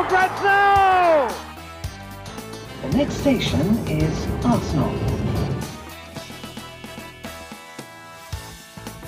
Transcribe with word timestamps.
for 0.00 0.08
grabs 0.08 0.42
now! 0.42 1.28
The 2.82 2.96
next 2.96 3.14
station 3.20 3.66
is 3.88 4.16
Arsenal. 4.44 4.92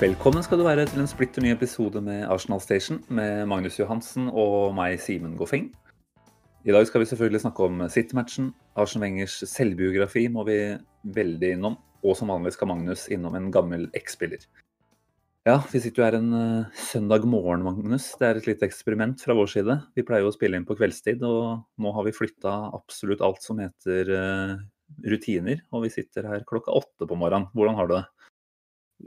Velkommen 0.01 0.43
skal 0.43 0.59
du 0.59 0.65
være 0.65 0.87
til 0.87 1.01
en 1.01 1.09
splitter 1.09 1.43
ny 1.43 1.53
episode 1.53 2.01
med 2.01 2.27
Arsenal 2.29 2.61
Station 2.61 3.05
med 3.09 3.47
Magnus 3.47 3.79
Johansen 3.81 4.29
og 4.29 4.75
meg, 4.75 4.99
Simen 5.01 5.37
Goffeng. 5.37 5.71
I 6.65 6.75
dag 6.75 6.87
skal 6.87 7.01
vi 7.01 7.09
selvfølgelig 7.09 7.41
snakke 7.41 7.65
om 7.65 7.89
City-matchen. 7.89 8.53
Arsen 8.77 9.03
Wengers 9.03 9.39
selvbiografi 9.49 10.27
må 10.29 10.45
vi 10.45 10.59
veldig 11.05 11.55
innom. 11.57 11.79
Og 12.05 12.17
som 12.19 12.29
vanlig 12.29 12.53
skal 12.53 12.69
Magnus 12.69 13.07
innom 13.09 13.39
en 13.39 13.53
gammel 13.55 13.89
X-spiller. 13.97 14.45
Ja, 15.43 15.57
vi 15.73 15.81
sitter 15.83 15.99
jo 15.99 16.05
her 16.07 16.15
en 16.21 16.35
uh, 16.39 16.75
søndag 16.79 17.25
morgen, 17.27 17.65
Magnus. 17.67 18.13
Det 18.15 18.29
er 18.29 18.39
et 18.39 18.45
lite 18.47 18.63
eksperiment 18.69 19.25
fra 19.25 19.35
vår 19.35 19.49
side. 19.51 19.75
Vi 19.99 20.05
pleier 20.07 20.23
jo 20.23 20.31
å 20.31 20.35
spille 20.37 20.55
inn 20.55 20.67
på 20.69 20.77
kveldstid, 20.79 21.25
og 21.27 21.65
nå 21.83 21.91
har 21.97 22.07
vi 22.07 22.13
flytta 22.15 22.53
absolutt 22.79 23.25
alt 23.27 23.43
som 23.43 23.59
heter 23.59 24.13
uh, 24.15 24.53
rutiner. 25.03 25.65
Og 25.75 25.89
vi 25.89 25.91
sitter 25.97 26.31
her 26.31 26.47
klokka 26.47 26.71
åtte 26.79 27.11
på 27.11 27.19
morgenen. 27.19 27.49
Hvordan 27.59 27.81
har 27.81 27.91
du 27.91 27.97
det? 27.97 28.05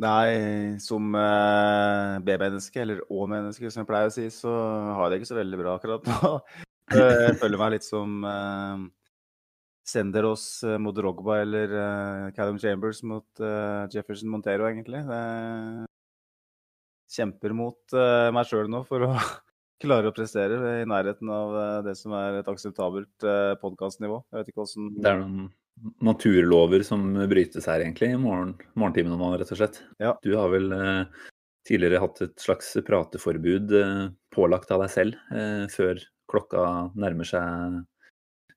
Nei, 0.04 0.76
som 0.84 1.16
uh, 1.16 2.20
B-menneske, 2.28 2.84
eller 2.84 3.00
Å-menneske 3.08 3.72
som 3.72 3.86
jeg 3.86 3.92
pleier 3.94 4.12
å 4.12 4.16
si, 4.18 4.28
så 4.36 4.52
har 4.52 5.06
jeg 5.06 5.16
det 5.16 5.24
ikke 5.24 5.32
så 5.32 5.40
veldig 5.40 5.64
bra 5.64 5.80
akkurat 5.80 6.12
nå. 6.12 6.36
jeg 7.00 7.40
føler 7.40 7.64
meg 7.64 7.76
litt 7.78 7.88
som 7.88 8.20
uh, 8.28 8.84
Senderos 9.88 10.50
uh, 10.68 10.76
mot 10.84 11.00
Rogba 11.00 11.40
eller 11.48 11.80
Callum 12.36 12.60
Chambers 12.60 13.06
mot 13.08 13.48
Jefferson 13.88 14.36
Montero, 14.36 14.68
egentlig. 14.68 15.08
Det 15.08 15.24
kjemper 17.12 17.54
mot 17.56 17.94
meg 18.34 18.48
sjøl 18.50 18.70
nå 18.72 18.82
for 18.88 19.06
å 19.06 19.12
klare 19.84 20.10
å 20.10 20.16
prestere 20.16 20.80
i 20.82 20.88
nærheten 20.90 21.30
av 21.30 21.58
det 21.86 21.94
som 22.00 22.16
er 22.18 22.40
et 22.40 22.50
akseptabelt 22.50 23.28
uh, 23.28 23.54
podkastnivå. 23.62 24.22
Jeg 24.32 24.40
vet 24.40 24.52
ikke 24.52 24.64
åssen 24.66 24.90
Det 24.96 25.12
er 25.12 25.22
noen 25.22 25.50
naturlover 26.04 26.84
som 26.88 27.04
brytes 27.30 27.68
her, 27.70 27.84
egentlig, 27.84 28.14
i 28.14 28.20
morgen, 28.20 28.54
morgentimene 28.80 29.18
nå, 29.20 29.32
rett 29.40 29.52
og 29.52 29.60
slett. 29.60 29.82
Ja. 30.02 30.16
Du 30.24 30.36
har 30.40 30.52
vel 30.54 30.72
eh, 30.76 31.26
tidligere 31.68 32.02
hatt 32.04 32.22
et 32.24 32.36
slags 32.42 32.72
prateforbud 32.88 33.74
eh, 33.80 34.06
pålagt 34.36 34.72
av 34.74 34.86
deg 34.86 34.94
selv 34.94 35.36
eh, 35.36 35.66
før 35.72 36.00
klokka 36.32 36.62
nærmer 36.98 37.28
seg 37.28 37.82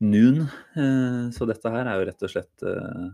noon. 0.05 0.45
Eh, 0.79 1.25
så 1.35 1.49
dette 1.51 1.75
her 1.75 1.87
er 1.89 1.99
jo 1.99 2.07
rett 2.11 2.29
og 2.29 2.35
slett 2.35 2.67
eh, 2.67 3.09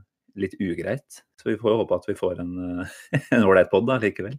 litt 0.44 0.58
ugreit. 0.60 1.24
Så 1.40 1.52
vi 1.52 1.58
får 1.60 1.80
håpe 1.82 1.98
at 1.98 2.08
vi 2.10 2.18
får 2.18 2.44
en 2.44 2.54
eh, 2.84 3.40
ålreit 3.46 3.72
pod 3.72 3.88
likevel. 4.04 4.38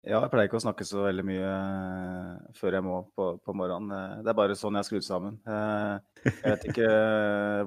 Ja, 0.00 0.22
jeg 0.24 0.30
pleier 0.32 0.48
ikke 0.48 0.56
å 0.56 0.62
snakke 0.64 0.84
så 0.88 1.02
veldig 1.04 1.22
mye 1.28 1.48
eh, 1.52 2.36
før 2.56 2.78
jeg 2.78 2.84
må 2.86 3.02
på, 3.12 3.26
på 3.44 3.52
morgenen. 3.56 3.90
Eh, 3.92 4.22
Det 4.24 4.32
er 4.32 4.38
bare 4.38 4.56
sånn 4.56 4.78
jeg 4.78 4.86
er 4.86 4.88
skrudd 4.88 5.04
sammen. 5.04 5.34
Eh, 5.44 6.24
Jeg 6.24 6.40
vet 6.46 6.64
ikke 6.70 6.86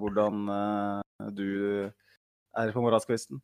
hvordan 0.01 0.39
du 1.37 1.49
er 2.57 2.73
på 2.73 2.81
morgenskvisten. 2.81 3.37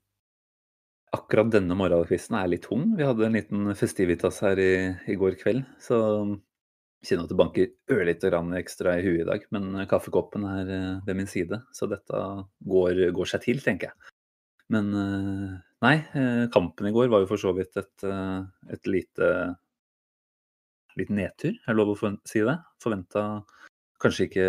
Akkurat 1.14 1.50
denne 1.54 1.78
morgenkvisten 1.78 2.38
er 2.40 2.50
litt 2.50 2.66
tung. 2.66 2.96
Vi 2.98 3.06
hadde 3.06 3.26
en 3.30 3.38
liten 3.38 3.70
festivitas 3.78 4.42
her 4.46 4.58
i, 4.62 4.72
i 5.10 5.18
går 5.18 5.38
kveld, 5.42 5.64
så 5.82 6.00
kjenner 7.06 7.24
at 7.26 7.32
det 7.32 7.38
banker 7.40 7.70
ørlite 7.94 8.30
grann 8.30 8.52
ekstra 8.58 8.98
i 9.00 9.06
huet 9.06 9.22
i 9.24 9.30
dag. 9.30 9.46
Men 9.54 9.86
kaffekoppen 9.90 10.46
er 10.50 10.74
ved 11.06 11.14
min 11.18 11.30
side, 11.30 11.62
så 11.78 11.88
dette 11.90 12.26
går, 12.74 13.06
går 13.16 13.32
seg 13.34 13.46
til, 13.46 13.62
tenker 13.66 13.90
jeg. 13.94 14.14
Men 14.74 14.92
nei, 15.86 15.96
eh, 16.18 16.46
kampen 16.54 16.90
i 16.90 16.94
går 16.96 17.10
var 17.12 17.24
jo 17.24 17.30
for 17.32 17.42
så 17.42 17.54
vidt 17.56 17.78
et, 17.80 18.06
eh, 18.08 18.42
et 18.76 18.90
lite 18.90 19.30
litt 21.00 21.12
nedtur, 21.14 21.56
er 21.56 21.74
det 21.74 21.80
lov 21.80 21.94
å 21.94 22.12
si 22.28 22.42
det? 22.44 22.58
Forventa 22.84 23.24
kanskje 24.00 24.28
ikke 24.30 24.48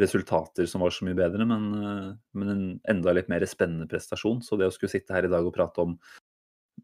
resultater 0.00 0.68
som 0.68 0.84
var 0.84 0.92
så 0.92 1.06
mye 1.06 1.16
bedre, 1.16 1.46
men, 1.48 1.68
eh, 1.74 2.08
men 2.34 2.48
en 2.48 2.64
enda 2.88 3.14
litt 3.16 3.28
mer 3.28 3.44
spennende 3.48 3.88
prestasjon. 3.88 4.42
Så 4.44 4.58
det 4.58 4.68
å 4.68 4.74
skulle 4.74 4.92
sitte 4.92 5.14
her 5.16 5.24
i 5.24 5.32
dag 5.32 5.44
og 5.44 5.54
prate 5.54 5.80
om 5.80 5.98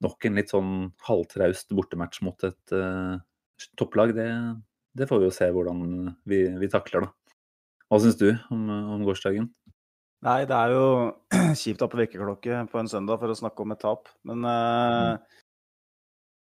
nok 0.02 0.24
en 0.24 0.34
litt 0.34 0.52
sånn 0.52 0.92
halvtraust 1.08 1.74
bortematch 1.74 2.20
mot 2.22 2.44
et 2.44 2.72
uh, 2.76 3.18
topplag, 3.74 4.12
det, 4.14 4.28
det 4.94 5.08
får 5.08 5.18
vi 5.18 5.26
jo 5.26 5.34
se 5.34 5.48
hvordan 5.50 5.80
vi, 6.28 6.44
vi 6.60 6.68
takler, 6.70 7.08
da. 7.08 7.34
Hva 7.88 7.98
syns 8.04 8.18
du 8.20 8.28
om, 8.52 8.68
om 8.68 9.02
gårsdagen? 9.02 9.48
Nei, 10.26 10.38
det 10.50 10.54
er 10.56 10.72
jo 10.74 10.86
kjipt 11.60 11.82
å 11.82 11.86
ha 11.86 11.92
på 11.92 12.00
vekkerklokke 12.00 12.62
på 12.72 12.80
en 12.80 12.90
søndag 12.90 13.20
for 13.20 13.30
å 13.30 13.38
snakke 13.38 13.62
om 13.62 13.74
et 13.74 13.82
tap. 13.84 14.08
Men 14.26 14.42
uh, 14.42 15.14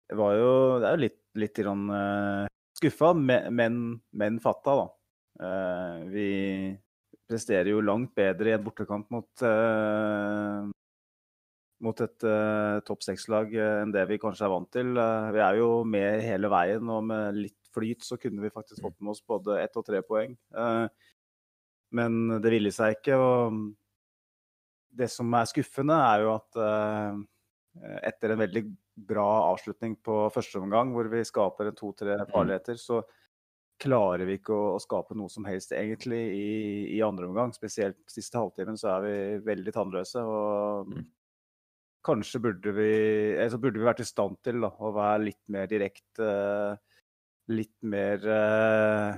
det 0.10 0.18
var 0.20 0.38
jo 0.38 0.54
Det 0.80 0.88
er 0.88 0.96
jo 0.96 1.04
litt, 1.04 1.20
litt 1.38 1.60
grann, 1.60 1.84
eh, 1.94 2.46
skuffa, 2.80 3.12
men, 3.14 3.76
men 4.16 4.40
fatta, 4.42 4.78
da. 4.80 4.88
Uh, 5.40 6.08
vi 6.10 6.30
presterer 7.30 7.70
jo 7.70 7.84
langt 7.86 8.16
bedre 8.18 8.50
i 8.50 8.56
en 8.56 8.64
bortekamp 8.64 9.12
mot 9.14 9.44
uh, 9.46 10.66
mot 11.86 12.02
et 12.04 12.26
uh, 12.28 12.80
topp 12.88 13.06
seks-lag 13.06 13.54
uh, 13.56 13.84
enn 13.84 13.94
det 13.94 14.08
vi 14.10 14.20
kanskje 14.20 14.48
er 14.48 14.54
vant 14.56 14.72
til. 14.74 14.96
Uh, 14.98 15.30
vi 15.36 15.44
er 15.44 15.60
jo 15.60 15.70
med 15.88 16.24
hele 16.26 16.52
veien, 16.52 16.90
og 16.92 17.06
med 17.12 17.38
litt 17.44 17.60
flyt 17.76 18.04
så 18.04 18.18
kunne 18.20 18.44
vi 18.44 18.52
faktisk 18.54 18.82
fått 18.84 18.98
med 19.00 19.14
oss 19.14 19.24
både 19.28 19.60
ett 19.62 19.78
og 19.80 19.86
tre 19.86 20.02
poeng. 20.06 20.34
Eh, 20.58 20.86
men 21.96 22.42
det 22.42 22.54
ville 22.54 22.72
seg 22.74 22.98
ikke. 22.98 23.18
Og 23.18 23.60
det 25.00 25.10
som 25.12 25.34
er 25.38 25.50
skuffende, 25.50 25.98
er 26.10 26.26
jo 26.26 26.34
at 26.36 26.60
eh, 26.66 27.22
etter 28.10 28.34
en 28.34 28.44
veldig 28.44 28.66
bra 29.10 29.28
avslutning 29.54 29.96
på 30.04 30.26
første 30.34 30.60
omgang, 30.60 30.92
hvor 30.94 31.08
vi 31.12 31.24
skaper 31.28 31.72
to-tre 31.78 32.18
farligheter, 32.32 32.80
så 32.80 33.02
klarer 33.80 34.28
vi 34.28 34.36
ikke 34.40 34.56
å, 34.56 34.80
skape 34.84 35.16
noe 35.16 35.32
som 35.32 35.46
helst 35.48 35.72
egentlig 35.76 36.20
i, 36.36 36.50
i 36.98 37.00
andre 37.06 37.30
omgang. 37.30 37.54
Spesielt 37.56 38.02
siste 38.12 38.40
halvtimen 38.40 38.78
så 38.80 38.98
er 38.98 39.06
vi 39.06 39.16
veldig 39.48 39.76
tannløse. 39.76 40.26
og 40.26 40.92
Mm. 40.92 41.08
Kanskje 42.00 42.40
burde 42.40 42.72
vi, 42.72 42.92
altså 43.36 43.58
så 43.58 43.62
burde 43.62 43.80
vi 43.82 43.84
vært 43.84 44.00
i 44.00 44.08
stand 44.08 44.38
til 44.48 44.62
da, 44.64 44.70
å 44.72 44.94
være 44.96 45.26
litt 45.26 45.42
mer 45.52 45.68
direkte. 45.68 46.28
Litt 47.52 47.76
mer 47.84 48.24
eh, 48.24 49.18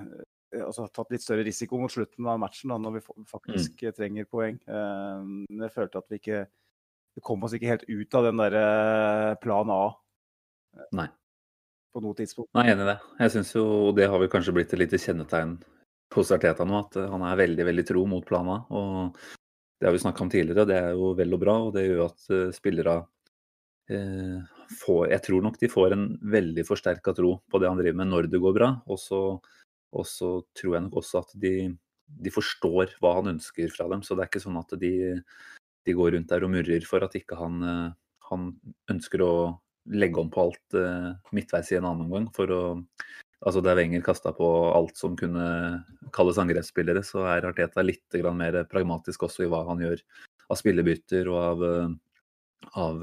altså 0.59 0.87
tatt 0.91 1.13
litt 1.13 1.23
større 1.23 1.45
risiko 1.47 1.79
mot 1.79 1.91
slutten 1.91 2.27
av 2.27 2.39
matchen 2.41 2.73
da, 2.73 2.79
når 2.81 2.97
vi 2.97 3.03
faktisk 3.29 3.71
faktisk 3.71 3.97
trenger 3.97 4.27
poeng. 4.29 4.59
Eh, 4.67 5.23
men 5.23 5.65
jeg 5.67 5.75
følte 5.75 6.01
at 6.01 6.11
vi 6.11 6.21
ikke 6.21 6.47
Vi 7.11 7.19
kom 7.27 7.41
oss 7.43 7.51
ikke 7.51 7.67
helt 7.67 7.81
ut 7.89 8.15
av 8.15 8.23
den 8.23 8.37
derre 8.39 9.35
plan 9.43 9.67
A 9.67 9.81
Nei. 10.95 11.09
på 11.91 11.99
noe 11.99 12.15
tidspunkt. 12.15 12.47
Nei, 12.55 12.69
jeg 12.69 12.71
er 12.71 12.77
enig 12.77 12.85
i 12.85 12.87
det. 12.87 12.99
Jeg 13.19 13.33
syns 13.33 13.51
jo, 13.57 13.63
og 13.89 13.97
det 13.97 14.07
har 14.07 14.21
vel 14.21 14.31
kanskje 14.31 14.53
blitt 14.55 14.71
et 14.71 14.79
lite 14.79 14.99
kjennetegn 15.01 15.57
hos 16.15 16.31
Arteta 16.31 16.63
nå, 16.63 16.79
at 16.79 16.95
eh, 16.95 17.09
han 17.11 17.25
er 17.27 17.41
veldig, 17.41 17.65
veldig 17.67 17.85
tro 17.89 18.05
mot 18.07 18.23
plan 18.23 18.47
A. 18.47 18.57
Og 18.71 19.19
det 19.81 19.89
har 19.89 19.95
vi 19.95 20.03
snakka 20.03 20.23
om 20.23 20.31
tidligere, 20.31 20.63
og 20.63 20.71
det 20.71 20.79
er 20.79 20.95
jo 20.95 21.11
vel 21.19 21.35
og 21.35 21.43
bra. 21.43 21.57
Og 21.67 21.75
det 21.75 21.83
gjør 21.87 22.05
at 22.05 22.31
eh, 22.31 22.55
spillere 22.55 22.95
eh, 23.91 24.39
får 24.71 25.09
Jeg 25.11 25.23
tror 25.25 25.43
nok 25.43 25.59
de 25.59 25.67
får 25.71 25.97
en 25.97 26.05
veldig 26.31 26.63
forsterka 26.63 27.11
tro 27.17 27.33
på 27.51 27.59
det 27.59 27.67
han 27.67 27.79
driver 27.79 27.99
med 27.99 28.11
når 28.13 28.31
det 28.31 28.39
går 28.39 28.55
bra. 28.55 28.71
Og 28.87 28.99
så, 29.03 29.21
og 29.91 30.07
så 30.07 30.29
tror 30.57 30.75
jeg 30.77 30.85
nok 30.85 30.99
også 31.01 31.23
at 31.23 31.33
de, 31.43 31.55
de 32.07 32.33
forstår 32.33 32.95
hva 33.01 33.15
han 33.19 33.33
ønsker 33.35 33.71
fra 33.73 33.89
dem. 33.91 34.03
Så 34.05 34.15
det 34.15 34.25
er 34.25 34.31
ikke 34.31 34.43
sånn 34.43 34.59
at 34.61 34.75
de, 34.81 34.93
de 35.87 35.97
går 35.97 36.15
rundt 36.15 36.31
der 36.31 36.45
og 36.47 36.53
murrer 36.53 36.87
for 36.87 37.03
at 37.05 37.17
ikke 37.19 37.39
han, 37.39 37.59
eh, 37.65 37.89
han 38.29 38.47
ønsker 38.93 39.25
å 39.25 39.33
legge 39.91 40.21
om 40.21 40.29
på 40.31 40.45
alt 40.45 40.77
eh, 40.77 41.11
midtveis 41.35 41.73
i 41.73 41.79
en 41.79 41.89
annen 41.89 42.07
omgang. 42.07 42.31
For 42.35 42.55
å 42.55 42.63
Altså 43.41 43.57
der 43.65 43.73
Wenger 43.73 44.03
kasta 44.05 44.29
på 44.37 44.45
alt 44.69 44.99
som 44.99 45.15
kunne 45.17 45.43
kalles 46.13 46.37
angrepsspillere, 46.37 47.01
så 47.01 47.23
er 47.25 47.47
Arteta 47.49 47.81
litt 47.81 48.13
mer 48.37 48.59
pragmatisk 48.69 49.23
også 49.25 49.47
i 49.47 49.49
hva 49.49 49.63
han 49.65 49.81
gjør 49.81 50.03
av 50.45 50.59
spillebytter 50.59 51.25
og 51.31 51.39
av, 51.41 51.63
eh, 51.65 52.67
av 52.83 53.01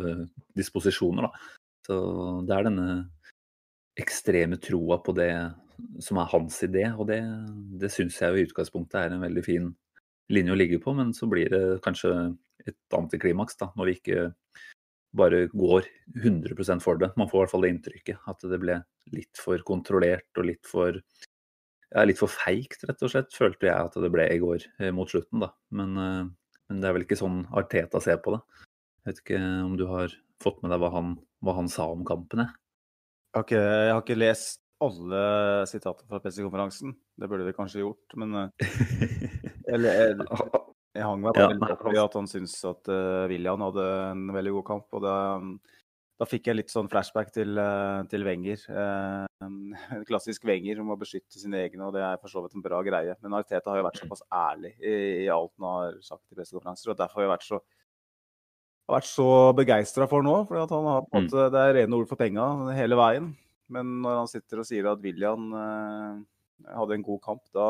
disposisjoner. 0.54 1.26
Da. 1.26 1.58
Så 1.88 1.96
det 2.46 2.54
er 2.54 2.68
denne 2.68 2.86
ekstreme 3.98 4.60
troa 4.62 5.00
på 5.02 5.16
det 5.18 5.32
som 6.02 6.18
er 6.20 6.30
hans 6.32 6.56
idé, 6.66 6.84
og 6.94 7.08
det, 7.10 7.20
det 7.80 7.90
syns 7.94 8.18
jeg 8.20 8.32
jo 8.32 8.40
i 8.40 8.48
utgangspunktet 8.48 9.00
er 9.00 9.14
en 9.14 9.24
veldig 9.24 9.44
fin 9.46 9.70
linje 10.32 10.52
å 10.54 10.58
ligge 10.58 10.80
på, 10.82 10.92
men 10.96 11.14
så 11.16 11.28
blir 11.30 11.50
det 11.52 11.62
kanskje 11.84 12.12
et 12.68 12.96
antiklimaks 12.96 13.56
da, 13.60 13.70
når 13.78 13.88
vi 13.88 13.96
ikke 14.00 14.26
bare 15.16 15.46
går 15.54 15.88
100% 16.20 16.84
for 16.84 17.00
det. 17.00 17.10
Man 17.16 17.30
får 17.30 17.38
i 17.38 17.42
hvert 17.42 17.54
fall 17.54 17.64
det 17.64 17.72
inntrykket. 17.72 18.20
At 18.28 18.44
det 18.50 18.60
ble 18.60 18.76
litt 19.14 19.40
for 19.40 19.62
kontrollert 19.66 20.28
og 20.36 20.48
litt 20.50 20.68
for 20.68 20.98
ja, 20.98 22.04
litt 22.04 22.20
for 22.20 22.28
feigt, 22.28 22.82
rett 22.84 23.02
og 23.04 23.12
slett, 23.14 23.32
følte 23.32 23.70
jeg 23.70 23.88
at 23.88 23.96
det 23.96 24.10
ble 24.12 24.26
i 24.28 24.40
går 24.42 24.66
eh, 24.76 24.92
mot 24.92 25.08
slutten. 25.08 25.40
da. 25.40 25.52
Men, 25.72 25.96
eh, 25.96 26.24
men, 26.68 26.82
det 26.82 26.90
er 26.90 26.96
vel 26.98 27.06
ikke 27.06 27.20
sånn 27.20 27.46
Arteta 27.56 28.02
ser 28.04 28.20
på 28.24 28.36
det. 28.36 28.42
Jeg 29.00 29.08
vet 29.08 29.22
ikke 29.24 29.42
om 29.64 29.76
du 29.80 29.86
har 29.88 30.12
fått 30.44 30.60
med 30.62 30.74
deg 30.74 30.82
hva 30.82 30.92
han, 30.92 31.14
hva 31.40 31.56
han 31.56 31.70
sa 31.72 31.88
om 31.94 32.04
kampen? 32.08 32.44
Jeg. 32.44 32.56
Jeg 33.54 33.92
har 33.94 34.02
ikke 34.02 34.18
lest 34.18 34.60
alle 34.84 35.22
sitater 35.70 36.06
fra 36.06 36.20
pressekonferansen. 36.22 36.94
Det 37.18 37.28
burde 37.30 37.46
vi 37.48 37.56
kanskje 37.56 37.82
gjort, 37.82 38.18
men 38.20 38.36
Eller 39.72 39.88
jeg, 40.00 40.28
jeg 40.96 41.06
hang 41.06 41.22
meg 41.22 41.36
bare 41.36 41.54
ja, 41.54 41.74
opp 41.74 41.90
i 41.92 42.00
at 42.00 42.14
han 42.18 42.28
syntes 42.30 42.56
at 42.66 42.88
uh, 42.90 43.26
William 43.30 43.62
hadde 43.66 43.84
en 44.12 44.30
veldig 44.34 44.54
god 44.58 44.66
kamp. 44.70 44.86
og 44.96 45.04
da, 45.04 45.16
da 46.18 46.28
fikk 46.28 46.48
jeg 46.50 46.58
litt 46.58 46.72
sånn 46.72 46.88
flashback 46.90 47.30
til, 47.34 47.58
uh, 47.60 48.02
til 48.10 48.24
Wenger. 48.26 48.64
Uh, 48.72 50.04
klassisk 50.08 50.46
Wenger 50.48 50.80
om 50.82 50.94
å 50.94 50.98
beskytte 51.00 51.40
sine 51.40 51.60
egne, 51.66 51.86
og 51.86 51.94
det 51.96 52.04
er 52.06 52.20
for 52.22 52.32
så 52.32 52.42
vidt 52.44 52.56
en 52.58 52.64
bra 52.64 52.80
greie. 52.86 53.16
Men 53.22 53.36
Arteta 53.38 53.74
har 53.74 53.82
jo 53.82 53.88
vært 53.90 54.00
såpass 54.02 54.24
ærlig 54.32 54.72
i, 54.80 54.94
i 55.26 55.28
alt 55.32 55.52
han 55.58 55.68
har 55.68 56.00
sagt 56.06 56.24
i 56.32 56.38
pressekonferanser, 56.38 56.94
og 56.94 57.02
derfor 57.02 57.20
har 57.20 57.28
jeg 57.28 57.36
vært 57.36 57.50
så 57.50 57.60
har 58.88 59.02
vært 59.02 59.10
så 59.10 59.28
begeistra 59.52 60.08
for 60.08 60.24
nå. 60.24 60.38
For 60.48 60.64
han 60.64 60.88
har 60.88 61.04
på 61.04 61.20
en 61.20 61.28
måte, 61.28 61.44
mm. 61.44 61.52
det 61.52 61.60
er 61.60 61.76
rene 61.82 62.00
ord 62.00 62.08
for 62.08 62.20
penga 62.20 62.48
hele 62.78 62.96
veien. 62.98 63.28
Men 63.74 63.98
når 64.04 64.22
han 64.22 64.30
sitter 64.30 64.62
og 64.62 64.68
sier 64.68 64.86
at 64.90 65.02
William 65.04 65.50
hadde 66.66 66.96
en 66.96 67.04
god 67.06 67.20
kamp, 67.24 67.42
da, 67.54 67.66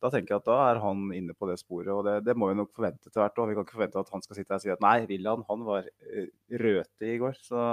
da 0.00 0.08
tenker 0.12 0.34
jeg 0.34 0.40
at 0.40 0.48
da 0.48 0.56
er 0.70 0.80
han 0.80 1.08
inne 1.12 1.34
på 1.36 1.48
det 1.50 1.58
sporet. 1.60 1.90
Og 1.92 2.04
det, 2.06 2.16
det 2.24 2.36
må 2.38 2.48
vi 2.50 2.56
nok 2.58 2.72
forvente 2.76 3.10
til 3.10 3.20
hvert 3.20 3.40
Og 3.40 3.50
Vi 3.50 3.56
kan 3.56 3.66
ikke 3.66 3.76
forvente 3.76 4.00
at 4.00 4.12
han 4.14 4.24
skal 4.24 4.38
sitte 4.38 4.54
her 4.54 4.60
og 4.60 4.64
si 4.64 4.72
at 4.72 4.84
nei, 4.84 4.96
William 5.10 5.44
han 5.48 5.66
var 5.66 5.88
uh, 5.88 6.30
røte 6.64 7.08
i 7.08 7.18
går. 7.20 7.36
Så 7.44 7.64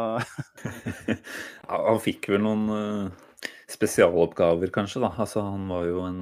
Han 1.88 2.04
fikk 2.04 2.27
vel 2.33 2.44
noen 2.44 2.65
uh, 2.68 3.48
spesialoppgaver, 3.71 4.71
kanskje. 4.75 5.03
da. 5.06 5.13
Altså, 5.15 5.44
han 5.48 5.68
var 5.71 5.88
jo 5.88 6.03
en, 6.07 6.21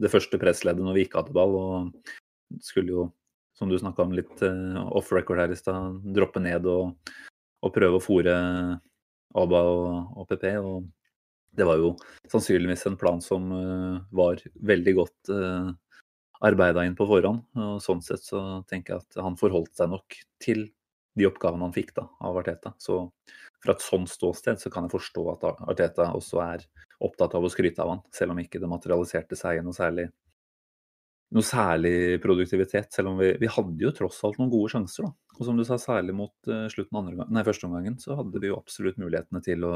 det 0.00 0.12
første 0.12 0.40
pressleddet 0.40 0.84
når 0.84 0.98
vi 0.98 1.06
ikke 1.08 1.22
hadde 1.22 1.36
ball. 1.36 1.56
Og 1.56 2.64
skulle 2.64 2.92
jo, 2.92 3.06
som 3.56 3.70
du 3.70 3.78
snakka 3.80 4.04
om 4.04 4.16
litt 4.16 4.44
off 4.44 5.12
record 5.14 5.40
her 5.40 5.52
i 5.54 5.58
stad, 5.58 6.02
droppe 6.16 6.42
ned 6.42 6.68
og, 6.68 7.14
og 7.64 7.72
prøve 7.72 8.00
å 8.00 8.04
fòre 8.04 8.36
Aba 9.34 9.62
og, 9.70 9.88
APP. 10.22 10.36
PP. 10.40 10.52
og 10.60 10.84
det 11.54 11.66
var 11.68 11.78
jo 11.78 11.94
sannsynligvis 12.30 12.86
en 12.90 12.98
plan 12.98 13.20
som 13.22 13.50
uh, 13.54 13.98
var 14.10 14.40
veldig 14.66 14.94
godt 14.96 15.30
eh, 15.30 15.68
arbeida 16.42 16.82
inn 16.82 16.96
på 16.98 17.06
forhånd. 17.06 17.44
og 17.54 17.76
Sånn 17.82 18.02
sett 18.02 18.24
så 18.26 18.40
tenker 18.70 18.96
jeg 18.96 19.04
at 19.04 19.20
han 19.22 19.38
forholdt 19.38 19.76
seg 19.78 19.92
nok 19.92 20.16
til 20.42 20.66
de 21.14 21.28
oppgavene 21.28 21.68
han 21.68 21.74
fikk 21.74 21.92
da, 21.94 22.08
av 22.26 22.40
Arteta. 22.40 22.74
Så 22.82 23.04
fra 23.62 23.76
et 23.76 23.84
sånt 23.84 24.10
ståsted 24.10 24.58
så 24.60 24.72
kan 24.72 24.88
jeg 24.88 24.96
forstå 24.96 25.24
at 25.36 25.46
Arteta 25.62 26.10
også 26.18 26.42
er 26.42 26.66
opptatt 27.04 27.36
av 27.38 27.46
å 27.46 27.52
skryte 27.52 27.82
av 27.84 27.94
han, 27.94 28.02
selv 28.14 28.34
om 28.34 28.42
ikke 28.42 28.60
det 28.62 28.70
materialiserte 28.70 29.38
seg 29.38 29.60
i 29.60 29.64
noe 29.64 29.76
særlig, 29.76 30.08
noe 31.34 31.46
særlig 31.46 32.20
produktivitet. 32.22 32.92
Selv 32.94 33.12
om 33.12 33.20
vi, 33.20 33.32
vi, 33.40 33.50
hadde 33.50 33.82
jo 33.82 33.92
tross 33.94 34.20
alt 34.26 34.38
noen 34.40 34.52
gode 34.52 34.70
sjanser. 34.74 35.08
da. 35.08 35.36
Og 35.38 35.48
som 35.48 35.58
du 35.58 35.64
sa, 35.66 35.78
særlig 35.82 36.14
mot 36.16 36.34
uh, 36.50 36.66
slutten 36.72 37.00
andre 37.00 37.18
gang, 37.18 37.30
nei, 37.34 37.44
første 37.46 37.68
omgangen, 37.68 37.98
så 38.02 38.18
hadde 38.20 38.42
vi 38.42 38.50
jo 38.52 38.58
absolutt 38.60 39.00
mulighetene 39.02 39.42
til 39.44 39.66
å 39.66 39.74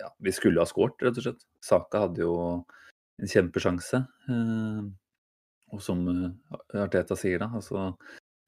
ja, 0.00 0.08
vi 0.18 0.32
skulle 0.34 0.62
ha 0.62 0.66
skåret, 0.66 0.98
rett 1.02 1.18
og 1.18 1.26
slett. 1.26 1.44
Saka 1.62 2.06
hadde 2.06 2.24
jo 2.24 2.34
en 3.20 3.30
kjempesjanse. 3.30 4.02
Uh, 4.30 4.90
og 5.70 5.82
som 5.84 6.00
eh, 6.10 6.80
Arteta 6.82 7.14
sier, 7.14 7.38
da, 7.38 7.46
altså 7.54 7.92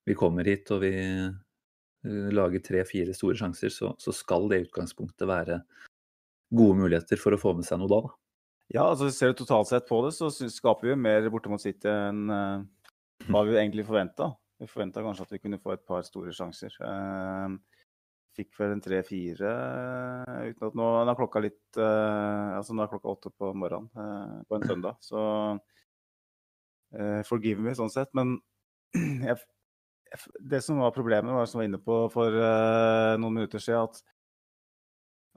Vi 0.03 0.17
kommer 0.19 0.49
hit 0.51 0.67
og 0.75 0.81
vi 0.83 0.91
lager 2.03 2.59
tre-fire 2.67 3.15
store 3.15 3.37
sjanser, 3.39 3.71
så, 3.71 3.93
så, 4.03 4.11
skal 4.11 4.49
det 4.51 4.59
i 4.59 4.65
utgangspunktet 4.65 5.23
være 5.31 5.61
gode 6.51 6.81
muligheter 6.81 7.21
for 7.23 7.37
å 7.37 7.39
få 7.39 7.53
med 7.55 7.69
seg 7.69 7.79
noe 7.79 7.93
da. 7.93 8.01
da. 8.09 8.11
Ja, 8.73 8.87
altså 8.89 9.11
ser 9.13 9.33
du 9.33 9.43
totalt 9.43 9.69
sett 9.69 9.85
på 9.89 9.99
det, 10.07 10.15
så 10.17 10.31
skaper 10.33 10.89
vi 10.89 10.97
mer 10.97 11.27
borte 11.33 11.51
mot 11.53 11.61
City 11.61 11.91
enn 11.91 12.25
uh, 12.33 12.63
hva 13.29 13.43
vi 13.45 13.59
egentlig 13.61 13.85
forventa. 13.85 14.31
Vi 14.63 14.69
forventa 14.71 15.03
kanskje 15.05 15.27
at 15.27 15.35
vi 15.35 15.41
kunne 15.43 15.61
få 15.61 15.75
et 15.75 15.83
par 15.89 16.07
store 16.07 16.33
sjanser. 16.33 16.73
Uh, 16.81 17.59
fikk 18.33 18.57
vel 18.57 18.73
en 18.73 18.81
tre-fire 18.81 19.51
uten 20.49 20.71
at 20.71 20.79
nå, 20.79 20.87
nå 21.05 21.13
er 21.13 21.19
klokka 21.19 21.43
litt 21.45 21.77
uh, 21.77 22.57
Altså 22.57 22.73
nå 22.73 22.81
er 22.81 22.89
klokka 22.89 23.13
åtte 23.13 23.33
på 23.37 23.51
morgenen 23.53 24.47
på 24.49 24.57
en 24.57 24.65
søndag, 24.65 24.97
så 25.05 25.21
forgive 27.29 27.61
me 27.65 27.73
sånn 27.77 27.93
sett. 27.93 28.11
Men 28.17 28.39
jeg, 29.29 29.37
det 30.49 30.63
som 30.65 30.81
var 30.81 30.97
problemet, 30.97 31.33
var 31.33 31.49
som 31.49 31.61
jeg 31.61 31.67
var 31.67 31.71
inne 31.71 31.85
på 31.85 32.01
for 32.13 32.41
noen 33.21 33.37
minutter 33.37 33.61
siden, 33.61 33.89
at, 33.89 34.12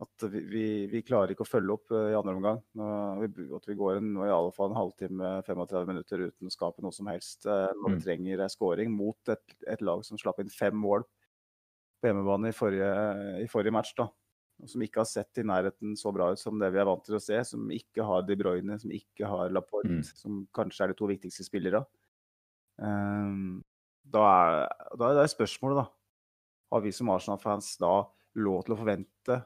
at 0.03 0.25
vi, 0.27 0.41
vi, 0.51 0.65
vi, 0.91 0.99
klarer 1.07 1.31
ikke 1.31 1.45
å 1.45 1.47
følge 1.47 1.75
opp 1.77 1.93
i 1.95 2.15
andre 2.17 2.33
omgang. 2.35 2.57
At 3.55 3.67
vi 3.69 3.77
går 3.79 4.01
en, 4.01 4.09
i 4.25 4.31
alle 4.33 4.51
fall 4.55 4.73
en 4.73 4.79
halvtime, 4.79 5.29
35 5.47 5.87
minutter 5.87 6.25
uten 6.27 6.49
å 6.49 6.53
skape 6.53 6.83
noe 6.83 6.95
som 6.95 7.07
helst 7.07 7.47
når 7.47 7.93
vi 7.93 8.01
trenger 8.03 8.25
trenger 8.25 8.51
scoring 8.51 8.91
mot 8.91 9.31
et, 9.31 9.55
et 9.71 9.81
lag 9.85 10.03
som 10.05 10.19
slapp 10.19 10.41
inn 10.43 10.51
fem 10.51 10.75
mål 10.75 11.05
på 12.01 12.09
hjemmebane 12.09 12.51
i 12.51 12.55
forrige, 12.55 12.91
i 13.43 13.47
forrige 13.51 13.75
match. 13.75 13.93
da. 13.97 14.09
Som 14.67 14.83
ikke 14.85 15.01
har 15.01 15.09
sett 15.09 15.41
i 15.41 15.45
nærheten 15.47 15.95
så 15.99 16.13
bra 16.15 16.29
ut 16.31 16.39
som 16.39 16.59
det 16.59 16.69
vi 16.71 16.79
er 16.79 16.87
vant 16.87 17.03
til 17.05 17.17
å 17.17 17.23
se. 17.23 17.39
Som 17.47 17.71
ikke 17.73 18.05
har 18.07 18.25
De 18.27 18.37
Bruyne, 18.39 18.79
som 18.79 18.91
ikke 18.91 19.31
har 19.31 19.53
Laporte, 19.53 19.99
mm. 19.99 20.03
som 20.15 20.43
kanskje 20.55 20.85
er 20.85 20.93
de 20.93 20.99
to 20.99 21.09
viktigste 21.11 21.47
spillere. 21.47 21.83
Um, 22.75 23.63
da, 24.03 24.23
er, 24.27 24.61
da 24.99 25.09
er 25.09 25.21
det 25.21 25.33
spørsmålet, 25.33 25.83
da. 25.83 25.89
Har 26.73 26.83
vi 26.83 26.93
som 26.95 27.11
Arsenal-fans 27.13 27.75
da 27.79 27.97
lov 28.35 28.65
til 28.65 28.75
å 28.75 28.79
forvente 28.79 29.41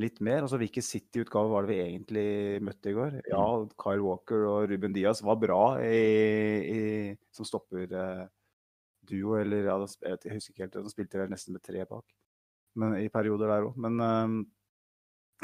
litt 0.00 0.20
mer? 0.24 0.44
Altså 0.44 0.58
Hvilken 0.60 0.84
City-utgave 0.84 1.52
var 1.52 1.64
det 1.64 1.72
vi 1.72 1.80
egentlig 1.82 2.26
møtte 2.64 2.92
i 2.92 2.96
går? 2.96 3.18
Ja, 3.30 3.44
mm. 3.62 3.70
Kyle 3.80 4.04
Walker 4.04 4.46
og 4.50 4.70
Ruben 4.70 4.94
Diaz 4.96 5.22
var 5.24 5.38
bra 5.40 5.62
i, 5.84 6.02
i, 6.68 6.82
som 7.34 7.48
stopper 7.48 7.88
eh, 7.88 8.26
duo, 9.06 9.36
eller 9.40 9.70
ja, 9.70 9.80
jeg 9.80 10.36
husker 10.36 10.52
ikke 10.52 10.66
helt, 10.66 10.78
de 10.84 10.92
spilte 10.92 11.20
vel 11.20 11.32
nesten 11.32 11.56
med 11.56 11.64
tre 11.64 11.84
bak 11.88 12.06
men, 12.80 12.96
i 13.00 13.10
perioder 13.12 13.50
der 13.50 13.68
òg. 13.68 13.78
Men 13.80 14.00
eh, 14.04 14.34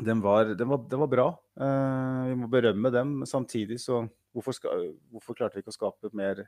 den, 0.05 0.23
var, 0.25 0.53
den, 0.53 0.69
var, 0.71 0.83
den, 0.89 1.03
var, 1.03 1.13
bra. 1.13 1.29
Eh, 1.61 2.19
vi 2.31 2.41
må 2.43 2.51
berømme 2.53 2.93
dem. 2.95 3.15
Samtidig 3.29 3.81
så 3.83 4.03
hvorfor, 4.33 4.57
ska, 4.57 4.75
hvorfor, 5.13 5.39
klarte 5.39 5.59
vi 5.59 5.65
ikke 5.65 5.75
å 5.75 5.79
skape 5.79 6.13
mer, 6.17 6.45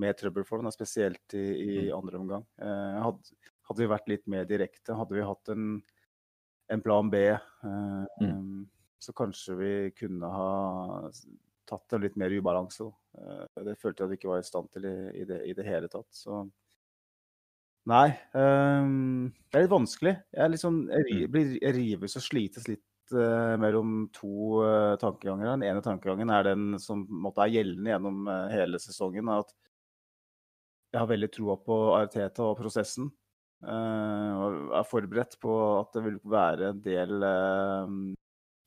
mer 0.00 0.16
trøbbel 0.18 0.46
for 0.48 0.60
dem, 0.60 0.72
spesielt 0.74 1.36
i, 1.36 1.44
i 1.44 1.74
mm. 1.88 1.92
andre 1.98 2.20
omgang? 2.20 2.46
Uh, 2.60 3.00
hadde, 3.06 3.36
hadde, 3.68 3.80
vi 3.82 3.92
vært 3.94 4.10
litt 4.12 4.26
mer 4.30 4.48
direkte, 4.48 4.96
hadde 4.98 5.16
vi 5.16 5.28
hatt 5.28 5.52
en, 5.54 5.68
en 6.72 6.80
plan 6.80 7.10
B, 7.10 7.36
mm. 7.62 8.06
um, 8.20 8.68
så 8.98 9.12
kanskje 9.12 9.56
vi 9.58 9.72
kunne 9.98 10.30
ha 10.32 11.10
tatt 11.68 11.96
en 11.96 12.04
litt 12.04 12.16
mer 12.20 12.32
ubalanse. 12.32 12.86
Uh, 13.18 13.44
det 13.66 13.76
følte 13.80 14.02
jeg 14.02 14.06
at 14.06 14.12
vi 14.12 14.20
ikke 14.20 14.32
var 14.32 14.42
i 14.42 14.48
stand 14.48 14.70
til 14.72 14.88
i, 14.88 14.94
i, 15.22 15.26
det, 15.28 15.40
i 15.48 15.56
det, 15.56 15.66
hele 15.68 15.90
tatt. 15.92 16.08
Så 16.14 16.44
nei. 17.90 18.08
Um, 18.32 19.32
det 19.50 19.60
er 19.60 19.66
litt 19.66 19.76
vanskelig. 19.76 20.16
Jeg, 20.32 20.54
liksom, 20.56 20.82
jeg, 20.92 21.30
blir, 21.32 21.56
jeg 21.60 21.76
rives 21.76 22.16
og 22.20 22.24
slites 22.24 22.68
litt 22.70 23.16
uh, 23.16 23.56
mellom 23.60 24.06
to 24.16 24.62
uh, 24.64 24.94
tankeganger. 25.00 25.52
Den 25.52 25.68
ene 25.68 25.84
tankegangen 25.84 26.32
er 26.32 26.48
den 26.52 26.80
som 26.82 27.04
måtte 27.08 27.44
er 27.44 27.58
gjeldende 27.58 27.94
gjennom 27.94 28.32
hele 28.54 28.80
sesongen. 28.82 29.32
at 29.36 29.52
jeg 30.94 31.02
har 31.02 31.10
veldig 31.10 31.28
troa 31.34 31.56
på 31.58 31.76
Arteta 31.96 32.44
og 32.46 32.58
prosessen. 32.60 33.08
Og 33.64 34.74
er 34.76 34.86
forberedt 34.88 35.38
på 35.40 35.54
at 35.78 35.96
det 35.96 36.02
vil 36.04 36.18
være 36.28 36.68
en 36.72 36.82
del 36.84 37.24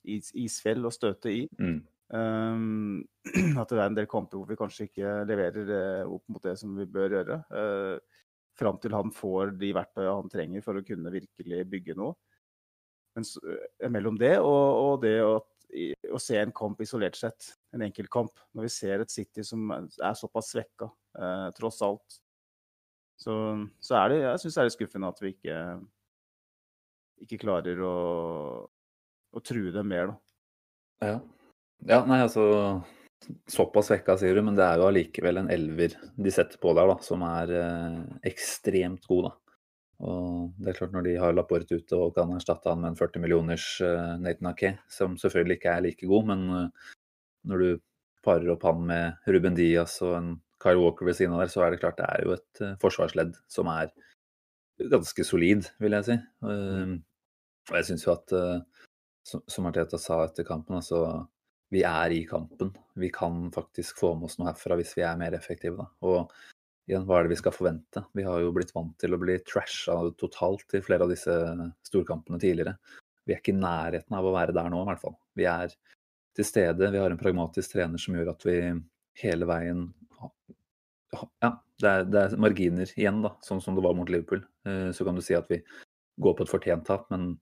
is, 0.07 0.31
isfjell 0.33 0.87
å 0.87 0.93
støte 0.93 1.33
i. 1.33 1.43
Mm. 1.59 1.79
Um, 2.07 3.03
at 3.59 3.67
det 3.67 3.79
er 3.81 3.83
en 3.83 3.97
del 3.97 4.07
kamper 4.09 4.39
hvor 4.39 4.47
vi 4.47 4.57
kanskje 4.59 4.87
ikke 4.87 5.17
leverer 5.27 6.07
opp 6.07 6.23
mot 6.31 6.43
det 6.43 6.55
som 6.59 6.77
vi 6.77 6.87
bør 6.89 7.17
gjøre. 7.17 7.41
Uh, 7.51 8.23
fram 8.57 8.79
til 8.81 8.95
han 8.97 9.11
får 9.13 9.53
de 9.61 9.73
verktøyene 9.75 10.15
han 10.21 10.31
trenger 10.33 10.63
for 10.65 10.79
å 10.79 10.85
kunne 10.85 11.13
virkelig 11.13 11.65
bygge 11.73 11.97
noe. 11.99 12.15
Men 13.17 13.27
uh, 13.43 13.89
mellom 13.93 14.19
det 14.19 14.35
og, 14.39 14.63
og 14.83 14.93
det 15.03 15.17
å, 15.25 15.35
å, 15.41 16.21
se 16.21 16.39
en 16.39 16.55
kamp 16.55 16.81
isolert 16.83 17.19
sett, 17.19 17.51
en 17.75 17.83
enkeltkamp, 17.85 18.39
når 18.55 18.69
vi 18.69 18.73
ser 18.77 19.03
et 19.03 19.13
City 19.13 19.45
som 19.45 19.67
er 19.73 20.17
såpass 20.17 20.53
svekka, 20.55 20.89
uh, 21.19 21.49
tross 21.57 21.81
alt, 21.85 22.21
så, 23.17 23.35
så, 23.81 23.95
er 23.99 24.11
det 24.11 24.19
jeg 24.21 24.43
synes 24.43 24.57
det 24.57 24.65
er 24.65 24.75
skuffende 24.75 25.09
at 25.09 25.23
vi 25.23 25.31
ikke, 25.33 25.57
ikke 27.25 27.41
klarer 27.41 27.81
å, 27.81 27.95
å 29.33 29.43
true 29.45 29.73
dem 29.73 29.89
mer. 29.93 30.13
da. 30.13 30.21
Ja. 31.07 31.17
Ja, 31.85 31.99
nei, 32.09 32.23
altså 32.25 32.43
Såpass 33.49 33.89
svekka, 33.89 34.13
sier 34.17 34.37
du, 34.37 34.43
men 34.45 34.55
det 34.57 34.65
er 34.65 34.77
jo 34.79 34.87
allikevel 34.87 35.39
en 35.41 35.49
elver 35.51 35.95
de 35.97 36.31
setter 36.33 36.59
på 36.61 36.71
der, 36.77 36.89
da, 36.89 36.95
som 37.01 37.23
er 37.25 37.53
eh, 37.57 37.95
ekstremt 38.29 39.07
god, 39.09 39.29
da. 39.29 39.31
Og 40.05 40.51
det 40.61 40.69
er 40.69 40.77
klart 40.77 40.93
Når 40.93 41.05
de 41.07 41.15
har 41.17 41.33
Laporte 41.33 41.79
ute 41.79 41.97
og 41.97 42.13
kan 42.13 42.29
erstatte 42.35 42.69
han 42.69 42.83
med 42.83 42.91
en 42.91 42.99
40 42.99 43.23
millioners 43.23 43.65
uh, 43.81 44.13
Nathan 44.21 44.51
Ake, 44.51 44.71
som 44.93 45.15
selvfølgelig 45.17 45.57
ikke 45.57 45.73
er 45.73 45.85
like 45.87 46.09
god, 46.09 46.27
men 46.29 46.43
uh, 46.53 46.91
når 47.49 47.63
du 47.63 47.69
parer 48.25 48.51
opp 48.53 48.67
han 48.67 48.83
med 48.85 49.31
Ruben 49.33 49.57
Diaz 49.57 49.97
og 50.05 50.13
en 50.19 50.29
Kyle 50.63 50.81
Walker 50.81 51.07
ved 51.07 51.17
siden 51.17 51.35
av 51.35 51.43
der, 51.43 51.53
så 51.53 51.63
er 51.63 51.73
det 51.73 51.81
klart 51.83 51.99
det 51.99 52.09
er 52.09 52.25
jo 52.25 52.35
et 52.35 52.63
uh, 52.63 52.75
forsvarsledd 52.81 53.35
som 53.51 53.69
er 53.73 53.91
ganske 54.91 55.25
solid, 55.25 55.69
vil 55.81 55.97
jeg 55.97 56.07
si. 56.07 56.17
Uh, 56.45 56.97
og 57.67 57.79
jeg 57.79 57.89
syns 57.89 58.05
jo 58.05 58.13
at, 58.13 58.31
som, 59.27 59.41
som 59.51 59.65
Arteta 59.67 59.97
sa 59.99 60.21
etter 60.23 60.45
kampen, 60.47 60.77
altså 60.77 61.01
vi 61.73 61.81
er 61.83 62.13
i 62.15 62.21
kampen. 62.25 62.71
Vi 62.95 63.09
kan 63.13 63.51
faktisk 63.51 63.99
få 63.99 64.13
med 64.15 64.29
oss 64.29 64.37
noe 64.39 64.51
herfra 64.51 64.77
hvis 64.79 64.93
vi 64.97 65.03
er 65.03 65.19
mer 65.19 65.35
effektive. 65.35 65.75
Da. 65.81 65.87
Og 66.07 66.31
igjen, 66.87 67.03
hva 67.07 67.19
er 67.19 67.27
det 67.27 67.33
vi 67.33 67.39
skal 67.41 67.55
forvente? 67.55 68.05
Vi 68.15 68.23
har 68.23 68.39
jo 68.39 68.53
blitt 68.55 68.71
vant 68.75 68.95
til 69.01 69.15
å 69.15 69.19
bli 69.21 69.35
trasha 69.43 69.97
totalt 70.19 70.77
i 70.77 70.83
flere 70.83 71.03
av 71.03 71.11
disse 71.11 71.35
storkampene 71.89 72.39
tidligere. 72.39 72.77
Vi 73.27 73.35
er 73.35 73.41
ikke 73.41 73.51
i 73.51 73.59
nærheten 73.59 74.15
av 74.15 74.27
å 74.27 74.35
være 74.35 74.55
der 74.55 74.71
nå, 74.71 74.83
i 74.83 74.89
hvert 74.91 75.03
fall. 75.03 75.17
Vi 75.35 75.47
er 75.51 75.75
til 76.37 76.47
stede. 76.47 76.91
Vi 76.93 77.01
har 77.01 77.11
en 77.11 77.19
pragmatisk 77.19 77.75
trener 77.75 77.99
som 77.99 78.15
gjør 78.15 78.31
at 78.31 78.47
vi 78.47 78.57
hele 79.19 79.49
veien 79.49 79.89
Ja, 81.15 81.51
det 81.79 81.89
er, 81.89 82.07
det 82.09 82.21
er 82.21 82.39
marginer 82.41 82.89
igjen, 82.97 83.21
da, 83.23 83.33
sånn 83.45 83.61
som 83.63 83.77
det 83.77 83.83
var 83.85 83.95
mot 83.97 84.09
Liverpool. 84.11 84.41
Eh, 84.67 84.89
så 84.95 85.07
kan 85.07 85.17
du 85.17 85.23
si 85.23 85.37
at 85.37 85.47
vi 85.51 85.61
går 86.21 86.35
på 86.35 86.45
et 86.45 86.51
fortjent 86.51 86.87
tap, 86.87 87.07
men 87.13 87.35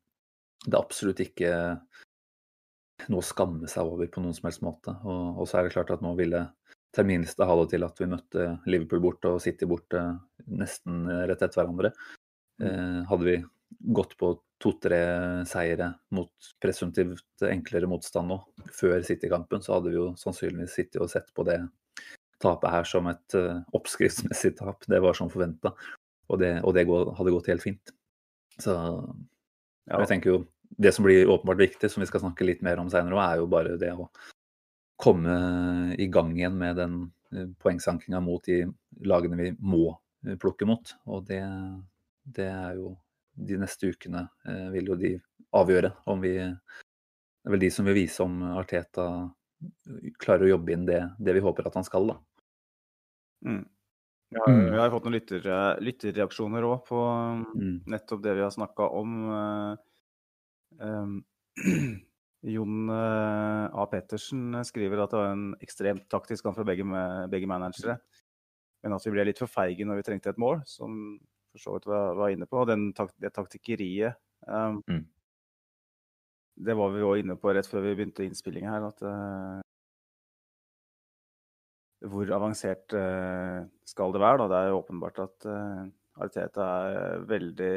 det 0.66 0.74
er 0.74 0.82
absolutt 0.82 1.22
ikke 1.24 1.52
noe 3.12 3.22
å 3.22 3.26
skamme 3.26 3.70
seg 3.70 3.90
over 3.90 4.10
på 4.12 4.22
noen 4.24 4.36
som 4.38 4.48
helst 4.50 4.64
måte. 4.66 4.94
Og, 5.04 5.42
og 5.42 5.50
så 5.50 5.60
er 5.60 5.68
det 5.68 5.76
klart 5.76 5.94
at 5.96 6.04
nå 6.06 6.14
ville 6.20 6.46
terminlista 6.96 7.48
ha 7.48 7.58
det 7.60 7.68
til 7.74 7.84
at 7.84 8.00
vi 8.00 8.08
møtte 8.08 8.46
Liverpool 8.72 9.04
borte 9.04 9.34
og 9.36 9.42
City 9.44 9.68
borte 9.68 10.04
nesten 10.48 11.04
rett 11.28 11.42
etter 11.42 11.60
hverandre. 11.60 11.92
Mm. 12.62 12.68
Eh, 12.68 13.00
hadde 13.10 13.28
vi 13.28 13.38
gått 13.96 14.16
på 14.20 14.32
to-tre 14.62 15.00
seire 15.50 15.90
mot 16.16 16.32
presumptivt 16.64 17.44
enklere 17.50 17.90
motstand 17.92 18.32
nå, 18.32 18.38
før 18.72 19.02
City-kampen, 19.04 19.64
så 19.66 19.76
hadde 19.76 19.92
vi 19.92 20.00
jo 20.00 20.12
sannsynligvis 20.20 20.78
sittet 20.80 21.02
og 21.04 21.12
sett 21.12 21.34
på 21.36 21.44
det 21.48 21.60
tapet 22.42 22.72
her 22.72 22.88
som 22.88 23.08
et 23.12 23.38
uh, 23.38 23.62
oppskriftsmessig 23.76 24.56
tap. 24.60 24.84
Det 24.90 25.00
var 25.04 25.18
som 25.18 25.32
forventa, 25.32 25.74
og 26.30 26.42
det, 26.42 26.58
og 26.64 26.76
det 26.76 26.86
går, 26.90 27.14
hadde 27.18 27.34
gått 27.36 27.50
helt 27.52 27.64
fint. 27.64 27.94
Så 28.60 28.76
ja. 28.76 30.00
jeg 30.00 30.10
tenker 30.12 30.32
jo 30.32 30.40
det 30.78 30.92
som 30.96 31.06
blir 31.06 31.30
åpenbart 31.30 31.62
viktig, 31.62 31.92
som 31.92 32.04
vi 32.04 32.10
skal 32.10 32.24
snakke 32.24 32.48
litt 32.48 32.64
mer 32.66 32.80
om 32.82 32.90
seinere, 32.92 33.22
er 33.24 33.42
jo 33.42 33.52
bare 33.52 33.78
det 33.80 33.92
å 33.94 34.10
komme 35.00 35.36
i 36.00 36.08
gang 36.12 36.34
igjen 36.36 36.58
med 36.60 36.80
den 36.80 37.00
uh, 37.36 37.48
poengsankinga 37.62 38.22
mot 38.24 38.44
de 38.48 38.64
lagene 39.06 39.40
vi 39.40 39.50
må 39.60 39.90
eh, 40.26 40.38
plukke 40.40 40.68
mot. 40.68 40.96
Og 41.12 41.26
det, 41.30 41.44
det 42.24 42.52
er 42.52 42.80
jo 42.82 42.96
De 43.36 43.58
neste 43.60 43.90
ukene 43.92 44.22
uh, 44.48 44.70
vil 44.72 44.94
jo 44.94 44.96
de 44.96 45.10
avgjøre 45.56 45.90
om 46.08 46.22
vi 46.24 46.38
Det 46.40 47.50
er 47.50 47.52
vel 47.52 47.64
de 47.66 47.70
som 47.72 47.86
vil 47.86 47.98
vise 47.98 48.24
om 48.24 48.38
Arteta 48.56 49.08
klarer 50.22 50.48
å 50.48 50.54
jobbe 50.56 50.76
inn 50.76 50.88
det, 50.88 51.02
det 51.20 51.36
vi 51.38 51.44
håper 51.46 51.70
at 51.70 51.78
han 51.80 51.88
skal, 51.88 52.12
da. 52.14 52.20
Mm. 53.46 53.64
Ja, 54.36 54.42
har, 54.48 54.80
har 54.80 54.92
fått 54.92 55.06
noen 55.06 55.16
lytter, 55.20 55.46
lytterreaksjoner 55.86 56.66
òg 56.66 56.82
på 56.88 57.00
mm. 57.54 57.76
nettopp 57.92 58.24
det 58.26 58.34
vi 58.36 58.44
har 58.44 58.52
snakka 58.54 58.90
om. 58.98 59.14
Um, 60.82 61.16
Jon 62.56 62.90
uh, 62.92 63.72
A. 63.74 63.86
Pettersen 63.90 64.54
skriver 64.68 65.02
at 65.02 65.14
det 65.14 65.22
var 65.22 65.32
en 65.34 65.48
ekstremt 65.66 66.06
taktisk 66.12 66.46
kamp 66.46 66.58
fra 66.58 66.66
begge, 66.68 66.86
begge, 67.32 67.50
managere. 67.50 67.98
Men 68.84 68.98
at 68.98 69.06
vi 69.06 69.14
ble 69.16 69.26
litt 69.30 69.42
for 69.42 69.50
feige 69.50 69.88
når 69.88 70.02
vi 70.02 70.08
trengte 70.10 70.34
et 70.34 70.42
mål, 70.42 70.60
som 70.70 71.18
for 71.54 71.64
så 71.64 71.78
vidt 71.78 71.88
var, 71.90 72.14
var 72.20 72.34
inne 72.34 72.50
på. 72.50 72.60
Og 72.62 72.70
den, 72.70 72.90
det 73.22 73.34
taktikkeriet 73.34 74.20
um, 74.46 74.82
mm. 74.90 75.04
Det 76.56 76.76
var 76.78 76.92
vi 76.94 77.04
òg 77.04 77.20
inne 77.20 77.36
på 77.40 77.52
rett 77.52 77.68
før 77.68 77.84
vi 77.84 77.96
begynte 77.98 78.24
innspillinga 78.24 78.72
her. 78.72 78.88
at 78.88 79.02
uh, 79.04 79.60
Hvor 82.12 82.32
avansert 82.38 82.96
uh, 82.96 83.68
skal 83.88 84.16
det 84.16 84.24
være? 84.24 84.40
Da? 84.44 84.48
Det 84.52 84.62
er 84.62 84.72
jo 84.72 84.80
åpenbart 84.80 85.20
at 85.26 85.48
uh, 85.52 85.84
Ariteta 86.16 86.70
er 86.88 87.28
veldig 87.28 87.74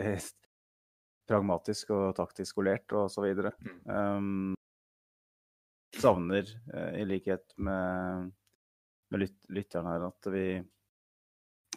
pragmatisk 1.29 1.91
og 1.97 2.15
taktisk 2.17 2.55
skolert 2.55 2.95
osv. 2.95 3.27
Mm. 3.35 3.79
Um, 3.91 4.55
savner, 5.99 6.47
i 6.95 7.05
likhet 7.09 7.57
med, 7.57 8.29
med 9.11 9.23
lyt 9.25 9.49
lytterne 9.51 9.95
her, 9.95 10.05
at 10.13 10.29
vi 10.31 10.45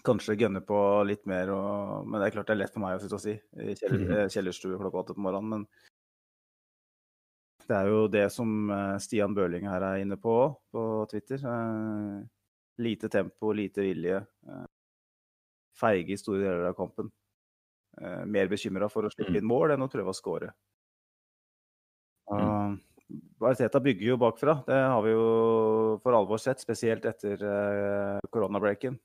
kanskje 0.06 0.38
gønner 0.38 0.64
på 0.66 0.78
litt 1.08 1.26
mer. 1.30 1.50
Og, 1.56 2.06
men 2.06 2.22
det 2.22 2.28
er 2.28 2.36
klart 2.36 2.52
det 2.52 2.56
er 2.56 2.62
lett 2.62 2.76
for 2.76 2.84
meg 2.84 2.98
å 2.98 3.02
sitte 3.02 3.18
og 3.18 3.24
si 3.24 3.34
i 3.34 3.76
kjeller, 3.80 4.28
kjellerstue 4.34 4.78
klokka 4.78 5.04
åtte 5.04 5.18
på 5.18 5.26
morgenen. 5.26 5.50
Men 5.56 5.91
det 7.72 7.78
er 7.78 7.88
jo 7.88 8.04
det 8.12 8.26
som 8.34 8.70
uh, 8.72 9.00
Stian 9.00 9.36
Bøhling 9.36 9.68
her 9.70 9.84
er 9.88 10.04
inne 10.04 10.18
på 10.20 10.36
på 10.74 10.84
Twitter. 11.12 11.40
Uh, 11.46 12.20
lite 12.82 13.10
tempo, 13.12 13.54
lite 13.56 13.86
vilje. 13.86 14.22
feige 15.78 16.14
i 16.14 16.20
store 16.20 16.42
deler 16.44 16.68
av 16.68 16.76
kampen 16.78 17.10
mer 18.32 18.48
bekymra 18.48 18.88
for 18.90 19.06
å 19.06 19.10
slippe 19.12 19.34
mm. 19.34 19.38
inn 19.40 19.48
mål 19.48 19.74
enn 19.74 19.84
å 19.84 19.90
prøve 19.92 20.14
å 20.14 20.16
skåre. 20.16 20.52
Arteta 22.32 23.82
bygger 23.84 24.14
jo 24.14 24.18
bakfra. 24.22 24.56
Det 24.68 24.78
har 24.78 25.02
vi 25.04 25.12
jo 25.12 25.26
for 26.04 26.16
alvor 26.16 26.40
sett, 26.40 26.64
spesielt 26.64 27.06
etter 27.10 27.44
koronabreaken. 28.32 28.96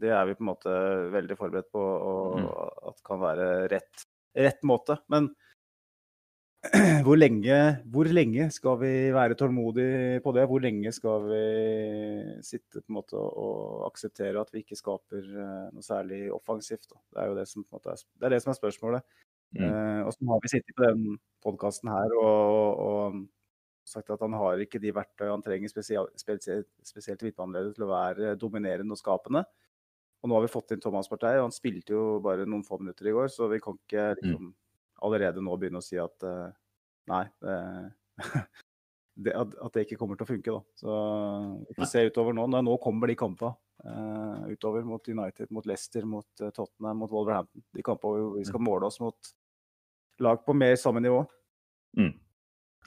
Det 0.00 0.10
er 0.16 0.26
vi 0.26 0.36
på 0.38 0.44
en 0.44 0.50
måte 0.50 0.74
veldig 1.14 1.38
forberedt 1.38 1.70
på 1.74 1.84
og, 1.84 2.40
mm. 2.40 2.50
at 2.90 3.00
kan 3.06 3.22
være 3.22 3.48
rett, 3.70 4.06
rett 4.48 4.66
måte. 4.66 4.98
Men 5.12 5.30
hvor 7.06 7.16
lenge, 7.16 7.56
hvor 7.88 8.04
lenge, 8.04 8.50
skal 8.52 8.76
vi 8.82 8.92
være 9.16 9.36
tålmodige 9.38 10.20
på 10.20 10.32
det? 10.36 10.42
Hvor 10.50 10.60
lenge 10.60 10.92
skal 10.92 11.24
vi 11.30 11.44
sitte 12.44 12.82
måte 12.92 13.16
og 13.16 13.86
akseptere 13.86 14.42
at 14.42 14.52
vi 14.52 14.60
ikke 14.60 14.76
skaper 14.76 15.24
eh, 15.24 15.70
noe 15.72 15.84
særlig 15.84 16.26
offensivt? 16.36 16.84
Da? 16.90 17.00
Det 17.00 17.22
er 17.22 17.30
jo 17.30 17.38
det 17.38 17.46
som, 17.48 17.64
er, 17.64 17.80
det 17.96 18.28
er, 18.28 18.34
det 18.34 18.42
som 18.44 18.52
er 18.52 18.60
spørsmålet. 18.60 19.16
Mm. 19.56 19.64
Eh, 19.64 20.02
og 20.04 20.12
så 20.12 20.28
har 20.28 20.44
vi 20.44 20.52
sittet 20.52 20.76
på 20.76 20.84
den 20.84 21.16
podkasten 21.42 21.90
her 21.90 22.16
og, 22.20 22.84
og, 22.84 23.20
sagt 23.90 24.12
at 24.12 24.20
han 24.22 24.36
har 24.36 24.60
ikke 24.60 24.78
de 24.78 24.92
verktøy 24.94 25.30
han 25.32 25.42
trenger, 25.42 25.72
spesielt, 25.72 26.12
spesielt, 26.20 26.68
spesielt 26.86 27.24
midtbaneleddet, 27.24 27.72
til 27.74 27.88
å 27.88 27.94
være 27.94 28.36
dominerende 28.38 28.94
og 28.94 29.00
skapende. 29.00 29.46
Og 30.20 30.28
nå 30.28 30.36
har 30.36 30.44
vi 30.44 30.52
fått 30.52 30.76
inn 30.76 30.84
Thomas 30.84 31.08
Partei, 31.08 31.38
og 31.40 31.48
han 31.48 31.56
spilte 31.56 31.96
jo 31.96 32.04
bare 32.22 32.44
noen 32.44 32.62
få 32.68 32.78
minutter 32.78 33.08
i 33.08 33.16
går, 33.16 33.32
så 33.32 33.48
vi 33.50 33.58
kan 33.64 33.80
ikke 33.80 34.10
mm. 34.12 34.20
liksom, 34.20 34.52
allerede 35.04 35.42
nå 35.44 35.56
begynne 35.60 35.80
å 35.80 35.84
si 35.84 35.98
at 36.00 36.26
uh, 36.26 36.50
nei, 37.10 37.24
det, 39.24 39.34
at, 39.34 39.56
at, 39.56 39.72
det 39.74 39.86
ikke 39.86 39.98
kommer 40.00 40.18
til 40.18 40.26
å 40.26 40.30
funke. 40.30 40.54
Da. 40.54 40.78
Så 40.80 41.00
vi 41.68 41.76
får 41.78 41.90
se 41.90 42.06
utover 42.10 42.36
nå. 42.36 42.46
Nå 42.52 42.76
kommer 42.82 43.10
de 43.10 43.18
kampene 43.18 43.56
uh, 43.84 44.48
utover 44.52 44.86
mot 44.86 45.08
United, 45.08 45.50
mot 45.54 45.68
Leicester, 45.68 46.06
mot 46.08 46.28
uh, 46.44 46.50
Tottenham, 46.50 47.02
mot 47.02 47.12
Wolverhampton. 47.12 47.64
De 47.76 47.84
kampene 47.86 48.24
hvor 48.24 48.38
vi 48.38 48.46
skal 48.48 48.62
mm. 48.62 48.68
måle 48.70 48.90
oss 48.90 49.00
mot 49.02 49.34
lag 50.20 50.42
på 50.46 50.56
mer 50.56 50.76
samme 50.76 51.02
nivå. 51.04 51.24
Mm. 51.98 52.12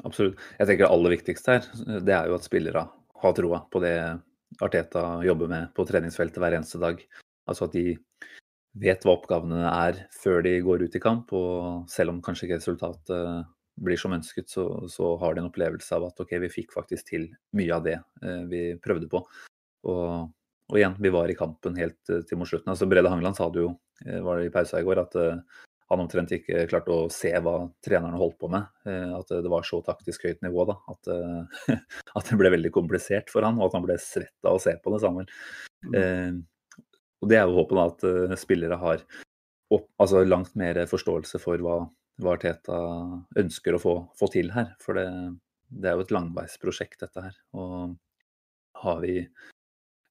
Absolutt. 0.03 0.39
Jeg 0.58 0.70
tenker 0.70 0.86
det 0.86 0.93
aller 0.93 1.13
viktigste 1.13 1.58
her, 1.58 1.65
det 2.01 2.13
er 2.15 2.29
jo 2.29 2.38
at 2.38 2.46
spillere 2.46 2.88
har 3.24 3.36
troa 3.38 3.62
på 3.72 3.82
det 3.84 3.98
Arteta 4.62 5.24
jobber 5.25 5.50
med 5.50 5.70
på 5.74 5.86
treningsfeltet 5.88 6.41
hver 6.41 6.58
eneste 6.60 6.82
dag. 6.82 7.00
Altså 7.50 7.67
at 7.67 7.75
de 7.75 7.96
vet 8.80 9.06
hva 9.06 9.18
oppgavene 9.18 9.65
er 9.70 10.06
før 10.15 10.44
de 10.46 10.56
går 10.65 10.86
ut 10.88 10.96
i 10.98 11.01
kamp. 11.03 11.34
Og 11.38 11.89
selv 11.92 12.13
om 12.13 12.22
kanskje 12.25 12.48
ikke 12.48 12.62
resultatet 12.62 13.50
blir 13.82 13.98
som 13.98 14.13
ønsket, 14.13 14.50
så, 14.50 14.68
så 14.89 15.15
har 15.22 15.34
de 15.34 15.44
en 15.44 15.50
opplevelse 15.50 15.98
av 15.98 16.08
at 16.10 16.22
ok, 16.22 16.36
vi 16.46 16.51
fikk 16.51 16.74
faktisk 16.75 17.10
til 17.10 17.27
mye 17.58 17.74
av 17.74 17.86
det 17.88 17.98
eh, 17.98 18.44
vi 18.50 18.63
prøvde 18.82 19.10
på. 19.10 19.24
Og, 19.89 20.30
og, 20.70 20.77
igjen, 20.77 20.98
vi 21.01 21.12
var 21.13 21.32
i 21.32 21.38
kampen 21.38 21.77
helt 21.80 22.13
eh, 22.13 22.22
til 22.27 22.39
mot 22.39 22.50
slutten. 22.50 22.70
Altså 22.74 22.89
Brede 22.89 23.10
Hangeland 23.10 23.39
sa 23.39 23.50
det 23.53 23.63
jo, 23.63 23.74
eh, 24.06 24.22
var 24.25 24.39
det 24.39 24.51
i 24.51 24.53
pausa 24.53 24.82
i 24.82 24.86
går, 24.86 25.01
at 25.01 25.18
eh, 25.18 25.42
han 25.94 26.03
omtrent 26.06 26.32
ikke 26.34 26.68
klarte 26.70 26.94
å 26.94 27.10
se 27.13 27.34
hva 27.34 27.58
trenerne 27.86 28.20
holdt 28.20 28.38
på 28.42 28.50
med. 28.53 28.70
Eh, 28.89 29.12
at 29.18 29.34
det 29.34 29.51
var 29.51 29.65
så 29.68 29.82
taktisk 29.86 30.30
høyt 30.30 30.46
nivå 30.46 30.68
da, 30.70 30.77
at, 30.94 31.12
eh, 31.13 31.77
at, 32.18 32.30
det 32.30 32.39
ble 32.39 32.53
veldig 32.53 32.74
komplisert 32.74 33.34
for 33.34 33.46
han, 33.46 33.60
og 33.60 33.72
at 33.72 33.77
han 33.80 33.86
ble 33.86 33.98
svett 34.01 34.50
av 34.50 34.60
å 34.60 34.63
se 34.63 34.77
på 34.77 34.94
det 34.94 35.01
sammen. 35.03 35.30
Mm. 35.89 36.44
Og 37.24 37.30
det 37.32 37.39
er 37.39 37.48
jo 37.48 37.56
håpet 37.62 37.80
da, 37.80 37.86
at 37.88 38.06
uh, 38.06 38.36
spillere 38.39 38.80
har 38.82 39.03
opp, 39.74 39.88
altså 40.03 40.24
langt 40.27 40.58
mer 40.60 40.84
forståelse 40.89 41.39
for 41.42 41.63
hva, 41.63 41.80
hva 42.22 42.36
Teta 42.42 42.80
ønsker 43.39 43.77
å 43.77 43.82
få, 43.82 43.96
få, 44.20 44.30
til 44.34 44.51
her. 44.53 44.74
For 44.84 45.00
det, 45.00 45.08
det 45.72 45.89
er 45.89 45.98
jo 45.98 46.06
et 46.06 46.13
langveisprosjekt, 46.13 47.00
dette 47.06 47.25
her. 47.30 47.39
Og 47.56 47.96
har 48.84 49.01
vi 49.06 49.22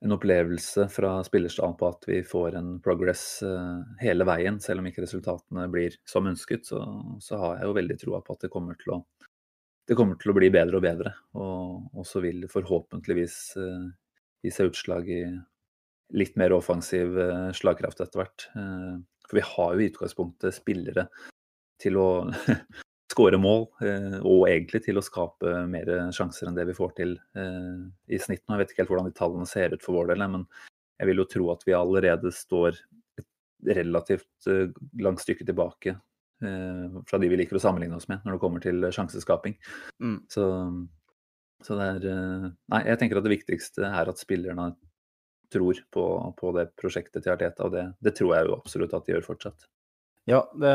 en 0.02 0.16
opplevelse 0.16 0.88
fra 0.90 1.12
spillerstaden 1.22 1.76
på 1.78 1.90
at 1.92 2.08
vi 2.08 2.22
får 2.26 2.56
en 2.58 2.72
progress 2.82 3.26
uh, 3.46 3.84
hele 4.00 4.26
veien, 4.26 4.58
selv 4.64 4.82
om 4.82 4.88
ikke 4.90 5.04
resultatene 5.04 5.68
blir 5.70 6.00
som 6.08 6.26
ønsket, 6.26 6.66
så, 6.72 6.80
så 7.22 7.38
har 7.38 7.60
jeg 7.60 7.68
jo 7.68 7.76
veldig 7.76 7.98
troa 8.00 8.22
på 8.24 8.34
at 8.34 8.48
det 8.48 8.54
kommer 8.54 8.78
til 8.80 8.96
å 8.96 9.04
det 9.90 9.96
kommer 9.98 10.14
til 10.14 10.30
å 10.30 10.34
bli 10.36 10.46
bedre 10.54 10.78
og 10.78 10.84
bedre. 10.84 11.10
Og 11.34 12.04
så 12.06 12.20
vil 12.22 12.44
det 12.44 12.52
forhåpentligvis 12.52 13.38
uh, 13.58 13.88
gi 14.46 14.52
seg 14.54 14.70
utslag 14.70 15.08
i, 15.10 15.24
litt 16.12 16.36
mer 16.36 16.52
offensiv 16.52 17.18
eh, 17.20 17.50
slagkraft 17.56 18.00
etter 18.00 18.22
hvert. 18.22 18.48
Eh, 18.56 18.94
for 19.28 19.38
vi 19.38 19.44
har 19.46 19.74
jo 19.74 19.82
i 19.82 19.88
utgangspunktet 19.90 20.56
spillere 20.56 21.06
til 21.82 21.98
å 22.00 22.08
skåre 23.12 23.40
mål, 23.40 23.66
eh, 23.84 24.18
og 24.20 24.46
egentlig 24.50 24.84
til 24.86 25.00
å 25.00 25.04
skape 25.04 25.64
mer 25.70 25.90
sjanser 26.14 26.48
enn 26.48 26.58
det 26.58 26.68
vi 26.70 26.76
får 26.76 26.94
til 27.00 27.16
i 27.34 28.20
snitt. 28.20 28.44
nå. 28.46 28.54
Jeg 28.54 28.62
vet 28.62 28.72
ikke 28.72 28.84
helt 28.84 28.94
hvordan 28.94 29.10
de 29.10 29.18
tallene 29.18 29.48
ser 29.48 29.74
ut 29.74 29.84
for 29.84 30.00
vår 30.00 30.12
del, 30.12 30.24
men 30.36 30.46
jeg 31.00 31.10
vil 31.10 31.22
jo 31.22 31.28
tro 31.28 31.50
at 31.52 31.66
vi 31.66 31.76
allerede 31.76 32.32
står 32.32 32.78
et 33.20 33.28
relativt 33.76 34.48
langt 35.02 35.22
stykke 35.22 35.46
tilbake 35.46 35.96
fra 36.42 37.18
de 37.22 37.28
vi 37.30 37.36
liker 37.38 37.54
å 37.54 37.60
sammenligne 37.62 37.94
oss 37.94 38.08
med 38.10 38.24
når 38.26 38.34
det 38.34 38.40
kommer 38.42 38.62
til 38.62 38.88
sjanseskaping. 38.90 39.52
Mm. 40.02 40.16
Så, 40.30 40.46
så, 41.62 41.76
det 41.78 41.86
er 41.86 42.48
Nei, 42.72 42.80
jeg 42.88 42.98
tenker 42.98 43.20
at 43.20 43.26
det 43.28 43.34
viktigste 43.36 43.86
er 43.86 44.10
at 44.10 44.18
spillerne 44.18 44.72
tror 45.52 45.78
på, 45.94 46.06
på 46.38 46.56
det 46.56 46.70
prosjektet 46.80 47.24
til 47.24 47.34
Arteta, 47.34 47.68
og 47.68 47.76
det, 47.76 47.86
det, 48.02 48.14
tror 48.18 48.34
jeg 48.36 48.48
jo 48.48 48.58
absolutt 48.58 48.96
at 48.98 49.06
de 49.06 49.16
gjør 49.16 49.28
fortsatt. 49.28 49.68
Ja, 50.30 50.44
det, 50.54 50.74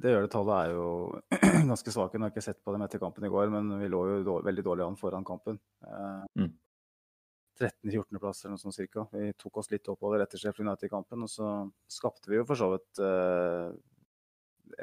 det 0.00 0.12
gjør 0.12 0.26
det. 0.26 0.32
Tallet 0.32 0.58
er 0.58 0.74
jo 0.76 0.88
ganske 1.72 1.94
svake. 1.94 2.18
Nå 2.18 2.26
har 2.26 2.30
jeg 2.30 2.36
ikke 2.36 2.46
sett 2.46 2.60
på 2.62 2.74
dem 2.74 2.84
etter 2.86 3.02
kampen 3.02 3.26
i 3.26 3.32
går, 3.32 3.50
men 3.50 3.72
vi 3.80 3.88
lå 3.90 4.04
jo 4.10 4.20
dårlig, 4.26 4.46
veldig 4.50 4.66
dårlig 4.68 4.86
an 4.86 5.00
foran 5.00 5.26
kampen. 5.26 5.58
Mm. 6.38 6.52
13.-14.-plass 7.60 8.44
eller 8.44 8.54
noe 8.54 8.62
sånt 8.62 8.76
cirka. 8.76 9.06
Vi 9.14 9.32
tok 9.38 9.60
oss 9.62 9.70
litt 9.70 9.88
oppover 9.90 10.22
etter 10.22 10.40
Sheffield 10.40 10.68
United-kampen, 10.68 11.26
og 11.26 11.30
så 11.30 11.50
skapte 11.90 12.30
vi 12.30 12.40
jo 12.40 12.46
for 12.48 12.58
så 12.58 12.70
vidt 12.72 13.02
eh, 13.02 13.74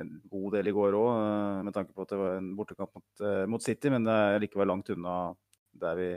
en 0.01 0.11
god 0.31 0.57
del 0.57 0.71
i 0.71 0.75
går 0.75 0.97
òg, 0.97 1.09
eh, 1.11 1.61
med 1.67 1.75
tanke 1.75 1.95
på 1.95 2.05
at 2.05 2.13
det 2.13 2.19
var 2.21 2.37
en 2.37 2.51
bortekamp 2.57 2.93
mot, 2.95 3.07
uh, 3.25 3.45
mot, 3.51 3.63
City, 3.63 3.91
men 3.91 4.07
det 4.07 4.15
er 4.15 4.43
likevel 4.43 4.71
langt 4.71 4.91
unna 4.93 5.15
der 5.81 5.97
vi 5.99 6.11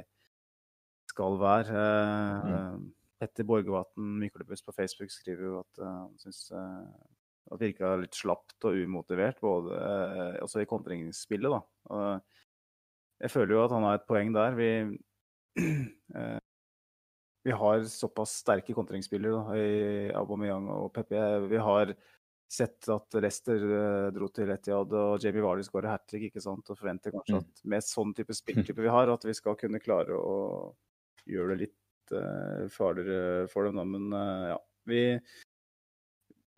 skal 1.10 1.38
være. 1.40 1.86
Mm. 2.44 2.84
Petter 3.24 3.48
Borgevatn 3.48 4.14
Myklebuss 4.20 4.64
på 4.64 4.76
Facebook 4.76 5.12
skriver 5.12 5.48
jo 5.48 5.58
at 5.62 5.80
han 5.80 6.14
syns 6.20 6.46
det 6.52 7.58
virka 7.60 7.94
litt 8.00 8.16
slapt 8.16 8.64
og 8.64 8.78
umotivert, 8.84 9.40
både, 9.42 9.76
også 10.44 10.62
i 10.62 10.68
kontringsspillet. 10.68 11.52
da. 11.52 12.00
Jeg 13.24 13.32
føler 13.32 13.56
jo 13.56 13.62
at 13.64 13.74
han 13.74 13.86
har 13.86 14.00
et 14.00 14.08
poeng 14.08 14.32
der. 14.34 14.56
Vi, 14.58 14.70
vi 17.48 17.56
har 17.60 17.86
såpass 17.90 18.38
sterke 18.42 18.76
kontringsspillere 18.76 19.60
i 19.60 20.10
Aubameyang 20.16 20.68
og 20.72 20.90
Pepe. 20.96 21.20
Vi 21.50 21.60
har 21.68 21.94
sett 22.54 22.88
at 22.92 23.16
Leicester 23.18 23.62
dro 24.14 24.28
til 24.32 24.50
Etiad 24.52 24.92
og 24.98 25.22
Jamie 25.22 25.44
Vardy 25.44 25.64
skårer 25.66 25.94
hat 25.94 26.04
trick. 26.10 26.28
ikke 26.28 26.42
sant? 26.44 26.68
Og 26.70 26.78
forventer 26.78 27.14
kanskje 27.14 27.40
at 27.40 27.64
med 27.64 27.86
sånn 27.86 28.16
type 28.16 28.36
spilltype 28.40 28.84
vi 28.84 28.92
har, 28.92 29.12
at 29.12 29.24
vi 29.28 29.36
skal 29.36 29.58
kunne 29.60 29.82
klare 29.82 30.18
å 30.18 30.36
gjøre 31.28 31.54
det 31.54 31.66
litt 31.66 31.78
uh, 32.12 32.66
farligere 32.72 33.46
for 33.52 33.68
dem. 33.68 33.78
Da. 33.80 33.84
Men 33.88 34.10
uh, 34.12 34.50
ja, 34.52 34.58
vi, 34.90 35.00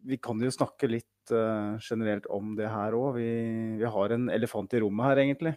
vi 0.06 0.18
kan 0.22 0.40
jo 0.42 0.52
snakke 0.54 0.90
litt 0.90 1.04
generelt 1.82 2.28
om 2.30 2.52
det 2.54 2.68
her 2.70 2.94
òg. 2.94 3.16
Vi, 3.16 3.30
vi, 3.80 3.86
har 3.90 4.12
en 4.14 4.28
elefant 4.30 4.76
i 4.76 4.80
rommet 4.84 5.08
her, 5.08 5.20
egentlig. 5.24 5.52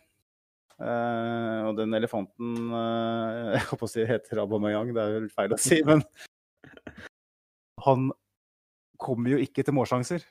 Og 0.80 1.76
den 1.78 1.94
elefanten 1.94 2.72
Jeg 3.54 3.68
håper 3.68 3.86
å 3.86 3.90
si 3.92 4.06
heter 4.10 4.42
Aubameyang, 4.42 4.90
det 4.96 5.04
er 5.04 5.14
vel 5.20 5.28
feil 5.30 5.54
å 5.54 5.60
si, 5.62 5.78
men 5.90 6.02
han 7.86 8.10
kommer 8.98 9.36
jo 9.36 9.44
ikke 9.46 9.62
til 9.68 9.78
målsjanser. 9.78 10.26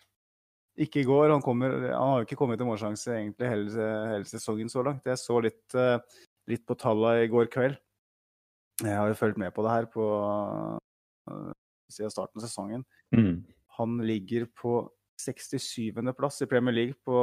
Ikke 0.83 1.05
i 1.05 1.07
går. 1.07 1.31
Han, 1.37 1.45
kommer, 1.45 1.79
han 1.87 2.15
har 2.17 2.25
jo 2.25 2.27
ikke 2.27 2.41
kommet 2.43 2.59
til 2.59 2.67
målsjanse 2.67 3.15
egentlig 3.15 3.53
hele, 3.55 3.89
hele, 4.11 4.27
sesongen 4.27 4.75
så 4.75 4.83
langt. 4.91 5.07
Jeg 5.07 5.23
så 5.23 5.39
litt, 5.47 5.79
litt 6.51 6.67
på 6.67 6.77
tallene 6.83 7.29
i 7.29 7.31
går 7.31 7.47
kveld. 7.55 7.79
Jeg 8.85 8.95
har 8.95 9.11
jo 9.11 9.19
fulgt 9.19 9.41
med 9.43 9.51
på 9.55 9.65
det 9.67 9.73
her 9.75 9.89
på, 9.91 10.05
siden 11.91 12.13
starten 12.15 12.39
av 12.39 12.45
sesongen. 12.47 12.85
Mm. 13.15 13.43
Han 13.79 13.99
ligger 14.07 14.47
på 14.59 14.81
67.-plass 15.19 16.43
i 16.43 16.49
Premier 16.51 16.75
League 16.75 16.99
på 17.05 17.19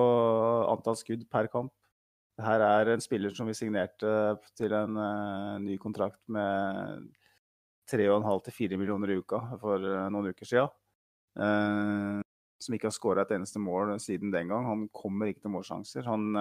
antall 0.72 0.98
skudd 1.00 1.24
per 1.32 1.48
kamp. 1.52 1.72
Her 2.42 2.60
er 2.60 2.92
en 2.92 3.04
spiller 3.04 3.32
som 3.36 3.48
vi 3.48 3.56
signerte 3.56 4.10
til 4.60 4.74
en 4.76 4.98
uh, 5.00 5.56
ny 5.64 5.78
kontrakt 5.80 6.20
med 6.28 7.06
3,5-4 7.92 8.76
millioner 8.76 9.14
i 9.14 9.20
uka 9.22 9.40
for 9.62 9.80
uh, 9.80 10.10
noen 10.12 10.34
uker 10.34 10.50
siden. 10.50 10.74
Uh, 11.40 12.20
som 12.60 12.76
ikke 12.76 12.90
har 12.90 12.96
skåra 12.96 13.24
et 13.24 13.32
eneste 13.36 13.60
mål 13.62 13.94
siden 14.04 14.34
den 14.34 14.52
gang. 14.52 14.68
Han 14.68 14.86
kommer 14.96 15.32
ikke 15.32 15.46
til 15.46 15.54
målsjanser. 15.54 16.08
Han, 16.08 16.36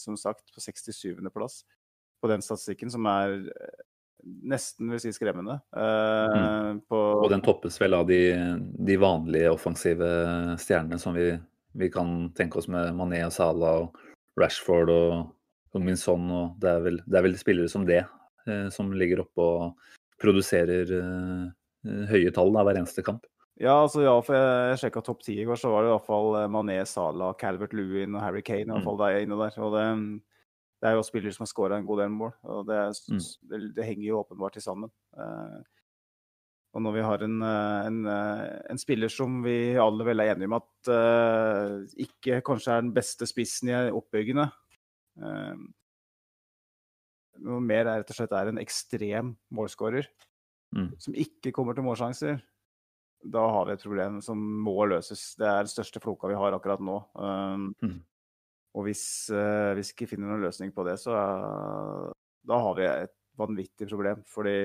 som 0.00 0.16
sagt, 0.18 0.48
på 0.52 0.62
67.-plass 0.64 1.60
på 2.18 2.30
den 2.32 2.42
statistikken, 2.42 2.90
som 2.90 3.04
er 3.06 3.36
nesten 4.24 4.90
vil 4.92 5.00
si 5.02 5.12
skremmende. 5.14 5.58
Mm. 5.72 6.80
På... 6.88 6.98
Og 7.22 7.30
den 7.32 7.44
toppes 7.44 7.78
vel 7.80 7.96
av 7.96 8.06
de, 8.08 8.20
de 8.58 8.98
vanlige 9.00 9.52
offensive 9.52 10.08
stjernene 10.60 10.98
som 11.00 11.16
vi, 11.16 11.30
vi, 11.78 11.90
kan 11.92 12.30
tenke 12.38 12.60
oss 12.60 12.68
med 12.70 12.92
Mané 12.98 13.22
og 13.26 13.34
Salah 13.34 13.84
og 13.84 13.98
Rashford 14.38 14.92
og 14.94 15.78
Minson. 15.78 16.26
min 16.26 16.34
og 16.34 16.60
det 16.62 16.70
er, 16.70 16.84
vel, 16.84 17.00
det 17.06 17.18
er 17.18 17.26
vel 17.28 17.38
spillere 17.38 17.70
som 17.70 17.86
det 17.86 18.02
uh, 18.02 18.68
som 18.74 18.90
ligger 18.92 19.22
oppe 19.22 19.44
og 19.44 19.96
produserer 20.18 20.90
uh, 20.90 21.50
høye 22.10 22.32
tall 22.34 22.50
da, 22.54 22.64
hver 22.66 22.80
eneste 22.80 23.04
kamp. 23.06 23.26
Ja, 23.58 23.74
altså 23.82 24.04
ja, 24.04 24.14
for 24.22 24.36
jeg, 24.38 24.70
jeg 24.70 24.80
sjekka 24.84 25.02
topp 25.02 25.22
ti 25.26 25.34
i 25.42 25.44
går, 25.46 25.58
så 25.58 25.70
var 25.72 25.82
det 25.82 25.90
i 25.90 25.94
hvert 25.96 26.06
fall 26.06 26.28
eh, 26.38 26.50
Mané, 26.50 26.76
Salah, 26.86 27.32
Calvert 27.40 27.72
Lewin 27.74 28.14
og 28.14 28.22
Harry 28.22 28.42
Kane. 28.46 28.68
i 28.68 28.70
hvert 28.70 28.84
mm. 28.84 28.86
fall 28.86 29.00
der 29.00 29.18
inne 29.24 29.38
der. 29.40 29.56
Og 29.66 29.74
det, 29.74 29.86
det 30.78 30.88
er 30.88 30.94
jo 30.94 31.06
spillere 31.06 31.34
som 31.34 31.42
har 31.42 31.50
skåra 31.50 31.78
en 31.78 31.86
god 31.88 32.04
del 32.04 32.12
mål. 32.14 32.32
og 32.46 32.68
det, 32.68 32.78
mm. 33.10 33.24
det, 33.50 33.60
det, 33.76 33.86
henger 33.86 34.06
jo 34.06 34.20
åpenbart 34.20 34.60
sammen. 34.62 34.92
Uh, 35.16 35.58
og 36.76 36.84
når 36.84 36.94
vi 36.94 37.02
har 37.02 37.22
en, 37.24 37.36
eh, 37.42 37.86
en, 37.88 37.98
en, 38.06 38.78
spiller 38.78 39.10
som 39.10 39.38
vi 39.42 39.72
alle 39.80 40.04
vel 40.04 40.20
er 40.20 40.34
enige 40.34 40.50
om 40.50 40.58
at 40.58 40.90
uh, 40.92 41.78
ikke 42.04 42.42
kanskje 42.44 42.74
er 42.74 42.84
den 42.84 42.92
beste 42.94 43.26
spissen 43.26 43.72
i 43.72 43.78
oppbyggende, 43.88 44.44
uh, 45.24 45.56
noe 47.48 47.62
mer 47.64 47.86
er 47.86 48.02
rett 48.02 48.12
og 48.12 48.18
slett 48.18 48.36
er 48.36 48.52
en 48.52 48.60
ekstrem 48.60 49.32
målskårer 49.54 50.06
mm. 50.76 50.92
som 51.00 51.16
ikke 51.16 51.54
kommer 51.56 51.74
til 51.74 51.86
målsjanser. 51.88 52.38
Da 53.26 53.42
har 53.56 53.66
vi 53.66 53.74
et 53.74 53.82
problem 53.82 54.20
som 54.22 54.38
må 54.38 54.76
løses. 54.92 55.32
Det 55.40 55.48
er 55.48 55.64
den 55.64 55.72
største 55.72 56.02
floka 56.04 56.30
vi 56.30 56.38
har 56.38 56.54
akkurat 56.54 56.84
nå. 56.84 57.00
Uh, 57.18 57.70
mm. 57.80 57.98
Og 58.76 58.88
hvis, 58.88 59.02
uh, 59.32 59.74
hvis 59.78 59.92
vi 59.92 59.96
ikke 59.96 60.10
finner 60.12 60.32
noen 60.32 60.44
løsning 60.44 60.72
på 60.74 60.84
det, 60.86 60.98
så 61.00 61.14
da 62.48 62.58
har 62.64 62.74
vi 62.78 62.88
et 62.88 63.14
vanvittig 63.38 63.88
problem. 63.88 64.24
Fordi 64.28 64.56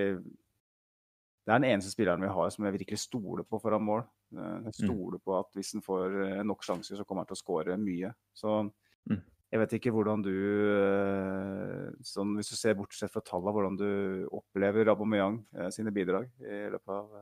det 1.44 1.52
er 1.52 1.60
den 1.60 1.70
eneste 1.72 1.92
spilleren 1.92 2.24
vi 2.24 2.32
har 2.32 2.52
som 2.54 2.68
jeg 2.68 2.76
virkelig 2.78 3.02
stoler 3.04 3.48
på 3.48 3.60
foran 3.64 3.86
mål. 3.86 4.04
Uh, 4.36 4.60
jeg 4.68 4.74
mm. 4.74 4.80
stoler 4.84 5.24
på 5.24 5.38
at 5.40 5.52
hvis 5.58 5.76
han 5.78 5.86
får 5.86 6.18
nok 6.48 6.66
sjanser, 6.68 7.00
så 7.00 7.08
kommer 7.08 7.24
han 7.24 7.32
til 7.32 7.40
å 7.40 7.44
skåre 7.44 7.80
mye. 7.80 8.12
Så 8.36 8.62
mm. 8.66 9.22
Jeg 9.54 9.62
vet 9.62 9.74
ikke 9.78 9.92
hvordan 9.94 10.24
du, 10.26 10.34
eh, 10.34 11.90
sånn, 12.10 12.32
hvis 12.40 12.50
du 12.50 12.56
ser 12.58 12.74
bortsett 12.74 13.12
fra 13.14 13.22
tallene, 13.22 13.52
hvordan 13.54 13.76
du 13.78 13.90
opplever 14.34 14.90
Aubameyang 14.90 15.36
eh, 15.54 15.68
sine 15.76 15.94
bidrag 15.94 16.26
i 16.42 16.64
løpet 16.74 16.94
av, 16.96 17.20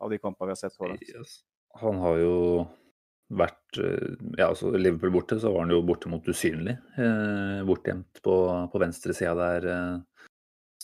av 0.00 0.14
de 0.14 0.18
kampene 0.22 0.48
vi 0.48 0.54
har 0.54 0.60
sett 0.62 0.72
så 0.72 0.88
langt? 0.88 1.34
Han 1.82 2.00
har 2.00 2.22
jo 2.22 2.38
vært 3.32 3.78
eh, 3.80 4.14
Ja, 4.38 4.50
altså 4.50 4.72
Liverpool 4.76 5.14
borte, 5.14 5.38
så 5.40 5.52
var 5.54 5.64
han 5.64 5.74
jo 5.74 5.82
bortimot 5.86 6.26
usynlig. 6.30 6.76
Eh, 7.00 7.60
bortgjemt 7.68 8.22
på, 8.24 8.36
på 8.72 8.82
venstresida 8.82 9.34
der 9.38 9.68
eh, 9.72 10.26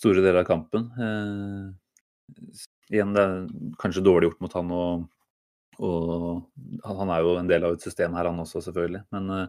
store 0.00 0.24
deler 0.24 0.42
av 0.42 0.48
kampen. 0.48 0.88
Eh, 0.96 2.54
igjen, 2.94 3.16
det 3.16 3.26
er 3.26 3.74
kanskje 3.82 4.04
dårlig 4.06 4.30
gjort 4.30 4.46
mot 4.46 4.60
han 4.60 4.76
og, 4.78 5.08
han 5.80 7.08
er 7.08 7.22
jo 7.24 7.36
en 7.40 7.48
del 7.48 7.64
av 7.64 7.72
et 7.72 7.84
system 7.84 8.12
her, 8.12 8.28
han 8.28 8.42
også, 8.42 8.60
selvfølgelig. 8.66 9.00
Men 9.14 9.48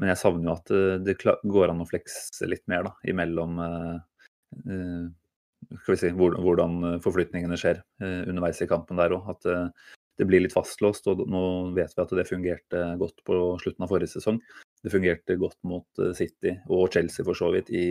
men 0.00 0.10
jeg 0.10 0.20
savner 0.20 0.48
jo 0.48 0.54
at 0.54 0.72
eh, 0.74 0.96
det 1.06 1.18
går 1.22 1.72
an 1.72 1.82
å 1.84 1.88
flekse 1.88 2.48
litt 2.50 2.64
mer 2.70 2.88
da, 2.88 2.94
imellom 3.10 3.60
eh, 3.62 3.92
eh, 4.64 5.04
skal 5.80 5.94
vi 5.94 6.00
si, 6.00 6.10
hvordan 6.14 7.00
forflytningene 7.02 7.56
skjer 7.56 7.78
underveis 8.28 8.60
i 8.60 8.68
kampen 8.68 8.98
der 9.00 9.14
òg. 9.16 9.30
At 9.32 9.46
det 10.18 10.26
blir 10.28 10.44
litt 10.44 10.54
fastlåst. 10.54 11.06
og 11.10 11.24
Nå 11.30 11.44
vet 11.76 11.94
vi 11.94 12.02
at 12.04 12.14
det 12.18 12.26
fungerte 12.28 12.82
godt 13.00 13.24
på 13.26 13.38
slutten 13.62 13.86
av 13.86 13.90
forrige 13.92 14.14
sesong. 14.14 14.40
Det 14.84 14.92
fungerte 14.92 15.38
godt 15.40 15.58
mot 15.66 16.04
City 16.16 16.54
og 16.68 16.92
Chelsea 16.94 17.26
for 17.26 17.38
så 17.38 17.50
vidt 17.54 17.72
i 17.74 17.86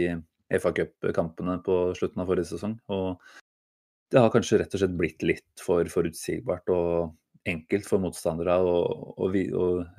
FA 0.59 0.71
Cup-kampene 0.75 1.57
på 1.65 1.79
slutten 1.97 2.21
av 2.23 2.29
forrige 2.29 2.51
sesong. 2.53 2.77
Og 2.93 3.17
det 4.13 4.21
har 4.21 4.31
kanskje 4.33 4.61
rett 4.61 4.75
og 4.75 4.83
slett 4.83 4.97
blitt 4.97 5.25
litt 5.25 5.63
for 5.65 5.87
forutsigbart 5.89 6.69
og 6.73 7.15
enkelt 7.49 7.87
for 7.87 7.99
motstandere 8.03 8.55
å, 8.63 8.75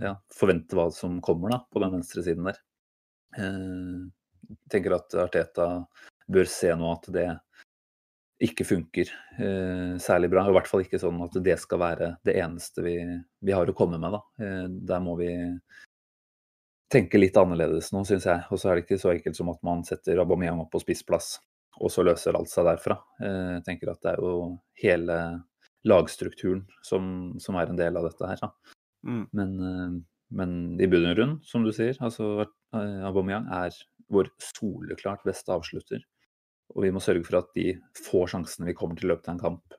ja, 0.00 0.14
forvente 0.32 0.78
hva 0.78 0.88
som 0.94 1.18
kommer 1.24 1.52
da, 1.52 1.60
på 1.68 1.82
den 1.82 1.98
venstre 1.98 2.24
siden 2.24 2.48
der. 2.48 2.60
Eh, 3.36 4.04
jeg 4.48 4.70
tenker 4.72 4.96
at 4.96 5.16
Arteta 5.18 5.66
bør 6.30 6.48
se 6.48 6.70
nå 6.78 6.92
at 6.92 7.10
det 7.12 7.26
ikke 8.42 8.66
funker 8.66 9.10
eh, 9.38 9.94
særlig 10.02 10.30
bra. 10.32 10.44
I 10.48 10.54
hvert 10.56 10.68
fall 10.70 10.82
ikke 10.84 11.00
sånn 11.00 11.20
at 11.24 11.36
det 11.44 11.56
skal 11.62 11.80
være 11.80 12.10
det 12.26 12.34
eneste 12.42 12.82
vi, 12.84 12.96
vi 13.44 13.54
har 13.54 13.70
å 13.70 13.76
komme 13.76 14.00
med. 14.02 14.16
Da. 14.16 14.22
Eh, 14.42 14.66
der 14.90 15.02
må 15.04 15.16
vi 15.20 15.30
tenke 16.94 17.18
litt 17.18 17.36
annerledes 17.38 17.92
nå, 17.94 18.04
syns 18.06 18.26
jeg. 18.28 18.44
Og 18.50 18.60
så 18.60 18.70
er 18.70 18.78
det 18.78 18.86
ikke 18.86 19.00
så 19.02 19.12
enkelt 19.14 19.38
som 19.38 19.50
at 19.52 19.60
man 19.66 19.84
setter 19.86 20.20
Aubameyang 20.22 20.62
opp 20.64 20.72
på 20.74 20.82
spissplass, 20.82 21.36
og 21.80 21.92
så 21.92 22.04
løser 22.06 22.36
alt 22.38 22.52
seg 22.52 22.68
derfra. 22.68 22.98
Eh, 23.22 23.50
jeg 23.58 23.66
tenker 23.68 23.92
at 23.92 24.02
det 24.04 24.14
er 24.14 24.22
jo 24.22 24.34
hele 24.82 25.20
lagstrukturen 25.84 26.64
som, 26.86 27.34
som, 27.42 27.58
er 27.60 27.70
en 27.70 27.80
del 27.80 27.98
av 28.00 28.08
dette 28.08 28.30
her. 28.30 28.44
Mm. 29.06 29.24
Men, 29.36 29.56
eh, 29.70 29.96
men, 30.34 30.54
i 30.80 30.90
bunn 30.90 31.10
og 31.10 31.18
grunn, 31.18 31.36
som 31.46 31.66
du 31.66 31.72
sier, 31.76 31.96
altså 32.02 32.46
eh, 32.46 33.00
Aubameyang 33.06 33.50
er 33.62 33.76
vår 34.12 34.30
soleklart 34.42 35.24
beste 35.26 35.52
avslutter. 35.54 36.02
Og 36.74 36.86
vi 36.86 36.92
må 36.94 37.02
sørge 37.02 37.24
for 37.26 37.38
at 37.38 37.50
de 37.56 37.72
få 37.98 38.24
sjansene 38.30 38.68
vi 38.70 38.76
kommer 38.76 38.98
til 38.98 39.08
i 39.08 39.12
løpet 39.12 39.30
av 39.30 39.36
en 39.36 39.42
kamp, 39.42 39.78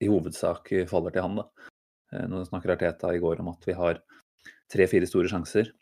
i 0.00 0.08
hovedsak 0.08 0.72
faller 0.88 1.12
til 1.12 1.26
han. 1.26 1.40
da. 1.42 1.70
Eh, 2.14 2.26
nå 2.30 2.42
snakker 2.46 2.74
Arteta 2.76 3.12
i 3.14 3.20
går 3.22 3.42
om 3.42 3.52
at 3.52 3.66
vi 3.68 3.76
har 3.76 4.00
tre-fire 4.72 5.08
store 5.08 5.30
sjanser. 5.32 5.72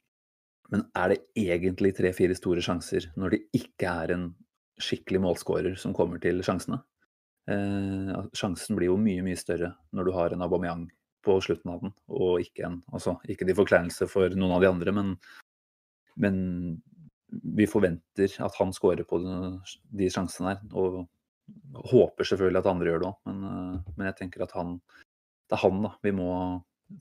Men 0.73 0.85
er 0.99 1.15
det 1.15 1.21
egentlig 1.39 1.95
tre-fire 1.97 2.37
store 2.37 2.65
sjanser 2.65 3.09
når 3.17 3.37
det 3.37 3.43
ikke 3.57 3.89
er 4.05 4.15
en 4.17 4.29
skikkelig 4.83 5.23
målskårer 5.25 5.79
som 5.81 5.95
kommer 5.97 6.21
til 6.23 6.43
sjansene? 6.45 6.81
Eh, 7.49 8.13
sjansen 8.37 8.77
blir 8.77 8.91
jo 8.91 8.99
mye, 9.01 9.25
mye 9.25 9.39
større 9.41 9.73
når 9.97 10.09
du 10.09 10.13
har 10.17 10.35
en 10.35 10.45
Aubameyang 10.45 10.89
på 11.25 11.39
slutten 11.45 11.73
av 11.73 11.81
den, 11.83 11.95
og 12.15 12.43
ikke 12.45 12.67
en 12.69 12.83
Altså, 12.93 13.17
ikke 13.29 13.47
til 13.49 13.57
forkleinelse 13.59 14.09
for 14.11 14.35
noen 14.37 14.55
av 14.57 14.63
de 14.63 14.69
andre, 14.69 14.93
men, 14.95 15.15
men 16.21 16.37
vi 17.29 17.67
forventer 17.69 18.33
at 18.45 18.57
han 18.59 18.73
skårer 18.73 19.07
på 19.09 19.21
de 19.21 20.11
sjansene 20.13 20.55
her. 20.55 20.61
Og 20.73 21.05
håper 21.91 22.29
selvfølgelig 22.29 22.63
at 22.63 22.71
andre 22.71 22.91
gjør 22.91 23.03
det 23.03 23.09
òg, 23.11 23.21
men, 23.29 23.45
eh, 23.49 23.93
men, 23.95 24.09
jeg 24.11 24.17
tenker 24.23 24.45
at 24.45 24.57
han 24.57 24.81
Det 25.49 25.57
er 25.57 25.63
han 25.63 25.79
da 25.81 25.95
vi 26.05 26.11
må 26.13 26.33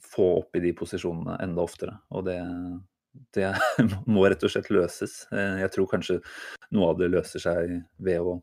få 0.03 0.25
opp 0.37 0.55
i 0.55 0.61
de 0.63 0.71
posisjonene 0.75 1.35
enda 1.43 1.63
oftere. 1.63 1.97
Og 2.15 2.23
det, 2.23 2.37
det 3.35 3.49
må 4.13 4.23
rett 4.23 4.43
og 4.43 4.53
slett 4.53 4.69
løses. 4.71 5.25
Eh, 5.35 5.59
jeg 5.63 5.73
tror 5.75 5.89
kanskje 5.91 6.21
noe 6.71 6.93
av 6.93 7.01
det 7.01 7.11
løser 7.11 7.43
seg 7.43 7.73
ved 7.99 8.23
å 8.23 8.37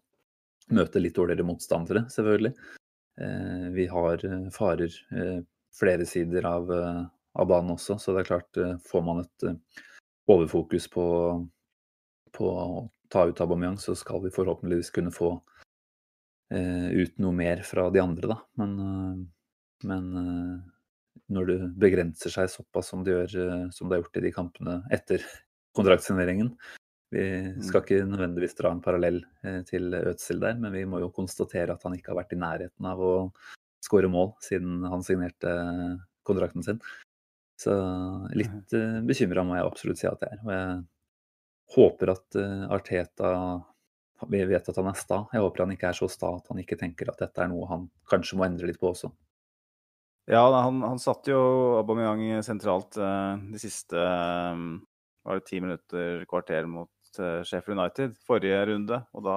møte 0.77 1.01
litt 1.01 1.17
dårligere 1.17 1.47
motstandere, 1.49 2.05
selvfølgelig. 2.13 2.53
Eh, 3.21 3.67
vi 3.73 3.89
har 3.89 4.29
farer 4.53 4.93
flere 5.75 6.05
sider 6.07 6.45
av, 6.49 6.69
av 6.69 7.49
banen 7.49 7.75
også, 7.79 7.97
så 7.97 8.13
det 8.13 8.25
er 8.25 8.29
klart, 8.29 8.61
får 8.85 9.09
man 9.09 9.25
et 9.25 9.49
overfokus 10.29 10.87
på 10.93 11.05
på 12.35 12.51
å 12.51 12.85
ta 13.13 13.27
ut 13.29 13.41
Aubameyang, 13.41 13.79
så 13.79 13.95
skal 13.99 14.23
vi 14.25 14.33
forhåpentligvis 14.35 14.91
kunne 14.95 15.13
få 15.15 15.33
eh, 16.55 16.89
ut 16.91 17.19
noe 17.23 17.35
mer 17.37 17.63
fra 17.67 17.89
de 17.95 18.03
andre, 18.03 18.31
da. 18.35 18.39
Men, 18.61 18.79
eh, 18.85 19.19
men 19.91 20.09
eh, 20.21 20.55
når 21.35 21.51
det 21.51 21.59
begrenser 21.81 22.33
seg 22.35 22.51
såpass 22.53 22.91
som 22.93 23.05
det, 23.05 23.15
gjør, 23.15 23.37
eh, 23.45 23.67
som 23.75 23.89
det 23.89 23.97
har 23.97 24.05
gjort 24.05 24.21
i 24.21 24.25
de 24.27 24.33
kampene 24.35 24.79
etter 24.95 25.25
kontraktsigneringen 25.77 26.55
Vi 27.15 27.25
mm. 27.55 27.63
skal 27.63 27.85
ikke 27.85 28.07
nødvendigvis 28.09 28.59
dra 28.59 28.73
en 28.75 28.83
parallell 28.85 29.23
eh, 29.47 29.63
til 29.69 29.95
Ødsel 29.95 30.43
der, 30.43 30.59
men 30.59 30.75
vi 30.75 30.85
må 30.89 31.03
jo 31.03 31.13
konstatere 31.15 31.77
at 31.77 31.87
han 31.87 31.95
ikke 31.97 32.13
har 32.13 32.23
vært 32.25 32.35
i 32.35 32.41
nærheten 32.41 32.91
av 32.91 33.03
å 33.03 33.15
skåre 33.85 34.09
mål 34.11 34.33
siden 34.43 34.83
han 34.89 35.05
signerte 35.05 35.53
kontrakten 36.25 36.65
sin. 36.65 36.81
Så 37.61 37.75
litt 38.35 38.73
uh, 38.75 39.01
bekymra 39.07 39.45
må 39.47 39.59
jeg 39.59 39.67
absolutt 39.69 40.01
si 40.01 40.09
at 40.09 40.25
jeg 40.25 40.39
er. 40.39 40.41
Og 40.41 40.53
jeg 40.55 40.71
håper 41.73 42.13
at 42.13 42.39
uh, 42.39 42.67
Arteta 42.75 43.31
Vi 44.31 44.41
vet 44.49 44.69
at 44.69 44.77
han 44.79 44.89
er 44.89 44.97
sta. 44.97 45.25
Jeg 45.33 45.43
håper 45.43 45.65
han 45.65 45.75
ikke 45.75 45.91
er 45.91 45.97
så 45.99 46.09
sta 46.09 46.31
at 46.39 46.49
han 46.53 46.61
ikke 46.63 46.79
tenker 46.81 47.11
at 47.11 47.21
dette 47.21 47.43
er 47.43 47.51
noe 47.51 47.69
han 47.69 47.89
kanskje 48.11 48.39
må 48.39 48.47
endre 48.47 48.71
litt 48.71 48.81
på 48.81 48.93
også. 48.93 49.11
Ja, 50.31 50.47
han, 50.65 50.81
han 50.81 51.01
satt 51.03 51.29
jo 51.29 51.39
Aubameyang 51.83 52.41
sentralt 52.47 52.97
uh, 52.97 53.37
de 53.53 53.61
siste 53.61 54.01
uh, 54.01 54.63
var 55.25 55.41
det 55.41 55.49
ti 55.49 55.61
minutter, 55.61 56.25
kvarter 56.29 56.69
mot 56.69 56.91
Sheffield 57.15 57.79
United 57.79 58.17
forrige 58.27 58.59
runde. 58.69 58.99
Og 59.17 59.25
da, 59.25 59.37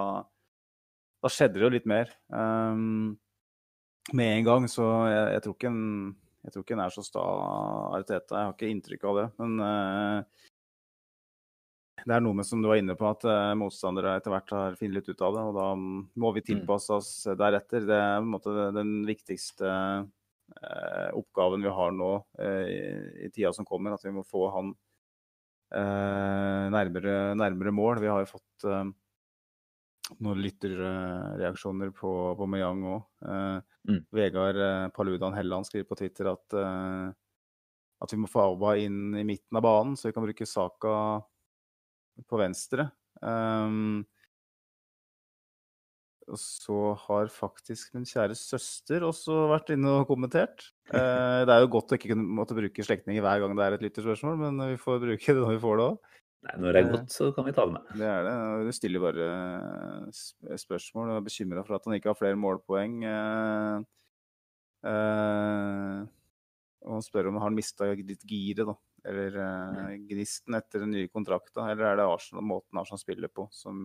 da, 1.23 1.31
skjedde 1.31 1.59
det 1.59 1.63
jo 1.63 1.73
litt 1.75 1.87
mer. 1.87 2.11
Um, 2.27 3.15
med 4.15 4.33
en 4.33 4.47
gang, 4.47 4.67
så 4.71 4.83
jeg, 5.07 5.21
jeg, 5.35 5.43
tror 5.45 5.55
ikke 5.55 5.71
en, 5.71 5.85
jeg 6.43 6.53
tror 6.53 6.65
ikke 6.65 6.75
en 6.75 6.83
er 6.83 6.95
så 6.95 7.03
sta, 7.05 7.23
Arteta. 7.95 8.35
Jeg 8.35 8.49
har 8.49 8.55
ikke 8.55 8.71
inntrykk 8.73 9.07
av 9.07 9.21
det. 9.21 9.25
Men 9.39 9.55
det 12.07 12.15
er 12.15 12.23
noe 12.23 12.37
med 12.39 12.47
som 12.47 12.61
du 12.63 12.69
var 12.69 12.79
inne 12.79 12.95
på, 12.95 13.07
at 13.09 13.25
uh, 13.27 13.53
motstandere 13.59 14.15
etter 14.17 14.31
hvert 14.31 14.51
har 14.55 14.77
funnet 14.79 15.01
litt 15.01 15.09
ut 15.11 15.23
av 15.27 15.33
det. 15.35 15.43
Og 15.49 15.57
da 15.57 15.67
må 15.75 16.31
vi 16.35 16.43
mm. 16.43 16.47
tilpasse 16.49 16.95
oss 16.95 17.09
deretter. 17.39 17.83
Det 17.87 17.97
er 17.97 18.21
på 18.21 18.23
en 18.23 18.31
måte 18.31 18.53
den 18.75 18.93
viktigste 19.07 19.67
uh, 19.67 21.09
oppgaven 21.17 21.65
vi 21.67 21.73
har 21.79 21.91
nå 21.97 22.11
uh, 22.23 22.63
i, 22.63 22.79
i, 23.27 23.31
tida 23.35 23.51
som 23.55 23.67
kommer. 23.67 23.97
At 23.97 24.07
vi 24.07 24.15
må 24.15 24.25
få 24.27 24.47
han 24.55 24.75
nærmere, 25.67 27.35
nærmere, 27.35 27.73
mål. 27.75 27.99
Vi 27.99 28.07
har 28.07 28.21
jo 28.23 28.29
fått 28.29 28.63
noen 30.23 30.39
lytterreaksjoner 30.39 31.89
på, 31.91 32.11
på 32.39 32.47
Meyang 32.47 32.85
òg. 32.87 33.01
Mm. 33.91 33.97
Vegard 34.15 34.59
Paludan 34.95 35.35
Helland 35.35 35.67
skriver 35.67 35.89
på 35.89 35.97
Twitter 35.99 36.29
at, 36.31 36.55
at 37.99 38.15
vi 38.15 38.21
må 38.21 38.31
få 38.31 38.45
Auba 38.45 38.77
inn 38.79 39.11
i 39.19 39.25
midten 39.27 39.59
av 39.59 39.67
banen, 39.67 39.99
så 39.99 40.07
vi 40.07 40.15
kan 40.15 40.23
bruke 40.23 40.47
Saka 40.47 40.95
på 42.25 42.39
venstre. 42.39 42.89
Um, 43.21 44.05
og 46.27 46.39
så 46.41 46.79
har 47.05 47.29
faktisk 47.31 47.93
min 47.95 48.07
kjære 48.07 48.35
søster 48.35 49.05
også 49.07 49.45
vært 49.53 49.71
inne 49.75 50.01
og 50.01 50.09
kommentert. 50.09 50.69
Uh, 50.91 51.45
det 51.47 51.55
er 51.55 51.63
jo 51.63 51.71
godt 51.77 51.93
å 51.93 51.99
ikke 51.99 52.11
kunne 52.11 52.27
måtte 52.39 52.57
bruke 52.57 52.85
slektninger 52.85 53.23
hver 53.23 53.43
gang 53.43 53.55
det 53.55 53.65
er 53.65 53.77
et 53.77 53.85
lytterspørsmål, 53.87 54.39
men 54.41 54.63
vi 54.73 54.79
får 54.81 55.03
bruke 55.05 55.35
det 55.37 55.43
når 55.43 55.55
vi 55.55 55.63
får 55.63 55.79
det 55.79 55.87
òg. 55.91 56.15
Når 56.47 56.75
det 56.75 56.81
er 56.81 56.91
godt, 56.91 57.11
så 57.11 57.29
kan 57.35 57.47
vi 57.47 57.53
ta 57.55 57.65
det 57.65 57.73
med. 57.75 57.87
Det 57.97 58.07
er 58.07 58.27
det. 58.27 58.35
Du 58.67 58.75
stiller 58.75 59.03
bare 59.03 60.57
spørsmål 60.61 61.09
og 61.09 61.17
er 61.17 61.25
bekymra 61.25 61.63
for 61.65 61.75
at 61.75 61.87
han 61.87 61.97
ikke 61.97 62.11
har 62.11 62.19
flere 62.19 62.39
målpoeng. 62.39 63.01
Uh, 63.07 63.81
uh, 64.87 66.05
og 66.87 67.03
spør 67.03 67.29
om 67.29 67.41
han 67.43 67.55
mista 67.57 67.89
litt 67.91 68.23
giret, 68.27 68.65
da 68.67 68.75
eller 69.07 69.35
eh, 69.41 69.91
gnisten 70.09 70.57
etter 70.57 70.83
den 70.83 70.95
nye 70.95 71.09
kontrakten, 71.11 71.63
eller 71.63 71.91
er 71.91 71.99
det 71.99 72.07
Arsenal, 72.07 72.45
måten 72.47 72.79
Arsenal 72.79 73.01
spiller 73.01 73.31
på 73.31 73.47
som, 73.55 73.77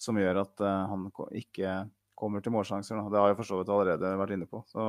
som 0.00 0.20
gjør 0.20 0.42
at 0.44 0.62
eh, 0.64 0.84
han 0.92 1.08
ikke 1.36 1.74
kommer 2.18 2.44
til 2.44 2.54
målsjanser? 2.54 2.96
Da. 2.96 3.10
Det 3.12 3.20
har 3.20 3.32
jeg 3.32 3.40
for 3.40 3.50
så 3.50 3.58
vidt 3.60 3.72
allerede 3.74 4.14
vært 4.20 4.36
inne 4.36 4.48
på. 4.48 4.62
Så 4.70 4.86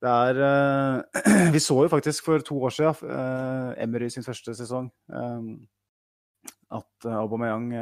det 0.00 0.14
er 0.28 0.42
eh, 0.46 1.50
Vi 1.56 1.62
så 1.62 1.80
jo 1.82 1.90
faktisk 1.92 2.30
for 2.30 2.46
to 2.46 2.60
år 2.68 2.76
siden, 2.76 3.10
eh, 3.16 3.82
Emery 3.86 4.10
sin 4.12 4.26
første 4.26 4.54
sesong, 4.56 4.90
um, 5.10 5.52
at 6.70 7.10
Aubameyang 7.10 7.72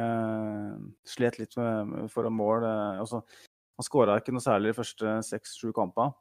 slet 1.05 1.37
litt 1.37 1.53
med, 1.59 2.09
foran 2.09 2.33
mål. 2.33 2.65
altså, 2.97 3.21
han 3.77 3.85
skåra 3.85 4.15
ikke 4.17 4.33
noe 4.33 4.41
særlig 4.41 4.71
de 4.71 4.79
første 4.79 5.11
seks-sju 5.27 5.69
kampene. 5.77 6.17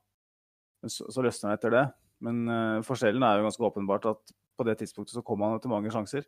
Så, 0.86 1.08
så 1.10 1.24
løsner 1.24 1.50
det 1.50 1.58
etter 1.58 1.74
det. 1.74 1.86
Men 2.24 2.42
uh, 2.50 2.84
forskjellen 2.86 3.24
er 3.24 3.38
jo 3.38 3.48
ganske 3.48 3.66
åpenbart 3.70 4.10
at 4.10 4.34
på 4.58 4.66
det 4.66 4.76
tidspunktet 4.80 5.14
så 5.14 5.24
kom 5.26 5.42
han 5.46 5.58
til 5.62 5.72
mange 5.72 5.90
sjanser. 5.94 6.26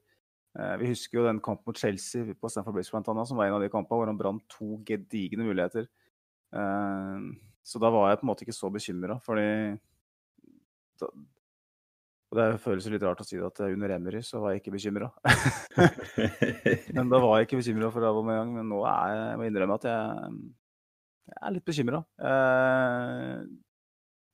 Uh, 0.59 0.75
vi 0.81 0.91
husker 0.91 1.21
jo 1.21 1.27
den 1.29 1.43
kampen 1.45 1.71
mot 1.71 1.79
Chelsea 1.79 2.35
på 2.35 2.51
Stamford 2.51 2.79
Bridge 2.79 2.95
annet, 2.95 3.29
som 3.31 3.39
var 3.39 3.51
en 3.51 3.59
av 3.59 3.65
de 3.65 3.71
kampene 3.73 4.01
hvor 4.01 4.11
han 4.11 4.19
brant 4.19 4.47
to 4.51 4.81
gedigne 4.87 5.47
muligheter. 5.47 5.91
Uh, 6.55 7.31
så 7.67 7.83
da 7.83 7.91
var 7.93 8.11
jeg 8.11 8.21
på 8.21 8.27
en 8.27 8.33
måte 8.33 8.47
ikke 8.47 8.57
så 8.57 8.71
bekymra, 8.73 9.21
fordi 9.23 9.47
da, 11.01 11.11
og 12.31 12.39
Det 12.39 12.61
føles 12.63 12.87
litt 12.93 13.03
rart 13.03 13.23
å 13.23 13.27
si 13.27 13.35
det 13.35 13.47
at 13.47 13.59
under 13.67 13.91
Emery 13.91 14.21
så 14.23 14.39
var 14.39 14.53
jeg 14.53 14.61
ikke 14.61 14.77
bekymra. 14.77 15.09
men 16.95 17.11
da 17.11 17.19
var 17.19 17.41
jeg 17.41 17.49
ikke 17.49 17.59
bekymra 17.59 17.89
for 17.91 18.07
Aubameyang, 18.07 18.53
men 18.55 18.69
nå 18.71 18.85
er 18.87 19.17
jeg, 19.17 19.41
må 19.41 19.49
innrømme 19.49 19.79
at 19.81 19.87
jeg, 19.91 20.37
jeg 21.27 21.41
er 21.41 21.57
litt 21.57 21.67
bekymra. 21.67 22.01
Eh, 22.31 23.43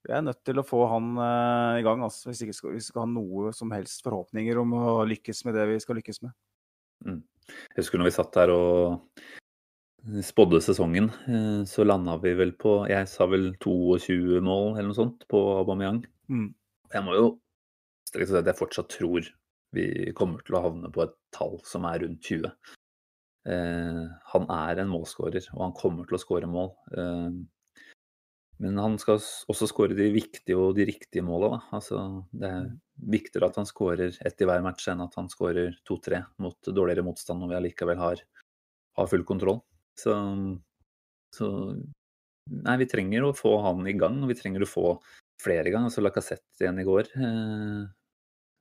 vi 0.07 0.15
er 0.15 0.23
nødt 0.23 0.43
til 0.47 0.61
å 0.61 0.67
få 0.67 0.85
han 0.91 1.15
uh, 1.19 1.79
i 1.81 1.85
gang, 1.87 2.05
altså, 2.07 2.31
hvis 2.31 2.45
ikke 2.47 2.57
skal, 2.57 2.77
vi 2.77 2.85
skal 2.85 3.05
ha 3.05 3.09
noe 3.11 3.53
som 3.57 3.73
helst 3.75 4.05
forhåpninger 4.07 4.61
om 4.63 4.77
å 4.79 4.85
lykkes 5.11 5.45
med 5.49 5.59
det 5.59 5.67
vi 5.73 5.81
skal 5.83 5.99
lykkes 5.99 6.23
med. 6.27 6.37
Mm. 7.07 7.25
Jeg 7.51 7.81
husker 7.81 8.01
når 8.01 8.09
vi 8.11 8.15
satt 8.17 8.37
der 8.37 8.53
og 8.55 9.03
spådde 10.23 10.61
sesongen, 10.63 11.11
eh, 11.27 11.65
så 11.67 11.85
landa 11.87 12.17
vi 12.23 12.35
vel 12.39 12.53
på 12.59 12.79
Jeg 12.91 13.09
sa 13.11 13.27
vel 13.27 13.51
22 13.59 14.41
mål 14.45 14.77
eller 14.77 14.91
noe 14.93 14.99
sånt 14.99 15.27
på 15.31 15.41
Aubameyang. 15.59 16.05
Mm. 16.31 16.53
Jeg 16.93 17.07
må 17.07 17.17
jo 17.17 17.27
strekke 18.07 18.31
si 18.31 18.39
at 18.39 18.51
jeg 18.51 18.61
fortsatt 18.61 18.93
tror 18.95 19.27
vi 19.75 19.87
kommer 20.17 20.45
til 20.47 20.57
å 20.57 20.63
havne 20.69 20.91
på 20.95 21.03
et 21.05 21.15
tall 21.35 21.59
som 21.67 21.87
er 21.91 22.05
rundt 22.05 22.23
20. 22.23 22.47
Eh, 23.47 24.03
han 24.33 24.49
er 24.51 24.83
en 24.83 24.91
målskårer, 24.91 25.51
og 25.55 25.61
han 25.65 25.77
kommer 25.77 26.07
til 26.07 26.19
å 26.19 26.23
skåre 26.23 26.51
mål. 26.51 26.73
Eh, 26.95 27.29
men 28.63 28.79
han 28.81 28.97
skal 29.01 29.19
også 29.21 29.69
skåre 29.69 29.97
de 29.97 30.09
viktige 30.15 30.57
og 30.57 30.77
de 30.79 30.87
riktige 30.89 31.25
måla. 31.25 31.59
Altså, 31.77 32.01
det 32.33 32.49
er 32.49 32.63
mm. 32.71 32.79
viktigere 33.13 33.51
at 33.51 33.59
han 33.61 33.69
skårer 33.69 34.17
ett 34.17 34.41
i 34.41 34.49
hver 34.49 34.65
match 34.65 34.89
enn 34.89 35.03
at 35.05 35.17
han 35.19 35.29
skårer 35.33 35.77
to-tre 35.89 36.23
mot 36.43 36.57
dårligere 36.71 37.05
motstand 37.05 37.43
når 37.43 37.53
vi 37.53 37.59
allikevel 37.61 38.01
har, 38.01 38.23
har 38.97 39.11
full 39.13 39.27
kontroll. 39.29 39.61
Så, 40.01 40.17
så, 41.37 41.51
Nei, 42.47 42.77
vi 42.79 42.87
trenger 42.87 43.25
å 43.27 43.35
få 43.35 43.57
han 43.65 43.87
i 43.91 43.97
gang, 43.99 44.21
og 44.23 44.31
vi 44.31 44.39
trenger 44.39 44.63
å 44.63 44.71
få 44.71 44.89
flere 45.43 45.67
i 45.67 45.73
gang. 45.75 45.89
Altså 45.89 46.05
Lacassette 46.05 46.63
igjen 46.63 46.79
i 46.79 46.87
går. 46.87 47.11
Eh, 47.19 47.81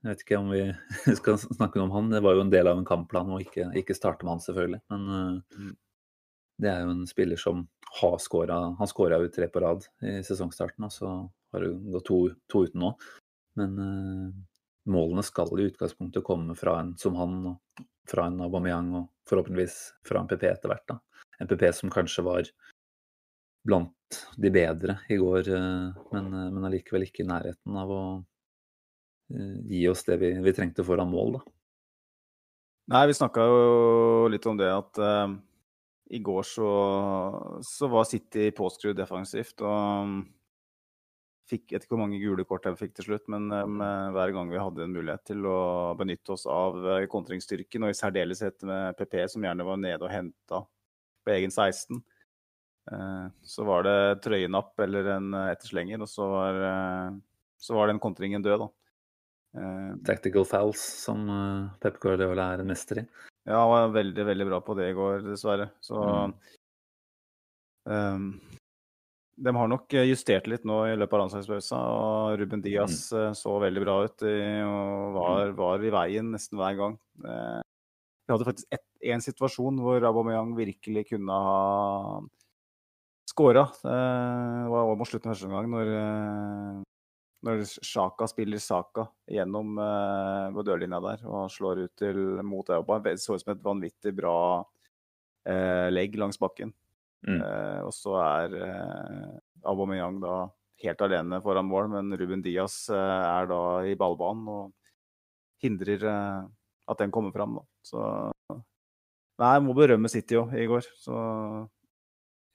jeg 0.02 0.10
vet 0.10 0.24
ikke 0.26 0.40
om 0.42 0.50
vi 0.54 0.64
skal 1.22 1.38
snakke 1.44 1.84
om 1.84 1.94
han. 1.94 2.10
Det 2.12 2.24
var 2.26 2.36
jo 2.36 2.44
en 2.46 2.54
del 2.54 2.72
av 2.72 2.82
en 2.82 2.88
kampplan 2.88 3.32
å 3.36 3.40
ikke, 3.44 3.70
ikke 3.78 3.98
starte 3.98 4.26
med 4.26 4.36
han, 4.36 4.44
selvfølgelig. 4.44 4.82
Men 4.92 5.06
eh, 5.20 5.60
mm. 5.62 5.74
Det 6.62 6.72
er 6.72 6.84
jo 6.86 6.94
en 6.94 7.08
spiller 7.10 7.40
som 7.40 7.66
har 8.02 8.18
skåra 8.20 8.58
Han 8.80 8.90
skåra 8.90 9.20
jo 9.22 9.32
tre 9.32 9.48
på 9.52 9.62
rad 9.64 9.86
i 10.04 10.18
sesongstarten, 10.24 10.88
og 10.88 10.94
så 10.94 11.12
har 11.54 11.64
det 11.64 11.72
gått 11.94 12.08
to, 12.10 12.20
to 12.52 12.66
uten 12.68 12.84
nå. 12.84 12.92
Men 13.60 13.80
eh, 13.80 14.30
målene 14.92 15.24
skal 15.24 15.52
i 15.60 15.68
utgangspunktet 15.70 16.26
komme 16.26 16.56
fra 16.60 16.80
en 16.82 16.94
som 17.00 17.16
han, 17.20 17.38
og 17.54 17.86
fra 18.10 18.28
en 18.30 18.42
Aubameyang 18.46 18.92
og 19.00 19.10
forhåpentligvis 19.30 19.78
fra 20.06 20.22
en 20.22 20.30
PP 20.30 20.48
etter 20.52 20.72
hvert. 20.72 20.96
En 21.42 21.50
PP 21.50 21.68
som 21.76 21.94
kanskje 21.94 22.26
var 22.26 22.50
blant 23.66 24.20
de 24.38 24.52
bedre 24.54 25.00
i 25.10 25.18
går, 25.18 25.48
men, 26.14 26.28
men 26.54 26.68
allikevel 26.68 27.08
ikke 27.08 27.24
i 27.24 27.28
nærheten 27.32 27.80
av 27.82 27.90
å 27.90 28.04
gi 29.66 29.82
oss 29.90 30.06
det 30.06 30.20
vi, 30.22 30.30
vi 30.46 30.54
trengte 30.54 30.86
foran 30.86 31.10
mål, 31.10 31.40
da. 31.40 31.42
Nei, 32.94 33.08
vi 33.10 33.18
snakka 33.18 33.48
jo 33.50 33.62
litt 34.30 34.46
om 34.46 34.60
det 34.60 34.70
at 34.70 35.00
uh, 35.02 35.32
i 36.14 36.20
går 36.22 36.44
så, 36.46 36.70
så 37.66 37.90
var 37.90 38.10
City 38.10 38.52
påskrudd 38.56 38.98
defensivt. 39.00 39.62
og 39.66 40.26
fikk, 41.50 41.76
ikke 41.76 41.92
hvor 41.92 42.02
mange 42.02 42.20
gule 42.22 42.46
kort 42.48 42.66
jeg 42.66 42.78
fikk 42.80 42.96
til 42.98 43.10
slutt, 43.10 43.28
men 43.32 43.48
um, 43.54 43.82
hver 44.16 44.34
gang 44.34 44.50
vi 44.50 44.62
hadde 44.62 44.86
en 44.86 44.96
mulighet 44.96 45.26
til 45.30 45.46
å 45.50 45.94
benytte 45.98 46.34
oss 46.36 46.46
av 46.50 46.78
uh, 46.82 47.06
kontringsstyrken, 47.12 47.86
og 47.86 47.94
i 47.94 47.98
særdeleshet 47.98 48.66
med 48.66 48.98
PP, 48.98 49.20
som 49.32 49.46
gjerne 49.46 49.68
var 49.68 49.82
nede 49.82 50.02
og 50.02 50.14
henta 50.14 50.64
på 51.26 51.34
egen 51.36 51.54
16, 51.54 52.02
uh, 52.92 53.28
så 53.46 53.68
var 53.68 53.86
det 53.86 54.00
trøyenapp 54.26 54.86
eller 54.88 55.12
en 55.18 55.38
etterslenger, 55.46 56.02
og 56.02 56.10
så 56.10 56.30
var, 56.34 56.64
uh, 56.66 57.54
så 57.62 57.78
var 57.78 57.94
den 57.94 58.02
kontringen 58.02 58.46
død, 58.46 58.66
da. 58.66 58.72
Tactical 60.04 60.44
fouls, 60.44 60.82
som 61.06 61.30
Pep 61.80 62.02
Guardiola 62.04 62.50
er 62.52 62.60
en 62.60 62.68
mester 62.68 63.00
i. 63.00 63.04
Ja, 63.46 63.60
han 63.62 63.70
var 63.70 63.92
veldig, 63.94 64.26
veldig 64.26 64.46
bra 64.50 64.60
på 64.66 64.74
det 64.78 64.90
i 64.90 64.96
går, 64.98 65.20
dessverre. 65.28 65.70
Så 65.86 66.02
mm. 66.02 66.32
um, 67.94 68.30
de 69.36 69.52
har 69.56 69.68
nok 69.70 69.94
eh, 69.94 70.08
justert 70.10 70.48
litt 70.48 70.64
nå 70.68 70.80
i 70.88 70.96
løpet 70.96 71.18
av 71.18 71.26
landslagspausen. 71.26 71.78
Og 71.78 72.40
Ruben 72.40 72.64
Diaz 72.64 73.12
mm. 73.12 73.20
Eh, 73.20 73.34
så 73.38 73.58
veldig 73.62 73.84
bra 73.84 73.98
ut 74.08 74.26
og 74.26 75.20
var, 75.20 75.52
mm. 75.52 75.56
var, 75.60 75.84
i 75.84 75.94
veien 75.94 76.32
nesten 76.34 76.62
hver 76.62 76.80
gang. 76.80 76.98
Eh, 77.22 77.62
vi 78.26 78.34
hadde 78.34 78.48
faktisk 78.48 78.80
én 79.06 79.22
situasjon 79.22 79.78
hvor 79.84 80.08
Aubameyang 80.10 80.56
virkelig 80.58 81.06
kunne 81.12 81.36
ha 81.48 81.60
skåra. 83.30 83.68
Det 83.84 84.72
var 84.72 84.96
mot 84.98 85.10
slutten 85.10 85.30
av 85.30 85.36
første 85.36 85.50
omgang, 85.52 85.70
når, 85.76 85.92
når 87.46 87.62
Sjaka 87.86 88.28
spiller 88.28 88.62
Saka 88.62 89.06
gjennom 89.30 89.78
på 90.56 90.64
dørlinja 90.66 90.98
der 91.04 91.26
og 91.30 91.52
slår 91.54 91.84
ut 91.86 91.94
til 92.02 92.18
mot 92.42 92.70
Auba. 92.74 92.98
Det 93.06 93.20
så 93.22 93.38
ut 93.38 93.44
som 93.44 93.54
et 93.54 93.62
vanvittig 93.62 94.16
bra 94.18 94.38
legg 95.94 96.18
langs 96.18 96.42
bakken. 96.42 96.74
Mm. 97.26 97.42
Eh, 97.42 97.82
og 97.86 97.94
så 97.96 98.18
er 98.22 98.56
eh, 98.60 99.30
Aubameyang 99.66 100.20
da 100.22 100.46
helt 100.84 101.02
alene 101.02 101.42
foran 101.44 101.68
mål, 101.68 101.90
men 101.96 102.14
Ruben 102.20 102.44
Diaz 102.46 102.86
eh, 102.94 103.22
er 103.26 103.50
da 103.50 103.62
i 103.88 103.96
ballbanen 103.98 104.50
og 104.52 104.74
hindrer 105.64 106.06
eh, 106.12 106.42
at 106.92 107.02
den 107.02 107.14
kommer 107.14 107.34
fram. 107.34 107.58
Da. 107.58 107.66
Så 107.86 108.04
Nei, 109.36 109.50
jeg 109.58 109.64
må 109.66 109.74
berømme 109.76 110.08
City 110.08 110.38
òg 110.40 110.54
i 110.56 110.68
går. 110.70 110.86
Så 111.02 111.16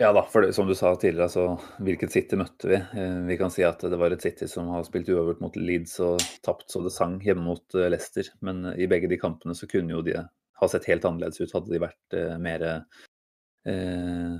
ja 0.00 0.12
da, 0.16 0.22
for 0.32 0.40
det, 0.40 0.52
som 0.56 0.66
du 0.66 0.74
sa 0.74 0.94
tidligere, 0.96 1.26
altså 1.28 1.82
hvilket 1.84 2.12
City 2.12 2.36
møtte 2.40 2.70
vi? 2.70 2.76
Eh, 2.96 3.16
vi 3.28 3.36
kan 3.36 3.52
si 3.52 3.64
at 3.66 3.82
det 3.84 3.98
var 4.00 4.14
et 4.14 4.22
City 4.24 4.46
som 4.48 4.70
har 4.72 4.86
spilt 4.86 5.10
uavgjort 5.12 5.42
mot 5.44 5.58
Leeds 5.60 5.98
og 6.06 6.22
tapt 6.46 6.72
så 6.72 6.80
det 6.80 6.94
sang 6.94 7.18
hjemme 7.20 7.44
mot 7.44 7.76
eh, 7.76 7.90
Leicester. 7.92 8.30
Men 8.46 8.64
i 8.72 8.88
begge 8.88 9.10
de 9.12 9.18
kampene 9.20 9.52
så 9.56 9.68
kunne 9.68 9.92
jo 9.92 10.00
de 10.06 10.16
ha 10.60 10.68
sett 10.72 10.88
helt 10.88 11.04
annerledes 11.04 11.42
ut, 11.42 11.52
hadde 11.52 11.74
de 11.74 11.82
vært 11.84 12.16
eh, 12.16 12.38
mer 12.40 12.64
eh, 12.70 14.38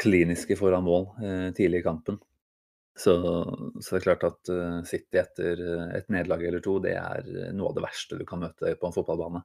kliniske 0.00 0.56
foran 0.56 0.88
mål 0.88 1.10
eh, 1.20 1.50
tidlig 1.56 1.82
i 1.82 1.86
kampen. 1.90 2.16
Så, 2.96 3.12
så, 3.82 3.90
det 3.90 4.00
er 4.00 4.08
klart 4.08 4.26
at 4.28 4.54
City 4.88 5.20
etter 5.20 5.60
eh, 5.68 5.86
et 6.00 6.08
nederlag 6.08 6.48
eller 6.48 6.64
to, 6.64 6.78
det 6.80 6.96
er 6.96 7.28
noe 7.52 7.74
av 7.74 7.76
det 7.76 7.84
verste 7.84 8.16
du 8.16 8.24
kan 8.28 8.40
møte 8.46 8.72
på 8.80 8.88
en 8.88 8.96
fotballbane. 8.96 9.44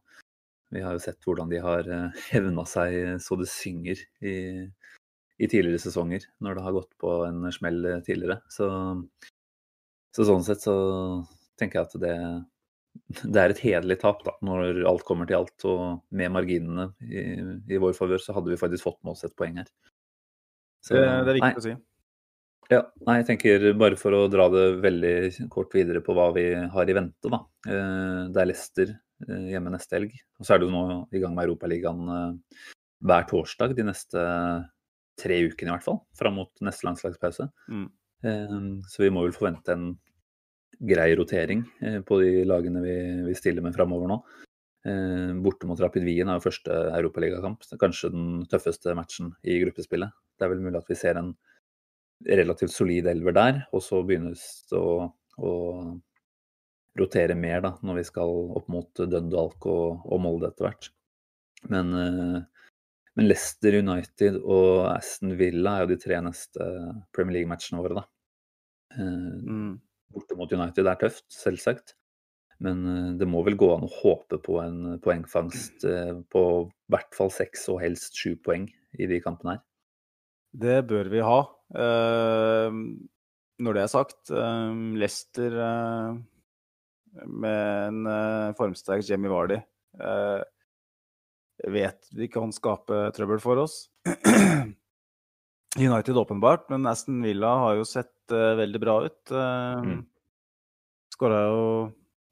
Vi 0.71 0.87
har 0.87 0.95
jo 0.95 1.03
sett 1.03 1.19
hvordan 1.25 1.51
de 1.51 1.59
har 1.67 1.87
hevna 2.29 2.63
seg 2.69 3.17
så 3.25 3.35
det 3.41 3.51
synger 3.51 3.99
i, 4.21 4.35
i, 5.39 5.47
tidligere 5.47 5.81
sesonger, 5.81 6.27
når 6.43 6.57
det 6.57 6.63
har 6.67 6.75
gått 6.75 6.93
på 6.99 7.15
en 7.25 7.49
smell 7.55 7.81
tidligere. 8.05 8.41
Så, 8.51 8.69
så 10.15 10.27
sånn 10.27 10.45
sett 10.45 10.65
så 10.65 10.75
tenker 11.59 11.79
jeg 11.79 11.89
at 11.89 11.99
det, 12.03 12.15
det 13.33 13.43
er 13.43 13.53
et 13.53 13.63
hederlig 13.63 13.99
tap, 14.03 14.23
da, 14.27 14.35
når 14.45 14.83
alt 14.89 15.05
kommer 15.07 15.29
til 15.29 15.39
alt. 15.41 15.67
Og 15.69 16.15
med 16.15 16.35
marginene 16.35 16.89
i, 17.05 17.25
i 17.71 17.81
vår 17.81 17.95
favør, 17.97 18.21
så 18.23 18.35
hadde 18.37 18.53
vi 18.53 18.59
faktisk 18.61 18.87
fått 18.89 18.99
med 19.03 19.15
oss 19.15 19.27
et 19.27 19.37
poeng 19.39 19.61
her. 19.61 19.69
Så, 20.85 20.95
det, 20.95 21.05
det, 21.05 21.31
er 21.31 21.39
viktig 21.39 21.47
nei. 21.47 21.59
å 21.59 21.67
si. 21.67 21.77
Ja, 22.69 22.83
nei, 23.07 23.15
jeg 23.17 23.25
tenker 23.31 23.63
bare 23.81 23.97
for 23.97 24.13
å 24.13 24.25
dra 24.29 24.45
det 24.53 24.65
veldig 24.83 25.47
kort 25.49 25.73
videre 25.73 26.03
på 26.05 26.13
hva 26.13 26.27
vi 26.35 26.51
har 26.53 26.89
i 26.91 26.95
vente, 26.95 27.31
da. 27.31 27.39
Eh, 27.65 28.19
det 28.29 28.41
er 28.43 28.49
Leicester 28.51 28.91
eh, 28.93 29.47
hjemme 29.55 29.73
neste 29.73 29.97
helg. 29.97 30.13
Og 30.37 30.45
så 30.45 30.53
er 30.53 30.61
det 30.61 30.69
jo 30.69 30.75
nå 30.75 30.83
i 31.09 31.21
gang 31.23 31.33
med 31.33 31.47
Europaligaen 31.47 32.11
eh, 32.13 32.67
hver 33.09 33.25
torsdag 33.31 33.73
de 33.73 33.87
neste 33.87 34.21
tre 35.19 35.39
ukene 35.47 35.71
i 35.71 35.75
hvert 35.75 35.85
fall. 35.85 35.99
Fram 36.17 36.39
mot 36.39 36.63
neste 36.65 36.87
landslagspause. 36.87 37.49
Mm. 37.69 37.87
Så 38.89 39.03
vi 39.03 39.11
må 39.15 39.23
vel 39.23 39.35
forvente 39.35 39.75
en 39.75 39.91
grei 40.79 41.11
rotering 41.15 41.61
på 42.07 42.17
de 42.19 42.45
lagene 42.47 42.81
vi, 42.83 42.95
vi 43.27 43.35
stiller 43.37 43.63
med 43.63 43.75
framover 43.75 44.11
nå. 44.11 44.17
Borte 45.43 45.67
mot 45.67 45.79
Rapid 45.79 46.03
Wien 46.07 46.27
er 46.31 46.39
jo 46.39 46.43
første 46.43 46.75
europaligakamp. 46.97 47.63
Kanskje 47.79 48.11
den 48.11 48.27
tøffeste 48.51 48.95
matchen 48.97 49.31
i 49.43 49.55
gruppespillet. 49.63 50.11
Det 50.35 50.47
er 50.47 50.51
vel 50.53 50.63
mulig 50.63 50.81
at 50.81 50.91
vi 50.91 50.99
ser 50.99 51.19
en 51.19 51.33
relativt 52.27 52.73
solid 52.75 53.07
elver 53.07 53.35
der, 53.35 53.61
og 53.71 53.83
så 53.83 54.01
begynnes 54.03 54.43
det 54.71 54.79
å, 54.79 55.09
å 55.39 55.51
rotere 56.99 57.35
mer 57.39 57.63
da, 57.63 57.73
når 57.85 58.01
vi 58.01 58.05
skal 58.09 58.31
opp 58.59 58.67
mot 58.71 59.03
Dundalk 59.11 59.67
og, 59.69 60.01
og 60.03 60.23
Molde 60.23 60.49
etter 60.49 60.67
hvert. 60.67 60.89
Men, 61.71 61.93
eh, 61.95 62.39
men, 63.19 63.29
Leicester 63.29 63.75
United 63.79 64.39
og 64.39 64.87
Aston 64.93 65.35
Villa 65.39 65.75
er 65.75 65.85
jo 65.85 65.91
de 65.93 65.99
tre 66.01 66.19
neste 66.23 66.65
Premier 67.15 67.39
League-matchene 67.39 67.81
våre, 67.83 68.01
da. 68.01 68.05
Eh, 68.95 69.37
mm. 69.45 69.73
Borte 70.15 70.37
mot 70.39 70.53
United 70.55 70.87
er 70.89 70.99
tøft, 71.01 71.27
selvsagt. 71.33 71.95
Men 72.63 72.81
eh, 72.89 73.11
det 73.19 73.27
må 73.29 73.43
vel 73.47 73.59
gå 73.59 73.69
an 73.75 73.85
å 73.87 73.93
håpe 73.99 74.39
på 74.45 74.59
en 74.63 74.99
poengfangst 75.03 75.85
på 76.33 76.45
i 76.63 76.93
hvert 76.95 77.15
fall 77.17 77.31
seks 77.33 77.67
og 77.73 77.81
helst 77.83 78.17
sju 78.19 78.33
poeng 78.45 78.67
i 78.97 79.09
de 79.09 79.21
kampene 79.23 79.57
her. 79.57 79.65
Det 80.49 80.79
bør 80.89 81.11
vi 81.11 81.19
ha. 81.21 81.39
Når 83.59 83.75
det 83.75 83.81
er 83.83 83.91
sagt, 83.91 84.31
Leicester 84.33 85.57
med 87.21 87.91
en 87.91 88.55
formsterk 88.57 89.05
Jamie 89.05 89.29
Vardy 89.29 89.59
vet 91.67 92.07
vi 92.15 92.29
kan 92.31 92.53
skape 92.55 93.09
trøbbel 93.15 93.41
for 93.43 93.63
oss. 93.65 93.81
United 95.77 96.17
åpenbart, 96.17 96.69
men 96.71 96.87
Aston 96.89 97.21
Villa 97.23 97.51
har 97.63 97.77
jo 97.77 97.85
sett 97.87 98.09
veldig 98.29 98.81
bra 98.81 98.95
ut. 99.05 99.19
Uh, 99.31 99.83
mm. 99.85 99.99
Skåra 101.13 101.43
jo 101.49 101.61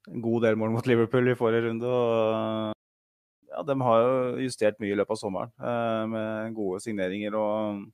en 0.08 0.24
god 0.24 0.46
del 0.46 0.58
mål 0.58 0.72
mot 0.74 0.88
Liverpool 0.88 1.30
i 1.30 1.36
forrige 1.38 1.68
runde. 1.68 1.86
og 1.86 2.72
ja, 3.50 3.62
De 3.68 3.78
har 3.84 4.02
jo 4.02 4.46
justert 4.46 4.80
mye 4.82 4.94
i 4.94 4.98
løpet 4.98 5.14
av 5.16 5.20
sommeren 5.20 6.12
med 6.14 6.56
gode 6.56 6.80
signeringer 6.84 7.36
og 7.36 7.86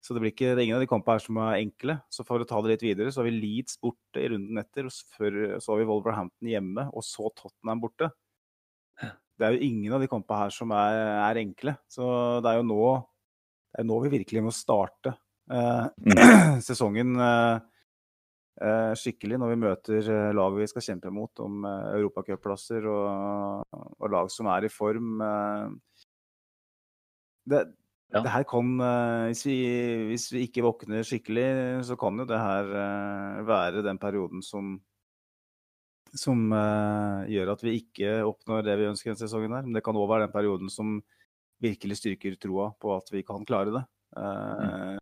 så 0.00 0.16
det 0.16 0.22
blir 0.22 0.32
ikke, 0.32 0.54
det 0.54 0.62
er 0.62 0.64
ingen 0.64 0.78
av 0.78 0.84
de 0.84 0.88
kampene 0.88 1.18
her 1.18 1.22
som 1.22 1.38
er 1.44 1.58
enkle. 1.60 1.96
Så 2.12 2.24
for 2.24 2.40
å 2.40 2.48
ta 2.48 2.60
det 2.64 2.72
litt 2.72 2.84
videre, 2.86 3.12
så 3.12 3.20
har 3.20 3.28
vi 3.28 3.36
Leeds 3.36 3.76
borte 3.84 4.22
i 4.22 4.30
runden 4.32 4.60
etter. 4.60 4.88
og 4.88 4.94
Så 4.96 5.72
har 5.72 5.80
vi 5.80 5.88
Wolverhampton 5.90 6.48
hjemme, 6.48 6.86
og 6.96 7.04
så 7.04 7.28
Tottenham 7.36 7.82
borte. 7.82 8.08
Det 9.40 9.46
er 9.46 9.56
jo 9.56 9.68
ingen 9.70 9.96
av 9.96 10.02
de 10.02 10.08
kampene 10.10 10.42
her 10.42 10.52
som 10.52 10.72
er, 10.76 11.00
er, 11.16 11.40
enkle. 11.40 11.74
Så 11.88 12.04
det 12.44 12.50
er 12.50 12.60
jo 12.60 12.68
nå, 12.68 12.84
det 13.72 13.82
er 13.82 13.88
nå 13.88 13.98
vi 14.04 14.12
virkelig 14.18 14.44
må 14.44 14.52
starte 14.52 15.14
eh, 15.48 15.86
mm. 15.96 16.60
sesongen 16.68 17.16
eh, 17.24 17.56
eh, 18.60 18.92
skikkelig, 19.00 19.40
når 19.40 19.54
vi 19.54 19.60
møter 19.64 20.10
lag 20.10 20.36
laget 20.36 20.60
vi 20.60 20.70
skal 20.74 20.86
kjempe 20.90 21.14
mot 21.14 21.44
om 21.46 21.64
eh, 21.64 21.88
europacupplasser 21.96 22.88
og, 22.92 23.80
og 23.96 24.12
lag 24.12 24.32
som 24.34 24.50
er 24.52 24.68
i 24.68 24.72
form. 24.72 25.24
Eh. 25.24 26.04
Det, 27.50 27.64
ja. 28.10 28.24
Det 28.24 28.30
her 28.34 28.44
kan, 28.50 28.70
eh, 28.82 29.24
hvis 29.30 29.44
vi, 29.46 29.58
hvis 30.10 30.26
vi, 30.34 30.44
ikke 30.48 30.64
våkner 30.66 31.06
skikkelig, 31.06 31.48
så 31.86 31.96
kan 31.98 32.18
jo 32.18 32.26
det 32.26 32.38
her 32.42 32.70
eh, 32.82 33.42
være 33.46 33.84
den 33.86 34.00
perioden 34.02 34.42
som, 34.42 34.80
som 36.16 36.48
uh, 36.52 37.26
gjør 37.30 37.52
at 37.54 37.62
vi 37.64 37.76
ikke 37.80 38.20
oppnår 38.26 38.64
det 38.66 38.76
vi 38.80 38.88
ønsker 38.90 39.12
denne 39.12 39.20
sesongen. 39.20 39.54
her. 39.56 39.66
Men 39.66 39.76
det 39.76 39.84
kan 39.86 39.98
òg 39.98 40.08
være 40.10 40.26
den 40.26 40.34
perioden 40.34 40.72
som 40.72 40.98
virkelig 41.60 42.00
styrker 42.00 42.38
troa 42.40 42.70
på 42.80 42.94
at 42.96 43.12
vi 43.12 43.22
kan 43.26 43.44
klare 43.48 43.74
det. 43.74 43.84
Uh, 44.16 44.96
mm. 44.96 44.98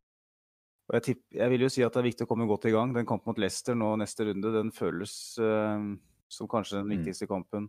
og 0.90 0.98
jeg, 0.98 1.06
tipp, 1.06 1.22
jeg, 1.32 1.50
vil 1.54 1.64
jo 1.64 1.72
si 1.72 1.84
at 1.86 1.94
det 1.94 2.02
er 2.02 2.08
viktig 2.10 2.26
å 2.26 2.30
komme 2.30 2.48
godt 2.50 2.68
i 2.68 2.74
gang. 2.74 2.94
Den 2.96 3.08
kampen 3.08 3.32
mot 3.32 3.40
Leicester 3.40 3.78
nå 3.78 3.94
neste 4.02 4.28
runde, 4.28 4.54
den 4.54 4.72
føles 4.74 5.12
uh, 5.40 5.80
som 6.28 6.50
kanskje 6.50 6.80
den 6.80 6.88
mm. 6.88 6.94
viktigste 6.96 7.28
mm. 7.28 7.34
kampen. 7.34 7.68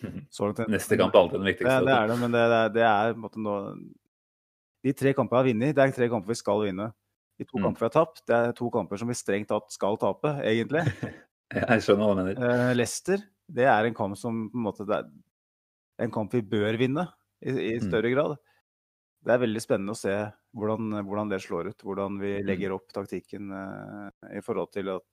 Neste 0.72 0.96
kamp 0.96 1.12
er 1.12 1.18
alltid 1.20 1.42
den 1.42 1.50
viktigste. 1.50 1.74
Det, 1.76 1.90
det 1.90 1.96
er 1.98 2.06
det, 2.08 2.14
men 2.22 2.32
det, 2.32 2.44
det, 2.48 2.60
det 2.78 2.84
er 2.88 3.10
på 3.12 3.18
en 3.18 3.24
måte 3.26 3.42
noe 3.44 3.74
de 4.80 4.92
tre 4.96 5.12
kampene 5.12 5.36
vi 5.36 5.40
har 5.40 5.48
vunnet, 5.52 5.76
det 5.76 5.82
er 5.84 5.92
tre 5.92 6.08
kamper 6.08 6.32
vi 6.32 6.38
skal 6.40 6.62
vinne. 6.64 6.86
De 7.40 7.46
to 7.46 7.58
mm. 7.58 7.66
kampene 7.66 7.82
vi 7.82 7.88
har 7.88 7.96
tapt, 7.96 8.22
det 8.28 8.36
er 8.36 8.54
to 8.56 8.70
kamper 8.72 9.00
som 9.00 9.10
vi 9.10 9.16
strengt 9.18 9.50
tatt 9.52 9.74
skal 9.74 9.98
tape, 10.00 10.32
egentlig. 10.46 10.86
Jeg 11.60 11.84
skjønner 11.84 12.06
hva 12.06 12.14
du 12.14 12.20
mener. 12.22 12.38
Uh, 12.38 12.72
Leicester, 12.76 13.22
det 13.50 13.66
er 13.66 13.88
en 13.88 13.96
kamp 13.96 14.18
som 14.18 14.46
på 14.50 14.58
en 14.58 14.66
måte 14.68 14.86
det 14.86 15.00
er 15.00 15.08
en 16.06 16.14
kamp 16.14 16.32
vi 16.34 16.42
bør 16.46 16.78
vinne 16.80 17.06
i, 17.42 17.50
i 17.50 17.72
mm. 17.76 17.88
større 17.88 18.10
mm. 18.10 18.14
grad. 18.14 18.36
det 19.26 19.34
er 19.34 19.42
veldig 19.42 19.62
spennende 19.62 19.96
å 19.96 19.98
se 19.98 20.14
hvordan, 20.56 21.00
hvordan, 21.06 21.32
det 21.32 21.40
slår 21.44 21.72
ut. 21.72 21.82
Hvordan 21.86 22.20
vi 22.22 22.36
mm. 22.38 22.46
legger 22.48 22.76
opp 22.76 22.92
taktikken 22.94 23.50
uh, 23.52 24.08
i 24.30 24.42
forhold 24.44 24.72
til 24.76 24.94
at 24.96 25.06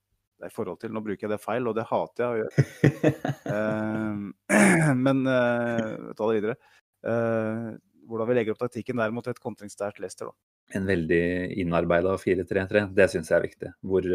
i 0.46 0.52
forhold 0.54 0.78
til, 0.78 0.92
Nå 0.94 1.02
bruker 1.02 1.26
jeg 1.26 1.34
det 1.34 1.42
feil, 1.42 1.66
og 1.66 1.74
det 1.74 1.88
hater 1.90 2.24
jeg 2.24 2.30
å 2.30 2.40
gjøre. 2.44 3.12
uh, 3.50 4.94
men 5.06 5.24
uh, 5.26 6.12
ta 6.14 6.30
det 6.30 6.36
videre. 6.38 6.58
Uh, 7.06 7.74
hvordan 8.08 8.30
vi 8.30 8.38
legger 8.38 8.54
opp 8.54 8.62
taktikken 8.62 9.02
der 9.02 9.16
mot 9.16 9.26
et 9.28 9.42
kontringssterkt 9.42 10.00
Leicester. 10.04 10.30
Da. 10.30 10.78
En 10.78 10.86
veldig 10.88 11.24
innarbeida 11.64 12.14
4-3-3, 12.22 12.86
det 12.96 13.10
syns 13.12 13.32
jeg 13.32 13.38
er 13.40 13.48
viktig. 13.48 13.72
Hvor, 13.88 14.08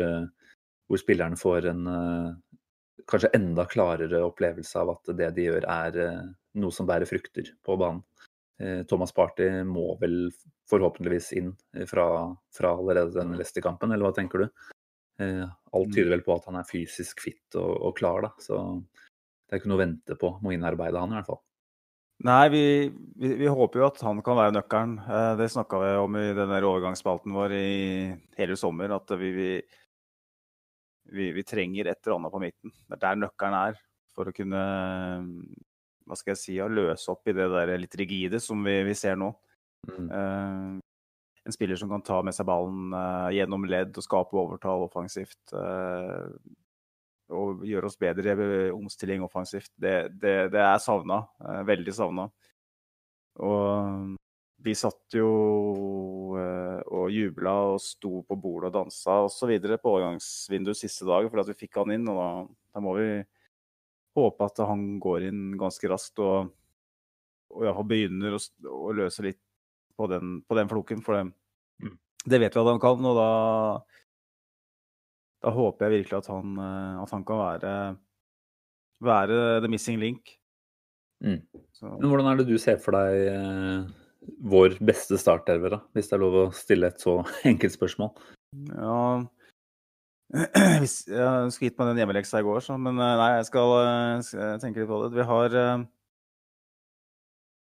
hvor 0.92 1.00
spillerne 1.00 1.38
får 1.40 1.70
en 1.70 1.86
kanskje 3.08 3.30
enda 3.34 3.64
klarere 3.64 4.20
opplevelse 4.26 4.76
av 4.78 4.92
at 4.92 5.12
det 5.16 5.30
de 5.38 5.46
gjør 5.46 5.64
er 5.64 5.96
noe 6.60 6.74
som 6.74 6.88
bærer 6.88 7.08
frukter 7.08 7.48
på 7.64 7.76
banen. 7.80 8.02
Eh, 8.62 8.82
Thomas 8.86 9.12
Party 9.12 9.48
må 9.66 9.96
vel 10.00 10.30
forhåpentligvis 10.70 11.32
inn 11.38 11.52
fra, 11.88 12.06
fra 12.54 12.74
allerede 12.76 13.16
den 13.16 13.34
Leicester-kampen, 13.38 13.92
eller 13.92 14.06
hva 14.06 14.16
tenker 14.16 14.44
du? 14.44 14.66
Eh, 15.20 15.46
alt 15.46 15.88
mm. 15.90 15.94
tyder 15.94 16.12
vel 16.14 16.26
på 16.26 16.36
at 16.36 16.46
han 16.50 16.60
er 16.60 16.68
fysisk 16.68 17.24
fit 17.24 17.58
og, 17.58 17.72
og 17.88 17.96
klar, 17.98 18.28
da. 18.28 18.32
Så 18.42 18.60
det 18.92 19.56
er 19.56 19.62
ikke 19.62 19.72
noe 19.72 19.80
å 19.80 19.84
vente 19.84 20.18
på. 20.20 20.36
Må 20.44 20.54
innarbeide 20.54 21.02
han 21.02 21.14
i 21.14 21.18
hvert 21.18 21.32
fall. 21.32 21.42
Nei, 22.22 22.44
vi, 22.52 22.64
vi, 23.18 23.32
vi, 23.40 23.48
håper 23.50 23.80
jo 23.80 23.86
at 23.88 24.02
han 24.06 24.20
kan 24.22 24.38
være 24.38 24.54
nøkkelen. 24.54 24.98
Eh, 25.02 25.30
det 25.40 25.50
snakka 25.52 25.82
vi 25.82 25.92
om 26.04 26.18
i 26.20 26.26
den 26.38 26.56
overgangsspalten 26.60 27.34
vår 27.34 27.56
i 27.58 27.70
hele 28.38 28.58
sommer. 28.60 28.94
At 28.94 29.10
vi, 29.18 29.32
vi, 29.34 29.52
trenger 31.48 31.90
et 31.90 31.98
eller 32.06 32.18
annet 32.18 32.32
på 32.32 32.40
midten. 32.42 32.74
Det 32.88 32.96
er 32.96 33.04
der 33.06 33.20
nøkkelen 33.20 33.58
er 33.58 33.78
for 34.12 34.28
å 34.28 34.34
kunne 34.36 34.62
hva 36.06 36.18
skal 36.18 36.34
jeg 36.34 36.40
si, 36.40 36.54
å 36.60 36.70
løse 36.70 37.10
opp 37.12 37.28
i 37.30 37.34
det 37.36 37.48
der 37.52 37.74
litt 37.80 37.94
rigide 37.98 38.40
som 38.42 38.62
vi, 38.66 38.80
vi 38.86 38.94
ser 38.98 39.18
nå. 39.18 39.30
Mm. 39.88 40.08
Uh, 40.10 40.80
en 41.42 41.54
spiller 41.54 41.78
som 41.78 41.90
kan 41.90 42.02
ta 42.06 42.20
med 42.26 42.34
seg 42.36 42.46
ballen 42.46 42.94
uh, 42.94 43.30
gjennom 43.34 43.66
ledd 43.70 43.96
og 43.98 44.06
skape 44.06 44.38
overtall 44.38 44.86
offensivt. 44.86 45.40
Uh, 45.54 46.30
og 47.32 47.62
gjøre 47.64 47.88
oss 47.88 47.96
bedre 47.96 48.34
i 48.34 48.70
omstilling 48.74 49.22
offensivt. 49.24 49.70
Det, 49.80 50.12
det, 50.20 50.34
det 50.52 50.60
er 50.60 50.82
savna. 50.82 51.22
veldig 51.64 51.94
savna. 51.96 52.26
Og 53.40 54.18
vi 54.62 54.74
satt 54.78 55.16
jo 55.16 55.28
og 56.92 57.10
jubla 57.12 57.52
og 57.72 57.80
sto 57.82 58.22
på 58.26 58.36
bordet 58.40 58.70
og 58.70 58.76
dansa 58.76 59.18
osv. 59.26 59.52
på 59.60 59.92
overgangsvinduet 59.92 60.78
siste 60.78 61.06
dag 61.08 61.28
fordi 61.28 61.44
at 61.44 61.52
vi 61.52 61.60
fikk 61.64 61.80
han 61.80 61.94
inn. 61.94 62.08
og 62.10 62.18
da, 62.18 62.28
da 62.74 62.82
må 62.84 62.96
vi 62.98 63.06
håpe 64.18 64.48
at 64.48 64.60
han 64.68 64.84
går 65.02 65.28
inn 65.30 65.42
ganske 65.60 65.88
raskt 65.90 66.20
og, 66.22 66.52
og 67.52 67.64
ja, 67.66 67.72
begynner 67.86 68.36
å, 68.36 68.42
å, 68.68 68.92
løse 68.96 69.24
litt 69.24 69.40
på 69.96 70.08
den, 70.10 70.40
på 70.44 70.58
den 70.58 70.70
floken. 70.70 71.02
For 71.04 71.18
det, 71.18 71.24
mm. 71.82 71.96
det, 72.26 72.42
vet 72.44 72.56
vi 72.56 72.62
at 72.62 72.70
han 72.70 72.82
kan, 72.82 73.08
og 73.08 73.18
da, 73.18 73.30
da 75.46 75.54
håper 75.56 75.88
jeg 75.88 76.02
virkelig 76.02 76.20
at 76.20 76.30
han, 76.32 76.54
eh, 76.66 77.02
at 77.06 77.16
han 77.16 77.26
kan 77.28 77.42
være, 77.42 77.74
være 79.08 79.42
the 79.64 79.72
missing 79.72 80.00
link. 80.02 80.36
Mm. 81.22 81.40
Men 81.82 82.08
hvordan 82.10 82.32
er 82.32 82.40
det 82.40 82.50
du 82.50 82.56
ser 82.60 82.80
for 82.82 82.98
deg 82.98 83.26
eh, 83.30 83.90
vår 84.52 84.78
beste 84.84 85.18
startelver, 85.20 85.76
da? 85.76 85.80
Hvis 85.96 86.10
det 86.10 86.16
er 86.16 86.22
lov 86.22 86.38
å 86.38 86.48
stille 86.56 86.90
et 86.92 87.02
så 87.02 87.20
enkelt 87.50 87.76
spørsmål? 87.76 88.12
Ja, 88.72 88.98
Hvis, 90.82 91.02
jeg 91.12 91.52
skulle 91.52 91.68
gitt 91.68 91.80
meg 91.80 91.90
den 91.90 92.00
hjemmeleksa 92.00 92.40
i 92.40 92.46
går, 92.46 92.62
så, 92.64 92.78
men 92.80 92.96
eh, 92.96 93.18
nei, 93.20 93.32
jeg 93.36 93.48
skal, 93.50 93.74
eh, 93.82 94.22
skal 94.24 94.62
tenke 94.62 94.80
litt 94.80 94.88
på 94.88 95.02
det. 95.04 95.10
Vi 95.18 95.26
har 95.28 95.58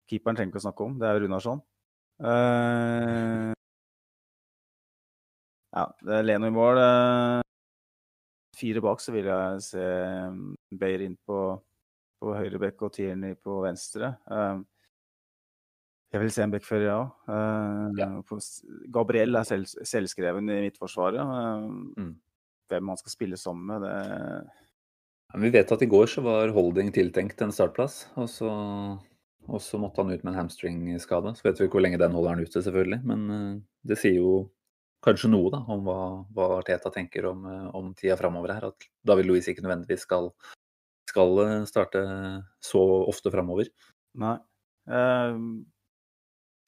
Keeperen 0.09 0.37
trenger 0.37 0.51
ikke 0.51 0.61
å 0.61 0.67
snakke 0.67 0.85
om, 0.85 0.97
det 0.99 1.09
er 1.09 1.21
Runarsson. 1.23 1.61
Uh, 2.23 3.51
ja, 5.73 5.85
det 6.05 6.17
er 6.19 6.27
Leno 6.27 6.49
i 6.49 6.53
mål. 6.53 6.79
Uh, 6.79 7.39
fire 8.59 8.83
bak 8.85 9.01
så 9.01 9.15
vil 9.15 9.29
jeg 9.31 9.63
se 9.65 9.87
Beyer 10.79 11.07
inn 11.07 11.15
på, 11.25 11.39
på 12.21 12.35
høyre 12.37 12.61
bekk 12.61 12.85
og 12.87 12.93
Tierney 12.97 13.39
på 13.39 13.57
venstre. 13.63 14.13
Uh, 14.29 14.61
jeg 16.13 16.21
vil 16.21 16.31
se 16.31 16.43
en 16.45 16.53
backfører, 16.53 16.85
ja. 16.85 16.99
Uh, 17.25 17.89
ja. 17.97 18.09
Gabriel 18.93 19.39
er 19.39 19.47
selv, 19.49 19.65
selvskreven 19.65 20.51
i 20.53 20.61
midtforsvaret. 20.67 21.19
Uh, 21.19 21.97
mm 21.97 22.13
hvem 22.73 22.91
han 22.93 22.99
skal 22.99 23.13
spille 23.13 23.39
sammen 23.39 23.65
med, 23.69 23.85
det 23.85 23.95
ja, 25.33 25.41
Vi 25.41 25.51
vet 25.53 25.75
at 25.75 25.85
i 25.85 25.89
går 25.89 26.09
så 26.09 26.23
var 26.25 26.53
Holding 26.55 26.91
tiltenkt 26.95 27.41
en 27.41 27.53
startplass, 27.53 28.03
og 28.19 28.29
så, 28.29 28.49
og 29.49 29.61
så 29.63 29.79
måtte 29.81 30.03
han 30.03 30.13
ut 30.13 30.23
med 30.23 30.33
en 30.33 30.41
hamstringskade. 30.43 31.35
Så 31.37 31.47
vet 31.47 31.59
vi 31.59 31.67
ikke 31.67 31.79
hvor 31.79 31.85
lenge 31.87 32.01
den 32.01 32.15
holder 32.17 32.35
han 32.35 32.43
ute, 32.43 32.61
selvfølgelig, 32.61 33.01
men 33.09 33.23
uh, 33.29 33.55
det 33.89 33.99
sier 34.01 34.19
jo 34.21 34.35
kanskje 35.03 35.33
noe 35.33 35.49
da, 35.51 35.59
om 35.73 35.83
hva, 35.83 35.99
hva 36.35 36.49
Arteta 36.61 36.93
tenker 36.93 37.27
om, 37.31 37.43
uh, 37.49 37.69
om 37.75 37.91
tida 37.97 38.17
framover 38.19 38.55
her. 38.55 38.69
At 38.71 38.89
David 39.03 39.27
Louise 39.29 39.51
ikke 39.51 39.65
nødvendigvis 39.65 40.05
skal, 40.07 40.31
skal 41.09 41.41
uh, 41.41 41.59
starte 41.69 42.05
så 42.63 42.83
ofte 43.09 43.33
framover. 43.33 43.71
Nei. 44.21 44.37
Jeg 44.83 45.37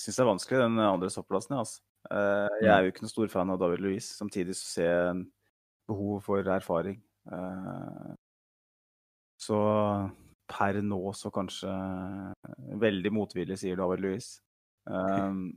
syns 0.02 0.18
det 0.18 0.24
er 0.24 0.30
vanskelig, 0.30 0.62
den 0.64 0.82
andre 0.84 1.10
stopplassen. 1.14 1.58
Altså. 1.62 1.82
Jeg 2.12 2.70
er 2.70 2.84
jo 2.84 2.92
ikke 2.92 3.06
noen 3.06 3.14
stor 3.14 3.32
fan 3.34 3.54
av 3.54 3.60
David 3.62 3.82
Louise. 3.82 4.12
Samtidig 4.14 4.54
så 4.60 4.68
ser 4.76 4.90
jeg 4.92 5.10
en 5.14 5.24
behov 5.90 6.22
for 6.26 6.54
erfaring. 6.56 7.00
Eh, 7.32 8.14
så 9.42 9.60
per 10.50 10.80
nå 10.86 11.02
så 11.18 11.32
kanskje 11.34 11.72
veldig 12.82 13.12
motvillig, 13.14 13.58
sier 13.62 13.80
David 13.80 14.04
Louis. 14.04 14.28
Um, 14.86 15.56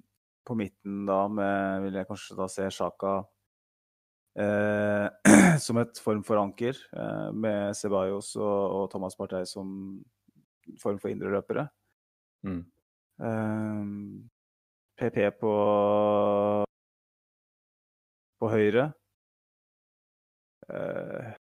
på 0.49 0.57
midten 0.57 1.03
da 1.09 1.27
med, 1.29 1.83
vil 1.85 1.99
jeg 1.99 2.09
kanskje 2.09 2.37
da 2.39 2.47
se 2.49 2.69
Sjaka 2.73 3.13
eh, 4.41 5.09
som 5.67 5.81
et 5.83 6.01
form 6.01 6.23
for 6.25 6.41
anker, 6.41 6.79
eh, 6.97 7.29
med 7.37 7.77
Ceballos 7.77 8.33
og, 8.41 8.57
og, 8.79 8.87
Thomas 8.95 9.19
Partey 9.19 9.45
som 9.49 9.69
form 10.81 11.01
for 11.03 11.13
indreløpere. 11.13 11.67
Mm. 12.49 12.63
Um, 13.19 14.29
PP 14.99 15.19
på, 15.41 15.53
på 18.39 18.51
høyre. 18.53 18.91
Uh, 20.69 21.35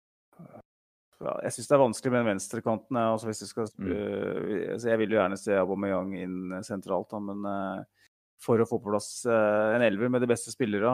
jeg 1.44 1.54
syns 1.54 1.70
det 1.70 1.74
er 1.74 1.80
vanskelig 1.82 2.12
med 2.12 2.20
den 2.20 2.30
venstrekanten. 2.34 3.00
Altså 3.00 3.30
hvis 3.30 3.42
skal, 3.50 3.70
mm. 3.78 3.90
uh, 3.90 4.78
jeg 4.78 5.00
vil 5.02 5.16
jo 5.16 5.20
gjerne 5.20 5.38
se 5.40 5.58
Aubameyang 5.58 6.14
inn 6.20 6.56
sentralt, 6.66 7.10
da, 7.10 7.22
men 7.30 7.46
uh, 7.48 8.06
for 8.44 8.60
å 8.60 8.66
få 8.68 8.76
på 8.82 8.90
plass 8.90 9.24
en 9.30 9.82
elver 9.86 10.10
med 10.12 10.20
de 10.20 10.28
beste 10.28 10.52
spillere, 10.52 10.90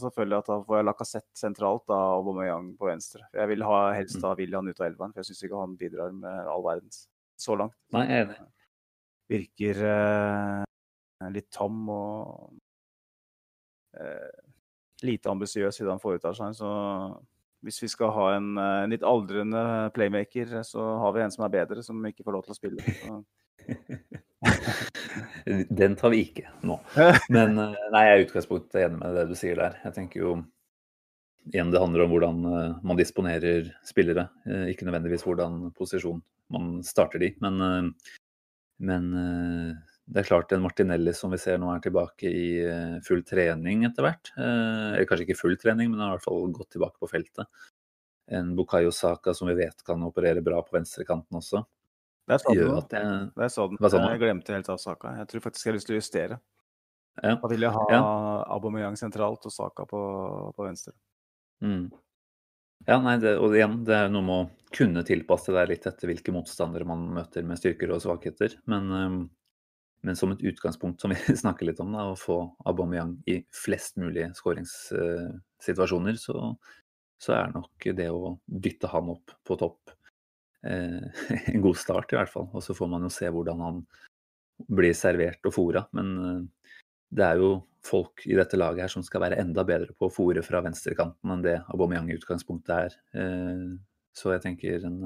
så 0.00 0.08
føler 0.10 0.34
jeg 0.34 0.42
at 0.42 0.48
da 0.50 0.56
får 0.66 0.80
jeg 0.80 0.86
Lacassette 0.88 1.38
sentralt 1.38 1.84
da, 1.86 1.98
og 2.10 2.24
Aubameyang 2.24 2.72
på 2.80 2.88
venstre. 2.88 3.22
Jeg 3.36 3.52
vil 3.52 3.62
ha 3.68 3.76
helst 3.94 4.18
mm. 4.18 4.24
ha 4.26 4.32
William 4.40 4.66
ut 4.66 4.80
av 4.80 4.88
elveren, 4.88 5.12
for 5.14 5.22
jeg 5.22 5.30
syns 5.30 5.44
ikke 5.46 5.60
han 5.60 5.76
bidrar 5.78 6.16
med 6.16 6.48
all 6.50 6.64
verdens 6.64 7.04
så 7.38 7.54
langt. 7.60 7.76
Nei, 7.94 8.08
jeg 8.08 8.24
er 8.24 8.26
enig. 8.26 8.40
Virker 9.28 9.82
litt 11.34 11.48
tam 11.52 11.82
og 11.92 12.54
lite 15.04 15.28
ambisiøs 15.30 15.80
i 15.80 15.84
det 15.84 15.92
han 15.92 16.00
foretar 16.02 16.34
seg. 16.36 16.54
Så 16.56 16.68
hvis 17.66 17.82
vi 17.82 17.88
skal 17.90 18.12
ha 18.14 18.26
en, 18.36 18.48
en, 18.54 18.60
eh, 18.64 18.88
litt 18.94 19.04
aldrende 19.06 19.62
playmaker, 19.94 20.46
så 20.66 20.82
har 21.02 21.10
vi 21.14 21.22
en 21.24 21.34
som 21.34 21.44
er 21.46 21.54
bedre, 21.54 21.80
som 21.86 21.96
ikke 22.06 22.24
får 22.26 22.34
lov 22.36 22.42
til 22.46 22.54
å 22.54 22.58
spille. 22.58 22.80
Den 25.80 25.92
tar 25.98 26.10
vi 26.14 26.18
ikke 26.28 26.46
nå. 26.66 26.76
Men 27.34 27.48
eh, 27.58 27.88
nei, 27.94 28.02
jeg 28.06 28.12
er 28.12 28.18
i 28.22 28.26
utgangspunktet 28.28 28.84
enig 28.84 28.98
med 29.02 29.10
det 29.18 29.26
du 29.30 29.36
sier 29.38 29.56
der. 29.58 29.72
Jeg 29.86 29.92
tenker 29.98 30.18
jo 30.24 30.30
igjen 31.48 31.70
det 31.72 31.80
handler 31.80 32.04
om 32.04 32.10
hvordan 32.12 32.36
eh, 32.52 32.72
man 32.86 33.00
disponerer 33.00 33.60
spillere, 33.86 34.24
ikke 34.70 34.86
nødvendigvis 34.86 35.24
hvordan 35.26 35.52
posisjon 35.78 36.20
man 36.54 36.64
starter 36.86 37.18
de. 37.20 37.28
Men, 37.44 37.54
men 38.78 39.10
det 40.08 40.22
er 40.22 40.28
klart 40.28 40.52
en 40.56 40.62
Martinelli 40.64 41.12
som 41.16 41.32
vi 41.34 41.38
ser 41.40 41.58
nå 41.60 41.68
er 41.74 41.82
tilbake 41.84 42.30
i 42.32 42.44
eh, 42.64 42.94
full 43.04 43.20
trening 43.28 43.84
etter 43.88 44.06
hvert. 44.06 44.30
Eh, 44.38 44.94
eller 44.94 45.08
kanskje 45.08 45.26
ikke 45.26 45.40
full 45.42 45.58
trening, 45.60 45.90
men 45.92 46.00
har 46.00 46.14
i 46.14 46.16
hvert 46.16 46.24
fall 46.24 46.46
gått 46.56 46.70
tilbake 46.76 46.96
på 47.02 47.10
feltet. 47.10 47.66
En 48.32 48.54
Bukayo 48.56 48.92
Saka 48.94 49.34
som 49.36 49.50
vi 49.50 49.56
vet 49.58 49.84
kan 49.84 50.00
operere 50.06 50.40
bra 50.44 50.62
på 50.64 50.78
venstrekanten 50.78 51.40
også. 51.40 51.60
Det 52.28 52.36
er 52.36 52.42
sånn. 52.44 52.56
Jeg, 52.56 53.18
det 53.36 53.44
er 53.44 53.52
sånn. 53.52 53.76
Jeg 53.80 54.22
glemte 54.22 54.56
helt 54.56 54.72
av 54.72 54.80
Saka. 54.80 55.12
Jeg 55.20 55.28
tror 55.28 55.44
faktisk 55.44 55.68
jeg 55.68 55.72
har 55.72 55.78
lyst 55.78 55.90
til 55.90 55.96
å 55.96 56.00
justere. 56.00 56.40
Ja. 57.18 57.36
Da 57.42 57.50
vil 57.50 57.64
jeg 57.66 57.74
ha 57.74 57.86
ja. 57.92 58.02
Aubameyang 58.56 58.96
sentralt 59.00 59.44
og 59.48 59.52
Saka 59.52 59.84
på, 59.88 60.02
på 60.56 60.68
venstre. 60.68 60.96
Mm. 61.64 61.88
Ja, 62.86 63.00
nei, 63.02 63.16
det, 63.20 63.34
og 63.42 63.56
igjen, 63.56 63.80
det 63.84 63.96
er 63.96 64.12
noe 64.12 64.24
med 64.24 64.44
å 64.44 64.74
kunne 64.74 65.02
tilpasse 65.04 65.52
deg 65.52 65.72
litt 65.72 65.88
etter 65.88 66.10
hvilke 66.10 66.32
motstandere 66.32 66.86
man 66.88 67.08
møter 67.16 67.44
med 67.44 67.58
styrker 67.60 67.90
og 67.92 68.04
svakheter. 68.04 68.54
Men 68.70 68.92
um, 68.92 69.18
men 70.00 70.16
som 70.16 70.32
et 70.32 70.42
utgangspunkt, 70.42 71.00
som 71.00 71.10
vi 71.10 71.36
snakker 71.42 71.66
litt 71.66 71.80
om, 71.82 71.92
da, 71.94 72.06
å 72.10 72.18
få 72.18 72.40
Aubameyang 72.68 73.16
i 73.30 73.40
flest 73.54 73.98
mulig 74.00 74.28
skåringssituasjoner, 74.38 76.18
så, 76.20 76.52
så, 77.20 77.34
er 77.34 77.54
nok 77.54 77.88
det 77.98 78.10
å 78.12 78.36
dytte 78.46 78.90
han 78.92 79.10
opp 79.14 79.34
på 79.46 79.58
topp 79.58 79.94
eh, 80.66 81.02
en 81.52 81.64
god 81.64 81.80
start, 81.80 82.14
i 82.14 82.20
hvert 82.20 82.32
fall. 82.32 82.50
Og 82.52 82.64
så 82.64 82.76
får 82.78 82.92
man 82.94 83.08
jo 83.08 83.12
se 83.12 83.30
hvordan 83.34 83.64
han 83.64 83.82
blir 84.68 84.94
servert 84.96 85.44
og 85.46 85.54
fora. 85.54 85.84
Men 85.98 86.14
eh, 86.22 86.70
det 87.08 87.24
er 87.24 87.40
jo 87.40 87.50
folk 87.88 88.24
i 88.28 88.36
dette 88.36 88.58
laget 88.58 88.84
her 88.84 88.92
som 88.92 89.04
skal 89.06 89.22
være 89.24 89.38
enda 89.40 89.64
bedre 89.66 89.94
på 89.96 90.08
å 90.08 90.12
fòre 90.12 90.42
fra 90.44 90.60
venstrekanten 90.64 91.32
enn 91.32 91.44
det 91.44 91.56
Aubameyang 91.72 92.10
i 92.10 92.16
utgangspunktet 92.18 92.74
er. 92.74 92.96
Eh, 93.16 93.68
så 94.16 94.34
jeg 94.34 94.44
tenker 94.44 94.86
en, 94.88 94.98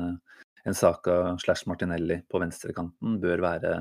en 0.64 0.78
Saka 0.78 1.36
slash 1.42 1.68
Martinelli 1.70 2.22
på 2.30 2.40
venstrekanten 2.42 3.18
bør 3.22 3.44
være 3.44 3.74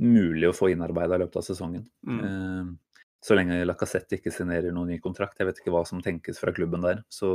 mulig 0.00 0.48
å 0.48 0.54
få 0.56 0.70
innarbeida 0.72 1.18
i 1.18 1.24
løpet 1.24 1.40
av 1.40 1.44
sesongen. 1.44 1.82
Mm. 2.06 2.76
Så 3.20 3.36
lenge 3.36 3.58
Lacassette 3.66 4.16
ikke 4.16 4.32
signerer 4.32 4.72
noen 4.72 4.94
ny 4.94 5.00
kontrakt, 5.02 5.36
jeg 5.40 5.48
vet 5.48 5.58
ikke 5.60 5.74
hva 5.74 5.82
som 5.88 6.00
tenkes 6.00 6.38
fra 6.40 6.54
klubben 6.56 6.86
der, 6.86 7.02
så, 7.12 7.34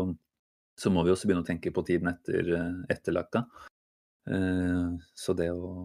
så 0.79 0.89
må 0.89 1.03
vi 1.05 1.11
også 1.13 1.27
begynne 1.27 1.43
å 1.43 1.49
tenke 1.49 1.73
på 1.75 1.83
tiden 1.85 2.09
etter, 2.09 2.49
etter 2.89 3.13
Lacca. 3.13 3.43
Så 5.19 5.35
det 5.37 5.51
å 5.53 5.75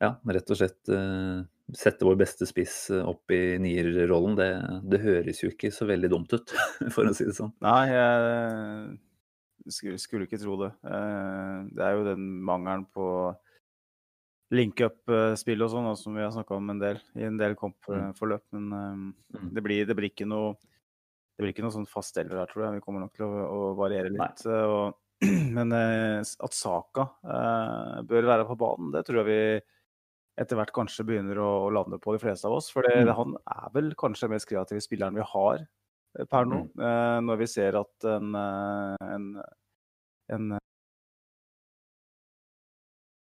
ja, 0.00 0.14
rett 0.30 0.54
og 0.54 0.60
slett 0.62 0.94
sette 1.76 2.06
vår 2.06 2.16
beste 2.20 2.46
spiss 2.48 2.76
opp 2.96 3.32
i 3.34 3.58
nierrollen, 3.60 4.36
det, 4.38 4.48
det 4.88 5.02
høres 5.02 5.42
jo 5.42 5.50
ikke 5.52 5.72
så 5.74 5.88
veldig 5.88 6.10
dumt 6.12 6.32
ut, 6.32 6.54
for 6.94 7.08
å 7.08 7.12
si 7.16 7.26
det 7.28 7.36
sånn. 7.36 7.52
Nei, 7.64 7.82
jeg 7.92 9.74
skulle, 9.74 10.00
skulle 10.00 10.28
ikke 10.28 10.40
tro 10.40 10.56
det. 10.62 10.72
Eh, 10.88 11.58
det 11.76 11.84
er 11.84 11.98
jo 11.98 12.08
den 12.08 12.24
mangelen 12.48 12.86
på 12.94 13.08
link-up-spill 14.54 15.64
og 15.66 15.72
sånn, 15.74 15.90
som 16.00 16.16
vi 16.16 16.24
har 16.24 16.32
snakka 16.32 16.56
om 16.56 16.72
en 16.72 16.80
del 16.80 17.00
i 17.20 17.26
en 17.28 17.36
del 17.40 17.56
komp-forløp. 17.58 18.46
Men 18.56 18.70
mm. 18.72 19.50
det, 19.52 19.64
blir, 19.64 19.84
det, 19.84 19.96
blir, 19.98 20.12
ikke 20.12 20.28
noe 20.28 20.54
det 21.36 21.44
blir 21.44 21.52
ikke 21.52 21.66
noe 21.66 21.74
sånn 21.74 21.90
fast 21.90 22.16
elver 22.18 22.40
her, 22.40 22.48
tror 22.50 22.64
jeg. 22.64 22.78
Vi 22.78 22.84
kommer 22.86 23.04
nok 23.04 23.12
til 23.18 23.28
å, 23.28 23.42
å 23.44 23.58
variere 23.78 24.10
litt. 24.14 24.40
Og, 24.48 24.96
men 25.56 25.74
eh, 25.76 26.20
at 26.24 26.56
Saka 26.56 27.10
eh, 27.28 27.98
bør 28.08 28.30
være 28.32 28.48
på 28.48 28.56
banen, 28.58 28.94
det 28.94 29.04
tror 29.06 29.20
jeg 29.20 29.28
vi 29.28 29.42
etter 30.38 30.58
hvert 30.58 30.72
kanskje 30.74 31.06
begynner 31.08 31.40
å, 31.42 31.68
lande 31.74 31.98
på 32.02 32.14
de 32.14 32.22
fleste 32.22 32.48
av 32.48 32.58
oss. 32.58 32.70
For 32.74 32.86
mm. 32.86 33.10
han 33.18 33.34
er 33.42 33.74
vel 33.74 33.92
kanskje 33.98 34.28
den 34.28 34.36
mest 34.36 34.48
kreative 34.50 34.82
spilleren 34.84 35.18
vi 35.18 35.26
har 35.32 35.64
eh, 35.64 36.28
per 36.30 36.48
nå. 36.48 36.62
Mm. 36.68 36.84
Eh, 36.88 37.18
når 37.26 37.42
vi 37.42 37.50
ser 37.50 37.78
at 37.80 38.08
en, 38.12 38.30
eh, 38.38 39.08
en, 39.16 39.26
en, 40.36 40.46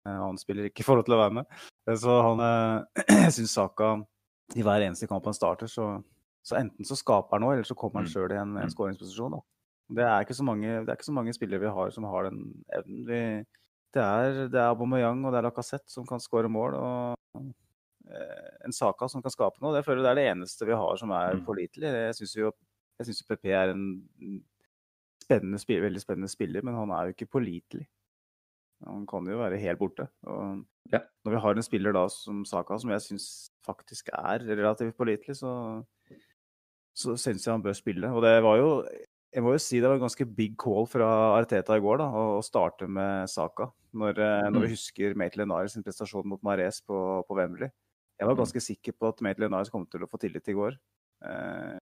en 0.10 0.16
annen 0.16 0.42
spiller 0.42 0.72
ikke 0.72 0.86
får 0.88 1.02
lov 1.02 1.08
til 1.10 1.18
å 1.18 1.22
være 1.22 1.38
med. 1.42 1.62
Eh, 1.90 2.00
så 2.00 2.18
han 2.30 2.44
Jeg 3.26 3.38
syns 3.38 3.56
Saka 3.60 3.96
i 4.58 4.66
hver 4.66 4.84
eneste 4.86 5.08
kamp 5.10 5.26
han 5.26 5.38
starter, 5.38 5.70
så, 5.72 5.96
så 6.46 6.58
enten 6.60 6.86
så 6.86 6.98
skaper 7.00 7.38
han 7.38 7.46
noe, 7.46 7.56
eller 7.56 7.68
så 7.68 7.78
kommer 7.80 8.02
han 8.02 8.10
mm. 8.10 8.14
sjøl 8.14 8.34
i 8.34 8.38
en, 8.38 8.58
en 8.58 8.68
mm. 8.68 8.74
skåringsposisjon. 8.74 9.40
Det 9.94 10.04
er, 10.06 10.26
mange, 10.46 10.80
det 10.84 10.90
er 10.90 10.98
ikke 10.98 11.08
så 11.08 11.16
mange 11.16 11.34
spillere 11.36 11.62
vi 11.62 11.72
har 11.78 11.92
som 11.94 12.06
har 12.10 12.28
den 12.28 12.40
evnen. 12.74 13.06
Vi, 13.08 13.22
det 13.94 14.04
er, 14.04 14.40
det 14.52 14.60
er 14.60 14.72
Aubameyang 14.72 15.22
og 15.26 15.34
det 15.34 15.40
er 15.40 15.48
Lacassette 15.48 15.92
som 15.92 16.06
kan 16.10 16.22
skåre 16.22 16.50
mål. 16.52 16.78
og 16.78 17.42
eh, 18.10 18.50
en 18.66 18.76
Saka 18.76 19.10
som 19.12 19.24
kan 19.24 19.34
skape 19.34 19.62
noe. 19.62 19.76
Det 19.76 19.84
føler 19.86 20.02
jeg 20.02 20.08
det 20.08 20.14
er 20.14 20.22
det 20.22 20.30
eneste 20.34 20.68
vi 20.70 20.78
har 20.78 21.00
som 21.00 21.14
er 21.16 21.38
mm. 21.38 21.46
pålitelig. 21.48 21.92
Jeg 22.08 22.18
syns 22.20 22.36
jo, 22.40 22.54
jo 23.00 23.18
PP 23.30 23.52
er 23.54 23.74
en 23.74 23.86
spennende, 25.24 25.62
veldig 25.88 26.02
spennende 26.04 26.32
spiller, 26.32 26.66
men 26.66 26.78
han 26.78 26.94
er 26.96 27.08
jo 27.08 27.16
ikke 27.16 27.32
pålitelig. 27.38 27.88
Han 28.84 29.06
kan 29.08 29.28
jo 29.30 29.40
være 29.40 29.62
helt 29.62 29.80
borte. 29.80 30.10
Ja. 30.92 31.00
Når 31.24 31.36
vi 31.36 31.42
har 31.46 31.56
en 31.56 31.66
spiller 31.66 31.96
da 31.96 32.04
som 32.12 32.44
Saka, 32.48 32.78
som 32.82 32.92
jeg 32.92 33.06
syns 33.06 33.28
faktisk 33.64 34.10
er 34.12 34.44
relativt 34.44 34.98
pålitelig, 34.98 35.38
så, 35.40 35.54
så 36.92 37.16
syns 37.16 37.46
jeg 37.46 37.54
han 37.54 37.64
bør 37.64 37.78
spille. 37.78 38.12
Og 38.12 38.26
det 38.26 38.36
var 38.44 38.60
jo 38.60 38.70
jeg 39.34 39.44
må 39.44 39.54
jo 39.56 39.62
si 39.62 39.80
det 39.82 39.90
var 39.90 39.98
en 39.98 40.06
ganske 40.06 40.28
big 40.38 40.58
call 40.62 40.86
fra 40.90 41.08
Arteta 41.40 41.78
i 41.78 41.84
går 41.84 42.02
da, 42.04 42.10
å 42.38 42.42
starte 42.46 42.88
med 42.90 43.30
Saka. 43.32 43.72
Når, 43.94 44.20
når 44.50 44.58
mm. 44.58 44.64
vi 44.66 44.74
husker 44.74 45.18
Maitland 45.20 45.52
Niles 45.52 45.76
sin 45.76 45.86
prestasjon 45.86 46.28
mot 46.30 46.42
Mares 46.46 46.80
på, 46.86 46.98
på, 47.28 47.38
Wembley. 47.38 47.70
Jeg 48.18 48.30
var 48.30 48.38
mm. 48.38 48.42
ganske 48.42 48.62
sikker 48.66 48.96
på 48.98 49.10
at 49.14 49.22
Maitland 49.26 49.54
Niles 49.54 49.74
kom 49.74 49.86
til 49.90 50.06
å 50.06 50.10
få 50.10 50.22
tillit 50.22 50.50
i 50.50 50.56
går. 50.58 50.78
Eh, 51.30 51.76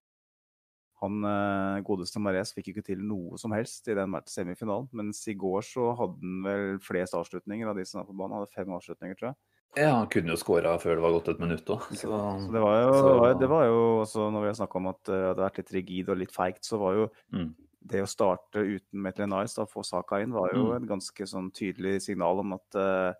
han 1.02 1.24
eh, 1.26 1.82
godeste 1.86 2.20
Mares 2.22 2.52
fikk 2.54 2.70
ikke 2.72 2.84
til 2.86 3.00
noe 3.02 3.40
som 3.40 3.54
helst 3.56 3.88
i 3.90 3.96
den 3.98 4.14
semifinalen. 4.30 4.88
Mens 4.94 5.24
i 5.28 5.34
går 5.38 5.64
så 5.66 5.90
hadde 5.98 6.20
han 6.22 6.44
vel 6.46 6.78
flest 6.84 7.16
avslutninger 7.18 7.68
av 7.68 7.78
de 7.78 7.86
som 7.88 8.00
var 8.00 8.08
på 8.10 8.14
banen. 8.14 8.36
Han 8.36 8.44
hadde 8.44 8.54
fem 8.54 8.76
avslutninger, 8.76 9.18
tror 9.18 9.32
jeg. 9.32 9.40
Ja, 9.72 9.94
han 9.96 10.08
kunne 10.12 10.34
jo 10.34 10.40
skåra 10.40 10.74
før 10.80 10.98
det 10.98 11.04
var 11.04 11.14
gått 11.14 11.28
et 11.32 11.38
minutt 11.40 11.70
òg. 11.72 11.84
Så, 11.96 12.04
så, 12.04 12.22
det 12.52 12.60
var 12.60 12.78
jo, 12.82 12.88
så... 12.92 13.12
det 13.40 13.48
var 13.48 13.66
jo 13.70 13.76
også, 14.02 14.26
når 14.34 14.44
vi 14.44 14.50
har 14.50 14.56
snakka 14.58 14.80
om 14.82 14.88
at 14.90 15.00
det 15.08 15.20
hadde 15.30 15.44
vært 15.46 15.60
litt 15.62 15.76
rigid 15.78 16.10
og 16.12 16.18
litt 16.20 16.34
feigt, 16.34 16.64
så 16.68 16.80
var 16.82 16.98
jo 16.98 17.06
mm. 17.32 17.46
det 17.92 18.02
å 18.04 18.10
starte 18.10 18.64
uten 18.66 19.04
Metlenais, 19.06 19.54
da 19.56 19.64
få 19.68 19.84
saka 19.86 20.20
inn, 20.20 20.34
var 20.36 20.52
jo 20.52 20.66
mm. 20.68 20.74
et 20.76 20.88
ganske 20.90 21.28
sånn 21.30 21.48
tydelig 21.56 22.02
signal 22.04 22.42
om 22.44 22.52
at 22.58 22.76
uh, 22.76 23.14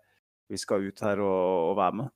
vi 0.51 0.59
skal 0.61 0.85
ut 0.85 1.01
her 1.07 1.23
og, 1.25 1.71
og, 1.71 1.73
være 1.79 1.99
med. 2.03 2.13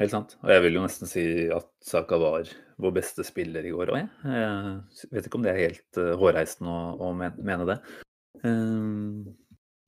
Helt 0.00 0.14
sant. 0.16 0.34
Og 0.42 0.50
jeg 0.50 0.64
vil 0.64 0.80
jo 0.80 0.82
nesten 0.82 1.10
si 1.10 1.24
at 1.52 1.68
Saka 1.84 2.18
var 2.18 2.50
vår 2.82 2.94
beste 2.96 3.22
spiller 3.28 3.62
i 3.68 3.70
går 3.70 3.92
òg, 3.92 4.00
jeg. 4.00 4.10
jeg. 4.34 5.10
vet 5.14 5.28
ikke 5.28 5.38
om 5.38 5.46
det 5.46 5.54
er 5.54 5.62
helt 5.68 6.02
uh, 6.02 6.16
hårreisende 6.18 6.74
å, 6.74 7.06
å 7.06 7.12
mene 7.14 7.68
det. 7.70 7.78
Um, 8.42 9.30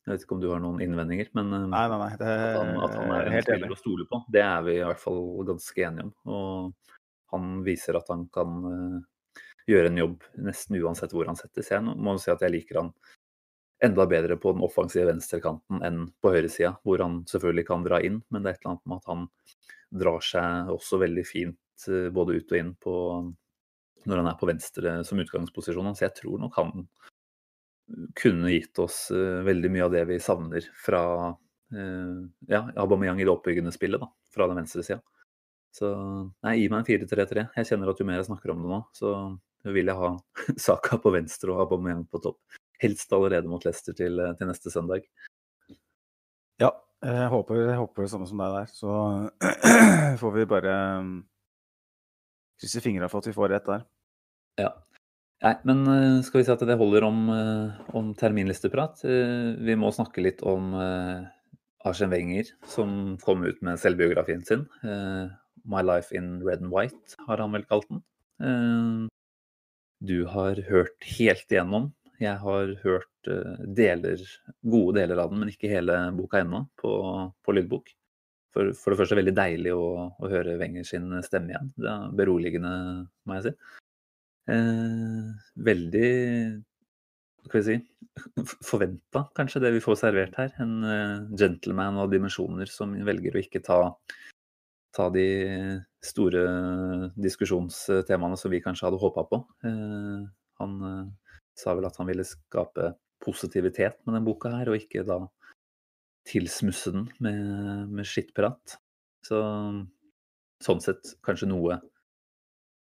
jeg 0.05 0.12
vet 0.12 0.24
ikke 0.26 0.36
om 0.36 0.40
du 0.42 0.50
har 0.52 0.61
noen 0.61 0.82
innvendinger, 0.84 1.30
men 1.36 1.52
eh, 1.57 1.66
nei, 1.72 1.82
nei, 1.88 1.98
nei. 2.02 2.11
Det, 2.20 2.28
at, 2.28 2.59
han, 2.59 2.72
at 2.84 2.96
han 2.98 3.12
er 3.16 3.28
en 3.30 3.44
spiller 3.46 3.72
å 3.72 3.80
stole 3.80 4.05
på, 4.11 4.20
det 4.34 4.42
er 4.44 4.64
vi 4.66 4.76
i 4.76 4.84
hvert 4.84 5.00
fall 5.00 5.22
ganske 5.48 5.86
enige 5.88 6.05
om. 6.05 6.14
Og 6.28 6.96
han 7.32 7.52
viser 7.64 7.96
at 7.96 8.11
han 8.12 8.26
kan 8.34 8.59
uh, 8.68 8.98
gjøre 9.70 9.90
en 9.90 10.00
jobb 10.02 10.26
nesten 10.44 10.76
uansett 10.82 11.14
hvor 11.16 11.30
han 11.30 11.40
settes. 11.40 11.72
Jeg 11.72 11.80
må 11.80 12.18
si 12.20 12.28
at 12.34 12.44
jeg 12.44 12.52
liker 12.52 12.82
han 12.82 12.92
enda 13.84 14.05
bedre 14.09 14.36
på 14.40 14.52
den 14.55 14.64
offensive 14.64 15.09
venstrekanten 15.09 15.80
enn 15.84 16.05
på 16.22 16.34
høyresida, 16.36 16.74
hvor 16.84 17.00
han 17.00 17.22
selvfølgelig 17.30 17.66
kan 17.72 17.88
dra 17.88 18.02
inn, 18.05 18.20
men 18.28 18.44
det 18.44 18.52
er 18.52 18.59
et 18.59 18.62
eller 18.62 18.74
annet 18.74 18.92
med 18.92 19.00
at 19.00 19.11
han 19.14 19.24
drar 20.05 20.24
seg 20.26 20.74
også 20.74 21.00
veldig 21.00 21.24
fint 21.24 21.88
uh, 21.88 22.11
både 22.12 22.36
ut 22.36 22.52
og 22.52 22.61
inn 22.61 22.76
på 22.76 22.98
når 24.05 24.20
han 24.20 24.28
er 24.28 24.36
på 24.36 24.52
venstre 24.52 24.98
som 25.09 25.20
utgangsposisjon. 25.22 25.94
Så 25.96 26.11
jeg 26.11 26.16
tror 26.20 26.44
nok 26.44 26.61
han 26.61 26.84
kunne 28.16 28.53
gitt 28.53 28.78
oss 28.80 29.09
uh, 29.14 29.43
veldig 29.45 29.70
mye 29.72 29.87
av 29.87 29.93
det 29.93 30.05
vi 30.09 30.20
savner 30.22 30.64
fra 30.85 31.03
uh, 31.32 32.20
ja, 32.49 32.62
Aubameyang 32.80 33.20
i 33.20 33.26
det 33.26 33.32
oppbyggende 33.32 33.74
spillet, 33.74 34.01
da, 34.01 34.09
fra 34.35 34.49
den 34.51 34.62
venstre 34.62 34.85
sida. 34.87 35.03
Så 35.74 35.91
nei, 36.45 36.61
gi 36.61 36.68
meg 36.70 36.85
en 36.85 36.87
4-3-3. 36.87 37.49
Jeg 37.59 37.68
kjenner 37.68 37.91
at 37.91 38.01
jo 38.01 38.07
mer 38.07 38.20
jeg 38.20 38.28
snakker 38.28 38.53
om 38.53 38.62
det 38.62 38.70
nå, 38.70 38.80
så 38.95 39.11
vil 39.74 39.91
jeg 39.91 39.99
ha 39.99 40.11
Saka 40.66 41.01
på 41.03 41.12
venstre 41.14 41.55
og 41.55 41.64
Aubameyang 41.64 42.05
på 42.11 42.20
topp. 42.22 42.59
Helst 42.82 43.12
allerede 43.14 43.51
mot 43.51 43.64
Leicester 43.66 43.97
til, 43.97 44.20
eh, 44.20 44.35
til 44.39 44.51
neste 44.51 44.70
søndag. 44.70 45.07
Ja, 46.62 46.70
jeg 47.03 47.28
håper, 47.32 47.59
jeg 47.59 47.78
håper 47.80 48.05
det 48.05 48.11
samme 48.12 48.28
som 48.30 48.43
deg 48.43 48.55
der. 48.55 48.70
Så 48.74 48.95
får 50.22 50.35
vi 50.37 50.47
bare 50.51 50.74
krysse 52.61 52.82
fingra 52.85 53.11
for 53.11 53.22
at 53.22 53.30
vi 53.30 53.37
får 53.37 53.55
rett 53.55 53.70
der. 53.70 53.87
Ja. 54.61 54.70
Nei, 55.43 55.55
men 55.66 55.82
eh, 55.91 56.20
skal 56.24 56.41
vi 56.41 56.47
si 56.47 56.53
at 56.55 56.62
det 56.64 56.76
holder 56.80 57.05
om, 57.09 57.24
eh, 57.32 57.80
om 57.99 58.12
terminlisteprat? 58.18 59.03
Eh, 59.09 59.51
vi 59.66 59.76
må 59.76 59.91
snakke 59.93 60.22
litt 60.24 60.45
om 60.47 60.72
Arsen 61.85 62.12
Wenger, 62.12 62.49
som 62.70 63.16
kom 63.20 63.45
ut 63.45 63.61
med 63.64 63.80
selvbiografien 63.80 64.45
sin. 64.47 64.68
'My 65.64 65.82
Life 65.82 66.14
in 66.16 66.39
Red 66.45 66.62
and 66.62 66.72
White' 66.72 67.16
har 67.26 67.41
han 67.41 67.53
vel 67.53 67.64
kalt 67.68 67.89
den. 67.89 68.01
Du 70.01 70.24
har 70.28 70.61
hørt 70.68 71.05
helt 71.18 71.53
igjennom. 71.53 71.93
Jeg 72.20 72.37
har 72.41 72.72
hørt 72.82 73.28
deler, 73.76 74.20
gode 74.62 75.01
deler 75.01 75.20
av 75.20 75.30
den, 75.30 75.41
men 75.41 75.53
ikke 75.53 75.72
hele 75.72 75.97
boka 76.16 76.41
ennå, 76.41 76.66
på, 76.80 76.91
på 77.45 77.57
lydbok. 77.57 77.93
For, 78.55 78.72
for, 78.76 78.93
det 78.93 79.01
første 79.01 79.16
veldig 79.18 79.35
deilig 79.37 79.72
å, 79.74 80.09
å 80.14 80.28
høre 80.30 80.59
Wenger 80.61 80.85
sin 80.89 81.09
stemme 81.26 81.53
igjen. 81.53 81.72
Det 81.76 81.91
er 81.91 82.12
beroligende, 82.16 82.74
må 83.24 83.41
jeg 83.41 83.49
si. 83.49 83.55
Eh, 84.51 85.28
veldig 85.64 86.09
Hva 87.45 87.49
skal 87.49 87.61
vi 87.61 87.64
si 87.64 87.78
Forventa, 88.64 89.24
kanskje, 89.34 89.62
det 89.64 89.72
vi 89.74 89.82
får 89.82 89.97
servert 89.99 90.36
her. 90.38 90.53
En 90.62 90.74
eh, 90.86 91.24
gentleman 91.38 91.99
av 92.03 92.12
dimensjoner 92.12 92.70
som 92.70 92.92
velger 93.07 93.34
å 93.34 93.42
ikke 93.42 93.62
ta, 93.64 93.78
ta 94.95 95.09
de 95.14 95.26
store 96.05 96.45
diskusjonstemaene 97.18 98.38
som 98.38 98.53
vi 98.53 98.62
kanskje 98.62 98.86
hadde 98.86 99.01
håpa 99.03 99.26
på. 99.32 99.40
Eh, 99.66 100.20
han 100.62 100.76
eh, 100.90 101.40
sa 101.59 101.74
vel 101.74 101.88
at 101.88 101.99
han 101.99 102.11
ville 102.11 102.26
skape 102.28 102.92
positivitet 103.24 103.99
med 104.05 104.18
den 104.18 104.28
boka 104.28 104.53
her, 104.53 104.70
og 104.70 104.78
ikke 104.78 105.03
da 105.09 105.24
tilsmusse 106.28 106.92
den 106.95 107.09
med, 107.24 107.90
med 107.99 108.09
skittprat. 108.09 108.78
Så 109.24 109.40
sånn 110.64 110.84
sett 110.84 111.16
kanskje 111.24 111.51
noe 111.51 111.80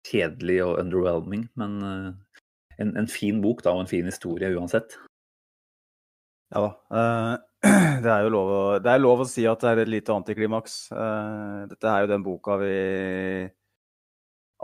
kjedelig 0.04 0.60
og 0.64 0.78
underwhelming, 0.82 1.48
men 1.60 1.74
uh, 1.82 2.38
en, 2.80 2.94
en, 2.98 3.08
fin 3.10 3.40
bok 3.42 3.62
da, 3.64 3.74
og 3.74 3.84
en 3.84 3.90
fin 3.90 4.06
historie 4.08 4.52
uansett. 4.54 4.98
Ja 6.54 6.66
da. 6.66 6.70
Uh, 6.92 7.34
det, 8.04 8.10
er 8.12 8.26
jo 8.26 8.34
lov 8.34 8.52
å, 8.52 8.60
det 8.84 8.92
er 8.92 9.00
lov 9.00 9.24
å 9.24 9.28
si 9.28 9.46
at 9.48 9.64
det 9.64 9.70
er 9.70 9.82
et 9.84 9.92
lite 9.94 10.14
antiklimaks. 10.14 10.76
Uh, 10.92 11.64
dette 11.70 11.88
er 11.90 12.04
jo 12.04 12.12
den 12.12 12.26
boka 12.26 12.58
vi 12.60 12.76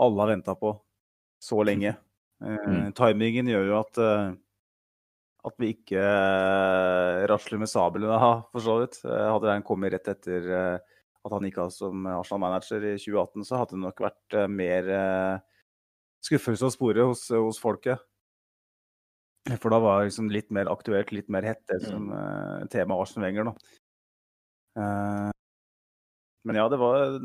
alle 0.00 0.22
har 0.22 0.32
venta 0.34 0.54
på 0.56 0.74
så 1.40 1.64
lenge. 1.64 1.94
Mm. 2.40 2.92
Timingen 2.96 3.50
gjør 3.52 3.66
jo 3.68 3.74
at, 3.76 3.98
at 5.44 5.56
vi 5.60 5.74
ikke 5.74 6.04
rasler 7.28 7.60
med 7.60 7.68
sablene, 7.68 8.16
for 8.52 8.64
så 8.64 8.78
vidt. 8.80 8.96
Hadde 9.04 9.50
den 9.50 9.66
kommet 9.66 9.92
rett 9.92 10.08
etter 10.08 10.48
at 11.26 11.34
han 11.34 11.44
gikk 11.44 11.58
av 11.60 11.72
som 11.74 12.06
Arsenal-manager 12.08 12.86
i 12.92 12.94
2018, 13.00 13.44
så 13.44 13.60
hadde 13.60 13.76
det 13.76 13.82
nok 13.82 14.00
vært 14.06 14.36
eh, 14.38 14.48
mer 14.48 14.88
eh, 14.96 15.66
skuffelse 16.24 16.68
å 16.68 16.72
spore 16.72 17.04
hos, 17.10 17.26
hos 17.34 17.60
folket. 17.60 18.00
For 19.50 19.72
da 19.72 19.80
var 19.82 20.00
det 20.00 20.10
liksom 20.10 20.30
litt 20.32 20.50
mer 20.52 20.70
aktuelt, 20.72 21.12
litt 21.16 21.30
mer 21.32 21.46
hett, 21.48 21.62
det 21.70 21.78
som 21.82 22.10
uh, 22.12 22.60
temaet 22.70 23.06
Arsenal 23.06 23.24
Wenger, 23.24 23.48
da. 23.48 23.54
Men 26.46 26.58
ja, 26.60 26.66
det 26.70 26.78
var 26.78 27.16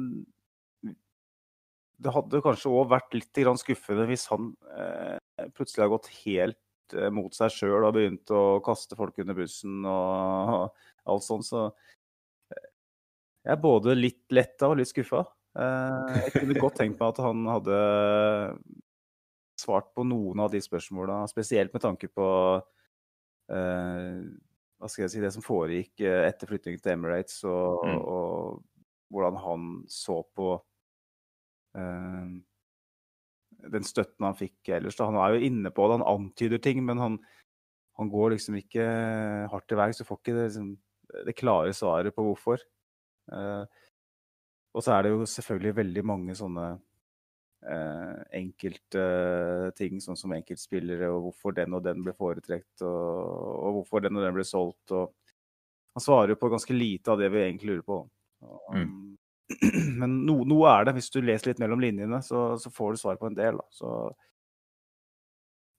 Det 2.01 2.13
hadde 2.15 2.41
kanskje 2.43 2.71
òg 2.71 2.87
vært 2.89 3.13
litt 3.13 3.35
grann 3.37 3.59
skuffende 3.59 4.07
hvis 4.09 4.25
han 4.31 4.49
plutselig 5.53 5.83
har 5.83 5.91
gått 5.91 6.09
helt 6.23 6.97
mot 7.13 7.35
seg 7.35 7.53
sjøl 7.53 7.85
og 7.85 7.93
begynt 7.99 8.33
å 8.33 8.41
kaste 8.65 8.97
folk 8.97 9.19
under 9.21 9.37
bussen 9.37 9.85
og, 9.85 10.71
og 10.71 11.13
alt 11.13 11.27
sånt. 11.27 11.47
Så 11.51 11.67
jeg 13.45 13.53
er 13.53 13.61
både 13.61 13.93
litt 13.97 14.23
letta 14.33 14.71
og 14.71 14.79
litt 14.79 14.89
skuffa. 14.89 15.23
jeg 15.55 16.31
kunne 16.33 16.57
godt 16.59 16.79
tenkt 16.81 16.99
meg 16.99 17.13
at 17.13 17.21
han 17.23 17.45
hadde 17.47 17.77
svart 19.59 19.93
på 19.95 20.03
noen 20.07 20.41
av 20.43 20.51
de 20.51 20.59
spørsmåla, 20.61 21.21
spesielt 21.31 21.73
med 21.73 21.83
tanke 21.83 22.09
på 22.11 22.27
eh, 23.53 24.17
hva 24.75 24.91
skal 24.91 25.05
jeg 25.05 25.13
si, 25.13 25.21
det 25.23 25.31
som 25.35 25.45
foregikk 25.45 26.03
eh, 26.03 26.23
etter 26.27 26.49
flyttingen 26.49 26.81
til 26.83 26.95
Emirates, 26.95 27.39
og, 27.47 27.85
mm. 27.85 28.01
og 28.01 29.13
hvordan 29.13 29.39
han 29.39 29.69
så 29.91 30.19
på 30.35 30.51
eh, 31.79 32.35
den 33.71 33.87
støtten 33.87 34.27
han 34.27 34.37
fikk 34.37 34.73
ellers. 34.75 34.99
Han 35.01 35.17
er 35.21 35.35
jo 35.35 35.49
inne 35.49 35.71
på 35.73 35.87
det, 35.87 35.99
han 35.99 36.09
antyder 36.15 36.61
ting, 36.61 36.83
men 36.85 37.01
han, 37.01 37.19
han 37.99 38.11
går 38.11 38.35
liksom 38.35 38.59
ikke 38.59 38.85
hardt 39.51 39.69
til 39.71 39.79
verks. 39.79 40.01
Du 40.01 40.07
får 40.07 40.21
ikke 40.21 40.35
det, 40.35 40.47
liksom, 40.49 40.71
det, 41.25 41.37
klare 41.39 41.75
svaret 41.75 42.15
på 42.15 42.27
hvorfor. 42.27 42.61
Eh, 43.33 43.63
og 44.75 44.83
så 44.83 44.95
er 44.95 45.05
det 45.05 45.13
jo 45.13 45.29
selvfølgelig 45.29 45.77
veldig 45.77 46.03
mange 46.05 46.35
sånne 46.35 46.65
eh, 47.65 48.17
enkelte 48.41 49.03
eh, 49.03 49.69
ting, 49.77 50.01
sånn 50.03 50.19
som 50.19 50.35
enkeltspillere, 50.35 51.09
og 51.13 51.29
hvorfor 51.29 51.55
den 51.55 51.77
og 51.77 51.85
den 51.85 52.03
ble 52.03 52.15
foretrekt, 52.17 52.83
og, 52.83 53.21
og 53.61 53.79
hvorfor 53.79 54.05
den 54.05 54.19
og 54.19 54.27
den 54.27 54.35
ble 54.35 54.45
solgt. 54.47 54.91
Og 54.91 55.13
han 55.95 56.03
svarer 56.03 56.35
jo 56.35 56.41
på 56.41 56.51
ganske 56.51 56.75
lite 56.75 57.13
av 57.13 57.21
det 57.21 57.31
vi 57.31 57.45
egentlig 57.45 57.71
lurer 57.71 57.87
på. 57.87 58.01
Mm. 58.75 59.15
Men 60.01 60.19
no, 60.27 60.41
noe 60.47 60.69
er 60.73 60.87
det. 60.87 60.97
Hvis 60.97 61.11
du 61.13 61.21
leser 61.23 61.53
litt 61.53 61.61
mellom 61.63 61.81
linjene, 61.83 62.19
så, 62.25 62.47
så 62.59 62.71
får 62.73 62.95
du 62.95 63.01
svar 63.01 63.19
på 63.21 63.29
en 63.29 63.37
del. 63.37 63.61
Så 63.73 63.91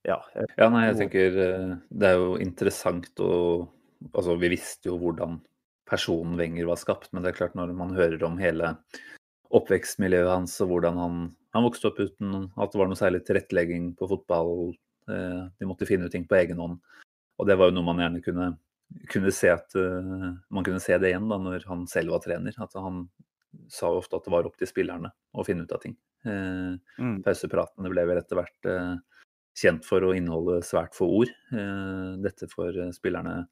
ja. 0.07 0.21
Ja, 0.55 0.69
nei, 0.71 0.87
jeg 0.87 0.99
tenker 1.01 1.39
eh, 1.43 1.71
det 1.91 2.13
er 2.13 2.21
jo 2.21 2.37
interessant 2.43 3.25
å 3.25 3.33
Altså, 4.13 4.35
vi 4.37 4.51
visste 4.53 4.91
jo 4.91 4.99
hvordan 5.01 5.39
personen 5.87 6.39
Wenger 6.39 6.69
var 6.69 6.81
skapt, 6.81 7.13
men 7.13 7.23
det 7.23 7.33
er 7.33 7.41
klart 7.41 7.57
når 7.59 7.75
man 7.77 7.95
hører 7.97 8.23
om 8.27 8.39
hele 8.41 8.75
oppvekstmiljøet 9.55 10.33
hans 10.33 10.57
og 10.65 10.73
hvordan 10.73 10.99
han 10.99 11.19
han 11.57 11.65
vokste 11.65 11.89
opp 11.89 12.01
uten 12.03 12.35
at 12.53 12.73
det 12.73 12.81
var 12.81 12.91
noe 12.91 12.99
særlig 12.99 13.23
tilrettelegging 13.25 13.95
på 13.97 14.09
fotball. 14.11 14.75
Eh, 15.09 15.43
de 15.57 15.69
måtte 15.69 15.89
finne 15.89 16.09
ut 16.09 16.13
ting 16.13 16.27
på 16.29 16.37
egen 16.37 16.61
hånd. 16.61 16.77
Og 17.41 17.49
det 17.49 17.57
var 17.57 17.71
jo 17.71 17.77
noe 17.79 17.87
man 17.87 18.03
gjerne 18.03 18.21
kunne, 18.25 18.49
kunne 19.13 19.33
se 19.35 19.51
at 19.53 19.77
uh, 19.77 20.35
man 20.53 20.67
kunne 20.67 20.81
se 20.81 20.97
det 21.01 21.11
igjen 21.11 21.29
da 21.29 21.37
når 21.41 21.67
han 21.69 21.85
selv 21.89 22.15
var 22.15 22.23
trener. 22.25 22.57
At 22.61 22.77
han 22.81 23.07
sa 23.73 23.89
jo 23.93 24.03
ofte 24.03 24.19
at 24.19 24.29
det 24.29 24.33
var 24.33 24.49
opp 24.49 24.57
til 24.61 24.69
spillerne 24.69 25.13
å 25.37 25.45
finne 25.49 25.65
ut 25.65 25.75
av 25.77 25.83
ting. 25.85 25.97
Uh, 26.27 26.77
mm. 27.01 27.19
Pausepratene 27.25 27.93
ble 27.93 28.07
vel 28.09 28.21
etter 28.21 28.41
hvert 28.41 28.71
kjent 29.57 29.85
for 29.89 30.05
å 30.05 30.13
inneholde 30.17 30.59
svært 30.65 30.97
få 30.97 31.09
ord. 31.23 31.31
dette 32.21 32.45
får 32.51 32.77
spillerne 32.93 33.47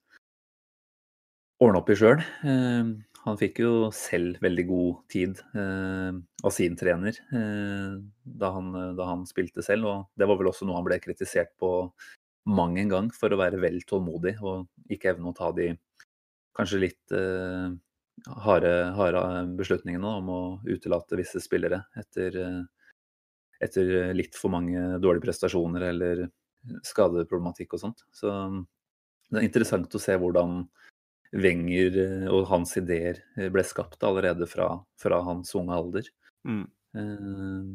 ordne 1.63 1.81
opp 1.81 1.91
i 1.93 1.99
sjøl. 1.99 2.23
Han 3.25 3.39
fikk 3.41 3.63
jo 3.63 3.71
selv 3.97 4.37
veldig 4.45 4.65
god 4.69 4.97
tid 5.13 5.39
eh, 5.57 6.11
av 6.45 6.53
sin 6.53 6.75
trener 6.77 7.17
eh, 7.17 7.95
da, 8.21 8.51
han, 8.53 8.69
da, 8.99 9.07
han, 9.09 9.25
spilte 9.29 9.65
selv. 9.65 9.89
Og 9.89 10.21
det 10.21 10.29
var 10.29 10.37
vel 10.41 10.51
også 10.51 10.69
noe 10.69 10.77
han 10.77 10.85
ble 10.85 10.99
kritisert 11.01 11.55
på 11.61 11.71
mang 12.53 12.77
en 12.77 12.93
gang 12.93 13.09
for 13.17 13.33
å 13.33 13.41
være 13.41 13.63
vel 13.63 13.81
tålmodig 13.89 14.37
og 14.45 14.69
ikke 14.93 15.15
evne 15.15 15.33
å 15.33 15.37
ta 15.39 15.49
de 15.57 15.71
kanskje 16.55 16.83
litt 16.83 17.17
eh, 17.17 17.73
harde, 18.45 18.75
harde, 18.99 19.25
beslutningene 19.57 20.15
om 20.21 20.29
å 20.31 20.43
utelate 20.69 21.17
visse 21.17 21.41
spillere 21.41 21.81
etter, 21.97 22.37
eh, 22.45 22.63
etter 23.65 24.13
litt 24.13 24.37
for 24.37 24.53
mange 24.53 25.01
dårlige 25.01 25.31
prestasjoner 25.31 25.89
eller 25.95 26.27
skadeproblematikk 26.85 27.73
og 27.73 27.87
sånt. 27.89 28.05
Så 28.13 28.29
det 29.33 29.41
er 29.41 29.49
interessant 29.49 29.97
å 29.97 30.01
se 30.01 30.21
hvordan 30.21 30.67
Wenger 31.35 31.97
eh, 31.99 32.27
og 32.31 32.47
hans 32.51 32.77
ideer 32.79 33.19
eh, 33.37 33.51
ble 33.53 33.65
skapt 33.67 34.03
allerede 34.07 34.47
fra, 34.51 34.69
fra 35.01 35.21
hans 35.27 35.55
unge 35.59 35.75
alder. 35.75 36.11
Mm. 36.47 36.67
Eh, 36.95 37.71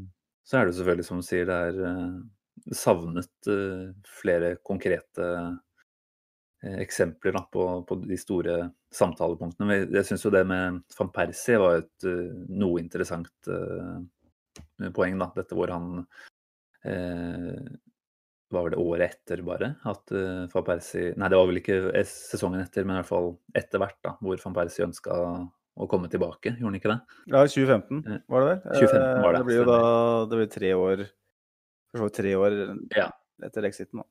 så 0.47 0.59
er 0.59 0.67
det 0.67 0.75
selvfølgelig, 0.77 1.07
som 1.07 1.19
du 1.19 1.27
sier, 1.27 1.49
det 1.49 1.57
er 1.69 2.75
savnet 2.75 3.49
flere 4.19 4.55
konkrete 4.65 5.27
eksempler 6.59 7.37
da, 7.37 7.43
på, 7.53 7.65
på, 7.87 7.97
de 8.01 8.17
store 8.19 8.55
samtalepunktene. 8.91 9.77
Jeg 9.93 10.07
syns 10.09 10.25
jo 10.25 10.31
det 10.33 10.41
med 10.49 10.81
van 10.97 11.11
Persie 11.15 11.59
var 11.61 11.77
et 11.83 12.07
noe 12.49 12.81
interessant 12.81 13.29
poeng. 14.97 15.15
da, 15.21 15.29
Dette 15.37 15.55
hvor 15.55 15.71
han 15.71 16.01
var 18.53 18.65
vel 18.65 18.73
det 18.73 18.81
året 18.81 19.13
etter, 19.13 19.41
bare, 19.45 19.71
at 19.89 20.13
uh, 20.15 20.49
van 20.51 20.65
Persie 20.67 21.13
Nei, 21.19 21.29
det 21.31 21.39
var 21.39 21.47
vel 21.49 21.61
ikke 21.61 21.79
sesongen 22.09 22.63
etter, 22.63 22.85
men 22.87 22.97
i 22.97 23.01
hvert 23.01 23.11
fall 23.11 23.31
etter 23.57 23.81
hvert, 23.81 23.97
da, 24.05 24.15
hvor 24.25 24.41
van 24.43 24.57
Persie 24.57 24.87
ønska 24.87 25.17
å 25.79 25.87
komme 25.89 26.09
tilbake. 26.11 26.55
Gjorde 26.57 26.69
han 26.71 26.79
ikke 26.79 26.91
det? 26.91 26.99
Ja, 27.31 27.41
2015 27.45 27.99
eh, 28.03 28.21
var 28.27 28.43
det 28.43 28.51
vel. 28.51 28.61
2015 28.67 29.23
var 29.23 29.33
det. 29.33 29.39
Det 29.39 29.49
blir 29.49 29.59
jo 29.61 29.67
da 29.69 29.81
det 30.29 30.39
blir 30.39 30.53
tre 30.55 30.71
år 30.75 31.03
For 31.89 32.01
så 32.01 32.07
vidt 32.07 32.17
tre 32.19 32.33
år 32.37 32.57
ja. 32.97 33.05
etter 33.47 33.67
exiten, 33.69 34.01
da. 34.03 34.09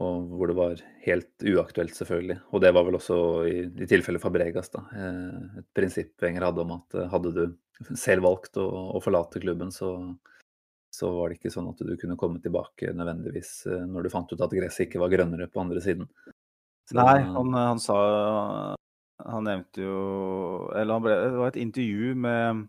Og 0.00 0.30
hvor 0.38 0.46
det 0.46 0.54
var 0.54 0.80
helt 1.02 1.44
uaktuelt, 1.50 1.96
selvfølgelig. 1.98 2.38
Og 2.54 2.62
det 2.62 2.70
var 2.76 2.86
vel 2.86 2.96
også 3.00 3.16
i, 3.50 3.56
i 3.66 3.88
tilfelle 3.90 4.22
Fabregas, 4.22 4.70
da. 4.72 4.84
Et 5.58 5.66
prinsipp 5.76 6.14
Wenger 6.22 6.46
hadde 6.46 6.62
om 6.62 6.76
at 6.78 6.98
hadde 7.10 7.32
du 7.34 7.42
selv 7.98 8.26
valgt 8.28 8.58
å, 8.60 8.66
å 8.94 9.00
forlate 9.02 9.42
klubben, 9.42 9.72
så 9.74 9.96
så 11.00 11.08
var 11.14 11.30
det 11.30 11.38
ikke 11.38 11.52
sånn 11.52 11.70
at 11.70 11.80
du 11.80 11.94
kunne 11.96 12.18
komme 12.20 12.42
tilbake 12.44 12.92
nødvendigvis 12.96 13.54
eh, 13.70 13.86
når 13.88 14.04
du 14.04 14.12
fant 14.12 14.32
ut 14.34 14.42
at 14.44 14.52
gresset 14.52 14.86
ikke 14.86 15.00
var 15.00 15.12
grønnere 15.12 15.48
på 15.48 15.62
andre 15.62 15.80
siden. 15.84 16.08
Så, 16.90 16.98
Nei, 16.98 17.20
han, 17.22 17.54
han, 17.54 17.78
sa 17.78 17.96
Han 19.22 19.44
nevnte 19.46 19.84
jo 19.84 19.98
Eller 20.74 21.02
ble, 21.04 21.12
det 21.22 21.36
var 21.38 21.52
et 21.52 21.58
intervju 21.60 22.14
med 22.18 22.62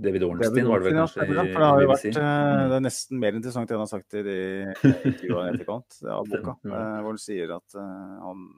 David 0.00 0.26
Ornstein, 0.26 0.68
var 0.68 0.82
det 0.82 0.88
vel 0.90 0.98
kanskje? 0.98 1.24
Ja, 1.24 1.28
for 1.30 1.62
det 1.62 1.70
har 1.70 1.84
jo 1.84 1.88
vært 1.90 2.04
eh, 2.10 2.18
mm. 2.18 2.66
Det 2.72 2.76
er 2.76 2.84
nesten 2.84 3.22
mer 3.22 3.38
interessant 3.38 3.70
det 3.70 3.78
han 3.78 3.86
har 3.86 3.90
sagt 3.90 4.18
i 4.20 4.24
de 4.26 4.36
intervjuene 4.74 5.54
etterkant 5.54 5.98
av 6.04 6.28
boka, 6.30 6.56
eh, 6.70 6.98
hvor 7.00 7.10
han 7.10 7.22
sier 7.22 7.56
at 7.56 7.78
han 7.80 8.50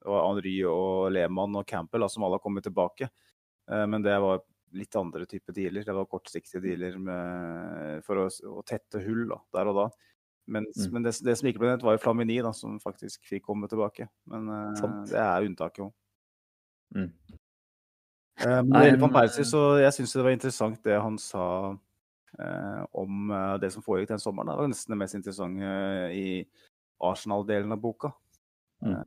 og 0.00 0.16
Henry 0.16 0.54
og 0.64 1.10
Lehmann 1.12 1.58
og 1.60 1.66
Campbell, 1.68 2.06
som 2.08 2.24
alle 2.24 2.38
har 2.38 2.40
kommet 2.40 2.64
tilbake. 2.64 3.10
Men 3.68 4.00
det 4.00 4.14
var 4.24 4.38
litt 4.76 4.96
andre 4.98 5.26
typer 5.28 5.54
dealer. 5.56 5.84
Det 5.86 5.96
var 5.96 6.08
kortsiktige 6.10 6.62
dealer 6.64 6.96
med, 7.00 8.04
for 8.06 8.24
å, 8.24 8.28
å, 8.28 8.62
tette 8.66 9.02
hull 9.04 9.26
da, 9.30 9.40
der 9.56 9.70
og 9.70 9.78
da. 9.80 9.86
Men, 10.50 10.66
mm. 10.70 10.88
men 10.94 11.06
det, 11.06 11.14
det, 11.26 11.36
som 11.38 11.50
ikke 11.50 11.62
ble 11.62 11.72
nevnt, 11.72 11.84
var 11.86 11.96
jo 11.96 12.02
Flamini, 12.02 12.40
da, 12.44 12.52
som 12.56 12.78
faktisk 12.82 13.28
fikk 13.28 13.46
komme 13.50 13.70
tilbake. 13.70 14.08
Men 14.30 14.48
uh, 14.50 14.88
det 15.10 15.20
er 15.20 15.46
unntaket 15.46 15.84
òg. 15.86 15.92
Mm. 16.96 17.12
Uh, 18.40 18.58
Nei, 18.66 18.86
van 18.98 19.14
Persie, 19.14 19.46
så 19.46 19.62
jeg 19.82 19.94
syns 19.94 20.16
det 20.16 20.26
var 20.26 20.34
interessant 20.34 20.80
det 20.86 20.96
han 20.98 21.20
sa 21.20 21.44
uh, 21.70 22.82
om 22.98 23.30
det 23.62 23.70
som 23.74 23.84
foregikk 23.84 24.14
den 24.14 24.22
sommeren. 24.22 24.50
Det 24.50 24.58
var 24.62 24.72
nesten 24.72 24.96
det 24.96 25.00
mest 25.02 25.18
interessante 25.18 25.70
i 26.16 26.26
Arsenal-delen 27.10 27.76
av 27.76 27.82
boka. 27.82 28.14
Mm. 28.84 29.04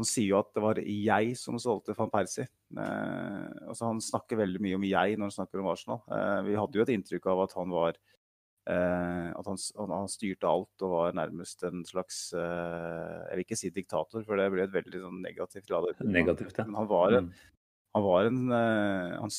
Han 0.00 0.08
sier 0.08 0.30
jo 0.30 0.38
at 0.40 0.48
det 0.56 0.62
var 0.64 0.78
jeg 0.80 1.34
som 1.36 1.58
solgte 1.60 1.92
van 1.98 2.10
Persie. 2.12 2.46
Eh, 2.72 3.48
altså 3.68 3.90
han 3.90 4.00
snakker 4.00 4.40
veldig 4.40 4.62
mye 4.64 4.78
om 4.78 4.86
jeg 4.88 5.18
når 5.18 5.28
han 5.28 5.34
snakker 5.34 5.60
om 5.60 5.68
Arsenal. 5.68 6.00
Eh, 6.08 6.38
vi 6.46 6.56
hadde 6.56 6.80
jo 6.80 6.86
et 6.86 6.92
inntrykk 6.94 7.28
av 7.28 7.42
at 7.44 7.54
han 7.58 7.74
var 7.74 7.98
eh, 7.98 9.28
At 9.36 9.50
han, 9.50 9.60
han, 9.92 10.08
styrte 10.08 10.48
alt 10.48 10.86
og 10.86 10.94
var 10.94 11.18
nærmest 11.18 11.66
en 11.68 11.84
slags 11.88 12.22
eh, 12.32 13.18
Jeg 13.26 13.34
vil 13.34 13.44
ikke 13.44 13.60
si 13.60 13.72
diktator, 13.76 14.24
for 14.24 14.40
det 14.40 14.48
ble 14.54 14.64
et 14.64 14.76
veldig 14.78 15.02
sånn 15.04 15.20
negativt 15.26 15.72
ladet. 15.74 16.00
Negativt, 16.18 16.56
ja. 16.56 16.64
Men 16.70 16.80
han 16.80 16.88
var 16.94 17.18
en, 17.18 17.28
mm. 17.28 17.66
han 17.98 18.06
var 18.06 18.30
en 18.30 18.40
eh, 18.60 19.18
han, 19.20 19.34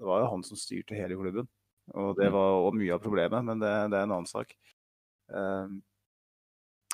Det 0.00 0.08
var 0.12 0.24
jo 0.24 0.32
han 0.32 0.46
som 0.48 0.62
styrte 0.62 0.96
hele 0.96 1.18
klubben. 1.20 1.50
Og 1.92 2.16
det 2.18 2.30
mm. 2.30 2.38
var 2.38 2.62
også 2.62 2.80
mye 2.80 2.96
av 2.96 3.04
problemet, 3.04 3.46
men 3.50 3.60
det, 3.60 3.74
det 3.92 4.00
er 4.00 4.08
en 4.08 4.16
annen 4.16 4.30
sak. 4.30 4.56
Um, 5.26 5.82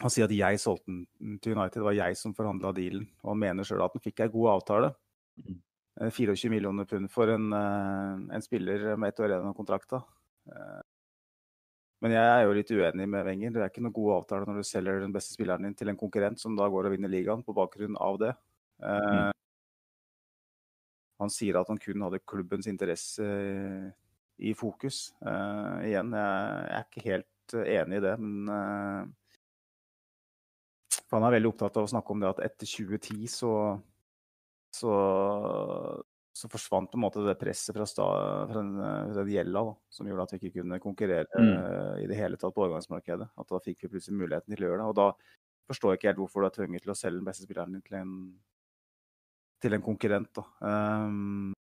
han 0.01 0.13
sier 0.13 0.25
at 0.25 0.33
jeg 0.35 0.61
solgte 0.63 0.89
den 0.89 1.37
til 1.43 1.57
United, 1.57 1.81
det 1.81 1.85
var 1.85 1.99
jeg 1.99 2.17
som 2.17 2.33
forhandla 2.37 2.73
dealen. 2.77 3.05
Og 3.23 3.35
han 3.35 3.43
mener 3.43 3.67
sjøl 3.67 3.85
at 3.85 3.93
han 3.93 4.05
fikk 4.05 4.25
ei 4.25 4.33
god 4.33 4.55
avtale. 4.55 4.89
24 6.01 6.33
mm. 6.33 6.33
eh, 6.33 6.51
millioner 6.55 6.89
pund 6.89 7.11
for 7.13 7.29
en, 7.29 7.53
eh, 7.53 8.23
en, 8.37 8.45
spiller 8.45 8.97
med 8.97 9.13
ett 9.13 9.21
år 9.21 9.35
igjen 9.35 9.51
av 9.51 9.59
kontrakta. 9.59 10.01
Eh, 10.49 10.81
men 12.03 12.17
jeg 12.17 12.31
er 12.33 12.43
jo 12.47 12.57
litt 12.57 12.73
uenig 12.73 13.07
med 13.07 13.27
Wenger. 13.29 13.53
Det 13.55 13.63
er 13.63 13.71
ikke 13.71 13.85
noen 13.85 13.99
god 14.01 14.15
avtale 14.17 14.49
når 14.49 14.63
du 14.63 14.67
selger 14.67 15.05
den 15.05 15.15
beste 15.15 15.37
spilleren 15.37 15.69
din 15.69 15.77
til 15.79 15.93
en 15.93 16.01
konkurrent 16.01 16.41
som 16.41 16.57
da 16.59 16.67
går 16.73 16.89
og 16.89 16.97
vinner 16.97 17.13
ligaen 17.13 17.45
på 17.47 17.55
bakgrunn 17.57 18.01
av 18.01 18.19
det. 18.23 18.33
Mm. 18.83 19.31
han 21.23 21.31
sier 21.31 21.55
at 21.61 21.69
han 21.71 21.79
kun 21.79 22.03
hadde 22.03 22.19
klubbens 22.27 22.67
interesse 22.67 23.23
i 24.43 24.55
fokus. 24.59 25.13
Igjen, 25.23 26.17
jeg, 26.19 26.65
er 26.67 26.89
ikke 26.89 27.05
helt 27.05 27.55
enig 27.63 28.01
i 28.01 28.03
det, 28.03 28.17
men 28.19 29.13
for 31.13 31.21
Han 31.21 31.29
er 31.29 31.35
veldig 31.37 31.51
opptatt 31.53 31.77
av 31.77 31.85
å 31.85 31.93
snakke 31.93 32.15
om 32.15 32.23
det 32.23 32.31
at 32.31 32.39
etter 32.47 32.69
2010 32.71 33.27
så, 33.29 33.53
så, 34.73 34.93
så 36.33 36.49
forsvant 36.49 36.89
på 36.89 36.97
en 36.97 37.05
måte 37.05 37.25
det 37.27 37.35
presset 37.37 37.77
fra, 37.77 37.85
sta, 37.85 38.07
fra 38.49 38.63
den, 38.63 38.71
den 39.13 39.33
gjelda 39.35 39.67
da, 39.69 39.75
som 39.93 40.09
gjorde 40.09 40.25
at 40.25 40.33
vi 40.33 40.41
ikke 40.41 40.63
kunne 40.63 40.81
konkurrere 40.81 41.29
mm. 41.37 41.53
uh, 41.53 41.95
i 42.01 42.09
det 42.09 42.17
hele 42.17 42.41
tatt 42.41 42.57
på 42.57 42.65
overgangsmarkedet. 42.65 43.29
At 43.37 43.53
da 43.53 43.61
fikk 43.61 43.85
vi 43.85 43.93
plutselig 43.93 44.23
muligheten 44.23 44.57
til 44.57 44.65
å 44.65 44.71
gjøre 44.71 44.81
det. 44.81 44.89
og 44.89 44.97
da 45.03 45.11
forstår 45.69 45.93
jeg 45.93 46.01
ikke 46.01 46.11
helt 46.15 46.23
hvorfor 46.23 46.41
du 46.41 46.49
er 46.49 46.57
tvunget 46.57 46.87
til 46.87 46.95
å 46.95 46.99
selge 46.99 47.21
den 47.21 47.29
beste 47.29 47.45
spilleren 47.45 47.77
din 47.77 47.85
til 47.85 48.01
en, 48.01 48.17
til 49.61 49.77
en 49.77 49.85
konkurrent. 49.85 50.33
Da. 50.41 50.49
Um, 50.65 51.53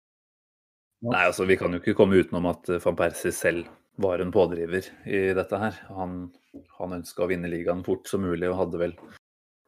Nei, 1.02 1.24
altså 1.26 1.44
Vi 1.44 1.58
kan 1.60 1.74
jo 1.74 1.82
ikke 1.82 1.98
komme 1.98 2.20
utenom 2.22 2.48
at 2.52 2.68
eh, 2.70 2.80
van 2.82 2.96
Persie 2.98 3.34
selv 3.34 3.68
var 4.00 4.22
en 4.22 4.32
pådriver 4.32 4.86
i 5.04 5.22
dette 5.36 5.58
her. 5.58 5.78
Han, 5.98 6.30
han 6.78 6.94
ønska 6.96 7.24
å 7.24 7.28
vinne 7.30 7.50
ligaen 7.50 7.82
fort 7.84 8.08
som 8.08 8.22
mulig, 8.24 8.48
og 8.48 8.60
hadde 8.60 8.80
vel 8.80 8.94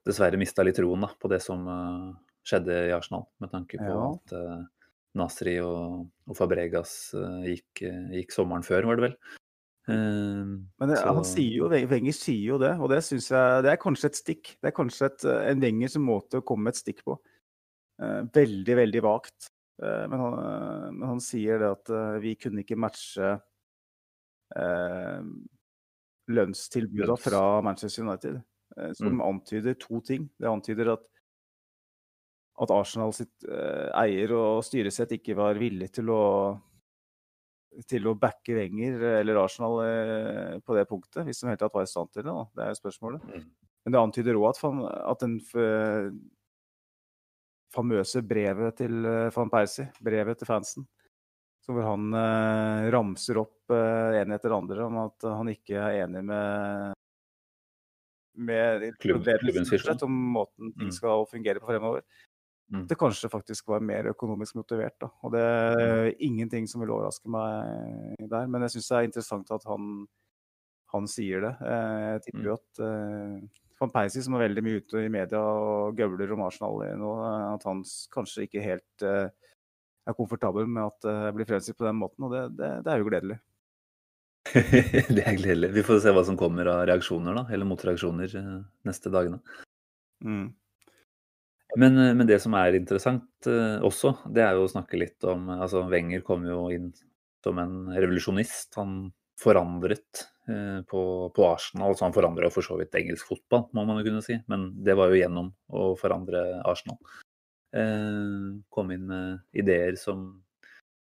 dessverre 0.07 0.41
mista 0.41 0.65
litt 0.67 0.79
troen 0.79 1.07
da, 1.07 1.11
på 1.21 1.31
det 1.33 1.41
som 1.45 1.65
uh, 1.69 2.11
skjedde 2.47 2.77
i 2.91 2.93
Arsenal, 2.97 3.27
med 3.43 3.53
tanke 3.53 3.81
på 3.81 3.89
ja. 3.89 4.11
at 4.11 4.35
uh, 4.37 4.91
Nasri 5.19 5.57
og, 5.65 6.05
og 6.29 6.37
Fabregas 6.39 6.93
uh, 7.17 7.41
gikk, 7.47 7.85
gikk, 8.15 8.35
sommeren 8.35 8.67
før, 8.67 8.91
var 8.91 9.01
det 9.01 9.09
vel. 9.09 9.17
Men 9.85 10.89
det, 10.89 10.97
han 10.97 11.27
sier 11.29 11.59
jo, 11.59 11.67
Wenger 11.69 12.15
sier 12.17 12.55
jo 12.55 12.57
det, 12.63 12.71
og 12.81 12.89
det 12.89 13.03
syns 13.05 13.27
jeg 13.29 13.65
det 13.67 13.75
er 13.75 13.83
kanskje 13.83 14.09
et 14.09 14.17
stikk. 14.17 14.55
Det 14.57 14.71
er 14.71 14.77
kanskje 14.79 15.11
et, 15.11 15.27
en 15.53 15.61
Wengers 15.61 15.99
måte 16.01 16.41
å 16.41 16.47
komme 16.47 16.71
med 16.71 16.73
et 16.73 16.81
stikk 16.81 17.03
på. 17.05 17.19
veldig, 18.33 18.79
veldig 18.79 19.03
vagt. 19.05 19.51
Eh, 19.83 20.09
men 20.09 20.21
han, 20.21 20.33
eh, 20.33 20.93
men 20.93 21.09
han, 21.09 21.21
sier 21.21 21.59
det 21.59 21.71
at 21.77 21.91
eh, 21.91 22.17
vi 22.23 22.35
kunne 22.39 22.63
ikke 22.63 22.79
matche 22.79 23.33
eh, 24.55 25.31
lønnstilbuda 26.31 27.17
fra 27.21 27.45
Manchester 27.67 28.07
United. 28.07 28.41
Som 28.99 29.19
mm. 29.19 29.25
antyder 29.25 29.77
to 29.81 30.01
ting. 30.05 30.29
Det 30.41 30.51
antyder 30.51 30.95
at, 30.97 31.05
at 32.65 32.75
Arsenal 32.75 33.15
sitt 33.17 33.47
eh, 33.49 33.91
eier 34.01 34.35
og 34.37 34.63
styresett 34.67 35.17
ikke 35.19 35.37
var 35.39 35.61
villig 35.61 35.93
til 35.95 36.13
å 36.15 36.23
til 37.91 38.05
å 38.07 38.13
backe 38.15 38.55
Wenger 38.55 39.01
eller 39.17 39.41
Arsenal 39.41 39.81
eh, 39.83 40.53
på 40.63 40.77
det 40.77 40.85
punktet, 40.87 41.25
hvis 41.27 41.41
de 41.43 41.49
helt 41.51 41.59
tatt 41.59 41.75
var 41.75 41.83
i 41.83 41.91
stand 41.91 42.13
til 42.15 42.23
det. 42.23 42.31
Da. 42.31 42.45
Det 42.55 42.63
er 42.63 42.71
jo 42.71 42.79
spørsmålet. 42.79 43.25
Mm. 43.27 43.49
Men 43.85 43.97
det 43.97 44.01
antyder 44.01 44.39
òg 44.39 44.47
at, 44.53 44.61
at 45.11 45.25
den 45.25 45.41
famøse 47.75 48.23
brevet 48.27 48.79
til 48.79 49.07
uh, 49.07 49.31
van 49.35 49.51
Persie, 49.53 49.91
brevet 50.05 50.41
til 50.41 50.51
fansen. 50.51 50.87
Hvor 51.65 51.81
han 51.81 52.11
eh, 52.13 52.91
ramser 52.93 53.39
opp 53.41 53.73
eh, 53.73 54.19
en 54.19 54.35
etter 54.37 54.53
andre 54.53 54.83
om 54.85 54.99
at 55.01 55.25
han 55.25 55.49
ikke 55.49 55.79
er 55.81 56.03
enig 56.03 56.21
med 56.29 56.94
med 58.35 58.87
klubbens 59.01 59.71
budsjett 59.71 60.03
om 60.07 60.15
måten 60.35 60.73
ting 60.75 60.91
mm. 60.91 60.97
skal 60.97 61.27
fungere 61.31 61.63
på 61.63 61.71
fremover. 61.71 62.05
Mm. 62.73 62.87
Det 62.91 62.99
kanskje 62.99 63.31
faktisk 63.31 63.69
var 63.71 63.85
mer 63.85 64.09
økonomisk 64.11 64.57
motivert. 64.59 64.97
Da. 65.01 65.11
Og 65.23 65.35
det 65.35 65.43
er 65.45 66.09
mm. 66.09 66.23
ingenting 66.29 66.69
som 66.71 66.83
vil 66.83 66.95
overraske 66.97 67.31
meg 67.31 68.25
der. 68.31 68.49
Men 68.51 68.67
jeg 68.67 68.77
syns 68.77 68.91
det 68.91 68.99
er 68.99 69.11
interessant 69.11 69.53
at 69.55 69.69
han, 69.69 69.93
han 70.95 71.11
sier 71.11 71.45
det. 71.45 71.53
Jeg 71.61 72.25
tipper 72.29 72.49
jo 72.49 72.57
at 72.59 72.83
van 73.81 73.93
Persie, 73.95 74.23
som 74.25 74.37
er 74.37 74.47
veldig 74.47 74.65
mye 74.65 74.83
ute 74.83 75.03
i 75.05 75.11
media 75.13 75.41
og 75.41 75.99
gøvler 75.99 76.35
om 76.35 76.45
Arsenal 76.47 76.85
nå, 77.01 77.11
at 77.55 77.67
han 77.69 77.83
kanskje 78.15 78.47
ikke 78.47 78.63
helt 78.65 79.07
uh, 79.07 79.27
er 80.05 80.17
komfortabel 80.17 80.69
med 80.71 80.87
at 80.87 81.09
uh, 81.09 81.33
blir 81.35 81.49
fremstilt 81.49 81.79
på 81.81 81.87
den 81.89 81.99
måten. 82.01 82.27
Og 82.27 82.35
det, 82.35 82.45
det, 82.59 82.71
det 82.87 82.93
er 82.93 83.03
jo 83.03 83.11
gledelig. 83.11 83.39
det 85.17 85.23
er 85.25 85.39
gledelig. 85.39 85.73
Vi 85.75 85.87
får 85.87 86.03
se 86.05 86.13
hva 86.15 86.25
som 86.27 86.37
kommer 86.41 86.69
av 86.73 86.85
reaksjoner, 86.91 87.37
da, 87.37 87.47
eller 87.55 87.69
motreaksjoner 87.69 88.37
uh, 88.37 88.61
neste 88.89 89.13
dagene. 89.13 89.41
Mm. 90.25 90.47
Men, 91.81 91.99
uh, 91.99 92.13
men, 92.13 92.27
det 92.29 92.39
som 92.45 92.55
er 92.59 92.77
interessant 92.79 93.49
også, 93.49 94.15
det 94.33 94.45
er 94.45 94.55
jo 94.57 94.69
å 94.69 94.71
snakke 94.71 95.01
litt 95.01 95.25
om 95.29 95.51
altså 95.57 95.83
Wenger 95.91 96.23
kom 96.25 96.47
jo 96.49 96.69
inn 96.73 96.93
som 97.45 97.59
en 97.61 97.75
revolusjonist. 97.93 98.77
Han 98.79 99.11
forandret 99.41 100.29
Eh, 100.49 100.83
på, 100.83 101.31
på, 101.37 101.47
Arsenal. 101.49 101.97
Så 101.97 102.05
han 102.05 102.13
forandra 102.13 102.51
for 102.53 102.67
så 102.67 102.77
vidt 102.77 102.95
engelsk 102.99 103.31
fotball, 103.31 103.69
må 103.73 103.87
man 103.89 104.01
jo 104.01 104.09
kunne 104.11 104.25
si. 104.25 104.37
Men 104.51 104.69
det 104.85 104.97
var 104.99 105.11
jo 105.11 105.21
gjennom 105.21 105.53
å 105.73 105.93
forandre 106.01 106.45
Arsenal. 106.69 106.99
Eh, 107.75 108.61
kom 108.71 108.93
inn 108.95 109.09
med 109.09 109.41
ideer 109.57 109.97
som, 110.01 110.27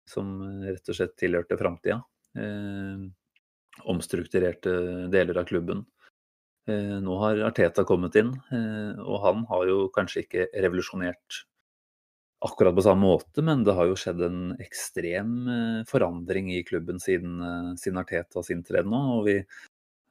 som 0.10 0.36
rett 0.66 0.92
og 0.92 0.98
slett 0.98 1.16
tilhørte 1.20 1.60
framtida. 1.60 2.02
Eh, 2.36 3.08
omstrukturerte 3.80 4.74
deler 5.12 5.42
av 5.42 5.50
klubben. 5.50 5.86
Eh, 6.70 6.98
nå 7.02 7.16
har 7.24 7.40
Arteta 7.48 7.84
kommet 7.88 8.16
inn, 8.20 8.36
eh, 8.54 9.00
og 9.02 9.24
han 9.26 9.46
har 9.50 9.66
jo 9.70 9.88
kanskje 9.94 10.26
ikke 10.26 10.46
revolusjonert 10.62 11.42
akkurat 12.46 12.76
på 12.78 12.86
samme 12.86 13.06
måte, 13.06 13.42
men 13.46 13.64
det 13.66 13.74
har 13.78 13.90
jo 13.90 13.98
skjedd 13.98 14.22
en 14.26 14.42
ekstrem 14.62 15.34
eh, 15.50 15.82
forandring 15.90 16.52
i 16.54 16.62
klubben 16.66 17.02
siden, 17.02 17.40
siden 17.82 18.02
Artetas 18.02 18.52
inntreden 18.54 18.94
nå. 18.94 19.02
Og 19.18 19.26
vi 19.30 19.38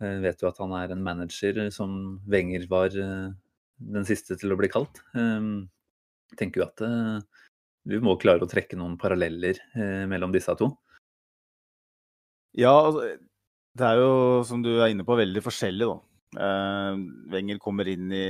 vet 0.01 0.43
jo 0.43 0.49
at 0.49 0.59
han 0.63 0.73
er 0.79 0.95
en 0.95 1.03
manager 1.05 1.59
som 1.75 2.21
Wenger 2.31 2.65
var 2.71 2.95
den 2.95 4.07
siste 4.09 4.39
til 4.41 4.55
å 4.55 4.57
bli 4.57 4.71
kalt. 4.73 5.03
Jeg 5.13 6.39
tenker 6.41 6.63
jo 6.63 6.69
at 6.71 6.81
vi 7.91 7.99
må 8.01 8.15
klare 8.17 8.47
å 8.47 8.49
trekke 8.49 8.79
noen 8.81 8.95
paralleller 9.01 9.61
mellom 10.09 10.33
disse 10.33 10.55
to. 10.57 10.71
Ja, 12.57 12.73
altså, 12.73 13.11
det 13.79 13.87
er 13.87 14.01
jo 14.01 14.13
som 14.47 14.63
du 14.65 14.73
er 14.77 14.91
inne 14.91 15.07
på, 15.07 15.19
veldig 15.19 15.43
forskjellig, 15.45 15.89
da. 15.91 15.99
Wenger 17.31 17.59
kommer 17.63 17.89
inn 17.91 18.13
i 18.15 18.27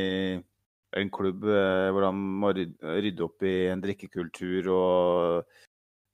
en 0.99 1.11
klubb 1.15 1.45
eh, 1.47 1.89
hvor 1.93 2.09
han 2.09 2.21
må 2.43 2.53
rydde 2.55 3.27
opp 3.27 3.45
i 3.47 3.55
en 3.71 3.83
drikkekultur 3.83 4.71
og 4.75 5.53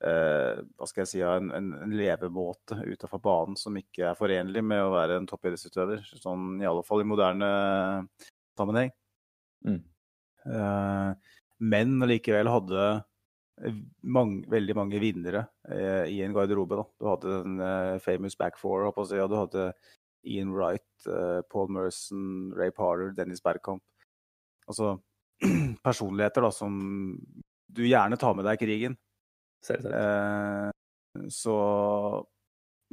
eh, 0.05 0.59
hva 0.61 0.89
skal 0.89 1.03
jeg 1.03 1.11
si, 1.15 1.23
en, 1.25 1.49
en, 1.57 1.71
en 1.87 1.95
levemåte 1.97 2.83
utafor 2.85 3.23
banen 3.25 3.57
som 3.61 3.77
ikke 3.81 4.11
er 4.11 4.19
forenlig 4.19 4.65
med 4.67 4.85
å 4.85 4.93
være 4.93 5.21
en 5.21 5.29
toppidrettsutøver. 5.31 6.05
Sånn 6.21 6.61
i 6.61 6.69
alle 6.69 6.85
fall 6.87 7.05
i 7.05 7.09
moderne 7.09 7.51
sammenheng. 8.59 8.93
Mm. 9.67 9.81
Eh, 10.47 11.37
men 11.73 11.97
likevel 12.11 12.53
hadde 12.53 12.89
mange, 14.05 14.45
veldig 14.53 14.75
mange 14.77 15.01
vinnere 15.01 15.47
eh, 15.73 16.07
i 16.13 16.21
en 16.25 16.35
garderobe. 16.37 16.77
Da. 16.81 16.87
Du 17.01 17.09
hadde 17.11 17.37
en 17.41 17.61
eh, 17.65 17.99
famous 18.05 18.37
back 18.37 18.59
four, 18.61 18.87
og 18.89 19.09
du 19.09 19.37
hadde 19.37 19.71
Ian 20.27 20.53
Wright, 20.53 20.89
eh, 21.09 21.41
Paul 21.53 21.71
Merson, 21.73 22.53
Ray 22.57 22.75
Parler, 22.75 23.15
Dennis 23.17 23.43
Bergkamp 23.45 23.83
altså, 24.67 24.99
personligheter 25.87 26.47
da, 26.47 26.53
som 26.53 26.79
du 27.67 27.85
gjerne 27.87 28.19
tar 28.21 28.37
med 28.37 28.47
deg 28.49 28.59
i 28.59 28.65
krigen. 28.65 28.97
Eh, 29.71 30.71
så 31.33 31.57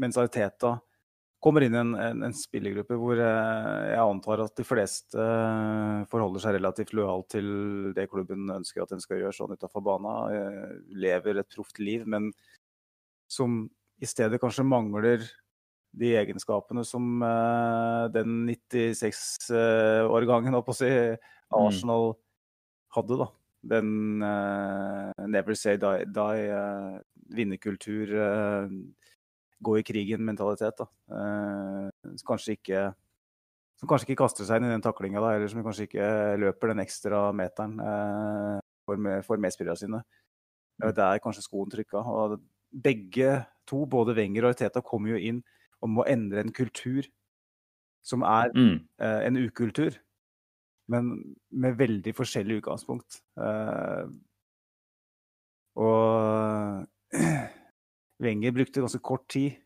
mens 0.02 0.18
Ariteta 0.18 0.78
kommer 1.44 1.66
inn 1.66 1.76
i 1.76 1.82
en, 1.82 1.94
en, 2.00 2.24
en 2.28 2.36
spillergruppe 2.38 2.98
hvor 3.00 3.20
eh, 3.20 3.92
jeg 3.92 4.02
antar 4.02 4.46
at 4.46 4.56
de 4.58 4.66
fleste 4.68 5.20
eh, 5.20 6.04
forholder 6.12 6.44
seg 6.44 6.58
relativt 6.58 6.96
lojalt 6.96 7.30
til 7.36 7.48
det 7.98 8.10
klubben 8.12 8.42
ønsker 8.56 8.86
at 8.86 8.94
den 8.96 9.04
skal 9.04 9.22
gjøre 9.22 9.36
sånn 9.36 9.56
utafor 9.58 9.84
banen. 9.86 10.34
Eh, 10.34 10.74
lever 11.04 11.42
et 11.42 11.54
proft 11.54 11.82
liv, 11.84 12.08
men 12.08 12.32
som 13.32 13.66
i 14.04 14.10
stedet 14.10 14.42
kanskje 14.42 14.66
mangler 14.68 15.20
de 15.94 16.16
egenskapene 16.18 16.82
som 16.88 17.22
den 18.16 18.48
96-årgangen, 18.50 20.50
uh, 20.50 20.56
holdt 20.58 20.66
på 20.66 20.74
å 20.74 20.80
si, 20.80 20.90
Mm. 21.54 21.68
Arsenal 21.68 22.14
hadde, 22.96 23.18
da. 23.22 23.30
Den 23.64 24.22
uh, 24.22 25.12
never 25.28 25.56
say 25.56 25.78
die, 25.80 26.04
die 26.12 26.48
uh, 26.52 27.00
gå 29.64 29.78
i 29.80 29.86
krigen-mentalitet. 29.88 30.84
da. 30.84 30.88
kanskje 32.28 32.58
ikke 32.58 32.92
som 33.80 33.90
kanskje 33.90 34.08
ikke 34.08 34.22
kaster 34.22 34.48
seg 34.48 34.62
inn 34.62 34.70
i 34.70 34.74
den 34.76 34.84
taklinga, 34.84 35.20
eller 35.20 35.50
som 35.52 35.64
kanskje 35.66 35.88
ikke 35.90 36.10
løper 36.40 36.72
den 36.72 36.84
ekstra 36.84 37.24
meteren 37.36 37.74
for, 38.86 39.10
for 39.26 39.42
medspillerne 39.42 39.80
sine. 39.80 40.04
Det 40.80 40.92
er 40.92 40.96
der 41.00 41.24
kanskje 41.24 41.44
skoen 41.44 41.72
trykka. 41.74 42.00
Og 42.00 42.38
begge 42.72 43.42
to, 43.68 43.84
både 43.90 44.16
Wenger 44.16 44.48
og 44.48 44.56
Teta, 44.60 44.82
kommer 44.86 45.16
jo 45.16 45.20
inn 45.20 45.44
og 45.84 45.92
må 45.92 46.06
endre 46.08 46.46
en 46.46 46.54
kultur 46.56 47.10
som 48.04 48.24
er 48.28 48.54
mm. 48.56 48.78
en 49.00 49.42
ukultur 49.44 50.00
men 50.92 51.10
med 51.50 51.78
veldig 51.80 52.14
forskjellig 52.16 52.60
utgangspunkt. 52.62 53.22
Eh, 53.40 54.06
og 55.80 56.86
Wenger 58.24 58.56
brukte 58.56 58.84
ganske 58.84 59.02
kort 59.04 59.28
tid 59.32 59.60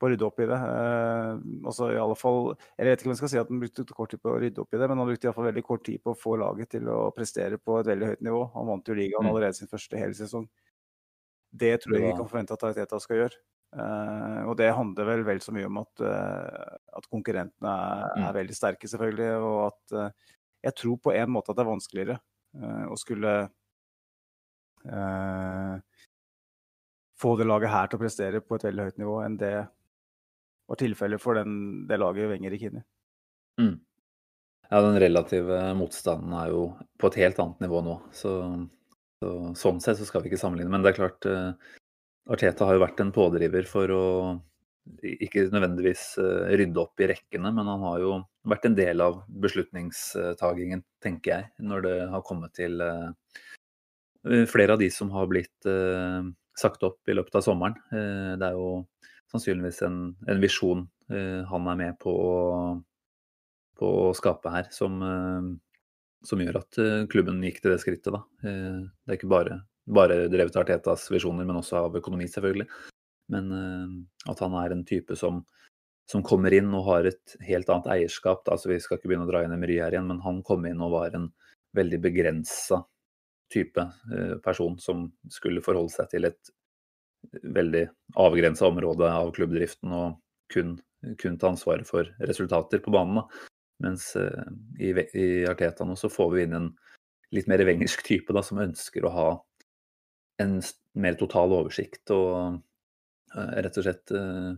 på 0.00 0.08
å 0.08 0.10
rydde 0.10 0.26
opp 0.26 0.40
i 0.42 0.48
det. 0.50 0.58
Uh, 0.58 1.36
altså 1.70 1.92
i 1.94 2.00
alle 2.00 2.16
fall, 2.18 2.56
Jeg 2.74 2.88
vet 2.88 3.00
ikke 3.00 3.08
om 3.08 3.14
jeg 3.14 3.20
skal 3.20 3.30
si 3.32 3.40
at 3.42 3.52
han 3.52 3.62
brukte 3.62 3.86
kort 3.94 4.10
tid 4.10 4.22
på 4.22 4.32
å 4.32 4.40
rydde 4.42 4.64
opp 4.64 4.74
i 4.74 4.80
det, 4.80 4.88
men 4.90 4.98
han 4.98 5.08
brukte 5.12 5.28
i 5.28 5.30
alle 5.30 5.38
fall 5.38 5.48
veldig 5.50 5.64
kort 5.68 5.84
tid 5.86 6.02
på 6.02 6.14
å 6.14 6.18
få 6.18 6.34
laget 6.42 6.74
til 6.74 6.90
å 6.90 6.98
prestere 7.14 7.60
på 7.62 7.78
et 7.78 7.92
veldig 7.92 8.10
høyt 8.10 8.26
nivå. 8.26 8.42
Han 8.56 8.68
vant 8.72 8.90
jo 8.90 8.98
ligaen 8.98 9.28
mm. 9.28 9.30
allerede 9.30 9.58
sin 9.60 9.70
første 9.70 10.00
hele 10.00 10.18
sesong. 10.18 10.48
Det 11.52 11.74
tror 11.82 11.98
jeg 11.98 12.08
ikke 12.08 12.22
kan 12.22 12.30
forvente 12.30 12.56
at 12.56 12.66
Ariteta 12.66 13.00
skal 13.02 13.20
gjøre. 13.22 13.40
Eh, 13.72 14.40
og 14.48 14.56
det 14.60 14.68
handler 14.76 15.08
vel 15.08 15.24
vel 15.24 15.40
så 15.44 15.52
mye 15.54 15.68
om 15.68 15.80
at, 15.80 16.02
eh, 16.04 16.76
at 16.98 17.08
konkurrentene 17.12 17.72
er, 17.72 18.10
Mm. 18.16 18.24
er 18.28 18.36
veldig 18.40 18.56
sterke, 18.56 18.88
selvfølgelig. 18.88 19.30
Og 19.40 19.58
at 19.70 19.96
eh, 20.00 20.10
jeg 20.64 20.74
tror 20.76 20.96
på 20.98 21.14
en 21.14 21.30
måte 21.30 21.50
at 21.50 21.56
det 21.56 21.64
er 21.64 21.72
vanskeligere 21.72 22.18
eh, 22.56 22.84
å 22.88 22.96
skulle 23.00 23.50
eh, 24.84 25.76
få 27.22 27.36
det 27.38 27.46
laget 27.48 27.72
her 27.72 27.88
til 27.88 28.00
å 28.00 28.02
prestere 28.02 28.42
på 28.42 28.58
et 28.58 28.66
veldig 28.68 28.88
høyt 28.88 29.00
nivå 29.00 29.16
enn 29.22 29.38
det 29.40 29.54
var 30.70 30.80
tilfellet 30.80 31.22
for 31.22 31.38
den, 31.38 31.54
det 31.88 31.98
laget 32.00 32.30
Wenger 32.30 32.54
gikk 32.56 32.68
inn 32.68 32.80
i. 32.80 32.84
Mm. 33.62 33.74
Ja, 34.72 34.80
den 34.80 34.96
relative 35.02 35.58
motstanden 35.76 36.32
er 36.38 36.52
jo 36.52 36.62
på 37.00 37.10
et 37.10 37.18
helt 37.20 37.40
annet 37.42 37.60
nivå 37.60 37.82
nå. 37.84 37.98
Så, 38.16 38.32
så 39.20 39.32
sånn 39.58 39.82
sett 39.84 40.00
så 40.00 40.06
skal 40.08 40.24
vi 40.24 40.30
ikke 40.30 40.40
sammenligne. 40.40 40.72
Men 40.72 40.84
det 40.84 40.94
er 40.94 40.98
klart, 41.02 41.28
eh, 41.28 41.76
Arteta 42.32 42.68
har 42.68 42.78
jo 42.78 42.84
vært 42.86 43.02
en 43.04 43.12
pådriver 43.12 43.68
for 43.68 43.92
å 43.92 44.04
ikke 45.02 45.44
nødvendigvis 45.52 46.06
eh, 46.22 46.54
rydde 46.56 46.80
opp 46.80 47.02
i 47.04 47.10
rekkene, 47.12 47.52
men 47.54 47.68
han 47.68 47.84
har 47.84 48.00
jo 48.02 48.14
vært 48.48 48.70
en 48.70 48.78
del 48.78 49.04
av 49.04 49.20
beslutningstagingen, 49.44 50.82
tenker 51.04 51.34
jeg, 51.34 51.50
når 51.68 51.84
det 51.84 51.96
har 52.14 52.24
kommet 52.26 52.56
til 52.56 52.80
eh, 52.82 54.46
flere 54.50 54.74
av 54.74 54.80
de 54.80 54.88
som 54.94 55.12
har 55.12 55.28
blitt 55.30 55.68
sagt 56.58 56.82
opp 56.86 57.08
i 57.08 57.16
løpet 57.16 57.38
av 57.38 57.44
sommeren. 57.46 57.76
Eh, 57.92 58.32
det 58.40 58.48
er 58.48 58.56
jo 58.58 58.84
sannsynligvis 59.32 59.82
en, 59.86 59.98
en 60.28 60.42
visjon 60.42 60.86
eh, 61.12 61.42
han 61.48 61.68
er 61.72 61.78
med 61.80 62.00
på 62.02 62.12
å 62.12 62.40
på 63.82 63.88
å 63.88 64.10
skape 64.14 64.50
her, 64.52 64.66
som, 64.70 64.98
eh, 65.02 65.46
som 66.28 66.42
gjør 66.42 66.60
at 66.60 66.78
klubben 67.10 67.40
gikk 67.42 67.62
til 67.62 67.72
det 67.72 67.80
skrittet. 67.82 68.12
Da. 68.14 68.20
Det 68.44 69.10
er 69.10 69.16
ikke 69.16 69.30
bare, 69.32 69.56
bare 69.90 70.28
drevet 70.30 70.54
av 70.54 70.62
Artetas 70.62 71.08
visjoner, 71.10 71.48
men 71.48 71.58
også 71.58 71.80
av 71.80 71.96
økonomi, 71.98 72.28
selvfølgelig. 72.30 72.68
Men 73.32 73.48
at 74.28 74.42
han 74.44 74.54
er 74.60 74.76
en 74.76 74.84
type 74.86 75.16
som, 75.18 75.40
som 76.06 76.22
kommer 76.22 76.54
inn 76.54 76.68
og 76.78 76.84
har 76.92 77.08
et 77.10 77.34
helt 77.48 77.72
annet 77.72 77.88
eierskap. 77.96 78.44
Altså, 78.52 78.70
vi 78.70 78.78
skal 78.84 79.00
ikke 79.00 79.10
begynne 79.10 79.26
å 79.26 79.32
dra 79.32 79.42
inn 79.42 79.56
Emery 79.56 79.80
her 79.82 79.96
igjen, 79.96 80.06
men 80.12 80.22
han 80.22 80.44
kom 80.46 80.68
inn 80.68 80.84
og 80.84 80.94
var 80.94 81.16
en 81.18 81.32
veldig 81.74 82.02
begrensa 82.04 82.84
type 83.52 83.84
eh, 83.84 84.36
person 84.44 84.78
som 84.80 85.06
skulle 85.30 85.64
forholde 85.64 85.94
seg 85.94 86.10
til 86.12 86.28
et 86.30 86.52
veldig 87.42 87.86
avgrensa 88.18 88.66
område 88.66 89.08
av 89.12 89.30
klubbdriften 89.36 89.92
og 89.94 90.18
kun, 90.52 90.76
kun 91.20 91.38
ta 91.38 91.52
ansvaret 91.52 91.86
for 91.88 92.08
resultater 92.26 92.82
på 92.82 92.94
banen. 92.94 93.22
Mens 93.82 94.12
eh, 94.18 94.50
i, 94.80 94.92
i 94.92 95.28
Arteta 95.48 95.86
nå 95.86 95.96
så 95.98 96.10
får 96.12 96.34
vi 96.34 96.46
inn 96.46 96.58
en 96.58 96.72
litt 97.32 97.48
mer 97.48 97.62
wengersk 97.64 98.04
type 98.04 98.34
da, 98.34 98.42
som 98.44 98.60
ønsker 98.62 99.06
å 99.06 99.14
ha 99.14 99.30
en 100.42 100.58
mer 100.98 101.16
total 101.20 101.54
oversikt 101.56 102.12
og 102.14 102.60
eh, 103.36 103.56
rett 103.64 103.78
og 103.78 103.86
slett 103.86 104.14
eh, 104.16 104.52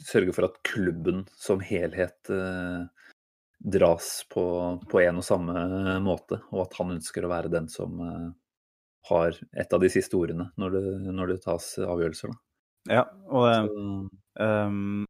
sørge 0.00 0.34
for 0.36 0.48
at 0.48 0.60
klubben 0.66 1.24
som 1.36 1.62
helhet 1.64 2.30
eh, 2.32 2.86
dras 3.60 4.24
på, 4.32 4.44
på 4.88 5.00
en 5.04 5.20
og 5.20 5.26
samme 5.26 5.64
måte, 6.00 6.40
og 6.50 6.64
at 6.64 6.76
han 6.80 6.94
ønsker 6.96 7.26
å 7.26 7.32
være 7.32 7.52
den 7.52 7.68
som 7.68 8.00
eh, 8.00 8.28
har 9.10 9.36
et 9.52 9.72
av 9.76 9.82
de 9.82 9.90
siste 9.92 10.16
ordene 10.16 10.48
når 10.60 10.76
det, 10.76 10.84
når 11.12 11.34
det 11.34 11.42
tas 11.44 11.66
avgjørelser. 11.84 12.32
Da. 12.32 12.40
Ja, 13.00 13.04
og 13.28 13.48
eh, 13.50 13.68
Så, 13.68 13.86
Um, 14.40 15.02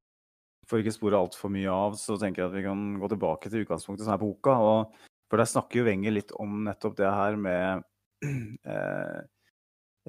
for 0.67 0.81
ikke 0.81 0.95
spore 0.95 1.19
altfor 1.21 1.51
mye 1.53 1.71
av, 1.71 1.95
så 2.01 2.17
tenker 2.19 2.43
jeg 2.43 2.49
at 2.49 2.55
vi 2.57 2.63
kan 2.65 2.81
gå 2.99 3.09
tilbake 3.13 3.51
til 3.51 3.63
utgangspunktet 3.63 4.07
som 4.07 4.15
er 4.15 4.23
boka. 4.23 4.55
Og, 4.59 4.97
for 5.31 5.39
der 5.39 5.47
snakker 5.47 5.81
jo 5.81 5.87
Wenger 5.87 6.15
litt 6.15 6.33
om 6.41 6.65
nettopp 6.67 6.97
det 6.99 7.11
her 7.15 7.37
med 7.39 7.85
eh, 8.75 9.21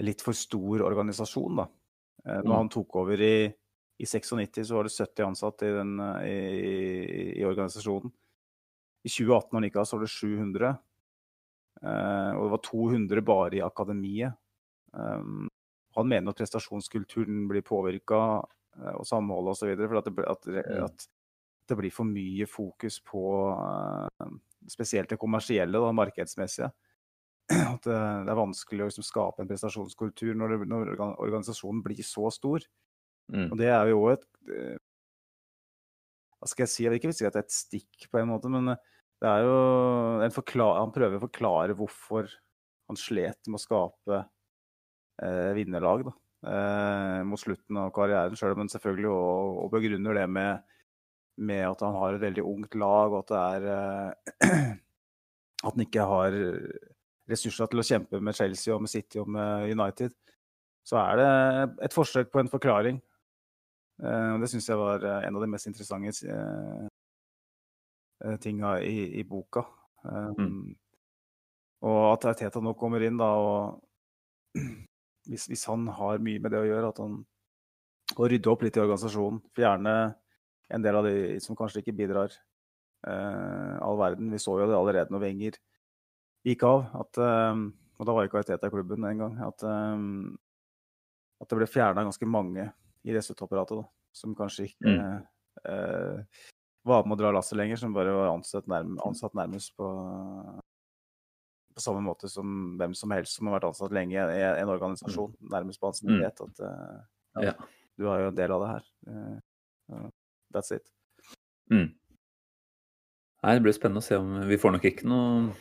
litt 0.01 0.23
for 0.25 0.37
stor 0.37 0.85
organisasjon, 0.87 1.59
da. 1.63 1.67
Eh, 2.25 2.39
når 2.39 2.49
Mm. 2.49 2.57
han 2.57 2.71
tok 2.73 2.97
over 3.03 3.21
i, 3.21 3.35
i 4.01 4.07
96, 4.07 4.63
så 4.69 4.79
var 4.79 4.87
det 4.87 4.95
70 4.95 5.27
ansatte 5.27 5.69
i, 5.69 5.75
den, 5.75 5.93
i, 6.25 6.35
i, 6.71 7.25
i 7.41 7.45
organisasjonen. 7.45 8.13
I 9.01 9.09
2018 9.09 9.57
og 9.57 9.77
av, 9.81 9.87
så 9.87 9.97
var 9.97 10.05
det 10.05 10.13
700. 10.13 10.73
Uh, 11.81 12.31
og 12.37 12.43
det 12.45 12.51
var 12.53 12.63
200 12.67 13.25
bare 13.25 13.57
i 13.57 13.63
akademiet. 13.65 14.37
Um, 14.93 15.47
han 15.95 16.07
mener 16.07 16.31
at 16.31 16.39
prestasjonskulturen 16.39 17.47
blir 17.49 17.65
påvirka 17.67 18.19
og 18.95 19.03
samholdet 19.07 19.57
osv. 19.57 19.73
For 19.81 19.99
at 19.99 20.07
det, 20.07 20.25
at, 20.27 20.47
Mm. 20.47 20.85
at 20.85 21.07
det 21.67 21.77
blir 21.79 21.91
for 21.91 22.07
mye 22.07 22.47
fokus 22.47 22.99
på 23.03 23.23
uh, 23.51 24.31
spesielt 24.69 25.09
det 25.09 25.19
kommersielle, 25.19 25.79
da, 25.79 25.91
markedsmessige. 25.91 26.71
At 27.51 27.83
det, 27.83 27.97
det 28.25 28.31
er 28.31 28.37
vanskelig 28.37 28.85
å 28.85 28.87
liksom, 28.87 29.03
skape 29.03 29.43
en 29.43 29.49
prestasjonskultur 29.49 30.35
når, 30.37 30.53
det, 30.53 30.67
når 30.71 30.93
organisasjonen 31.01 31.81
blir 31.83 31.99
så 32.05 32.29
stor. 32.31 32.63
mm, 33.33 33.49
Og 33.51 33.57
det 33.59 33.67
er 33.73 33.89
jo 33.91 34.05
et 34.13 34.23
eh, 34.55 34.77
Hva 36.41 36.49
skal 36.49 36.65
jeg 36.65 36.73
si? 36.73 36.83
Jeg 36.85 36.91
vil 36.91 36.99
ikke 37.01 37.13
si 37.13 37.27
at 37.27 37.35
det 37.35 37.43
er 37.43 37.45
et 37.45 37.53
stikk, 37.53 38.07
på 38.09 38.17
en 38.17 38.31
måte, 38.31 38.49
men 38.49 38.73
eh, 38.73 38.79
det 39.21 39.29
er 39.29 39.45
jo 39.45 39.57
Han 40.73 40.93
prøver 40.95 41.19
å 41.19 41.25
forklare 41.27 41.77
hvorfor 41.77 42.29
han 42.89 42.99
slet 42.99 43.47
med 43.47 43.59
å 43.59 43.61
skape 43.61 44.17
eh, 45.23 45.51
vinnerlag 45.55 46.07
da, 46.09 46.13
eh, 46.49 47.19
mot 47.29 47.39
slutten 47.39 47.77
av 47.79 47.91
karrieren 47.95 48.35
sjøl, 48.35 48.55
men 48.57 48.71
selvfølgelig 48.73 49.11
og, 49.13 49.59
og 49.63 49.69
begrunner 49.75 50.17
det 50.17 50.25
med, 50.27 50.73
med 51.39 51.63
at 51.69 51.85
han 51.85 51.99
har 52.01 52.17
et 52.17 52.25
veldig 52.25 52.47
ungt 52.49 52.75
lag, 52.81 53.13
og 53.13 53.21
at 53.21 53.31
det 53.31 53.43
er 53.45 53.69
eh, 53.75 54.79
At 55.61 55.75
han 55.75 55.83
ikke 55.83 56.07
har 56.09 56.33
ressurser 57.29 57.67
til 57.69 57.83
å 57.83 57.85
kjempe 57.85 58.17
med 58.17 58.33
Chelsea 58.33 58.73
og 58.73 58.81
med 58.81 58.89
City 58.89 59.19
og 59.21 59.27
med 59.29 59.69
United. 59.69 60.15
Så 60.81 60.97
er 60.97 61.19
det 61.19 61.27
et 61.85 61.93
forsøk 61.93 62.31
på 62.33 62.41
en 62.41 62.49
forklaring. 62.49 62.97
Eh, 64.01 64.33
det 64.41 64.49
syns 64.49 64.69
jeg 64.69 64.79
var 64.79 65.03
eh, 65.05 65.27
en 65.27 65.37
av 65.37 65.43
de 65.43 65.49
mest 65.51 65.69
interessante 65.69 66.09
eh, 66.25 66.87
tinga 68.41 68.79
i, 68.81 69.19
i 69.21 69.23
boka. 69.27 69.65
Mm. 70.01 70.73
Og 71.85 71.99
at 72.09 72.25
Teta 72.39 72.61
nå 72.61 72.73
kommer 72.77 73.03
inn, 73.05 73.19
da, 73.21 73.29
og 73.37 74.57
hvis, 75.29 75.45
hvis 75.49 75.67
han 75.69 75.85
har 75.93 76.21
mye 76.23 76.41
med 76.41 76.53
det 76.53 76.61
å 76.61 76.69
gjøre, 76.69 76.89
at 76.89 77.01
han 77.03 77.19
å 78.19 78.27
rydde 78.27 78.51
opp 78.51 78.65
litt 78.65 78.77
i 78.77 78.81
organisasjonen, 78.83 79.39
fjerne 79.55 79.95
en 80.71 80.83
del 80.83 80.97
av 80.97 81.07
de 81.07 81.39
som 81.43 81.57
kanskje 81.57 81.81
ikke 81.83 81.95
bidrar 81.95 82.33
eh, 83.07 83.75
all 83.83 83.99
verden. 83.99 84.31
Vi 84.33 84.39
så 84.41 84.57
jo 84.59 84.67
det 84.69 84.77
allerede 84.77 85.13
når 85.13 85.23
Wenger 85.25 85.57
gikk 86.47 86.65
av, 86.67 86.85
at, 87.03 87.21
eh, 87.21 87.63
og 87.99 88.07
da 88.07 88.15
var 88.17 88.27
ikke 88.27 88.43
Teta 88.47 88.69
i 88.69 88.73
klubben 88.73 89.07
engang, 89.07 89.37
at, 89.45 89.65
eh, 89.67 90.05
at 91.41 91.51
det 91.51 91.59
ble 91.59 91.69
fjerna 91.69 92.07
ganske 92.07 92.29
mange 92.29 92.69
i 93.03 93.13
resultatapparatet 93.15 93.81
da, 93.81 93.85
som 94.13 94.35
kanskje 94.35 94.69
ikke 94.69 94.91
Mm. 94.91 95.21
eh, 95.65 96.43
var 96.85 97.05
med 97.05 97.17
å 97.17 97.21
dra 97.21 97.31
lasset 97.31 97.57
lenger, 97.57 97.77
som 97.77 97.93
bare 97.93 98.13
var 98.13 98.31
ansatt, 98.33 98.65
nærm 98.67 98.97
ansatt 99.05 99.33
nærmest 99.37 99.75
på, 99.77 99.87
på 101.75 101.81
samme 101.83 102.01
måte 102.01 102.29
som 102.29 102.77
hvem 102.79 102.95
som 102.97 103.11
helst 103.13 103.37
som 103.37 103.47
har 103.47 103.59
vært 103.59 103.69
ansatt 103.69 103.93
lenge 103.95 104.17
i 104.17 104.41
en 104.43 104.71
organisasjon, 104.73 105.35
nærmest 105.53 105.79
på 105.81 105.91
ansiennitet. 105.91 106.41
At 106.41 106.63
eh, 106.65 107.45
ja, 107.47 107.53
du 107.97 108.07
har 108.09 108.23
jo 108.23 108.31
en 108.31 108.39
del 108.39 108.51
av 108.51 108.63
det 108.63 108.71
her. 108.71 108.87
Uh, 109.91 110.09
that's 110.53 110.71
it. 110.75 110.89
Mm. 111.71 111.93
Nei, 113.43 113.53
det 113.55 113.63
blir 113.63 113.73
spennende 113.73 114.01
å 114.03 114.05
se 114.05 114.17
om 114.19 114.33
Vi 114.49 114.57
får 114.59 114.75
nok 114.75 114.83
ikke 114.85 115.07
noe, 115.09 115.53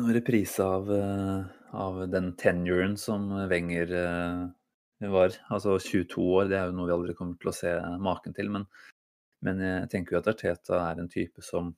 noe 0.00 0.14
reprise 0.14 0.64
av, 0.64 0.88
eh, 0.90 1.44
av 1.76 2.00
den 2.10 2.32
tenuren 2.40 2.96
som 2.98 3.28
Wenger 3.50 3.92
eh, 3.94 4.46
var. 5.08 5.32
Altså 5.48 5.78
22 5.80 6.20
år, 6.36 6.48
det 6.50 6.58
er 6.58 6.66
jo 6.68 6.76
noe 6.76 6.90
vi 6.90 6.92
aldri 6.92 7.14
kommer 7.16 7.38
til 7.40 7.48
å 7.48 7.56
se 7.56 7.72
maken 8.04 8.36
til. 8.36 8.50
Men, 8.52 8.66
men 9.46 9.62
jeg 9.64 9.88
tenker 9.94 10.16
jo 10.16 10.20
at 10.20 10.28
Arteta 10.34 10.82
er 10.90 11.00
en 11.00 11.08
type 11.08 11.42
som 11.46 11.74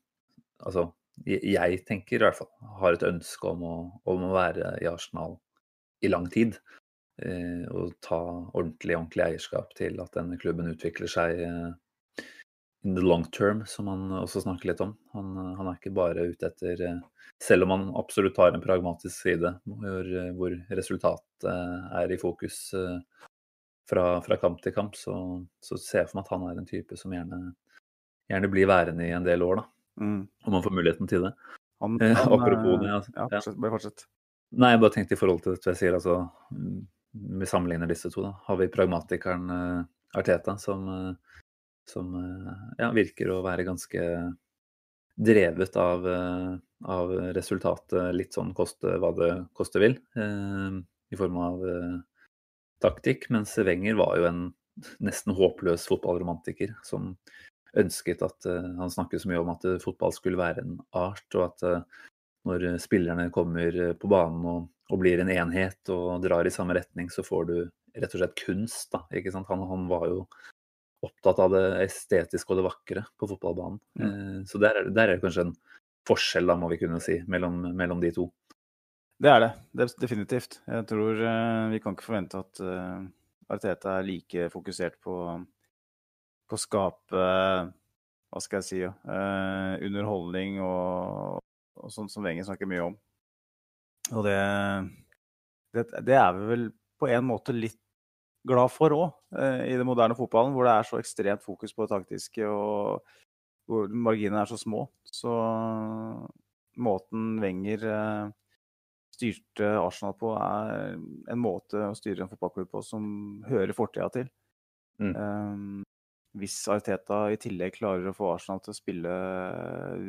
Altså, 0.62 0.92
jeg- 1.26 1.84
tenker 1.84 2.14
i 2.14 2.18
hvert 2.22 2.36
fall 2.36 2.48
har 2.78 2.92
et 2.92 3.02
ønske 3.02 3.48
om 3.50 3.62
å, 3.66 4.00
om 4.06 4.20
å 4.22 4.32
være 4.32 4.78
i 4.80 4.86
Arsenal 4.86 5.40
i 6.00 6.08
lang 6.08 6.28
tid. 6.30 6.54
Eh, 7.18 7.66
og 7.70 7.92
ta 8.00 8.18
ordentlig, 8.54 8.94
ordentlig 8.96 9.24
eierskap 9.24 9.74
til 9.74 10.00
at 10.00 10.12
denne 10.12 10.38
klubben 10.38 10.70
utvikler 10.70 11.10
seg 11.10 11.40
eh, 11.42 11.72
in 12.84 12.96
the 12.96 13.02
long 13.04 13.24
term, 13.30 13.62
som 13.66 13.88
han 13.90 14.10
også 14.18 14.42
snakker 14.42 14.72
litt 14.72 14.80
om. 14.82 14.96
Han, 15.16 15.36
han 15.58 15.68
er 15.70 15.78
ikke 15.78 15.94
bare 15.94 16.26
ute 16.32 16.48
etter 16.48 16.80
eh, 16.88 17.00
Selv 17.42 17.66
om 17.66 17.74
han 17.74 17.88
absolutt 17.98 18.38
har 18.38 18.54
en 18.54 18.62
pragmatisk 18.62 19.24
side 19.24 19.50
hvor, 19.66 20.10
hvor 20.38 20.52
resultatet 20.70 21.46
er 21.48 22.12
i 22.14 22.18
fokus 22.20 22.58
eh, 22.78 23.00
fra, 23.88 24.20
fra 24.22 24.38
kamp 24.38 24.62
til 24.62 24.74
kamp, 24.74 24.96
så, 24.96 25.14
så 25.62 25.78
ser 25.80 26.04
jeg 26.04 26.10
for 26.12 26.20
meg 26.20 26.26
at 26.26 26.34
han 26.34 26.46
er 26.50 26.60
en 26.60 26.68
type 26.68 26.98
som 26.98 27.14
gjerne, 27.14 27.40
gjerne 28.30 28.50
blir 28.52 28.70
værende 28.70 29.08
i 29.08 29.14
en 29.16 29.26
del 29.26 29.42
år, 29.46 29.62
da. 29.62 29.68
Mm. 30.00 30.20
Om 30.46 30.56
han 30.56 30.64
får 30.64 30.76
muligheten 30.78 31.10
til 31.10 31.26
det. 31.26 31.32
Han, 31.82 31.98
Eh, 32.00 32.16
han, 32.16 32.32
apropos 32.32 32.74
eh, 32.74 32.80
det, 32.80 32.94
altså. 32.94 33.12
Ja, 33.16 33.28
fortsett, 33.28 33.56
bare 33.58 33.74
fortsett. 33.74 34.06
Nei, 34.52 34.74
jeg 34.74 34.82
bare 34.84 34.94
tenkte 34.94 35.16
i 35.16 35.18
forhold 35.18 35.42
til 35.42 35.56
det 35.56 35.72
jeg 35.72 35.80
sier, 35.80 35.96
altså 35.96 36.18
mm, 36.52 36.80
Vi 37.40 37.48
sammenligner 37.48 37.90
disse 37.90 38.10
to, 38.12 38.22
da. 38.24 38.36
Har 38.46 38.60
vi 38.60 38.70
pragmatikeren 38.72 39.50
eh, 39.56 39.80
Arteta, 40.20 40.54
som, 40.62 40.86
eh, 40.92 41.41
som 41.88 42.14
eh, 42.14 42.54
ja, 42.78 42.90
virker 42.94 43.32
å 43.32 43.42
være 43.44 43.66
ganske 43.66 44.06
drevet 45.16 45.76
av, 45.76 46.08
eh, 46.08 46.54
av 46.84 47.12
resultatet, 47.36 48.14
litt 48.14 48.34
sånn 48.34 48.54
koste 48.56 48.96
hva 49.00 49.12
det 49.16 49.30
koste 49.56 49.82
vil. 49.82 49.98
eh, 50.16 50.80
I 51.12 51.18
form 51.18 51.38
av 51.42 51.66
eh, 51.68 51.98
taktikk, 52.82 53.28
mens 53.30 53.56
Wenger 53.58 53.98
var 54.00 54.16
jo 54.18 54.28
en 54.28 54.42
nesten 55.04 55.34
håpløs 55.36 55.84
fotballromantiker 55.90 56.72
som 56.86 57.12
ønsket 57.76 58.24
at 58.24 58.48
eh, 58.48 58.70
Han 58.78 58.90
snakket 58.90 59.22
så 59.22 59.28
mye 59.28 59.42
om 59.42 59.52
at 59.52 59.64
uh, 59.68 59.78
fotball 59.80 60.12
skulle 60.16 60.40
være 60.40 60.64
en 60.64 60.78
art, 60.96 61.28
og 61.34 61.44
at 61.50 61.84
når 62.48 62.64
spillerne 62.82 63.28
kommer 63.30 63.76
på 63.94 64.08
banen 64.10 64.46
og, 64.50 64.64
og, 64.90 64.96
blir 64.98 65.20
en 65.22 65.30
enhet 65.30 65.92
og 65.94 66.24
drar 66.24 66.48
i 66.48 66.50
samme 66.50 66.74
retning, 66.74 67.06
så 67.06 67.22
får 67.22 67.44
du 67.46 67.54
rett 67.94 68.16
og 68.16 68.18
slett 68.18 68.34
kunst. 68.40 68.88
Da, 68.90 69.04
ikke 69.14 69.30
sant? 69.30 69.46
Han, 69.52 69.62
han 69.68 69.84
var 69.86 70.08
jo 70.10 70.24
opptatt 71.02 71.40
av 71.42 71.54
det 71.54 71.62
estetiske 71.84 72.52
og 72.52 72.60
det 72.60 72.66
vakre 72.66 73.04
på 73.18 73.28
fotballbanen. 73.30 73.80
Mm. 73.98 74.44
så 74.46 74.60
der, 74.62 74.84
der, 74.90 75.08
er 75.08 75.16
det 75.16 75.24
kanskje 75.24 75.48
en 75.48 75.56
forskjell, 76.08 76.46
da, 76.50 76.56
må 76.58 76.70
vi 76.70 76.78
kunne 76.80 77.00
si, 77.02 77.16
mellom, 77.30 77.58
mellom 77.78 78.02
de 78.02 78.12
to. 78.14 78.28
Det 79.22 79.30
er 79.30 79.42
det. 79.42 79.50
det 79.70 79.84
er 79.84 79.92
definitivt. 80.02 80.60
Jeg 80.66 80.86
tror 80.90 81.18
vi 81.70 81.78
kan 81.82 81.94
ikke 81.94 82.06
forvente 82.08 82.40
at 82.42 82.62
Arteta 83.52 83.98
er 83.98 84.06
like 84.06 84.48
fokusert 84.52 84.98
på, 85.02 85.14
på 86.48 86.56
å 86.56 86.60
skape 86.60 87.22
Hva 88.32 88.42
skal 88.42 88.60
jeg 88.60 88.68
si 88.68 88.80
uh, 88.86 89.74
Underholdning 89.84 90.60
og, 90.64 91.42
og 91.76 91.92
sånt 91.92 92.12
som 92.12 92.24
Wenger 92.24 92.48
snakker 92.48 92.70
mye 92.70 92.86
om. 92.86 92.98
Og 94.12 94.26
det, 94.26 94.38
det, 95.76 95.86
det, 96.00 96.16
er 96.16 96.32
vi 96.38 96.48
vel 96.48 96.66
på 97.00 97.10
en 97.12 97.28
måte 97.28 97.54
litt 97.56 97.78
glad 98.48 98.72
for 98.74 98.94
òg, 98.96 99.10
eh, 99.38 99.64
i 99.70 99.78
den 99.78 99.86
moderne 99.86 100.16
fotballen, 100.18 100.54
hvor 100.54 100.66
det 100.66 100.74
er 100.74 100.88
så 100.88 101.00
ekstremt 101.00 101.44
fokus 101.44 101.74
på 101.74 101.86
det 101.86 101.94
taktiske 101.94 102.46
og 102.48 103.02
hvor 103.70 103.88
marginene 103.88 104.42
er 104.42 104.50
så 104.50 104.58
små. 104.58 104.86
Så 105.06 105.32
måten 106.82 107.36
Wenger 107.42 107.84
uh, 107.86 108.32
styrte 109.14 109.68
Arsenal 109.78 110.16
på, 110.18 110.32
er 110.34 110.96
en 111.30 111.40
måte 111.40 111.86
å 111.86 111.96
styre 111.96 112.24
en 112.24 112.32
fotballklubb 112.32 112.72
på 112.72 112.82
som 112.84 113.04
hører 113.46 113.74
fortida 113.76 114.08
til. 114.12 114.28
Mm. 114.98 115.14
Um, 115.14 115.80
hvis 116.42 116.56
Arteta 116.72 117.26
i 117.30 117.38
tillegg 117.40 117.76
klarer 117.76 118.08
å 118.08 118.16
få 118.16 118.32
Arsenal 118.32 118.62
til 118.64 118.72
å 118.72 118.76
spille 118.76 119.16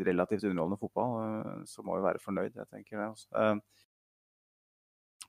relativt 0.08 0.48
underholdende 0.48 0.80
fotball, 0.82 1.66
så 1.68 1.84
må 1.86 1.98
vi 2.00 2.06
være 2.08 2.24
fornøyd. 2.24 2.56
jeg 2.56 2.70
tenker 2.72 2.98
det. 2.98 3.10
Også. 3.12 3.58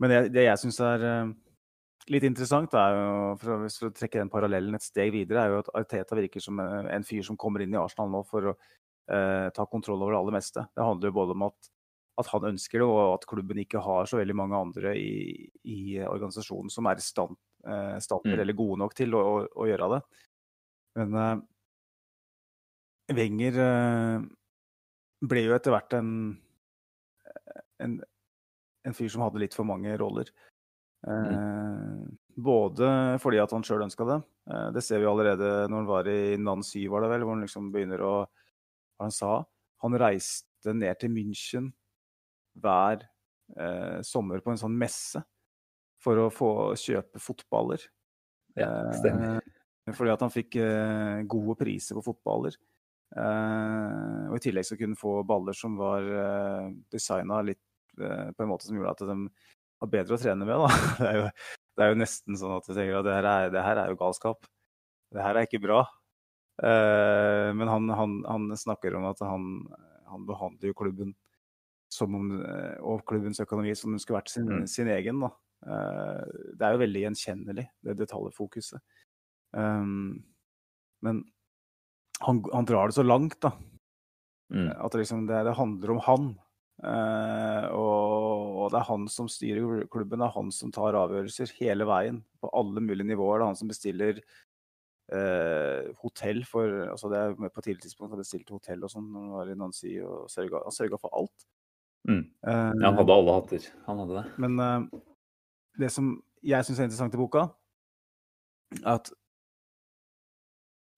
Men 0.00 0.12
det, 0.12 0.20
det 0.36 0.46
jeg 0.46 0.60
syns 0.62 0.78
er 0.86 1.06
litt 2.12 2.26
interessant, 2.26 2.74
er 2.76 2.96
jo, 2.96 3.04
å, 3.32 3.36
for 3.40 3.88
å 3.88 3.92
den 4.12 4.32
parallellen 4.32 4.76
et 4.76 4.84
steg 4.84 5.12
videre, 5.14 5.44
er 5.44 5.54
jo 5.54 5.62
at 5.62 5.70
Arteta 5.80 6.18
virker 6.18 6.42
som 6.42 6.60
en, 6.60 6.90
en 6.92 7.06
fyr 7.06 7.24
som 7.26 7.38
kommer 7.40 7.64
inn 7.64 7.76
i 7.76 7.80
Arsenal 7.80 8.12
nå 8.12 8.24
for 8.28 8.52
å 8.52 8.58
ta 9.04 9.66
kontroll 9.68 10.00
over 10.00 10.14
det 10.14 10.18
aller 10.22 10.32
meste. 10.32 10.62
Det 10.72 10.80
handler 10.80 11.10
jo 11.10 11.16
både 11.18 11.34
om 11.36 11.42
at 11.44 11.66
at 12.20 12.30
han 12.30 12.46
ønsker 12.52 12.80
det, 12.80 12.86
og 12.86 13.16
at 13.16 13.26
klubben 13.30 13.58
ikke 13.62 13.82
har 13.82 14.06
så 14.06 14.20
veldig 14.20 14.36
mange 14.38 14.58
andre 14.58 14.94
i, 14.98 15.48
i 15.66 15.98
organisasjonen 16.04 16.70
som 16.70 16.86
er 16.86 17.00
i 17.00 17.04
stand, 17.04 17.34
eh, 17.66 17.96
stand 18.02 18.28
mm. 18.28 18.38
eller 18.38 18.58
gode 18.58 18.78
nok 18.84 18.94
til 18.96 19.16
å, 19.18 19.22
å, 19.24 19.42
å 19.64 19.68
gjøre 19.68 19.90
det. 19.96 20.00
Men 21.00 21.18
uh, 21.18 21.42
Wenger 23.18 23.58
uh, 23.58 24.26
ble 25.26 25.46
jo 25.48 25.56
etter 25.56 25.74
hvert 25.74 25.96
en, 25.98 26.12
en, 27.82 27.96
en, 28.86 28.94
fyr 28.94 29.10
som 29.10 29.24
hadde 29.26 29.42
litt 29.42 29.56
for 29.58 29.66
mange 29.66 29.96
roller. 29.98 30.30
Mm. 31.04 32.14
Både 32.40 32.88
fordi 33.20 33.38
at 33.42 33.52
han 33.52 33.64
sjøl 33.66 33.84
ønska 33.84 34.06
det. 34.08 34.16
det 34.74 34.82
ser 34.82 35.02
vi 35.02 35.06
allerede 35.06 35.50
når 35.68 35.82
han 35.82 35.88
var 35.90 36.08
i 36.08 36.36
Nancy, 36.40 36.86
var 36.88 37.04
det 37.04 37.10
vel, 37.12 37.26
hvor 37.26 37.36
han 37.36 37.44
liksom 37.44 37.68
begynner 37.74 38.02
å 38.04 38.14
Hva 38.24 39.08
han 39.08 39.14
sa? 39.14 39.32
Han 39.84 39.98
reiste 40.00 40.72
ned 40.72 40.96
til 41.02 41.12
München 41.12 41.68
hver 42.62 43.02
eh, 43.58 44.00
sommer 44.06 44.42
på 44.42 44.52
en 44.52 44.60
sånn 44.60 44.76
messe 44.78 45.22
for 46.02 46.20
å 46.20 46.30
få 46.32 46.50
kjøpe 46.78 47.20
fotballer. 47.22 47.82
Ja, 48.58 48.70
stemmer. 48.94 49.40
Eh, 49.40 49.94
fordi 49.94 50.14
at 50.14 50.22
han 50.24 50.32
fikk 50.32 50.58
eh, 50.62 51.24
gode 51.28 51.58
priser 51.60 51.98
på 51.98 52.04
fotballer. 52.06 52.56
Eh, 53.14 54.22
og 54.30 54.38
i 54.38 54.42
tillegg 54.42 54.66
så 54.66 54.78
kunne 54.78 54.96
han 54.96 55.00
få 55.00 55.18
baller 55.28 55.56
som 55.56 55.76
var 55.78 56.06
eh, 56.06 56.70
designa 56.92 57.42
litt 57.46 57.62
eh, 58.00 58.30
på 58.34 58.44
en 58.44 58.50
måte 58.50 58.68
som 58.68 58.78
gjorde 58.78 58.94
at 58.96 59.04
de 59.10 59.18
var 59.84 59.92
bedre 59.92 60.16
å 60.16 60.20
trene 60.20 60.48
med. 60.48 60.64
Da. 60.64 60.68
Det, 61.00 61.10
er 61.10 61.18
jo, 61.18 61.26
det 61.74 61.84
er 61.84 61.92
jo 61.92 62.00
nesten 62.00 62.38
sånn 62.38 62.56
at 62.56 62.70
jeg 62.70 62.78
tenker 62.78 63.00
at 63.00 63.06
det 63.08 63.18
her 63.18 63.28
er, 63.30 63.52
det 63.54 63.66
her 63.66 63.82
er 63.82 63.92
jo 63.92 64.00
galskap. 64.00 64.48
Det 65.14 65.22
her 65.22 65.38
er 65.38 65.48
ikke 65.48 65.62
bra. 65.62 65.84
Uh, 66.62 67.50
men 67.58 67.66
han, 67.66 67.90
han, 67.98 68.18
han, 68.30 68.50
snakker 68.58 68.94
om 68.94 69.08
at 69.08 69.22
han, 69.26 69.48
han 70.06 70.26
behandler 70.28 70.70
jo 70.70 70.76
klubben 70.78 71.14
om, 72.02 72.30
eh, 72.42 72.76
og 72.82 73.04
klubbens 73.06 73.40
økonomi 73.42 73.74
som 73.78 73.92
den 73.94 74.02
skulle 74.02 74.18
vært 74.18 74.32
sin, 74.32 74.48
mm. 74.48 74.66
sin 74.70 74.90
egen. 74.90 75.20
Da. 75.22 75.30
Uh, 75.64 76.22
det 76.58 76.66
er 76.66 76.74
jo 76.74 76.82
veldig 76.82 77.02
gjenkjennelig, 77.04 77.66
det 77.86 77.96
detaljfokuset. 78.00 78.82
Um, 79.54 80.24
men 81.04 81.22
han, 82.24 82.42
han, 82.50 82.66
drar 82.66 82.90
det 82.90 82.98
så 82.98 83.04
langt, 83.06 83.38
da. 83.44 83.52
Mm. 84.52 84.70
At 84.74 84.92
det, 84.92 85.04
liksom, 85.04 85.26
det, 85.30 85.44
det, 85.46 85.56
handler 85.58 85.94
om 85.94 86.02
han. 86.08 86.32
Uh, 86.82 87.66
og, 87.70 88.13
og, 88.54 88.70
det 88.72 88.80
er 88.80 88.88
han 88.88 89.06
som 89.10 89.28
styrer 89.30 89.84
klubben, 89.92 90.22
det 90.22 90.28
er 90.28 90.36
han 90.36 90.50
som 90.54 90.72
tar 90.74 90.96
avgjørelser 90.98 91.52
hele 91.58 91.86
veien. 91.88 92.22
På 92.40 92.50
alle 92.56 92.82
mulige 92.84 93.08
nivåer. 93.08 93.40
Det 93.40 93.44
er 93.44 93.50
han 93.52 93.58
som 93.60 93.70
bestiller 93.70 94.20
eh, 95.12 95.90
hotell 96.00 96.44
for 96.48 96.84
altså 96.90 97.10
det 97.12 97.20
er 97.20 97.34
På 97.52 97.64
tidlig 97.64 97.84
tidspunkt 97.84 98.14
har 98.14 98.22
bestilt 98.22 98.52
hotell 98.52 98.84
og 98.84 98.92
sånn 98.92 99.10
når 99.10 99.24
han 99.24 99.34
var 99.38 99.50
i 99.52 99.58
Nancy. 99.58 99.96
og 100.04 100.30
sørga, 100.32 100.62
Han 100.64 100.76
sørga 100.76 101.00
for 101.00 101.16
alt. 101.20 101.48
Mm. 102.08 102.24
Ja, 102.44 102.54
han 102.84 102.98
hadde 103.00 103.18
alle 103.18 103.36
hatter. 103.38 103.68
Han 103.86 104.02
hadde 104.02 104.16
det. 104.20 104.24
Men 104.44 104.58
uh, 104.60 105.02
det 105.80 105.90
som 105.92 106.14
jeg 106.44 106.66
syns 106.66 106.80
er 106.80 106.88
interessant 106.88 107.16
i 107.16 107.20
boka, 107.20 107.46
er 108.82 108.98
at 108.98 109.12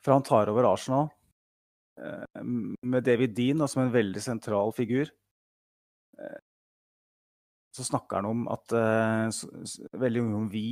fra 0.03 0.17
han 0.17 0.27
tar 0.27 0.51
over 0.51 0.67
Arsenal 0.69 1.09
uh, 2.03 2.43
med 2.43 3.07
David 3.07 3.37
Dean 3.39 3.63
som 3.71 3.85
en 3.85 3.95
veldig 3.95 4.23
sentral 4.23 4.75
figur, 4.75 5.11
uh, 6.19 6.39
så 7.77 7.85
snakker 7.85 8.23
han 8.23 8.29
om 8.31 8.47
at 8.53 8.73
så, 9.37 9.49
veldig 9.93 10.23
mye 10.25 10.39
om 10.39 10.49
vi 10.51 10.69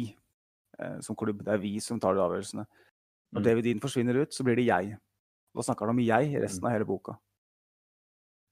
som 1.04 1.16
klubb. 1.18 1.44
Det 1.44 1.52
er 1.52 1.60
vi 1.62 1.76
som 1.84 2.00
tar 2.00 2.16
de 2.16 2.22
avgjørelsene. 2.24 2.64
Når 3.34 3.42
mm. 3.42 3.44
David 3.44 3.66
Dean 3.68 3.82
forsvinner 3.82 4.18
ut, 4.22 4.32
så 4.34 4.46
blir 4.46 4.56
det 4.58 4.64
jeg. 4.66 4.96
Da 5.54 5.66
snakker 5.66 5.86
han 5.86 5.94
om 5.94 6.02
jeg 6.02 6.32
resten 6.42 6.66
av 6.66 6.74
hele 6.74 6.88
boka. 6.88 7.16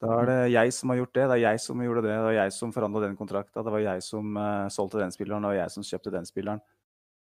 Da 0.03 0.15
er 0.19 0.27
det 0.27 0.39
jeg 0.51 0.75
som 0.75 0.91
har 0.91 0.99
gjort 0.99 1.15
det, 1.15 1.25
det 1.31 1.35
er 1.37 1.45
jeg 1.45 1.59
som 1.63 1.83
gjorde 1.85 2.03
det, 2.03 2.11
det 2.11 2.23
var 2.27 2.35
jeg 2.35 2.53
som 2.57 2.73
forhandla 2.75 3.05
den 3.05 3.19
kontrakta, 3.19 3.63
det 3.63 3.71
var 3.71 3.83
jeg 3.85 4.03
som 4.03 4.33
uh, 4.35 4.71
solgte 4.75 4.99
den 4.99 5.15
spilleren, 5.15 5.45
det 5.45 5.53
var 5.53 5.59
jeg 5.61 5.75
som 5.77 5.85
kjøpte 5.87 6.15
den 6.17 6.27
spilleren. 6.27 6.63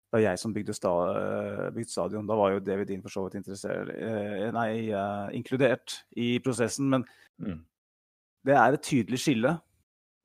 Det 0.09 0.17
var 0.17 0.25
jeg 0.25 0.41
som 0.41 0.53
bygde, 0.53 0.75
sta, 0.77 0.93
uh, 1.09 1.63
bygde 1.73 1.93
stadion. 1.93 2.29
Da 2.29 2.37
var 2.37 2.53
jo 2.53 2.61
David 2.65 2.91
Dean 2.91 3.05
for 3.05 3.13
så 3.13 3.25
vidt 3.25 3.49
uh, 3.49 4.51
Nei, 4.53 4.69
inkludert 5.37 6.03
i 6.21 6.35
prosessen, 6.45 6.93
men 6.93 7.07
mm. 7.41 7.57
det 8.51 8.61
er 8.61 8.77
et 8.77 8.85
tydelig 8.85 9.23
skille. 9.25 9.55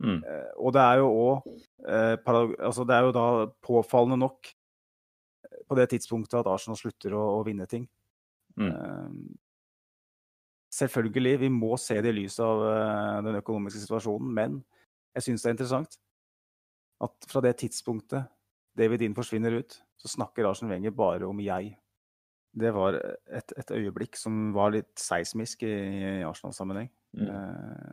Mm. 0.03 0.17
og 0.59 0.73
det 0.75 0.81
er 0.83 0.97
jo 0.99 1.05
òg 1.15 1.45
altså 1.87 2.83
Det 2.83 2.95
er 2.95 3.05
jo 3.05 3.11
da 3.15 3.27
påfallende 3.63 4.17
nok 4.19 4.49
på 5.69 5.77
det 5.79 5.85
tidspunktet 5.93 6.41
at 6.41 6.49
Arsenal 6.51 6.75
slutter 6.75 7.15
å, 7.15 7.21
å 7.37 7.43
vinne 7.47 7.63
ting. 7.71 7.85
Mm. 8.59 9.31
Selvfølgelig, 10.73 11.37
vi 11.45 11.49
må 11.53 11.77
se 11.79 12.01
det 12.03 12.11
i 12.11 12.17
lys 12.17 12.35
av 12.43 12.63
den 13.23 13.39
økonomiske 13.39 13.85
situasjonen, 13.85 14.33
men 14.35 14.57
jeg 15.15 15.27
syns 15.27 15.45
det 15.45 15.49
er 15.51 15.55
interessant 15.55 15.97
at 17.03 17.29
fra 17.29 17.41
det 17.43 17.55
tidspunktet 17.61 18.27
David 18.77 19.03
Dean 19.03 19.15
forsvinner 19.15 19.59
ut, 19.59 19.77
så 19.99 20.09
snakker 20.09 20.47
Arsenal 20.49 20.73
Wenger 20.73 20.95
bare 20.97 21.27
om 21.29 21.39
jeg. 21.43 21.75
Det 22.53 22.71
var 22.73 22.97
et, 22.97 23.53
et 23.57 23.71
øyeblikk 23.73 24.17
som 24.17 24.51
var 24.55 24.73
litt 24.73 24.91
seismisk 24.99 25.63
i, 25.65 25.73
i 25.73 26.25
Arsenal-sammenheng. 26.25 26.89
Mm. 27.13 27.29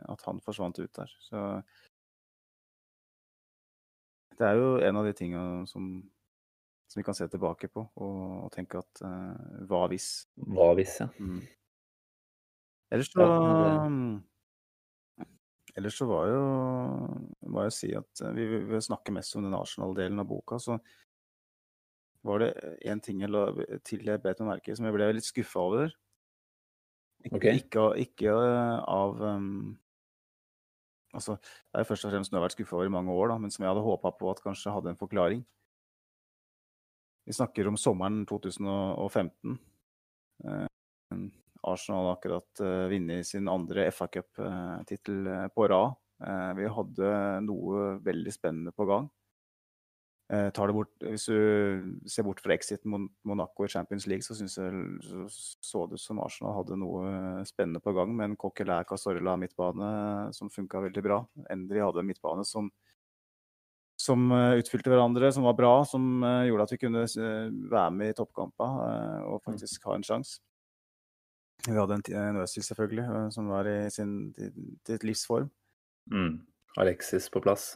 At 0.09 0.25
han 0.25 0.41
forsvant 0.41 0.79
ut 0.81 0.93
der. 0.97 1.13
Så 1.21 1.43
det 4.41 4.49
er 4.49 4.59
jo 4.59 4.73
en 4.81 4.99
av 4.99 5.07
de 5.07 5.13
tingene 5.17 5.69
som, 5.69 5.87
som 6.89 6.99
vi 6.99 7.05
kan 7.05 7.17
se 7.17 7.27
tilbake 7.29 7.69
på 7.71 7.85
og, 7.85 8.21
og 8.47 8.51
tenke 8.55 8.81
at 8.81 9.03
uh, 9.05 9.65
hva 9.69 9.85
hvis? 9.91 10.09
Hva 10.41 10.71
hvis, 10.79 10.97
ja. 11.03 11.09
Mm. 11.21 11.41
Ellers 12.91 13.11
så 13.13 13.23
ja, 13.23 13.87
Ellers 15.79 15.95
så 15.95 16.05
var 16.09 16.25
jo 16.27 16.41
må 17.51 17.63
jeg 17.67 17.75
si 17.75 17.91
at 17.95 18.23
vi, 18.35 18.43
vi 18.43 18.63
snakker 18.65 18.83
snakke 18.87 19.15
mest 19.15 19.37
om 19.37 19.45
den 19.45 19.55
Arsenal-delen 19.55 20.19
av 20.19 20.27
boka. 20.27 20.59
Så 20.59 20.75
var 22.27 22.43
det 22.43 22.51
én 22.85 23.01
ting 23.03 23.23
jeg 23.23 23.31
la 23.31 23.47
til 23.87 24.03
jeg 24.07 24.21
bet 24.23 24.41
meg 24.41 24.57
merke 24.57 24.75
som 24.75 24.87
jeg 24.87 24.95
ble 24.97 25.11
litt 25.15 25.27
skuffa 25.27 25.63
over. 25.63 25.93
Ikke, 27.21 27.37
okay. 27.37 27.61
ikke, 27.61 27.85
ikke 28.01 28.33
av 28.33 29.21
um, 29.21 29.77
Altså, 31.17 31.35
det 31.41 31.81
er 31.81 31.87
først 31.87 32.07
og 32.07 32.13
fremst 32.13 32.31
noe 32.31 32.37
jeg 32.37 32.41
har 32.41 32.47
vært 32.47 32.57
skuffa 32.57 32.77
over 32.77 32.87
i 32.87 32.93
mange 32.93 33.15
år, 33.15 33.33
da, 33.33 33.39
men 33.43 33.51
som 33.53 33.65
jeg 33.65 33.71
hadde 33.71 33.83
håpa 33.85 34.13
på 34.15 34.31
at 34.31 34.43
kanskje 34.43 34.73
hadde 34.75 34.93
en 34.93 34.99
forklaring. 34.99 35.41
Vi 37.27 37.35
snakker 37.35 37.67
om 37.69 37.77
sommeren 37.77 38.23
2015. 38.29 39.59
Arsenal 41.67 42.07
har 42.07 42.15
akkurat 42.15 42.59
eh, 42.59 42.85
vunnet 42.89 43.27
sin 43.27 43.49
andre 43.51 43.91
FA-cuptittel 43.91 45.27
eh, 45.27 45.47
på 45.53 45.67
rad. 45.69 45.97
Uh, 46.21 46.51
vi 46.53 46.67
hadde 46.69 47.11
noe 47.41 47.95
veldig 48.05 48.31
spennende 48.33 48.71
på 48.77 48.85
gang. 48.85 49.07
Eh, 50.31 50.47
tar 50.55 50.69
det 50.69 50.73
bort, 50.77 50.93
hvis 51.03 51.25
du 51.27 51.97
ser 52.07 52.23
bort 52.23 52.39
fra 52.39 52.53
exit 52.55 52.85
mot 52.87 53.09
Monaco 53.27 53.65
i 53.65 53.71
Champions 53.71 54.05
League, 54.07 54.23
så 54.23 54.31
syns 54.37 54.53
jeg 54.55 54.83
så, 55.03 55.25
så 55.59 55.81
det 55.91 55.97
ut 55.99 56.03
som 56.05 56.21
Arsenal 56.23 56.53
hadde 56.55 56.77
noe 56.79 57.41
spennende 57.49 57.81
på 57.83 57.91
gang 57.97 58.13
med 58.15 58.29
en 58.29 58.37
Coquelin 58.39 58.87
Casorla 58.87 59.33
midtbane 59.41 59.89
som 60.37 60.51
funka 60.53 60.85
veldig 60.85 61.03
bra. 61.03 61.17
Endri 61.51 61.83
hadde 61.83 61.99
en 61.99 62.07
midtbane 62.07 62.45
som, 62.47 62.69
som 63.99 64.23
eh, 64.37 64.61
utfylte 64.61 64.93
hverandre, 64.93 65.33
som 65.35 65.49
var 65.49 65.57
bra, 65.59 65.73
som 65.89 66.23
eh, 66.23 66.45
gjorde 66.47 66.69
at 66.69 66.75
vi 66.77 66.79
kunne 66.85 67.03
eh, 67.03 67.51
være 67.75 67.91
med 67.97 68.13
i 68.13 68.17
toppkamper 68.21 68.79
eh, 68.87 69.27
og 69.33 69.43
faktisk 69.49 69.89
ha 69.89 69.99
en 69.99 70.07
sjanse. 70.13 70.39
Vi 71.67 71.75
hadde 71.75 71.99
en, 71.99 72.41
Øzil 72.45 72.63
selvfølgelig, 72.69 73.03
eh, 73.03 73.27
som 73.35 73.51
var 73.51 73.67
i 73.67 73.77
sin 73.91 74.15
til 74.87 75.05
livsform. 75.11 75.51
Mm. 76.07 76.39
Alexis 76.79 77.27
på 77.27 77.43
plass. 77.43 77.73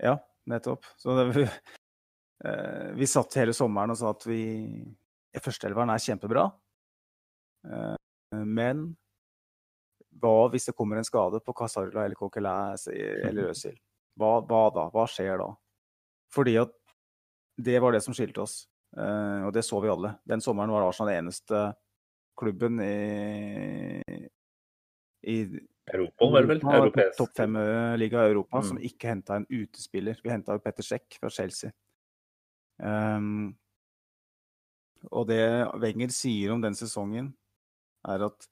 Ja, 0.00 0.16
nettopp. 0.48 0.88
Så 0.96 1.20
det, 1.20 1.52
vi, 2.42 2.48
eh, 2.48 2.92
vi 2.98 3.06
satt 3.06 3.34
hele 3.34 3.52
sommeren 3.54 3.90
og 3.90 3.98
sa 3.98 4.10
at 4.10 4.26
vi 4.26 4.42
Førsteelveren 5.32 5.88
er 5.88 5.96
kjempebra, 5.96 6.42
eh, 7.64 7.94
men 8.44 8.96
hva 10.20 10.50
hvis 10.52 10.66
det 10.68 10.74
kommer 10.76 10.98
en 11.00 11.04
skade 11.08 11.40
på 11.40 11.54
Casarla 11.56 12.04
eller 12.04 12.14
Coquelin 12.14 12.76
eller 13.24 13.48
Øzil? 13.48 13.78
Hva, 14.20 14.42
hva 14.44 14.66
da? 14.74 14.90
Hva 14.92 15.06
skjer 15.08 15.38
da? 15.40 15.48
Fordi 16.30 16.58
at 16.60 16.74
det 17.56 17.80
var 17.80 17.92
det 17.96 18.02
som 18.04 18.12
skilte 18.12 18.42
oss, 18.44 18.68
eh, 18.92 19.40
og 19.46 19.54
det 19.56 19.64
så 19.64 19.80
vi 19.80 19.88
alle. 19.88 20.18
Den 20.28 20.44
sommeren 20.44 20.68
var 20.70 20.84
Arsenal 20.84 21.14
den 21.14 21.24
eneste 21.24 21.64
klubben 22.36 22.76
i, 22.84 24.02
i 25.24 25.38
Europa, 25.92 26.28
var 26.28 26.44
vel? 26.44 26.58
Europa, 26.58 26.76
Europeisk. 26.76 27.18
Topp 27.18 27.36
fem-liga 27.40 28.26
i 28.26 28.30
Europa, 28.34 28.58
Mm. 28.60 28.68
som 28.68 28.78
ikke 28.78 29.08
henta 29.08 29.36
en 29.36 29.46
utespiller. 29.48 30.20
Vi 30.22 30.30
henta 30.30 30.58
Petter 30.58 30.84
Sjekk 30.84 31.16
fra 31.20 31.30
Chelsea. 31.30 31.72
Ehm, 32.80 33.52
og 35.10 35.26
det 35.28 35.42
Wenger 35.82 36.12
sier 36.14 36.54
om 36.54 36.62
den 36.62 36.76
sesongen, 36.78 37.32
er 38.08 38.26
at 38.28 38.48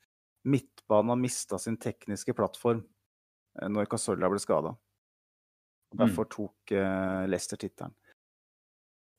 midtbanen 0.47 1.15
har 1.15 1.21
mista 1.21 1.59
sin 1.61 1.79
tekniske 1.81 2.35
plattform 2.37 2.83
eh, 3.61 3.69
når 3.71 3.89
Casolla 3.91 4.31
ble 4.31 4.43
skada. 4.43 4.75
Derfor 5.91 6.29
tok 6.31 6.71
uh, 6.71 7.27
Leicester 7.27 7.59
tittelen. 7.59 7.91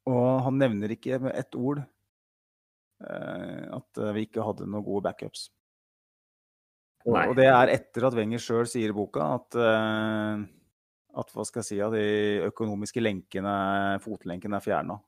Og 0.07 0.37
han 0.45 0.55
nevner 0.55 0.93
ikke 0.95 1.17
med 1.19 1.35
ett 1.35 1.57
ord 1.59 1.81
uh, 1.83 3.65
at 3.75 3.99
vi 4.15 4.23
ikke 4.23 4.45
hadde 4.47 4.69
noen 4.69 4.85
gode 4.85 5.03
backups. 5.09 5.49
Og, 7.05 7.15
og 7.17 7.35
det 7.37 7.47
er 7.49 7.73
etter 7.73 8.05
at 8.07 8.15
Wenger 8.17 8.41
sjøl 8.41 8.67
sier 8.69 8.91
i 8.93 8.95
boka 8.95 9.25
at, 9.39 9.57
eh, 9.57 10.43
at 11.17 11.31
hva 11.35 11.45
skal 11.47 11.61
jeg 11.61 11.67
si, 11.67 11.79
at 11.83 11.93
de 11.95 12.47
økonomiske 12.47 13.03
lenkene, 13.03 13.53
fotlenkene 14.03 14.59
er 14.59 14.65
fjerna. 14.65 14.99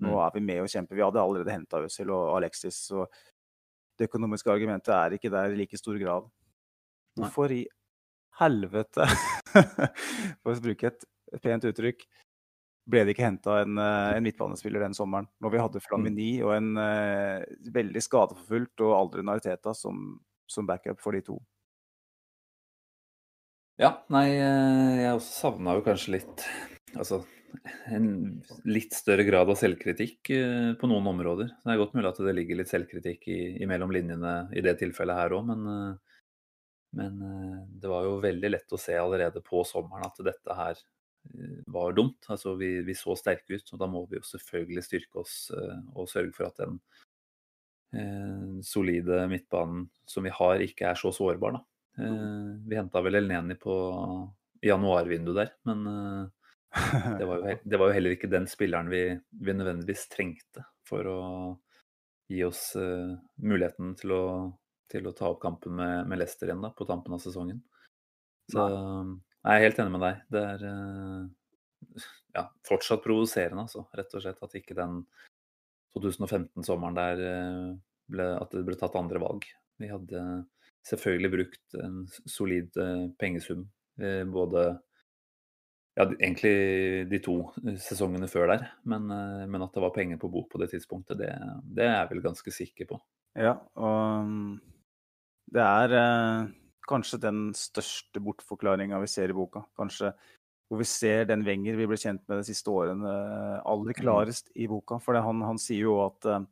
Nå 0.00 0.10
Mm. 0.10 0.20
er 0.24 0.30
vi 0.34 0.40
med 0.40 0.62
og 0.62 0.68
kjemper. 0.68 0.96
Vi 0.96 1.02
hadde 1.02 1.20
allerede 1.20 1.52
henta 1.52 1.80
Øzil 1.84 2.10
og 2.10 2.36
Alexis, 2.38 2.76
så 2.88 3.06
det 3.98 4.08
økonomiske 4.08 4.50
argumentet 4.50 4.94
er 4.94 5.16
ikke 5.16 5.30
der 5.30 5.52
i 5.52 5.56
like 5.56 5.76
stor 5.76 5.98
grad. 6.00 6.28
Hvorfor 7.18 7.52
i 7.52 7.66
helvete, 8.40 9.04
for 10.40 10.54
å 10.54 10.62
bruke 10.62 10.88
et 10.88 11.04
pent 11.42 11.66
uttrykk, 11.68 12.06
ble 12.90 13.04
det 13.04 13.14
ikke 13.14 13.26
henta 13.26 13.60
en, 13.62 13.76
eh, 13.78 14.16
en 14.16 14.24
midtbanespiller 14.24 14.80
den 14.80 14.96
sommeren? 14.96 15.28
Når 15.42 15.52
vi 15.52 15.60
hadde 15.60 15.82
Flamini 15.84 16.30
og 16.42 16.54
en 16.56 16.70
uh, 16.80 17.44
veldig 17.74 18.02
skadeforfulgt 18.02 18.80
og 18.86 18.96
aldrende 18.96 19.36
Ariteta 19.36 19.74
som, 19.76 20.18
som 20.48 20.66
backup 20.66 21.00
for 21.02 21.12
de 21.12 21.20
to. 21.26 21.36
Ja, 23.80 23.94
nei, 24.12 24.26
eh, 24.36 24.98
jeg 25.00 25.16
også 25.16 25.30
savna 25.46 25.72
jo 25.78 25.84
kanskje 25.86 26.18
litt 26.18 26.42
Altså 27.00 27.22
en 27.90 28.10
litt 28.68 28.92
større 28.94 29.24
grad 29.26 29.48
av 29.50 29.56
selvkritikk 29.58 30.30
eh, 30.36 30.68
på 30.78 30.88
noen 30.90 31.08
områder. 31.10 31.48
Det 31.64 31.72
er 31.72 31.80
godt 31.80 31.96
mulig 31.96 32.10
at 32.10 32.20
det 32.22 32.34
ligger 32.36 32.60
litt 32.60 32.70
selvkritikk 32.70 33.24
i, 33.32 33.66
mellom 33.70 33.90
linjene 33.94 34.34
i 34.54 34.62
det 34.62 34.76
tilfellet 34.82 35.18
her 35.18 35.34
òg, 35.34 35.48
men, 35.48 35.64
eh, 35.72 36.20
men 37.00 37.18
det 37.80 37.90
var 37.90 38.06
jo 38.06 38.20
veldig 38.22 38.52
lett 38.52 38.76
å 38.76 38.80
se 38.80 38.94
allerede 38.98 39.42
på 39.46 39.64
sommeren 39.66 40.06
at 40.06 40.22
dette 40.28 40.56
her 40.60 40.84
var 41.70 41.96
dumt. 41.96 42.20
Altså 42.32 42.54
vi, 42.60 42.70
vi 42.86 42.94
så 42.98 43.16
sterke 43.18 43.58
ut, 43.58 43.74
og 43.74 43.82
da 43.82 43.88
må 43.90 44.04
vi 44.10 44.20
jo 44.20 44.28
selvfølgelig 44.28 44.86
styrke 44.86 45.24
oss 45.24 45.34
og 45.54 46.08
sørge 46.10 46.34
for 46.36 46.50
at 46.50 46.62
den 46.62 46.78
solide 48.66 49.24
midtbanen 49.30 49.88
som 50.08 50.26
vi 50.26 50.32
har, 50.34 50.62
ikke 50.64 50.90
er 50.92 50.98
så 50.98 51.12
sårbar, 51.14 51.58
da. 51.58 51.64
Eh, 52.00 52.50
vi 52.66 52.76
henta 52.76 53.02
vel 53.04 53.14
Elneni 53.14 53.54
på 53.60 53.74
januarvinduet 54.64 55.36
der, 55.36 55.50
men 55.68 55.86
eh, 55.86 56.28
det 57.18 57.26
var, 57.26 57.42
jo, 57.42 57.56
det 57.64 57.80
var 57.80 57.90
jo 57.90 57.96
heller 57.96 58.14
ikke 58.16 58.30
den 58.30 58.46
spilleren 58.48 58.90
vi, 58.92 59.02
vi 59.40 59.56
nødvendigvis 59.56 60.06
trengte 60.12 60.64
for 60.86 61.08
å 61.10 61.20
gi 62.30 62.44
oss 62.46 62.76
uh, 62.78 63.16
muligheten 63.42 63.96
til 63.98 64.12
å, 64.14 64.24
til 64.90 65.08
å 65.10 65.12
ta 65.18 65.26
opp 65.32 65.40
kampen 65.42 65.74
med, 65.74 66.06
med 66.06 66.20
Leicester 66.20 66.46
igjen 66.46 66.62
da, 66.62 66.70
på 66.70 66.86
tampen 66.86 67.16
av 67.16 67.22
sesongen. 67.24 67.58
Så 68.50 68.66
jeg 68.70 69.50
er 69.50 69.64
helt 69.64 69.80
enig 69.82 69.94
med 69.96 70.04
deg. 70.04 70.20
Det 70.30 70.44
er 70.52 70.62
uh, 70.70 71.24
ja, 72.38 72.44
fortsatt 72.68 73.02
provoserende, 73.02 73.66
altså, 73.66 73.82
rett 73.98 74.14
og 74.14 74.22
slett. 74.22 74.38
At 74.46 74.54
ikke 74.60 74.78
den 74.78 75.00
2015-sommeren 75.98 77.00
der 77.00 77.24
uh, 77.24 77.66
ble, 78.14 78.30
at 78.38 78.54
det 78.54 78.62
ble 78.68 78.78
tatt 78.78 78.98
andre 79.00 79.22
valg. 79.26 79.50
Vi 79.82 79.90
hadde 79.90 80.22
selvfølgelig 80.86 81.32
brukt 81.34 81.80
en 81.82 81.98
solid 82.28 82.76
eh, 82.80 83.08
pengesum, 83.20 83.66
eh, 84.00 84.22
både 84.28 84.64
ja, 85.98 86.06
egentlig 86.06 86.54
de 87.10 87.20
to 87.22 87.36
sesongene 87.82 88.28
før 88.30 88.54
der, 88.54 88.66
men, 88.88 89.10
eh, 89.12 89.46
men 89.50 89.66
at 89.66 89.74
det 89.76 89.84
var 89.84 89.94
penger 89.94 90.20
på 90.22 90.30
bok 90.32 90.50
på 90.52 90.62
det 90.62 90.70
tidspunktet, 90.74 91.20
det, 91.20 91.32
det 91.64 91.86
er 91.86 91.96
jeg 91.98 92.10
vel 92.14 92.24
ganske 92.30 92.54
sikker 92.54 92.90
på. 92.94 93.00
Ja, 93.38 93.54
og 93.78 94.26
mm, 94.26 94.54
det 95.54 95.62
er 95.66 95.96
eh, 95.98 96.50
kanskje 96.90 97.20
den 97.22 97.48
største 97.56 98.22
bortforklaringa 98.22 99.00
vi 99.02 99.10
ser 99.10 99.30
i 99.32 99.36
boka. 99.36 99.64
Kanskje 99.78 100.14
hvor 100.70 100.78
vi 100.78 100.86
ser 100.86 101.24
den 101.26 101.42
Wenger 101.42 101.74
vi 101.74 101.86
ble 101.90 101.98
kjent 101.98 102.22
med 102.30 102.40
de 102.40 102.46
siste 102.46 102.70
årene, 102.70 103.10
eh, 103.10 103.56
aller 103.66 103.96
klarest 103.98 104.52
i 104.54 104.68
boka. 104.70 105.00
For 105.02 105.18
han, 105.18 105.42
han 105.42 105.58
sier 105.58 105.88
jo 105.88 105.96
at 106.04 106.28
eh, 106.30 106.44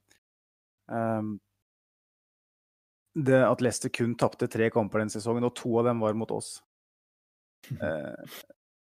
det 3.25 3.41
at 3.45 3.63
Leicester 3.65 3.93
kun 3.93 4.15
tapte 4.19 4.49
tre 4.51 4.69
kamper 4.75 5.03
den 5.03 5.11
sesongen, 5.13 5.47
og 5.49 5.57
to 5.59 5.73
av 5.81 5.89
dem 5.91 6.05
var 6.05 6.19
mot 6.19 6.35
oss. 6.35 6.59
Eh, 7.83 8.37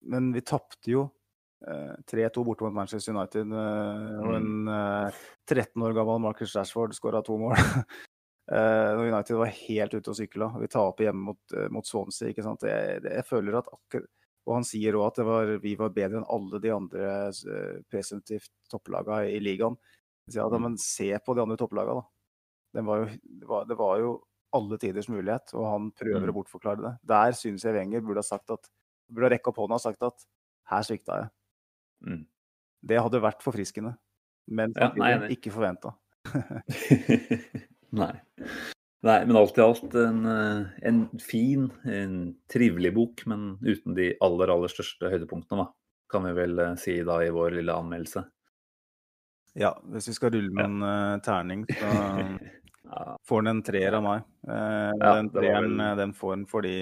men 0.08 0.30
vi 0.34 0.42
tapte 0.48 0.90
jo 0.90 1.02
eh, 1.68 1.92
3-2 2.10 2.44
borte 2.48 2.64
mot 2.64 2.74
Manchester 2.74 3.14
United, 3.14 3.52
eh, 3.52 4.14
og 4.24 4.38
en 4.38 4.72
eh, 4.72 5.20
13 5.52 5.84
år 5.86 5.94
gammel 5.98 6.24
Marcus 6.24 6.56
Rashford 6.56 6.96
skåra 6.98 7.22
to 7.26 7.38
mål. 7.42 7.60
Eh, 8.52 8.90
når 8.98 9.14
United 9.14 9.38
var 9.40 9.52
helt 9.54 9.94
ute 9.94 10.12
og 10.12 10.16
sykla. 10.18 10.48
Vi 10.60 10.68
taper 10.68 11.06
hjemme 11.06 11.22
mot, 11.30 11.40
eh, 11.56 11.70
mot 11.72 11.88
Swansea. 11.88 12.32
ikke 12.34 12.44
sant? 12.44 12.66
Jeg, 12.68 12.98
jeg 13.06 13.24
føler 13.24 13.56
at 13.62 13.70
akkurat 13.72 14.10
Og 14.50 14.56
han 14.58 14.66
sier 14.68 14.98
òg 14.98 15.06
at 15.06 15.20
det 15.22 15.26
var, 15.28 15.52
vi 15.62 15.76
var 15.80 15.94
bedre 15.94 16.20
enn 16.20 16.26
alle 16.36 16.60
de 16.60 16.72
andre 16.74 17.12
eh, 17.30 17.78
presumptivt 17.94 18.50
topplaga 18.74 19.22
i 19.30 19.38
ligaen. 19.40 19.78
Jeg 20.26 20.36
sier 20.36 20.50
at, 20.50 20.58
Mm. 20.58 20.66
Men 20.66 20.78
se 20.82 21.08
på 21.24 21.36
de 21.38 21.44
andre 21.46 21.60
topplaga, 21.62 21.94
da. 22.02 22.04
Var 22.74 23.02
jo, 23.04 23.08
det, 23.24 23.48
var, 23.48 23.66
det 23.68 23.78
var 23.78 24.00
jo 24.00 24.12
alle 24.56 24.78
tiders 24.80 25.08
mulighet, 25.12 25.54
og 25.56 25.66
han 25.68 25.92
prøver 25.96 26.26
Mm. 26.28 26.30
å 26.32 26.36
bortforklare 26.36 26.82
det. 26.84 26.94
Der 27.08 27.32
syns 27.36 27.64
jeg 27.64 27.74
Wenger 27.76 28.02
burde 28.02 28.20
ha 28.24 28.28
sagt 28.28 28.52
at 28.52 28.70
burde 29.12 29.30
ha 29.30 29.34
rekka 29.36 29.52
opp 29.52 29.58
hånda 29.64 29.76
og 29.80 29.84
sagt 29.84 30.04
at 30.04 30.26
her 30.72 30.84
svikta 30.88 31.18
jeg. 31.22 31.30
Mm. 32.08 32.26
Det 32.88 33.00
hadde 33.02 33.22
vært 33.22 33.44
forfriskende, 33.44 33.96
men 34.48 34.74
Ja, 34.76 34.92
nei, 34.96 35.12
nei. 35.20 35.30
ikke 35.36 35.52
forventa. 35.52 35.94
Nei. 37.92 38.14
Nei, 39.04 39.18
men 39.26 39.36
alt 39.36 39.58
i 39.58 39.62
alt 39.64 39.96
en, 39.98 40.20
eh, 40.30 40.66
en 40.88 41.00
fin, 41.20 41.66
en 41.90 42.36
trivelig 42.52 42.94
bok, 42.96 43.24
men 43.28 43.58
uten 43.66 43.96
de 43.98 44.12
aller, 44.22 44.52
aller 44.54 44.70
største 44.72 45.10
høydepunktene, 45.10 45.66
da. 45.66 45.72
Kan 46.12 46.24
vi 46.28 46.34
vel 46.38 46.60
eh, 46.62 46.76
si 46.80 47.00
da 47.08 47.18
i 47.26 47.32
vår 47.34 47.56
lille 47.58 47.74
anmeldelse. 47.74 48.24
Ja, 49.60 49.74
hvis 49.92 50.08
vi 50.08 50.14
skal 50.16 50.32
rulle 50.32 50.54
med 50.56 50.64
en 50.70 50.84
uh, 50.86 51.18
terning, 51.26 51.66
så 51.68 51.90
Ja, 52.92 53.18
får 53.24 53.42
den 53.46 53.52
en 53.56 53.64
treer 53.64 53.94
av 53.96 54.04
meg. 54.04 54.24
Eh, 54.48 54.92
Ja, 55.00 55.14
den 55.16 55.30
treeren 55.32 55.78
vel- 55.78 55.86
eh, 55.92 55.96
den 55.96 56.14
får 56.14 56.34
han 56.36 56.46
fordi 56.46 56.74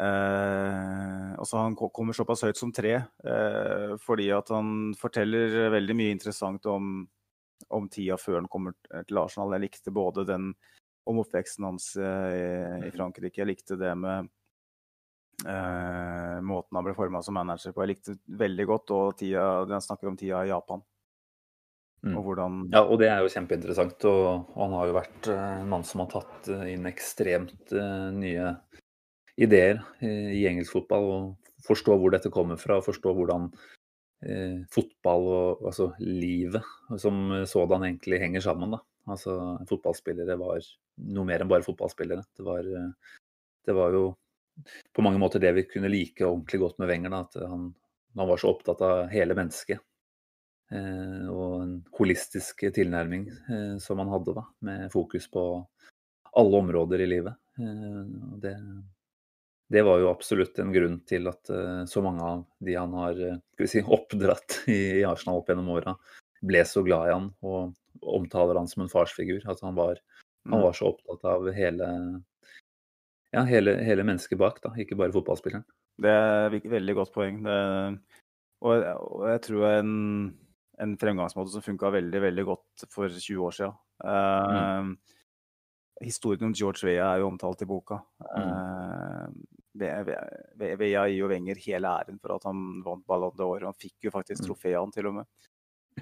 eh, 0.00 1.34
Altså, 1.38 1.56
han 1.60 1.76
kommer 1.76 2.12
såpass 2.16 2.42
høyt 2.46 2.56
som 2.58 2.72
tre 2.74 2.94
eh, 2.98 3.96
fordi 4.02 4.30
at 4.34 4.48
han 4.54 4.94
forteller 4.98 5.70
veldig 5.74 5.96
mye 5.98 6.14
interessant 6.14 6.66
om, 6.70 7.06
om 7.70 7.88
tida 7.88 8.16
før 8.18 8.40
han 8.42 8.48
kommer 8.50 8.74
til 9.06 9.18
Arsenal. 9.20 9.52
Jeg 9.54 9.66
likte 9.68 9.92
både 9.94 10.24
den 10.26 10.52
om 11.06 11.18
oppveksten 11.20 11.66
hans 11.68 11.90
eh, 12.00 12.86
i 12.88 12.90
Frankrike. 12.94 13.42
Jeg 13.42 13.46
likte 13.50 13.76
det 13.78 13.92
med 13.98 14.28
eh, 15.46 16.40
måten 16.40 16.78
han 16.78 16.86
ble 16.86 16.94
forma 16.96 17.20
som 17.22 17.34
manager 17.36 17.74
på. 17.76 17.84
Jeg 17.84 17.92
likte 17.96 18.16
veldig 18.40 18.66
godt 18.70 18.90
og 18.96 19.18
tida, 19.20 19.64
den 19.68 19.84
snakker 19.84 20.08
om 20.10 20.16
tida 20.16 20.44
i 20.46 20.50
Japan. 20.54 20.82
Mm. 22.04 22.16
Og 22.18 22.26
hvordan 22.26 22.56
Ja, 22.74 22.82
og 22.84 22.98
det 23.00 23.08
er 23.08 23.22
jo 23.24 23.30
kjempeinteressant. 23.32 24.04
Og, 24.10 24.50
og 24.52 24.60
han 24.60 24.76
har 24.76 24.90
jo 24.90 24.96
vært 24.98 25.28
eh, 25.32 25.44
en 25.62 25.70
mann 25.72 25.86
som 25.88 26.04
har 26.04 26.10
tatt 26.12 26.50
eh, 26.52 26.66
inn 26.74 26.88
ekstremt 26.90 27.72
uh, 27.72 28.10
nye 28.12 28.50
ideer 29.40 29.80
i, 30.04 30.10
i 30.40 30.42
engelsk 30.50 30.76
fotball. 30.76 31.08
Og 31.14 31.54
forstå 31.64 31.96
hvor 32.00 32.12
dette 32.12 32.32
kommer 32.32 32.60
fra, 32.60 32.78
og 32.78 32.88
forstå 32.88 33.14
hvordan 33.16 33.48
uh, 33.54 34.58
fotball 34.74 35.30
og 35.32 35.70
altså 35.70 35.92
livet 36.02 36.98
som 37.00 37.22
sådan 37.48 37.88
egentlig 37.88 38.20
henger 38.20 38.44
sammen. 38.44 38.76
da. 38.76 38.82
Altså 39.08 39.38
Fotballspillere 39.68 40.36
var 40.40 40.60
noe 41.12 41.28
mer 41.28 41.42
enn 41.44 41.50
bare 41.50 41.64
fotballspillere. 41.64 42.24
Det 42.36 42.44
var, 42.44 42.68
det 43.64 43.74
var 43.76 43.96
jo 43.96 44.04
på 44.96 45.02
mange 45.04 45.20
måter 45.20 45.42
det 45.42 45.50
vi 45.56 45.66
kunne 45.68 45.90
like 45.92 46.24
ordentlig 46.24 46.60
godt 46.62 46.78
med 46.80 46.88
Wenger. 46.88 47.12
Da, 47.12 47.24
at 47.26 47.50
han, 47.50 47.66
han 48.16 48.30
var 48.30 48.40
så 48.40 48.52
opptatt 48.54 48.80
av 48.84 49.10
hele 49.12 49.36
mennesket. 49.36 49.82
Eh, 50.74 51.26
og 51.30 51.62
en 51.62 51.74
holistisk 51.98 52.64
tilnærming 52.74 53.28
eh, 53.30 53.76
som 53.82 54.00
han 54.02 54.10
hadde, 54.10 54.34
da, 54.34 54.44
med 54.66 54.90
fokus 54.92 55.28
på 55.30 55.44
alle 56.34 56.62
områder 56.64 57.04
i 57.04 57.06
livet. 57.12 57.36
Eh, 57.60 58.00
det, 58.42 58.54
det, 59.70 59.84
var 59.86 60.02
jo 60.02 60.10
absolutt 60.10 60.58
en 60.58 60.72
grunn 60.74 60.98
til 61.06 61.30
at 61.30 61.52
så 61.90 62.02
mange 62.02 62.26
av 62.26 62.42
de 62.58 62.74
han 62.78 62.98
har 62.98 63.22
si, 63.68 63.84
oppdratt 63.98 64.64
i, 64.66 64.80
i, 65.00 65.06
Arsenal 65.06 65.42
opp 65.42 65.52
gjennom 65.52 65.70
åra, 65.76 65.94
ble 66.44 66.64
så 66.68 66.82
glad 66.86 67.08
i 67.08 67.14
han 67.14 67.30
og 67.46 68.08
omtaler 68.14 68.58
han 68.58 68.68
som 68.70 68.84
en 68.84 68.92
farsfigur. 68.92 69.44
At 69.46 69.62
han 69.64 69.78
var, 69.78 70.02
han 70.48 70.58
mm. 70.58 70.64
var 70.66 70.74
så 70.76 70.90
opptatt 70.90 71.30
av 71.36 71.46
hele, 71.54 71.88
ja, 73.30 73.46
hele, 73.46 73.78
hele 73.86 74.06
mennesket 74.06 74.40
bak, 74.42 74.58
da, 74.64 74.74
ikke 74.80 74.98
bare 74.98 75.14
fotballspilleren. 75.14 75.66
Det 76.02 76.10
er 76.10 76.56
et 76.58 76.66
veldig 76.66 76.94
godt 76.98 77.14
poeng. 77.14 77.44
Det, 77.46 77.58
og, 78.64 78.72
og, 78.80 79.28
jeg 79.30 79.42
tror 79.46 79.68
en, 79.70 79.92
en 80.78 80.96
fremgangsmåte 80.98 81.52
som 81.52 81.62
funka 81.62 81.90
veldig 81.94 82.20
veldig 82.28 82.44
godt 82.48 82.86
for 82.90 83.12
20 83.12 83.44
år 83.46 83.56
siden. 83.58 83.76
Mm. 84.04 84.96
Historien 86.04 86.48
om 86.48 86.54
George 86.56 86.86
Vea 86.88 87.06
er 87.12 87.22
jo 87.22 87.28
omtalt 87.30 87.62
i 87.62 87.68
boka. 87.70 88.00
Mm. 88.34 89.36
Vea 89.78 91.04
gir 91.06 91.16
jo 91.16 91.30
Wenger 91.30 91.60
hele 91.62 91.92
æren 92.00 92.18
for 92.22 92.36
at 92.36 92.46
han 92.48 92.82
vant 92.86 93.06
Ballon 93.06 93.34
d'Or. 93.38 93.68
Han 93.68 93.78
fikk 93.78 94.08
jo 94.08 94.14
faktisk 94.14 94.42
mm. 94.42 94.48
trofeene 94.48 94.94
til 94.94 95.10
og 95.10 95.18
med. 95.20 95.30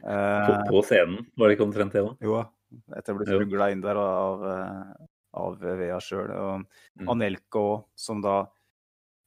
På, 0.00 0.56
på, 0.70 0.82
scenen, 0.88 1.26
var 1.36 1.50
det 1.50 1.58
ikke 1.58 1.68
omtrent 1.68 1.92
det 1.92 2.00
òg? 2.00 2.14
Jo, 2.24 2.38
etter 2.96 3.12
å 3.12 3.18
bli 3.18 3.28
smugla 3.28 3.68
inn 3.74 3.82
der 3.84 4.00
av, 4.00 4.46
av 5.42 5.60
Vea 5.60 6.00
sjøl. 6.00 6.32
Og 6.32 6.64
mm. 6.64 7.10
Anelka 7.12 7.60
òg, 7.60 7.88
som 7.92 8.24
da 8.24 8.40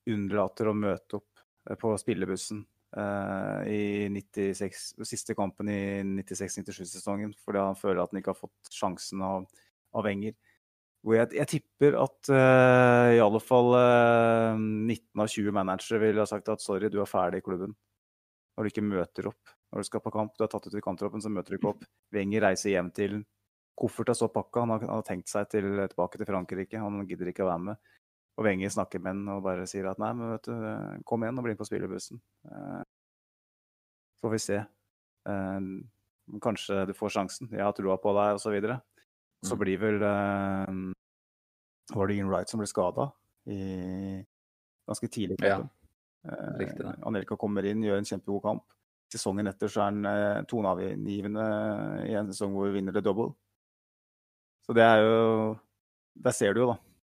unnlater 0.10 0.70
å 0.70 0.78
møte 0.78 1.22
opp 1.22 1.78
på 1.82 1.94
spillebussen 1.98 2.66
uh, 2.98 3.62
i 3.68 4.08
96, 4.12 4.82
siste 5.08 5.36
kampen 5.38 5.70
i 5.72 5.80
96-97-sesongen 6.24 7.36
fordi 7.44 7.64
han 7.64 7.80
føler 7.80 8.04
at 8.04 8.14
han 8.14 8.22
ikke 8.22 8.34
har 8.34 8.40
fått 8.40 8.74
sjansen 8.74 9.24
av, 9.26 9.48
av 9.96 10.10
Enger. 10.12 10.36
Hvor 11.06 11.20
jeg, 11.20 11.36
jeg 11.38 11.52
tipper 11.52 12.00
at 12.02 12.32
uh, 12.34 13.12
i 13.14 13.22
alle 13.22 13.42
fall 13.44 13.76
uh, 13.78 14.56
eh, 14.56 14.64
19 14.96 15.22
av 15.22 15.30
20 15.30 15.54
managere 15.54 16.02
ville 16.02 16.24
ha 16.24 16.30
sagt 16.30 16.50
at 16.50 16.64
sorry, 16.64 16.90
du 16.90 16.98
er 17.04 17.10
ferdig 17.10 17.44
i 17.44 17.46
klubben. 17.46 17.76
Når 18.56 18.66
du 18.66 18.72
ikke 18.72 18.88
møter 18.88 19.30
opp 19.30 19.56
når 19.76 19.84
du 19.84 19.90
skal 19.90 20.02
på 20.02 20.14
kamp. 20.16 20.36
Du 20.38 20.46
er 20.46 20.52
tatt 20.52 20.68
ut 20.70 20.78
i 20.78 20.84
kamptroppen, 20.84 21.22
så 21.22 21.30
møter 21.30 21.54
du 21.54 21.60
ikke 21.60 21.74
opp. 21.74 21.82
Wenger 22.16 22.48
reiser 22.48 22.72
hjem 22.72 22.94
til 22.96 23.24
Koffert 23.76 24.08
er 24.08 24.16
så 24.16 24.30
pakka. 24.32 24.62
Han 24.64 24.72
har, 24.72 24.84
han 24.88 25.02
har 25.02 25.04
tenkt 25.04 25.28
seg 25.28 25.50
til, 25.52 25.66
tilbake 25.92 26.22
til 26.22 26.30
Frankrike. 26.30 26.80
Han 26.80 27.02
gidder 27.10 27.28
ikke 27.28 27.44
å 27.44 27.50
være 27.50 27.64
med. 27.66 27.90
Og 28.36 28.44
Wenger 28.44 28.74
snakker 28.74 29.00
med 29.00 29.14
ham 29.16 29.28
og 29.38 29.44
bare 29.46 29.68
sier 29.70 29.88
at 29.88 30.00
nei, 30.02 30.12
men 30.18 30.34
vet 30.34 30.50
du, 30.50 31.02
kom 31.08 31.24
igjen 31.24 31.38
og 31.40 31.46
bli 31.46 31.54
med 31.54 31.60
på 31.62 31.68
spillerbussen. 31.70 32.20
Så 34.16 34.26
får 34.26 34.34
vi 34.34 34.42
se. 34.44 34.58
Uh, 35.26 36.38
kanskje 36.44 36.82
du 36.90 36.94
får 36.98 37.14
sjansen. 37.16 37.48
Jeg 37.56 37.64
har 37.64 37.72
trua 37.78 37.96
på 38.02 38.12
deg, 38.18 38.36
osv. 38.36 38.44
Så, 38.44 38.52
videre. 38.52 38.80
så 39.46 39.56
mm. 39.56 39.62
blir 39.64 39.80
vel 39.80 40.04
uh, 40.04 41.96
var 41.96 42.12
det 42.12 42.18
Ian 42.18 42.32
Wright 42.32 42.52
som 42.52 42.60
ble 42.60 42.68
skada 42.68 43.08
ganske 44.86 45.08
tidlig. 45.08 45.38
Ja, 45.40 45.68
riktig, 46.60 46.86
eh, 46.86 46.94
Anelka 47.08 47.38
kommer 47.38 47.66
inn, 47.66 47.84
gjør 47.84 48.00
en 48.00 48.08
kjempegod 48.08 48.44
kamp. 48.44 48.66
Sesongen 49.14 49.50
etter 49.50 49.70
så 49.72 49.84
er 49.84 49.92
han 49.92 50.10
eh, 50.10 50.44
toneavgivende 50.50 51.46
i 52.10 52.16
en 52.18 52.32
sesong 52.32 52.56
hvor 52.56 52.70
vi 52.70 52.80
vinner 52.80 52.96
det 52.96 53.06
double. 53.06 53.34
Så 54.66 54.74
det 54.74 54.86
er 54.86 55.04
jo 55.04 55.56
Der 56.16 56.32
ser 56.32 56.54
du 56.54 56.62
jo, 56.62 56.68
da, 56.72 56.76
eh, 56.80 56.95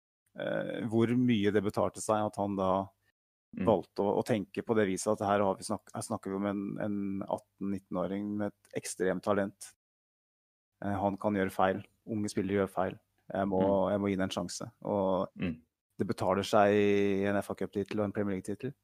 hvor 0.89 1.11
mye 1.21 1.51
det 1.53 1.61
betalte 1.61 2.01
seg 2.01 2.25
at 2.25 2.39
han 2.41 2.55
da 2.57 2.71
mm. 3.59 3.67
valgte 3.69 4.05
å, 4.05 4.15
å, 4.21 4.25
tenke 4.27 4.65
på 4.65 4.77
det 4.79 4.87
viset 4.89 5.13
at 5.13 5.25
her, 5.29 5.45
vi 5.59 5.67
snak, 5.67 5.85
her 5.95 6.05
snakker 6.07 6.33
vi 6.33 6.39
om 6.39 6.49
en, 6.49 6.63
en 6.83 6.99
18-19-åring 7.27 8.31
med 8.41 8.53
et 8.53 8.79
ekstremt 8.83 9.25
talent. 9.25 9.73
Eh, 10.85 10.95
han 10.99 11.19
kan 11.21 11.37
gjøre 11.39 11.55
feil. 11.55 11.83
Unge 12.13 12.33
spillere 12.33 12.63
gjør 12.63 12.73
feil. 12.73 12.97
Jeg 13.33 13.49
må, 13.49 13.61
mm. 13.63 13.91
jeg 13.93 14.03
må 14.03 14.13
gi 14.13 14.17
det 14.21 14.27
en 14.29 14.37
sjanse. 14.39 14.71
Og 14.89 15.43
mm. 15.43 15.55
det 16.01 16.09
betaler 16.09 16.49
seg 16.49 16.79
i 16.79 17.29
en 17.31 17.41
FA 17.45 17.57
Cup-tittel 17.59 18.01
og 18.01 18.09
en 18.09 18.17
Premier 18.17 18.39
League-tittel. 18.39 18.75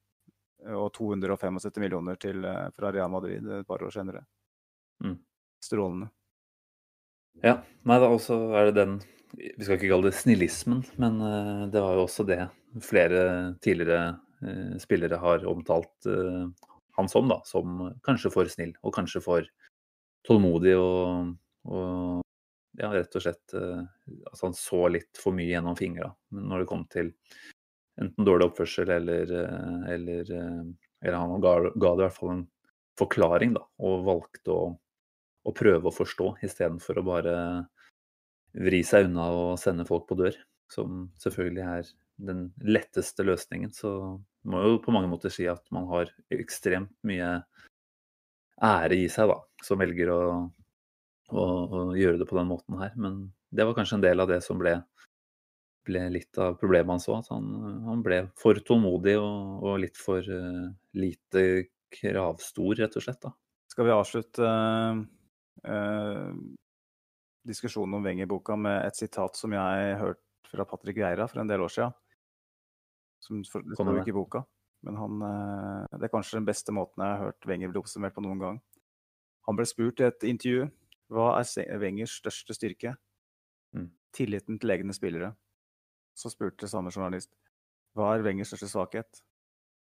Og 0.74 0.90
275 0.96 1.82
millioner 1.82 2.18
til, 2.20 2.44
eh, 2.44 2.68
fra 2.76 2.92
Real 2.94 3.12
Madrid 3.12 3.46
et 3.60 3.68
par 3.68 3.82
år 3.84 3.94
senere. 3.94 4.24
Mm. 5.04 5.18
Strålende. 5.62 6.10
Ja. 7.42 7.60
Nei, 7.86 8.00
da 8.02 8.10
også 8.10 8.36
er 8.58 8.68
det 8.68 8.80
den 8.80 8.98
Vi 9.36 9.64
skal 9.64 9.76
ikke 9.76 9.90
kalle 9.90 10.08
det 10.08 10.16
snillismen, 10.16 10.82
men 11.00 11.20
uh, 11.20 11.66
det 11.70 11.82
var 11.82 11.98
jo 11.98 12.06
også 12.06 12.24
det 12.28 12.40
flere 12.84 13.22
tidligere 13.64 14.16
uh, 14.44 14.76
spillere 14.80 15.20
har 15.20 15.44
omtalt 15.50 16.08
uh, 16.08 16.48
han 16.96 17.10
som, 17.10 17.28
da. 17.30 17.40
Som 17.46 17.82
kanskje 18.06 18.32
for 18.34 18.48
snill, 18.50 18.72
og 18.82 18.94
kanskje 18.96 19.22
for 19.24 19.50
tålmodig 20.26 20.74
og, 20.80 21.34
og 21.68 22.24
ja, 22.78 22.90
rett 22.92 23.14
og 23.16 23.22
slett 23.22 23.54
altså 23.54 24.48
han 24.48 24.56
så 24.56 24.80
litt 24.92 25.18
for 25.18 25.34
mye 25.34 25.48
gjennom 25.48 25.76
fingra 25.78 26.10
når 26.34 26.62
det 26.62 26.66
kom 26.68 26.82
til 26.92 27.08
enten 28.02 28.26
dårlig 28.26 28.50
oppførsel 28.50 28.90
eller, 28.92 29.32
eller, 29.94 30.32
eller 30.34 31.16
han 31.16 31.42
ga, 31.42 31.54
ga, 31.70 31.94
det 31.94 32.02
i 32.02 32.04
hvert 32.04 32.18
fall 32.18 32.32
en 32.34 32.44
forklaring, 32.98 33.54
da, 33.56 33.64
og 33.82 34.04
valgte 34.06 34.54
å, 34.54 34.68
å 35.48 35.54
prøve 35.56 35.90
å 35.90 35.94
forstå 35.94 36.32
istedenfor 36.46 37.00
å 37.00 37.06
bare 37.08 37.34
vri 38.56 38.82
seg 38.86 39.08
unna 39.08 39.28
og 39.34 39.58
sende 39.60 39.86
folk 39.88 40.06
på 40.08 40.18
dør, 40.18 40.36
som 40.72 41.08
selvfølgelig 41.20 41.64
er 41.64 41.90
den 42.28 42.48
letteste 42.64 43.26
løsningen. 43.26 43.74
Så 43.74 43.90
må 44.48 44.62
jo 44.64 44.78
på 44.82 44.94
mange 44.94 45.10
måter 45.10 45.32
si 45.32 45.46
at 45.50 45.64
man 45.74 45.88
har 45.90 46.10
ekstremt 46.34 46.94
mye 47.06 47.38
ære 48.64 48.96
i 48.98 49.10
seg, 49.12 49.30
da, 49.30 49.38
som 49.64 49.78
velger 49.80 50.10
å 50.14 50.22
å, 51.28 51.42
å, 51.44 51.80
gjøre 51.96 52.20
det 52.20 52.28
på 52.28 52.38
den 52.38 52.48
måten 52.50 52.78
her. 52.80 52.94
Men 53.00 53.26
det 53.54 53.66
var 53.66 53.76
kanskje 53.76 53.98
en 53.98 54.04
del 54.04 54.22
av 54.22 54.30
det 54.30 54.40
som 54.44 54.60
ble, 54.60 54.76
ble 55.88 56.04
litt 56.14 56.40
av 56.40 56.58
problemet 56.60 56.96
hans 56.96 57.08
òg. 57.10 57.20
At 57.22 57.32
han, 57.34 57.50
han, 57.88 58.04
ble 58.04 58.22
for 58.40 58.60
tålmodig 58.64 59.18
og, 59.20 59.64
og 59.64 59.82
litt 59.84 60.00
for 60.00 60.24
uh, 60.24 60.68
lite 60.98 61.44
kravstor, 61.94 62.74
rett 62.80 62.96
og 63.00 63.04
slett. 63.04 63.20
Da. 63.24 63.34
Skal 63.72 63.88
vi 63.88 63.96
avslutte 63.96 64.54
uh, 65.68 66.32
diskusjonen 67.48 67.98
om 67.98 68.04
Wenger-boka 68.06 68.56
med 68.60 68.82
et 68.86 68.98
sitat 68.98 69.36
som 69.38 69.54
jeg 69.56 69.96
hørte 70.00 70.52
fra 70.52 70.66
Patrick 70.68 71.00
Geira 71.00 71.26
for 71.28 71.42
en 71.42 71.50
del 71.50 71.64
år 71.64 71.72
siden? 71.72 71.96
Som 73.24 73.42
står 73.44 73.98
ikke 73.98 74.12
i 74.12 74.16
boka. 74.16 74.44
Men 74.86 74.94
han, 75.00 75.22
det 75.90 76.06
er 76.06 76.12
kanskje 76.12 76.38
den 76.38 76.46
beste 76.46 76.72
måten 76.72 77.02
jeg 77.02 77.16
har 77.16 77.24
hørt 77.26 77.48
Wenger 77.50 77.72
bli 77.72 77.80
oppsummert 77.80 78.14
på 78.14 78.22
noen 78.22 78.42
gang. 78.42 78.60
Han 79.48 79.58
ble 79.58 79.66
spurt 79.66 80.00
i 80.00 80.06
et 80.06 80.28
intervju 80.28 80.68
hva 81.12 81.30
er 81.40 81.80
Wengers 81.80 82.18
største 82.20 82.54
styrke? 82.56 82.92
Mm. 83.72 83.88
Tilliten 84.14 84.58
til 84.60 84.74
egne 84.74 84.94
spillere. 84.96 85.32
Så 86.18 86.30
spurte 86.32 86.68
samme 86.68 86.92
journalist 86.94 87.32
hva 87.96 88.12
er 88.14 88.24
Wengers 88.26 88.52
største 88.52 88.68
svakhet? 88.70 89.22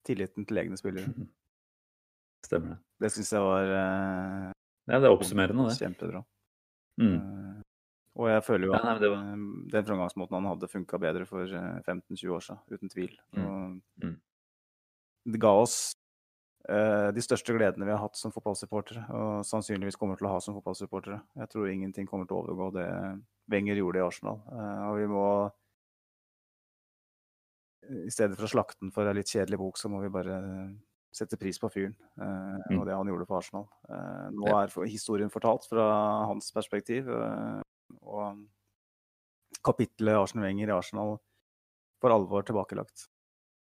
Tilliten 0.07 0.47
til 0.49 0.63
egne 0.63 0.79
spillere. 0.81 1.13
Stemmer 2.47 2.73
det. 2.73 2.79
Det 3.05 3.13
syns 3.13 3.35
jeg 3.37 3.45
var 3.45 3.75
eh, 3.77 4.47
Ja, 4.89 4.99
det 4.99 5.07
er 5.07 5.13
oppsummerende, 5.13 5.69
det. 5.69 5.77
Kjempebra. 5.79 6.25
Mm. 7.01 7.19
Uh, 8.21 8.25
og 8.25 8.29
jeg 8.35 8.45
føler 8.45 8.69
jo 8.69 8.75
at 8.75 8.85
ja, 8.85 8.93
nei, 8.93 9.09
var... 9.13 9.23
Eh, 9.33 9.47
den 9.73 9.87
framgangsmåten 9.87 10.37
han 10.37 10.51
hadde, 10.51 10.69
funka 10.71 11.01
bedre 11.01 11.27
for 11.29 11.47
15-20 11.47 12.35
år 12.37 12.45
siden, 12.45 12.61
uten 12.69 12.93
tvil. 12.93 13.17
Mm. 13.37 13.81
Mm. 14.03 14.19
det 15.33 15.41
ga 15.41 15.53
oss 15.61 15.79
uh, 16.69 17.09
de 17.17 17.25
største 17.25 17.57
gledene 17.57 17.89
vi 17.89 17.95
har 17.95 18.03
hatt 18.03 18.19
som 18.19 18.35
fotballsupportere, 18.35 19.07
og 19.17 19.47
sannsynligvis 19.49 19.99
kommer 20.01 20.21
til 20.21 20.29
å 20.29 20.35
ha 20.35 20.43
som 20.45 20.59
fotballsupportere. 20.59 21.23
Jeg 21.41 21.53
tror 21.55 21.73
ingenting 21.73 22.09
kommer 22.11 22.29
til 22.29 22.39
å 22.39 22.45
overgå 22.45 22.71
det 22.77 22.91
Wenger 23.51 23.81
gjorde 23.81 23.99
i 23.99 24.05
Arsenal. 24.05 24.45
Uh, 24.53 24.85
og 24.91 25.01
vi 25.01 25.09
må 25.11 25.25
I 27.91 28.13
stedet 28.13 28.37
for 28.39 28.47
å 28.47 28.53
slakte 28.53 28.79
den 28.85 28.93
for 28.95 29.09
en 29.09 29.17
litt 29.19 29.33
kjedelig 29.33 29.59
bok, 29.59 29.81
så 29.81 29.89
må 29.91 30.05
vi 30.05 30.13
bare 30.13 30.37
sette 31.11 31.35
pris 31.41 31.59
på 31.59 31.67
fyren 31.75 31.97
eh, 32.23 32.59
mm. 32.71 32.77
og 32.77 32.85
det 32.87 32.95
han 32.95 33.09
gjorde 33.11 33.25
for 33.27 33.41
Arsenal. 33.41 33.65
Nå 34.31 34.53
er 34.55 34.71
historien 34.87 35.33
fortalt 35.33 35.67
fra 35.67 35.87
hans 36.31 36.53
perspektiv, 36.55 37.11
og 38.01 38.45
kapitlet 39.67 40.19
Arsenal 40.19 40.49
Wenger 40.49 40.71
i 40.71 40.77
Arsenal 40.77 41.19
for 42.01 42.15
alvor 42.15 42.47
tilbakelagt. 42.47 43.09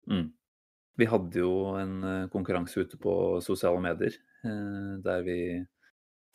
Mm. 0.09 0.29
Vi 0.99 1.07
hadde 1.07 1.41
jo 1.41 1.53
en 1.79 1.95
eh, 2.03 2.27
konkurranse 2.33 2.83
ute 2.83 2.99
på 2.99 3.13
sosiale 3.43 3.79
medier 3.83 4.15
eh, 4.43 4.95
der 5.05 5.23
vi 5.25 5.39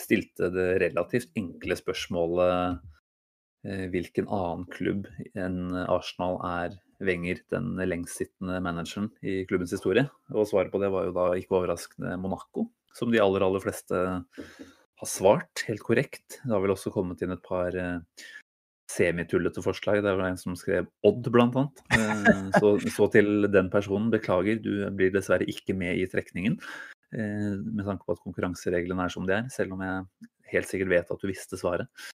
stilte 0.01 0.48
det 0.51 0.69
relativt 0.82 1.35
enkle 1.39 1.77
spørsmålet 1.78 2.81
eh, 3.69 3.85
hvilken 3.93 4.31
annen 4.32 4.65
klubb 4.73 5.06
enn 5.36 5.77
Arsenal 5.85 6.40
er 6.48 6.81
Wenger 7.05 7.40
den 7.52 7.74
lengstsittende 7.82 8.61
manageren 8.65 9.11
i 9.20 9.43
klubbens 9.51 9.74
historie? 9.74 10.06
Og 10.32 10.48
svaret 10.48 10.73
på 10.73 10.81
det 10.81 10.89
var 10.94 11.09
jo 11.09 11.15
da 11.16 11.27
ikke 11.36 11.59
overraskende 11.59 12.16
Monaco. 12.23 12.70
som 12.94 13.11
de 13.11 13.19
aller, 13.19 13.43
aller 13.43 13.61
fleste 13.61 13.98
har 15.05 15.10
svart 15.10 15.64
helt 15.68 15.85
korrekt. 15.85 16.40
Det 16.43 16.52
har 16.52 16.62
vel 16.64 16.74
også 16.74 16.93
kommet 16.94 17.22
inn 17.24 17.35
et 17.35 17.44
par 17.44 17.76
eh, 17.78 18.24
semitullete 18.90 19.62
forslag. 19.64 20.02
Det 20.05 20.14
var 20.16 20.26
en 20.31 20.40
som 20.40 20.56
skrev 20.59 20.89
Odd, 21.06 21.28
blant 21.35 21.56
annet. 21.60 21.85
Eh, 21.94 22.51
så, 22.59 22.74
så 22.97 23.09
til 23.12 23.48
den 23.52 23.70
personen, 23.72 24.10
beklager, 24.14 24.60
du 24.64 24.85
blir 24.97 25.14
dessverre 25.14 25.47
ikke 25.51 25.76
med 25.78 26.01
i 26.01 26.09
trekningen. 26.10 26.59
Eh, 27.14 27.55
med 27.60 27.85
tanke 27.86 28.06
på 28.06 28.16
at 28.16 28.24
konkurransereglene 28.24 29.06
er 29.06 29.14
som 29.14 29.28
de 29.28 29.36
er, 29.39 29.48
selv 29.52 29.76
om 29.76 29.85
jeg 29.85 30.28
helt 30.55 30.70
sikkert 30.70 30.93
vet 30.93 31.14
at 31.14 31.22
du 31.22 31.31
visste 31.31 31.60
svaret. 31.60 32.10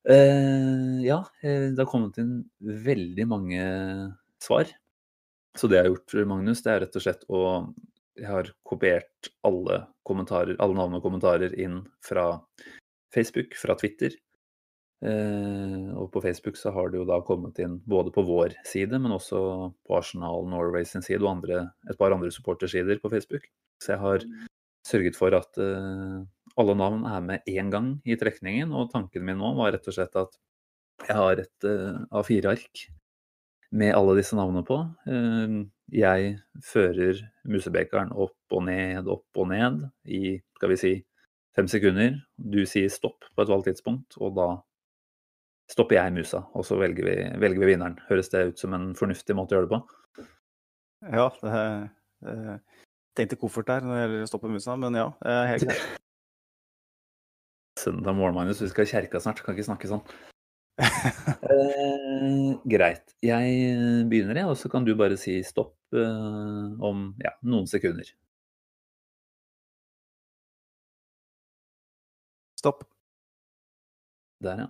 Ja, 0.00 1.18
det 1.44 1.76
har 1.76 1.88
kommet 1.90 2.16
inn 2.22 2.46
veldig 2.56 3.26
mange 3.28 3.64
svar. 4.40 4.70
Så 5.58 5.68
det 5.68 5.76
jeg 5.76 5.84
har 5.84 5.90
gjort, 5.90 6.14
Magnus, 6.30 6.62
det 6.64 6.72
er 6.72 6.80
rett 6.86 6.96
og 6.96 7.04
slett 7.04 7.26
å 7.28 7.42
Jeg 8.18 8.28
har 8.28 8.50
kopiert 8.66 9.30
alle 9.46 9.84
alle 10.10 10.74
navn 10.74 10.96
og 10.98 11.04
kommentarer 11.04 11.54
inn 11.54 11.84
fra 12.02 12.32
Facebook, 13.14 13.54
fra 13.54 13.76
Twitter. 13.78 14.16
Eh, 15.00 15.86
og 15.96 16.10
på 16.12 16.20
Facebook 16.20 16.58
så 16.60 16.72
har 16.74 16.90
det 16.90 16.98
jo 16.98 17.06
da 17.08 17.20
kommet 17.24 17.58
inn 17.62 17.78
både 17.88 18.12
på 18.12 18.24
vår 18.26 18.58
side, 18.68 18.98
men 19.00 19.14
også 19.14 19.40
på 19.86 19.96
Arsenal 19.96 20.44
Norway 20.50 20.84
sin 20.84 21.04
side 21.06 21.22
og 21.22 21.38
andre, 21.38 21.70
et 21.88 21.98
par 22.00 22.12
andre 22.12 22.32
supportersider 22.34 23.00
på 23.00 23.12
Facebook. 23.12 23.46
Så 23.80 23.94
jeg 23.94 24.02
har 24.02 24.26
sørget 24.86 25.16
for 25.16 25.36
at 25.36 25.60
eh, 25.62 26.20
alle 26.60 26.76
navn 26.76 27.06
er 27.08 27.24
med 27.24 27.48
én 27.48 27.70
gang 27.72 27.94
i 28.04 28.18
trekningen. 28.20 28.74
Og 28.76 28.90
tanken 28.92 29.24
min 29.24 29.40
nå 29.40 29.54
var 29.58 29.74
rett 29.76 29.88
og 29.88 29.96
slett 29.96 30.16
at 30.20 30.36
jeg 31.06 31.16
har 31.16 31.40
et 31.40 31.68
eh, 31.68 32.00
A4-ark 32.12 32.88
med 33.76 33.94
alle 33.94 34.16
disse 34.18 34.36
navnene 34.38 34.64
på. 34.66 34.80
Eh, 35.10 35.60
jeg 35.94 36.32
fører 36.64 37.20
musebekeren 37.50 38.12
opp 38.14 38.56
og 38.56 38.64
ned, 38.66 39.08
opp 39.10 39.40
og 39.40 39.50
ned 39.50 39.84
i 40.06 40.38
skal 40.58 40.72
vi 40.72 40.80
si 40.80 40.92
fem 41.56 41.70
sekunder. 41.70 42.18
Du 42.36 42.62
sier 42.68 42.90
stopp 42.92 43.26
på 43.34 43.44
et 43.44 43.50
valgt 43.50 43.70
tidspunkt, 43.70 44.18
og 44.18 44.36
da 44.38 44.48
stopper 45.70 45.98
jeg 45.98 46.16
musa. 46.18 46.44
Og 46.58 46.66
så 46.66 46.78
velger 46.80 47.06
vi, 47.06 47.16
velger 47.42 47.62
vi 47.62 47.72
vinneren. 47.72 47.98
Høres 48.10 48.30
det 48.34 48.44
ut 48.52 48.62
som 48.62 48.74
en 48.76 48.92
fornuftig 48.98 49.36
måte 49.38 49.54
å 49.54 49.60
gjøre 49.60 49.70
det 49.70 49.76
på? 49.76 50.26
Ja, 51.10 51.30
det 51.40 51.56
er, 51.56 52.58
tenkte 53.16 53.38
koffert 53.40 53.70
der 53.70 53.86
når 53.86 53.94
det 53.94 54.02
gjelder 54.02 54.26
å 54.26 54.30
stoppe 54.30 54.52
musa, 54.52 54.76
men 54.78 54.98
ja, 54.98 55.08
helt 55.50 55.64
greit. 55.70 56.00
Søndag 57.80 58.12
morgen, 58.12 58.36
Magnus. 58.36 58.60
Vi 58.60 58.68
skal 58.68 58.84
i 58.84 58.90
kjerka 58.90 59.22
snart. 59.22 59.40
Kan 59.40 59.56
ikke 59.56 59.70
snakke 59.70 59.88
sånn. 59.88 60.02
Eh, 60.80 62.56
greit. 62.72 63.14
Jeg 63.24 64.06
begynner, 64.10 64.40
jeg, 64.40 64.48
og 64.48 64.56
så 64.58 64.70
kan 64.72 64.86
du 64.86 64.94
bare 64.98 65.18
si 65.20 65.36
stopp 65.46 65.76
eh, 65.94 66.66
om 66.90 67.10
ja, 67.22 67.34
noen 67.46 67.68
sekunder. 67.70 68.08
Stopp. 72.60 72.84
Der, 74.44 74.66
ja. 74.66 74.68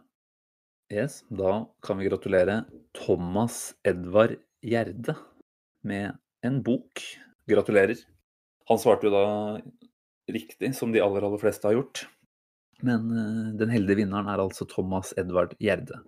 Yes, 0.91 1.21
da 1.31 1.71
kan 1.87 2.01
vi 2.01 2.09
gratulere 2.09 2.65
Thomas 2.99 3.77
Edvard 3.87 4.41
Gjerde 4.67 5.15
med 5.87 6.19
en 6.43 6.63
bok. 6.67 7.03
Gratulerer. 7.51 7.99
Han 8.71 8.79
svarte 8.79 9.07
jo 9.07 9.13
da 9.15 9.25
riktig, 10.31 10.73
som 10.75 10.91
de 10.95 11.03
aller, 11.03 11.23
aller 11.27 11.43
fleste 11.43 11.67
har 11.71 11.79
gjort. 11.79 12.05
Men 12.87 13.07
uh, 13.13 13.47
den 13.61 13.73
heldige 13.73 14.03
vinneren 14.03 14.29
er 14.31 14.43
altså 14.43 14.67
Thomas 14.69 15.15
Edvard 15.21 15.55
Gjerde. 15.63 16.01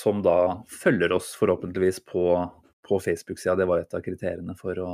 Som 0.00 0.22
da 0.24 0.62
følger 0.68 1.14
oss 1.16 1.32
forhåpentligvis 1.38 2.02
på, 2.04 2.24
på 2.88 3.00
Facebook-sida. 3.00 3.56
Det 3.56 3.68
var 3.68 3.82
et 3.82 3.96
av 3.96 4.04
kriteriene 4.04 4.56
for 4.58 4.78
å, 4.82 4.90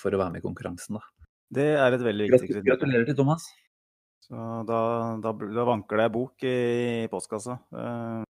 for 0.00 0.12
å, 0.12 0.20
være 0.20 0.36
med 0.36 0.44
i 0.44 0.46
konkurransen, 0.46 0.98
da. 0.98 1.28
Det 1.56 1.70
er 1.78 1.94
et 1.94 2.02
veldig 2.02 2.28
viktig 2.28 2.50
kriterium. 2.50 2.68
Gratulerer 2.72 3.08
til 3.08 3.18
Thomas. 3.18 3.46
Så 4.26 4.46
da, 4.66 4.78
da, 5.22 5.32
da 5.32 5.66
vanker 5.68 6.00
det 6.00 6.08
ei 6.08 6.14
bok 6.16 6.46
i, 6.46 6.56
postkassa. 7.10 7.60
Uh... 7.70 8.24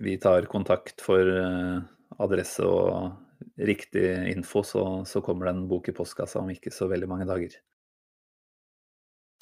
Vi 0.00 0.16
tar 0.18 0.48
kontakt 0.50 1.04
for 1.04 1.28
uh, 1.28 1.82
adresse 2.24 2.64
og 2.64 3.12
riktig 3.60 4.06
info, 4.32 4.62
så, 4.64 5.04
så 5.04 5.20
kommer 5.24 5.46
det 5.46 5.54
en 5.56 5.66
bok 5.68 5.90
i 5.90 5.94
postkassa 5.96 6.40
om 6.40 6.50
ikke 6.52 6.72
så 6.74 6.88
veldig 6.90 7.10
mange 7.10 7.28
dager. 7.28 7.58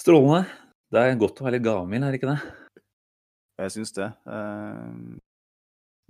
Strålende. 0.01 0.43
Det 0.91 0.99
er 0.99 1.13
godt 1.15 1.39
å 1.39 1.45
være 1.45 1.55
litt 1.55 1.63
gavmild, 1.63 2.03
er 2.03 2.11
det 2.11 2.17
ikke 2.19 2.33
det? 2.33 2.81
Jeg 3.61 3.71
syns 3.77 3.93
det. 3.95 4.09
Eh, 4.27 4.87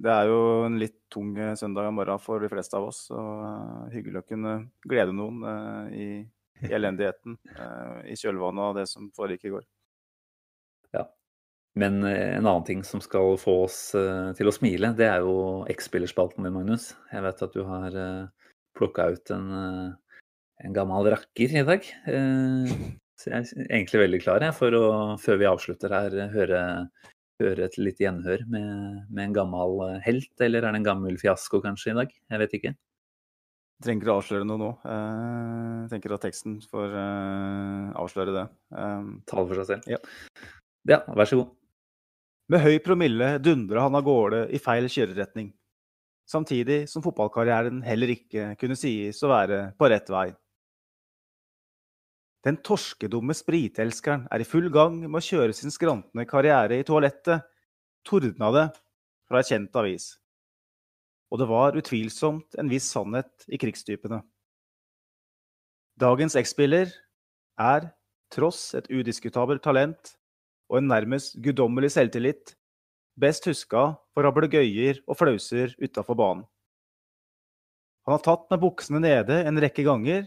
det 0.01 0.13
er 0.13 0.29
jo 0.31 0.39
en 0.65 0.77
litt 0.81 0.95
tung 1.13 1.35
eh, 1.37 1.53
søndag 1.59 1.91
morgen 1.93 2.21
for 2.23 2.41
de 2.41 2.49
fleste 2.49 2.79
av 2.79 2.87
oss. 2.89 3.03
Og 3.13 3.43
eh, 3.45 3.91
hyggelig 3.93 4.23
å 4.23 4.27
kunne 4.31 4.53
glede 4.81 5.13
noen 5.13 5.43
i 5.93 6.07
elendigheten 6.65 7.37
i 8.09 8.15
kjølvannet 8.17 8.63
av 8.71 8.75
det 8.79 8.87
som 8.89 9.07
foregikk 9.17 9.47
i 9.49 9.53
går. 9.53 9.63
Ja. 10.97 11.05
Men 11.77 12.01
en 12.05 12.45
annen 12.45 12.65
ting 12.67 12.83
som 12.85 13.01
skal 13.01 13.37
få 13.41 13.55
oss 13.63 13.79
til 14.37 14.49
å 14.49 14.53
smile, 14.53 14.91
det 14.97 15.07
er 15.07 15.25
jo 15.25 15.63
X-spillerspalten 15.73 16.45
din, 16.45 16.53
Magnus. 16.53 16.91
Jeg 17.13 17.25
vet 17.25 17.45
at 17.47 17.57
du 17.57 17.63
har 17.65 17.97
plukka 18.77 19.07
ut 19.15 19.33
en, 19.33 19.47
en, 20.61 20.75
gammel 20.77 21.09
rakker 21.15 21.57
i 21.57 21.65
dag. 21.65 21.89
Så 23.21 23.29
jeg 23.29 23.45
er 23.45 23.65
egentlig 23.77 23.99
veldig 24.01 24.19
klar 24.23 24.41
jeg, 24.41 24.57
for 24.57 24.73
å, 24.73 24.85
før 25.21 25.41
vi 25.41 25.49
avslutter 25.49 25.93
her, 25.93 26.15
høre, 26.33 26.61
høre 27.41 27.67
et 27.67 27.77
litt 27.77 28.01
gjenhør 28.01 28.47
med, 28.49 28.71
med, 29.11 29.23
en 29.27 29.35
gammel 29.35 29.83
helt. 30.05 30.31
Eller 30.41 30.65
er 30.65 30.73
det 30.73 30.81
en 30.81 30.87
gammel 30.87 31.19
fiasko 31.21 31.61
kanskje 31.61 31.93
i 31.93 31.99
dag? 31.99 32.15
Jeg 32.33 32.41
vet 32.41 32.57
ikke. 32.57 32.73
Jeg 32.73 33.85
trenger 33.85 34.09
å 34.09 34.17
avsløre 34.21 34.45
noe 34.45 34.61
nå. 34.61 34.71
Jeg 34.85 35.87
tenker 35.93 36.17
at 36.17 36.25
teksten 36.25 36.57
får 36.69 36.97
avsløre 38.01 38.35
det. 38.35 38.45
Tale 39.29 39.47
for 39.49 39.61
seg 39.61 39.69
selv? 39.69 39.89
Ja. 39.89 40.01
ja, 40.95 41.01
vær 41.13 41.29
så 41.29 41.41
god. 41.43 41.55
Med 42.51 42.65
høy 42.65 42.81
promille 42.83 43.35
dundra 43.39 43.85
han 43.85 43.95
av 43.95 44.03
gårde 44.03 44.43
i 44.51 44.59
feil 44.59 44.89
kjøreretning, 44.91 45.53
samtidig 46.27 46.83
som 46.91 47.03
fotballkarrieren 47.05 47.79
heller 47.85 48.11
ikke 48.11 48.51
kunne 48.59 48.75
sies 48.75 49.21
å 49.23 49.29
være 49.31 49.59
på 49.79 49.87
rett 49.93 50.09
vei. 50.11 50.27
Den 52.41 52.57
torskedumme 52.65 53.35
spritelskeren 53.37 54.25
er 54.33 54.41
i 54.41 54.47
full 54.47 54.71
gang 54.73 54.97
med 55.03 55.19
å 55.19 55.25
kjøre 55.25 55.53
sin 55.53 55.73
skrantende 55.73 56.25
karriere 56.29 56.79
i 56.81 56.85
toalettet, 56.85 57.45
tordna 58.07 58.49
det 58.55 58.65
fra 59.29 59.41
ei 59.41 59.49
kjent 59.51 59.77
avis. 59.77 60.07
Og 61.29 61.39
det 61.39 61.47
var 61.51 61.77
utvilsomt 61.77 62.57
en 62.59 62.71
viss 62.71 62.89
sannhet 62.89 63.45
i 63.45 63.59
krigstypene. 63.61 64.23
Dagens 66.01 66.35
X-spiller 66.39 66.89
er, 67.61 67.91
tross 68.33 68.71
et 68.79 68.89
udiskutabelt 68.89 69.61
talent, 69.61 70.15
og 70.71 70.79
en 70.79 70.89
nærmest 70.89 71.37
guddommelig 71.43 71.91
selvtillit, 71.93 72.55
best 73.21 73.45
huska 73.45 73.91
for 74.15 74.25
rablegøyer 74.25 75.03
og 75.05 75.19
flauser 75.19 75.75
utafor 75.77 76.17
banen. 76.17 76.45
Han 78.07 78.15
har 78.15 78.23
tatt 78.25 78.47
med 78.49 78.63
buksene 78.63 79.01
nede 79.03 79.43
en 79.45 79.61
rekke 79.61 79.85
ganger, 79.85 80.25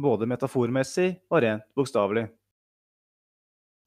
både 0.00 0.28
metaformessig 0.28 1.08
og 1.30 1.42
rent 1.44 1.64
bokstavelig. 1.76 2.26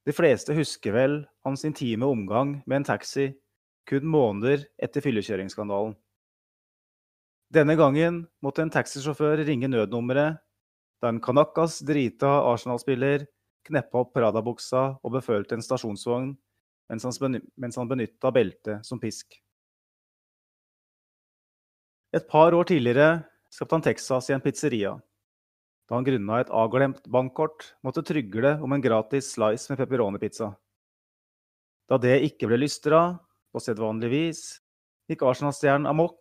De 0.08 0.16
fleste 0.16 0.56
husker 0.58 0.96
vel 0.96 1.18
hans 1.46 1.66
intime 1.68 2.08
omgang 2.08 2.60
med 2.66 2.82
en 2.82 2.88
taxi 2.88 3.32
kun 3.90 4.06
måneder 4.06 4.64
etter 4.82 5.04
fyllekjøringsskandalen. 5.06 5.96
Denne 7.54 7.76
gangen 7.78 8.24
måtte 8.46 8.62
en 8.62 8.72
taxisjåfør 8.74 9.42
ringe 9.46 9.70
nødnummeret 9.70 10.38
da 11.02 11.10
en 11.10 11.22
Kanakas 11.24 11.80
drita 11.86 12.30
Arsenal-spiller 12.52 13.26
kneppa 13.66 14.04
opp 14.04 14.14
Prada-buksa 14.16 14.84
og 15.02 15.14
befølte 15.16 15.58
en 15.58 15.66
stasjonsvogn 15.66 16.34
mens 16.90 17.78
han, 17.78 17.90
benytta 17.90 18.32
beltet 18.34 18.86
som 18.86 19.00
pisk. 19.02 19.38
Et 22.14 22.26
par 22.30 22.56
år 22.58 22.66
tidligere 22.72 23.22
skapte 23.54 23.78
han 23.78 23.86
Texas 23.86 24.30
i 24.30 24.34
en 24.34 24.42
pizzeria. 24.42 24.96
Da 25.90 25.98
han 25.98 26.06
grunna 26.06 26.38
et 26.38 26.52
avglemt 26.54 27.02
bankkort, 27.10 27.72
måtte 27.82 28.04
trygle 28.06 28.60
om 28.62 28.76
en 28.76 28.84
gratis 28.84 29.32
slice 29.34 29.72
med 29.72 29.80
pepperoni-pizza. 29.82 30.52
Da 31.90 31.98
det 31.98 32.20
ikke 32.28 32.52
ble 32.52 32.60
lystra, 32.62 33.18
på 33.50 33.62
sedvanlig 33.64 34.12
vis, 34.12 34.42
gikk 35.10 35.24
Arsenal-stjernen 35.26 35.90
amok 35.90 36.20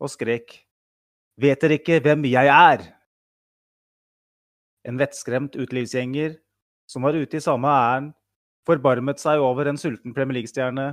og 0.00 0.08
skrek 0.08 0.62
Vet 1.40 1.60
dere 1.62 1.76
ikke 1.76 2.00
hvem 2.04 2.24
jeg 2.28 2.48
er? 2.52 2.82
En 4.88 4.96
vettskremt 5.00 5.54
utelivsgjenger 5.56 6.34
som 6.88 7.04
var 7.04 7.16
ute 7.16 7.36
i 7.36 7.44
samme 7.44 7.68
ærend, 7.68 8.10
forbarmet 8.68 9.20
seg 9.20 9.40
over 9.40 9.68
en 9.68 9.78
sulten 9.80 10.12
Premier 10.16 10.40
League-stjerne 10.40 10.90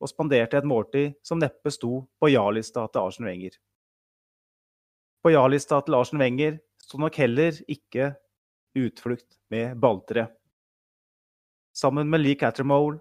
og 0.00 0.10
spanderte 0.10 0.58
et 0.58 0.68
måltid 0.68 1.14
som 1.24 1.40
neppe 1.40 1.72
sto 1.72 2.02
på 2.20 2.32
ja-lista 2.32 2.84
til 2.88 3.08
Arsen 3.08 3.28
Wenger. 3.28 3.56
På 5.24 5.32
ja-lista 5.32 5.80
til 5.84 5.96
Arsen 5.96 6.20
Wenger 6.20 6.58
sto 6.86 7.00
nok 7.02 7.18
heller 7.18 7.56
ikke 7.66 8.12
utflukt 8.78 9.38
med 9.50 9.76
balltre. 9.82 10.28
Sammen 11.76 12.08
med 12.08 12.22
Lee 12.22 12.38
Cattermole, 12.38 13.00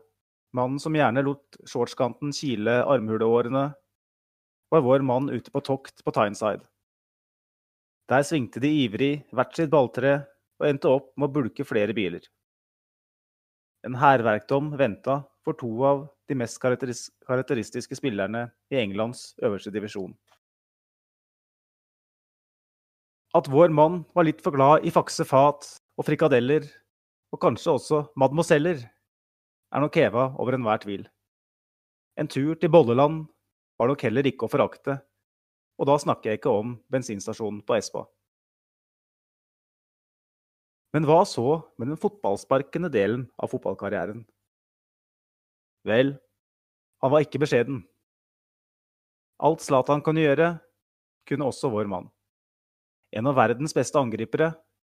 mannen 0.55 0.79
som 0.81 0.95
gjerne 0.95 1.23
lot 1.23 1.59
shortskanten 1.67 2.33
kile 2.35 2.81
armhuleårene, 2.83 3.67
var 4.73 4.83
vår 4.83 5.05
mann 5.05 5.29
ute 5.29 5.51
på 5.53 5.61
tokt 5.63 6.01
på 6.03 6.13
Tyneside. 6.15 6.65
Der 8.09 8.25
svingte 8.25 8.61
de 8.61 8.69
ivrig 8.83 9.13
hvert 9.33 9.55
sitt 9.57 9.71
balltre 9.73 10.17
og 10.59 10.67
endte 10.67 10.91
opp 10.91 11.13
med 11.17 11.29
å 11.29 11.35
bulke 11.37 11.65
flere 11.67 11.95
biler. 11.95 12.25
En 13.85 13.97
hærverkdom 14.01 14.73
venta 14.79 15.21
for 15.45 15.57
to 15.57 15.71
av 15.85 16.05
de 16.29 16.37
mest 16.37 16.57
karakteristiske 16.61 17.97
spillerne 17.97 18.47
i 18.73 18.79
Englands 18.81 19.35
øverste 19.45 19.73
divisjon. 19.73 20.15
At 23.35 23.49
vår 23.51 23.73
mann 23.75 24.03
var 24.15 24.23
litt 24.23 24.39
for 24.43 24.55
glad 24.55 24.85
i 24.87 24.93
fakse 24.95 25.25
fat 25.27 25.67
og 25.99 26.07
frikadeller, 26.07 26.63
og 27.35 27.41
kanskje 27.43 27.73
også 27.73 27.99
mademoiseller, 28.15 28.79
er 29.75 29.83
nok 29.83 29.97
heva 29.99 30.29
over 30.39 30.55
enhver 30.55 30.79
tvil. 30.85 31.03
En 32.15 32.31
tur 32.31 32.55
til 32.55 32.71
Bolleland 32.71 33.25
var 33.75 33.91
nok 33.91 34.05
heller 34.07 34.23
ikke 34.29 34.47
å 34.47 34.51
forakte, 34.51 35.01
og 35.75 35.89
da 35.89 35.97
snakker 35.99 36.31
jeg 36.31 36.39
ikke 36.39 36.55
om 36.61 36.77
bensinstasjonen 36.87 37.59
på 37.67 37.75
Espa. 37.75 38.05
Men 40.95 41.03
hva 41.03 41.25
så 41.27 41.59
med 41.75 41.91
den 41.91 41.99
fotballsparkende 41.99 42.87
delen 42.87 43.27
av 43.35 43.51
fotballkarrieren? 43.51 44.23
Vel, 45.83 46.15
han 47.03 47.11
var 47.11 47.27
ikke 47.27 47.43
beskjeden. 47.43 47.83
Alt 49.43 49.59
Zlatan 49.59 49.99
kunne 50.05 50.23
gjøre, 50.23 50.53
kunne 51.27 51.51
også 51.51 51.67
vår 51.73 51.91
mann. 51.91 52.14
En 53.15 53.27
av 53.27 53.37
verdens 53.37 53.73
beste 53.73 53.99
angripere 53.99 54.51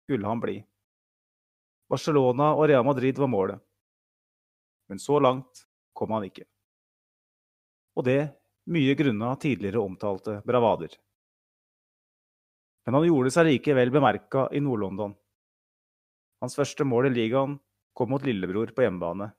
skulle 0.06 0.26
han 0.26 0.40
bli. 0.40 0.56
Barcelona 1.90 2.55
og 2.56 2.68
Real 2.70 2.84
Madrid 2.86 3.18
var 3.20 3.28
målet. 3.28 3.60
Men 4.88 5.02
så 5.02 5.18
langt 5.20 5.66
kom 5.93 6.14
han 6.16 6.24
ikke. 6.24 6.47
Og 7.97 8.06
det 8.09 8.20
mye 8.72 8.94
grunna 8.98 9.34
tidligere 9.40 9.82
omtalte 9.82 10.40
bravader. 10.48 10.94
Men 12.86 12.98
han 12.98 13.06
gjorde 13.06 13.32
seg 13.34 13.48
likevel 13.51 13.93
bemerka 13.94 14.47
i 14.55 14.62
Nord-London. 14.62 15.14
Hans 16.40 16.56
første 16.59 16.84
mål 16.86 17.10
i 17.10 17.14
ligaen 17.16 17.56
kom 17.97 18.12
mot 18.12 18.24
lillebror 18.24 18.70
på 18.76 18.84
hjemmebane, 18.84 19.30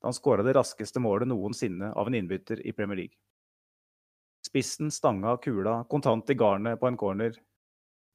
da 0.00 0.08
han 0.08 0.16
skåra 0.16 0.44
det 0.46 0.54
raskeste 0.56 1.02
målet 1.02 1.28
noensinne 1.28 1.90
av 1.92 2.08
en 2.08 2.16
innbytter 2.16 2.62
i 2.66 2.72
Premier 2.72 3.02
League. 3.02 3.18
Spissen 4.46 4.90
stanga 4.94 5.36
kula 5.42 5.82
kontant 5.90 6.30
i 6.30 6.38
garnet 6.38 6.80
på 6.80 6.88
en 6.88 6.96
corner, 6.96 7.34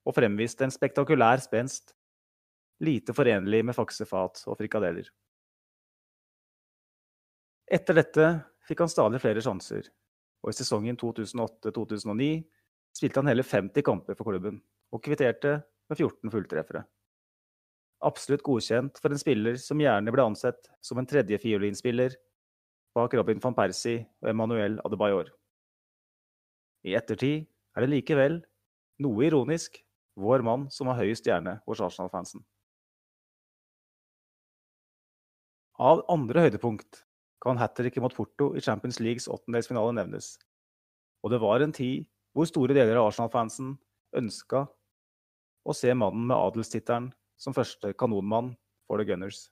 og 0.05 0.15
fremviste 0.15 0.65
en 0.65 0.73
spektakulær 0.73 1.41
spenst, 1.43 1.95
lite 2.85 3.15
forenlig 3.15 3.63
med 3.65 3.75
faksefat 3.77 4.43
og 4.45 4.57
frikadeller. 4.59 5.07
Etter 7.65 7.97
dette 7.97 8.27
fikk 8.67 8.83
han 8.83 8.91
stadig 8.91 9.21
flere 9.23 9.41
sjanser, 9.41 9.87
og 10.45 10.51
i 10.51 10.57
sesongen 10.57 10.99
2008-2009 11.01 12.29
spilte 12.95 13.21
han 13.21 13.31
hele 13.31 13.45
50 13.45 13.85
kamper 13.85 14.17
for 14.17 14.29
klubben, 14.29 14.59
og 14.93 15.01
kvitterte 15.03 15.57
med 15.89 15.97
14 15.97 16.33
fulltreffere. 16.33 16.83
Absolutt 18.05 18.43
godkjent 18.45 18.99
for 19.01 19.13
en 19.13 19.21
spiller 19.21 19.57
som 19.61 19.81
gjerne 19.81 20.13
ble 20.13 20.27
ansett 20.27 20.69
som 20.83 20.99
en 21.01 21.07
tredje 21.09 21.39
fiolinspiller 21.41 22.13
bak 22.95 23.15
Robin 23.17 23.41
van 23.43 23.55
Persie 23.57 24.05
og 24.21 24.29
Emmanuel 24.31 24.77
Adebayor. 24.85 25.31
I 26.85 26.93
ettertid 26.99 27.47
er 27.75 27.83
det 27.83 27.91
likevel, 27.91 28.37
noe 29.01 29.25
ironisk, 29.25 29.81
vår 30.15 30.43
mann 30.47 30.67
som 30.71 30.89
har 30.89 30.99
høyest 31.01 31.25
stjerne 31.25 31.59
hos 31.67 31.81
Arsenal-fansen. 31.83 32.43
Av 35.75 36.05
andre 36.11 36.45
høydepunkt 36.45 37.01
kan 37.43 37.59
hat 37.59 37.75
tricket 37.75 38.03
mot 38.03 38.15
Porto 38.15 38.53
i 38.55 38.63
Champions 38.63 39.01
Leagues 39.03 39.27
åttendelsfinale 39.27 39.91
nevnes. 39.97 40.37
Og 41.23 41.33
det 41.33 41.41
var 41.43 41.61
en 41.61 41.75
tid 41.75 42.07
hvor 42.35 42.47
store 42.47 42.75
deler 42.77 42.99
av 42.99 43.09
Arsenal-fansen 43.09 43.75
ønska 44.15 44.65
å 45.65 45.75
se 45.75 45.91
mannen 45.97 46.27
med 46.29 46.37
adelstittelen 46.37 47.11
som 47.35 47.55
første 47.55 47.91
kanonmann 47.99 48.53
for 48.87 49.01
The 49.01 49.07
Gunners. 49.09 49.49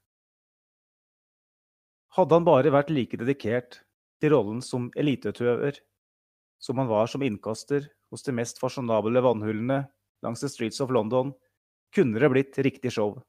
Hadde 2.13 2.37
han 2.37 2.45
bare 2.47 2.71
vært 2.71 2.93
like 2.93 3.17
dedikert 3.17 3.81
til 4.21 4.35
rollen 4.35 4.61
som 4.63 4.91
eliteutøver 4.95 5.81
som 6.63 6.79
han 6.79 6.87
var 6.87 7.09
som 7.11 7.23
innkaster 7.25 7.89
hos 8.13 8.23
de 8.23 8.35
mest 8.37 8.61
fasjonable 8.61 9.19
vannhullene 9.25 9.81
langs 10.23 10.41
the 10.41 10.49
streets 10.49 10.81
of 10.81 10.91
London, 10.91 11.33
kunne 11.93 12.19
det 12.19 12.29
blitt 12.31 12.57
riktig 12.65 12.91
show. 12.95 13.19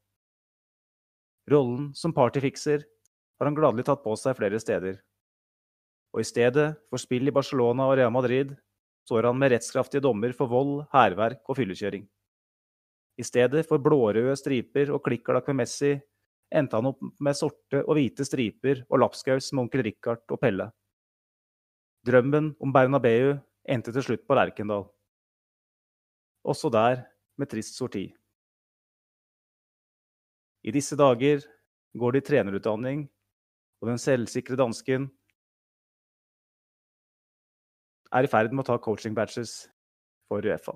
Rollen 1.51 1.91
som 1.95 2.15
partyfikser 2.17 2.87
har 3.39 3.51
han 3.51 3.57
gladelig 3.57 3.85
tatt 3.89 4.05
på 4.05 4.15
seg 4.17 4.39
flere 4.39 4.61
steder. 4.63 5.01
Og 6.15 6.23
i 6.23 6.29
stedet 6.29 6.71
for 6.89 7.03
spill 7.03 7.29
i 7.29 7.35
Barcelona 7.35 7.89
og 7.91 7.99
Real 7.99 8.15
Madrid 8.15 8.55
står 9.05 9.29
han 9.29 9.39
med 9.39 9.53
rettskraftige 9.53 10.05
dommer 10.05 10.33
for 10.33 10.49
vold, 10.49 10.87
hærverk 10.95 11.43
og 11.51 11.59
fyllekjøring. 11.59 12.07
I 13.21 13.27
stedet 13.27 13.67
for 13.69 13.83
blårøde 13.83 14.35
striper 14.39 14.91
og 14.95 15.05
klikkalakk 15.05 15.51
med 15.51 15.63
Messi 15.63 15.93
endte 16.55 16.79
han 16.79 16.89
opp 16.89 17.03
med 17.23 17.37
sorte 17.37 17.83
og 17.85 17.99
hvite 17.99 18.27
striper 18.27 18.85
og 18.89 19.03
lapskaus 19.03 19.51
med 19.53 19.67
onkel 19.67 19.85
Richard 19.87 20.25
og 20.31 20.41
Pelle. 20.41 20.71
Drømmen 22.07 22.53
om 22.61 22.73
Bernabeu 22.75 23.35
endte 23.71 23.95
til 23.95 24.05
slutt 24.07 24.27
på 24.29 24.37
Lerkendal. 24.39 24.87
Også 26.45 26.71
der 26.73 27.03
med 27.41 27.51
trist 27.51 27.79
sorti. 27.79 28.07
I 30.65 30.73
disse 30.73 30.97
dager 30.97 31.45
går 31.99 32.15
det 32.15 32.25
i 32.25 32.29
trenerutdanning 32.29 33.05
og 33.85 33.91
den 33.91 34.01
selvsikre 34.01 34.57
dansken 34.57 35.11
er 38.15 38.25
i 38.25 38.31
ferd 38.31 38.55
med 38.55 38.63
å 38.63 38.69
ta 38.71 38.79
coaching-badges 38.81 39.53
for 40.31 40.47
Uefa. 40.47 40.73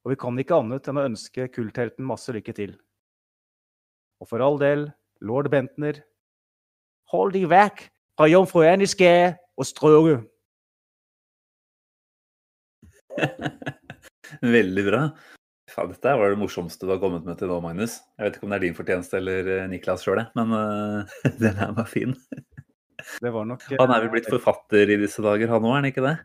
Og 0.00 0.14
vi 0.14 0.16
kan 0.16 0.38
ikke 0.40 0.60
annet 0.62 0.88
enn 0.88 1.00
å 1.00 1.04
ønske 1.10 1.50
kulthelten 1.52 2.06
masse 2.08 2.32
lykke 2.32 2.54
til. 2.56 2.72
Og 4.22 4.30
for 4.30 4.40
all 4.44 4.56
del, 4.62 4.86
lord 5.20 5.50
Bentner, 5.52 6.00
hold 7.12 7.34
deg 7.36 7.50
vekk 7.50 7.84
fra 8.16 8.28
jomfru 8.30 8.64
Anniske 8.64 9.10
og 9.60 9.68
Strøge. 9.68 10.20
Veldig 14.56 14.86
bra. 14.86 15.02
Faen, 15.70 15.92
dette 15.92 16.16
var 16.18 16.32
det 16.32 16.40
morsomste 16.40 16.86
du 16.86 16.94
har 16.94 17.00
kommet 17.02 17.26
med 17.26 17.38
til 17.38 17.50
nå, 17.50 17.60
Magnus. 17.62 18.00
Jeg 18.18 18.26
vet 18.26 18.38
ikke 18.38 18.48
om 18.48 18.54
det 18.54 18.58
er 18.58 18.66
din 18.66 18.78
fortjeneste 18.78 19.18
eller 19.20 19.50
eh, 19.54 19.68
Niklas 19.70 20.02
sjøl, 20.06 20.22
men 20.38 20.54
uh, 20.56 21.20
den 21.42 21.60
her 21.60 21.74
var 21.76 21.86
fin. 21.90 22.16
Det 23.20 23.32
var 23.32 23.46
nok 23.48 23.64
Han 23.78 23.94
er 23.94 24.04
vel 24.04 24.12
blitt 24.12 24.28
forfatter 24.30 24.90
i 24.92 24.98
disse 25.00 25.22
dager, 25.24 25.50
han 25.52 25.64
òg, 25.64 25.72
er 25.76 25.82
han 25.82 25.90
ikke 25.92 26.04
det? 26.04 26.16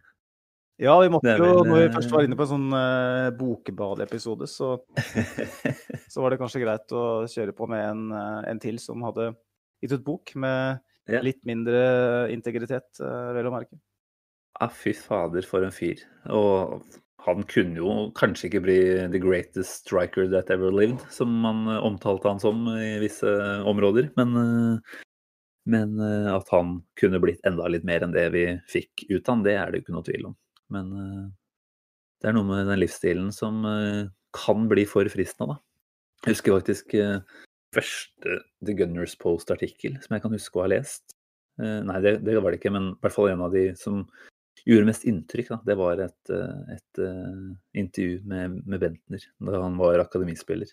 Ja, 0.81 0.95
vi 0.99 1.07
måtte 1.11 1.31
er 1.31 1.39
jo, 1.39 1.61
når 1.63 1.77
vi 1.77 1.83
eh, 1.85 1.93
først 1.93 2.11
var 2.11 2.25
inne 2.25 2.35
på 2.35 2.43
en 2.43 2.51
sånn 2.51 2.73
uh, 2.75 3.29
bokbadeepisode, 3.37 4.47
så, 4.51 4.73
så 6.11 6.23
var 6.23 6.33
det 6.33 6.39
kanskje 6.41 6.65
greit 6.65 6.91
å 6.91 7.05
kjøre 7.31 7.55
på 7.55 7.69
med 7.71 7.83
en, 7.85 8.01
eh, 8.11 8.41
en 8.51 8.59
til 8.59 8.81
som 8.83 9.05
hadde 9.07 9.29
gitt 9.83 9.95
ut 9.95 10.03
bok 10.03 10.33
med 10.41 10.83
litt 11.23 11.39
mindre 11.47 12.27
integritet, 12.33 12.89
uh, 12.99 13.31
vel 13.37 13.47
å 13.47 13.53
merke. 13.55 13.79
Ja, 14.59 14.69
fy 14.71 14.93
fader, 14.95 15.43
for 15.47 15.65
en 15.65 15.73
fyr. 15.75 15.99
Og 16.31 16.83
han 17.25 17.41
kunne 17.49 17.79
jo 17.79 17.93
kanskje 18.17 18.49
ikke 18.49 18.63
bli 18.67 18.77
the 19.11 19.19
greatest 19.21 19.81
striker 19.81 20.27
that 20.31 20.51
ever 20.53 20.71
lived, 20.73 21.01
som 21.13 21.31
man 21.41 21.65
eh, 21.71 21.81
omtalte 21.83 22.29
han 22.29 22.41
som 22.41 22.67
i 22.75 22.95
visse 23.01 23.31
områder. 23.65 24.11
Men, 24.19 24.35
eh, 24.41 24.99
men 25.73 25.95
eh, 25.99 26.29
at 26.35 26.51
han 26.53 26.77
kunne 26.99 27.21
blitt 27.23 27.41
enda 27.47 27.67
litt 27.71 27.87
mer 27.87 28.05
enn 28.05 28.13
det 28.13 28.27
vi 28.35 28.45
fikk 28.69 29.07
ut 29.09 29.31
han, 29.31 29.41
det 29.45 29.55
er 29.57 29.71
det 29.71 29.81
jo 29.81 29.85
ikke 29.85 29.95
noe 29.97 30.07
tvil 30.07 30.29
om. 30.29 30.37
Men 30.73 30.93
det 32.21 32.29
er 32.29 32.33
noe 32.33 32.47
med 32.47 32.69
den 32.71 32.79
livsstilen 32.81 33.27
som 33.33 33.59
kan 34.33 34.63
bli 34.71 34.81
for 34.89 35.05
fristende, 35.13 35.53
da. 35.53 35.61
Jeg 36.25 36.33
husker 36.33 36.55
faktisk 36.55 36.95
første 37.75 38.37
The 38.65 38.73
Gunners 38.73 39.13
Post-artikkel 39.21 39.99
som 40.01 40.15
jeg 40.15 40.23
kan 40.23 40.33
huske 40.33 40.57
å 40.57 40.63
ha 40.63 40.71
lest. 40.71 41.13
Nei, 41.61 41.99
det, 42.01 42.15
det 42.25 42.39
var 42.41 42.49
det 42.49 42.57
ikke, 42.57 42.73
men 42.73 42.87
i 42.95 42.97
hvert 43.03 43.13
fall 43.13 43.29
en 43.29 43.43
av 43.45 43.53
de 43.53 43.67
som 43.77 44.01
gjorde 44.65 44.89
mest 44.89 45.05
inntrykk, 45.09 45.51
da, 45.53 45.59
det 45.67 45.77
var 45.79 46.01
et, 46.01 46.31
et, 46.33 46.75
et 46.75 47.01
eh, 47.05 47.43
intervju 47.81 48.21
med, 48.29 48.59
med 48.65 48.81
Bentner 48.81 49.27
da 49.49 49.61
han 49.61 49.77
var 49.79 50.01
akademispiller. 50.01 50.71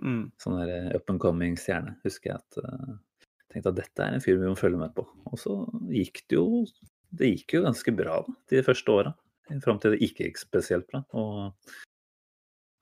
Mm. 0.00 0.30
Sånn 0.40 0.58
der 0.60 0.74
eh, 0.74 0.90
up 0.96 1.12
and 1.12 1.22
coming 1.22 1.56
stjerne. 1.60 1.96
Husker 2.04 2.34
jeg 2.34 2.40
at 2.40 2.60
jeg 2.60 3.54
tenkte 3.54 3.72
at 3.72 3.80
dette 3.80 4.06
er 4.06 4.16
en 4.16 4.24
fyr 4.24 4.38
vi 4.38 4.48
må 4.48 4.56
følge 4.58 4.80
med 4.80 4.94
på. 4.96 5.06
Og 5.30 5.40
så 5.40 5.56
gikk 5.90 6.24
det 6.30 6.38
jo 6.38 6.64
det 7.10 7.32
gikk 7.32 7.56
jo 7.56 7.64
ganske 7.66 7.94
bra 7.94 8.20
da, 8.26 8.34
de 8.52 8.64
første 8.66 8.94
åra. 8.94 9.14
Fram 9.64 9.80
til 9.82 9.96
det 9.96 10.04
ikke 10.06 10.28
gikk 10.28 10.38
spesielt 10.38 10.86
bra. 10.90 11.02
Og 11.18 11.72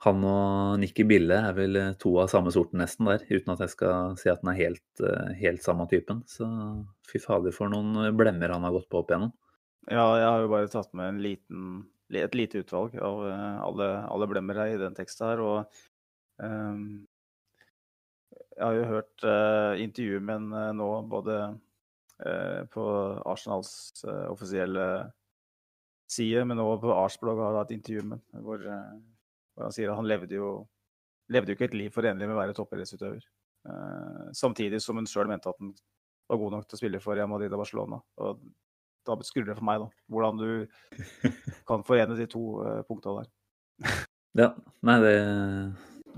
han 0.05 0.23
og 0.29 0.77
Nikki 0.79 1.07
Bille 1.09 1.41
er 1.49 1.55
vel 1.57 1.79
eh, 1.81 1.95
to 1.99 2.13
av 2.23 2.29
samme 2.31 2.53
sorten 2.55 2.83
nesten 2.83 3.09
der, 3.09 3.25
uten 3.33 3.55
at 3.55 3.65
jeg 3.65 3.73
skal 3.73 4.19
si 4.21 4.31
at 4.31 4.45
den 4.45 4.53
er 4.53 4.61
helt, 4.61 5.03
eh, 5.03 5.33
helt 5.41 5.65
samme 5.65 5.89
typen. 5.91 6.23
Så 6.31 6.47
fy 7.09 7.21
fader 7.23 7.55
for 7.57 7.73
noen 7.73 8.13
blemmer 8.19 8.55
han 8.55 8.67
har 8.69 8.77
gått 8.77 8.91
på 8.93 9.01
opp 9.01 9.11
igjennom. 9.11 9.33
Ja, 9.89 10.05
jeg 10.21 10.27
har 10.29 10.43
jo 10.45 10.51
bare 10.53 10.69
tatt 10.73 10.91
med 10.97 11.15
en 11.15 11.21
liten, 11.25 11.69
et 12.13 12.35
lite 12.37 12.61
utvalg 12.63 12.97
av 13.01 13.23
eh, 13.29 13.61
alle, 13.65 13.87
alle 14.09 14.29
blemmer 14.29 14.61
her 14.61 14.75
i 14.75 14.81
den 14.81 14.97
teksten 14.97 15.31
her. 15.31 15.41
Og 15.41 15.81
um, 16.45 17.07
jeg 18.59 18.65
har 18.65 18.77
jo 18.77 18.89
hørt 18.91 19.25
uh, 19.25 19.81
intervjuer 19.81 20.25
med 20.25 20.43
en 20.43 20.53
uh, 20.53 20.73
nå 20.77 20.89
både 21.09 21.39
uh, 21.49 22.61
på 22.75 22.85
Arsenals 23.31 23.73
eh, 24.05 24.27
offisielle 24.33 24.89
side, 26.11 26.45
men 26.45 26.61
også 26.63 26.83
på 26.87 26.97
Arsblogg 26.97 27.41
har 27.43 27.53
jeg 27.53 27.63
hatt 27.63 27.75
intervju 27.77 28.05
med 28.13 28.45
hvor, 28.45 28.63
eh, 28.65 28.95
hvor 29.55 29.69
han 29.69 29.75
sier 29.77 29.93
at 29.93 29.99
han 30.01 30.09
levde 30.09 30.39
jo 30.39 30.53
levde 31.29 31.53
jo 31.53 31.59
ikke 31.59 31.69
et 31.69 31.77
liv 31.77 31.93
forenlig 31.93 32.25
med 32.25 32.37
å 32.37 32.41
være 32.41 32.57
toppidrettsutøver. 32.57 33.27
Eh, 33.69 34.29
samtidig 34.37 34.81
som 34.81 34.97
hun 34.97 35.09
sjøl 35.09 35.29
mente 35.29 35.51
at 35.51 35.61
han 35.61 35.75
var 36.29 36.41
god 36.41 36.57
nok 36.57 36.69
til 36.69 36.79
å 36.79 36.81
spille 36.81 37.01
for 37.05 37.19
Real 37.19 37.29
Madrid 37.29 37.53
og 37.53 37.61
Barcelona. 37.61 38.01
Og 38.25 38.41
da 39.09 39.17
skrur 39.27 39.47
det 39.49 39.57
for 39.59 39.67
meg, 39.67 39.83
da. 39.83 39.89
Hvordan 40.13 40.41
du 40.41 41.33
kan 41.69 41.85
forene 41.87 42.17
de 42.19 42.29
to 42.31 42.45
uh, 42.63 42.81
punktene 42.89 43.25
der. 43.25 43.99
Ja, 44.39 44.53
nei, 44.87 44.97
det, 45.03 45.15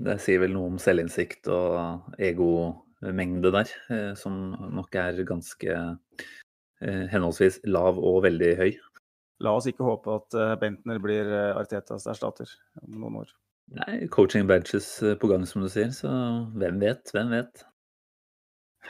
det, 0.05 0.19
sier 0.25 0.43
vel 0.43 0.55
noe 0.57 0.73
om 0.73 0.79
selvinnsikt 0.83 1.49
og 1.53 2.17
egomengde 2.21 3.53
der, 3.55 3.73
eh, 3.93 4.11
som 4.19 4.35
nok 4.75 4.97
er 4.99 5.23
ganske 5.29 5.77
eh, 5.77 7.05
henholdsvis 7.13 7.61
lav 7.71 8.01
og 8.01 8.25
veldig 8.27 8.51
høy. 8.59 8.71
La 9.41 9.55
oss 9.57 9.71
ikke 9.71 9.87
håpe 9.87 10.19
at 10.19 10.37
Bentner 10.61 11.01
blir 11.01 11.31
Artetas 11.55 12.05
erstatter 12.11 12.51
om 12.83 12.99
noen 12.99 13.23
år. 13.23 13.33
Nei, 13.79 14.03
coaching 14.13 14.49
badges 14.51 14.91
på 15.23 15.31
gang, 15.31 15.47
som 15.49 15.65
du 15.65 15.71
sier, 15.73 15.95
så 15.97 16.11
hvem 16.61 16.83
vet, 16.83 17.15
hvem 17.15 17.33
vet. 17.33 17.65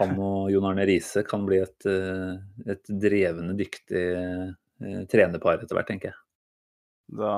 Han 0.00 0.16
og 0.16 0.50
Jon 0.52 0.66
Arne 0.70 0.88
Riise 0.88 1.22
kan 1.28 1.44
bli 1.46 1.60
et, 1.60 1.86
et 2.72 2.92
drevende 3.02 3.54
dyktig 3.58 4.04
trenerpar 5.12 5.60
etter 5.60 5.76
hvert, 5.76 5.88
tenker 5.90 6.12
jeg. 6.12 6.18
Da 7.10 7.30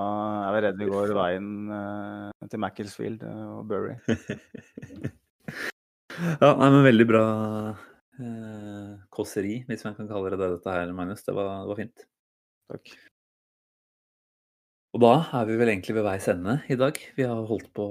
er 0.49 0.53
vi 0.53 0.61
redd 0.67 0.81
vi 0.83 0.89
går 0.91 1.15
veien 1.17 1.47
uh, 1.73 2.49
til 2.51 2.61
Macclesfield 2.61 3.23
og 3.25 3.63
Bury. 3.71 3.95
ja, 6.43 6.51
nei, 6.51 6.69
men 6.69 6.85
veldig 6.85 7.07
bra 7.09 7.23
eh, 8.21 8.91
kåseri, 9.17 9.63
hvis 9.69 9.87
man 9.87 9.97
kan 9.97 10.11
kalle 10.11 10.35
det 10.35 10.41
det, 10.43 10.51
dette 10.59 10.75
her, 10.77 10.93
Magnus. 10.97 11.25
Det 11.25 11.37
var, 11.39 11.63
det 11.63 11.73
var, 11.73 11.81
fint. 11.81 12.05
Takk. 12.73 12.93
Og 14.93 15.05
da 15.07 15.15
er 15.41 15.49
vi 15.49 15.57
vel 15.63 15.73
egentlig 15.73 15.97
ved 15.97 16.05
veis 16.05 16.29
ende 16.29 16.59
i 16.69 16.77
dag. 16.77 17.01
Vi 17.17 17.25
har 17.25 17.49
holdt 17.49 17.73
på 17.73 17.87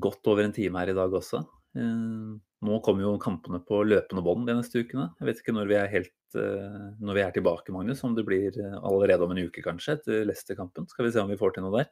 godt 0.00 0.32
over 0.32 0.46
en 0.46 0.56
time 0.56 0.80
her 0.80 0.94
i 0.94 0.96
dag 0.96 1.12
også. 1.20 1.44
Uh, 1.76 2.40
nå 2.64 2.80
kommer 2.84 3.04
jo 3.04 3.12
kampene 3.20 3.60
på 3.64 3.82
løpende 3.86 4.24
bånd 4.24 4.48
de 4.48 4.56
neste 4.58 4.82
ukene. 4.82 5.10
Jeg 5.20 5.28
vet 5.28 5.42
ikke 5.42 5.54
når 5.56 5.70
vi 5.70 5.76
er, 5.78 5.90
helt, 5.92 6.16
uh, 6.38 6.90
når 7.04 7.18
vi 7.18 7.22
er 7.24 7.36
tilbake, 7.36 7.74
Magnus. 7.74 8.02
Om 8.06 8.16
det 8.16 8.26
blir 8.26 8.58
eh, 8.60 8.76
allerede 8.80 9.26
om 9.26 9.34
en 9.34 9.44
uke, 9.46 9.62
kanskje, 9.64 9.98
etter 9.98 10.26
Leicester-kampen. 10.28 10.88
Skal 10.90 11.06
vi 11.06 11.14
se 11.14 11.22
om 11.22 11.30
vi 11.32 11.38
får 11.40 11.56
til 11.56 11.66
noe 11.66 11.78
der. 11.78 11.90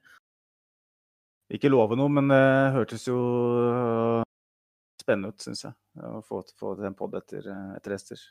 Ikke 1.53 1.70
love 1.73 1.99
noe, 2.01 2.09
men 2.09 2.32
det 2.32 2.43
hørtes 2.78 3.05
jo 3.11 3.19
spennende 5.03 5.32
ut, 5.35 5.43
syns 5.44 5.66
jeg. 5.66 5.77
Å 6.01 6.23
få, 6.24 6.40
få 6.57 6.74
til 6.78 6.89
en 6.89 6.97
pod 6.97 7.15
etter, 7.19 7.49
etter 7.77 7.93
Leicester. 7.93 8.23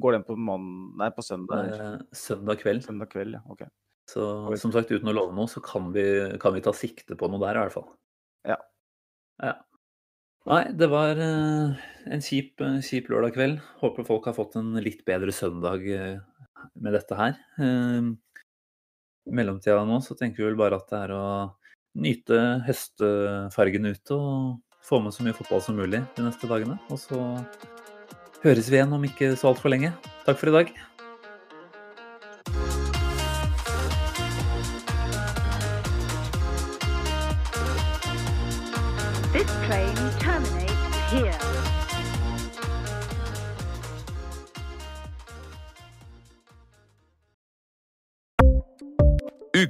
Går 0.00 0.16
den 0.16 0.24
på, 0.24 0.38
mann, 0.40 0.68
nei, 1.00 1.10
på 1.12 1.24
søndag? 1.26 1.74
søndag 2.16 2.62
kveld. 2.62 2.86
Søndag 2.86 3.12
kveld, 3.12 3.36
ja, 3.36 3.42
ok. 3.52 3.66
Så 4.10 4.24
som 4.60 4.72
sagt, 4.72 4.92
uten 4.92 5.10
å 5.10 5.14
love 5.16 5.34
noe, 5.36 5.48
så 5.50 5.60
kan 5.64 5.90
vi, 5.94 6.04
kan 6.40 6.54
vi 6.56 6.62
ta 6.64 6.72
sikte 6.76 7.16
på 7.18 7.28
noe 7.28 7.40
der, 7.42 7.58
i 7.58 7.64
hvert 7.64 7.76
fall. 7.76 7.88
Ja. 8.48 8.58
ja. 9.42 9.54
Nei, 10.44 10.64
det 10.76 10.90
var 10.92 11.16
uh, 11.16 11.72
en 12.12 12.22
kjip, 12.24 12.58
uh, 12.60 12.76
kjip, 12.84 13.08
lørdag 13.08 13.32
kveld. 13.32 13.60
Håper 13.80 14.04
folk 14.04 14.28
har 14.28 14.36
fått 14.36 14.58
en 14.60 14.74
litt 14.84 15.00
bedre 15.08 15.32
søndag 15.32 15.86
uh, 15.88 16.20
med 16.76 16.96
dette 16.96 17.16
her. 17.16 17.38
I 19.24 19.32
mellomtida 19.32 19.80
nå 19.88 20.02
så 20.04 20.16
tenker 20.18 20.42
vi 20.42 20.50
vel 20.50 20.60
bare 20.60 20.76
at 20.80 20.90
det 20.90 21.00
er 21.06 21.14
å 21.16 21.26
nyte 22.04 22.40
høstfargen 22.66 23.88
ute 23.88 24.16
og 24.16 24.80
få 24.84 25.00
med 25.00 25.16
så 25.16 25.24
mye 25.24 25.36
fotball 25.36 25.62
som 25.64 25.78
mulig 25.80 26.02
de 26.16 26.26
neste 26.26 26.50
dagene. 26.50 26.76
Og 26.92 27.00
så 27.00 27.20
høres 28.44 28.68
vi 28.68 28.80
igjen 28.80 28.92
om 28.96 29.08
ikke 29.08 29.32
så 29.40 29.54
altfor 29.54 29.72
lenge. 29.72 29.94
Takk 30.26 30.40
for 30.40 30.52
i 30.52 30.58
dag. 30.58 30.74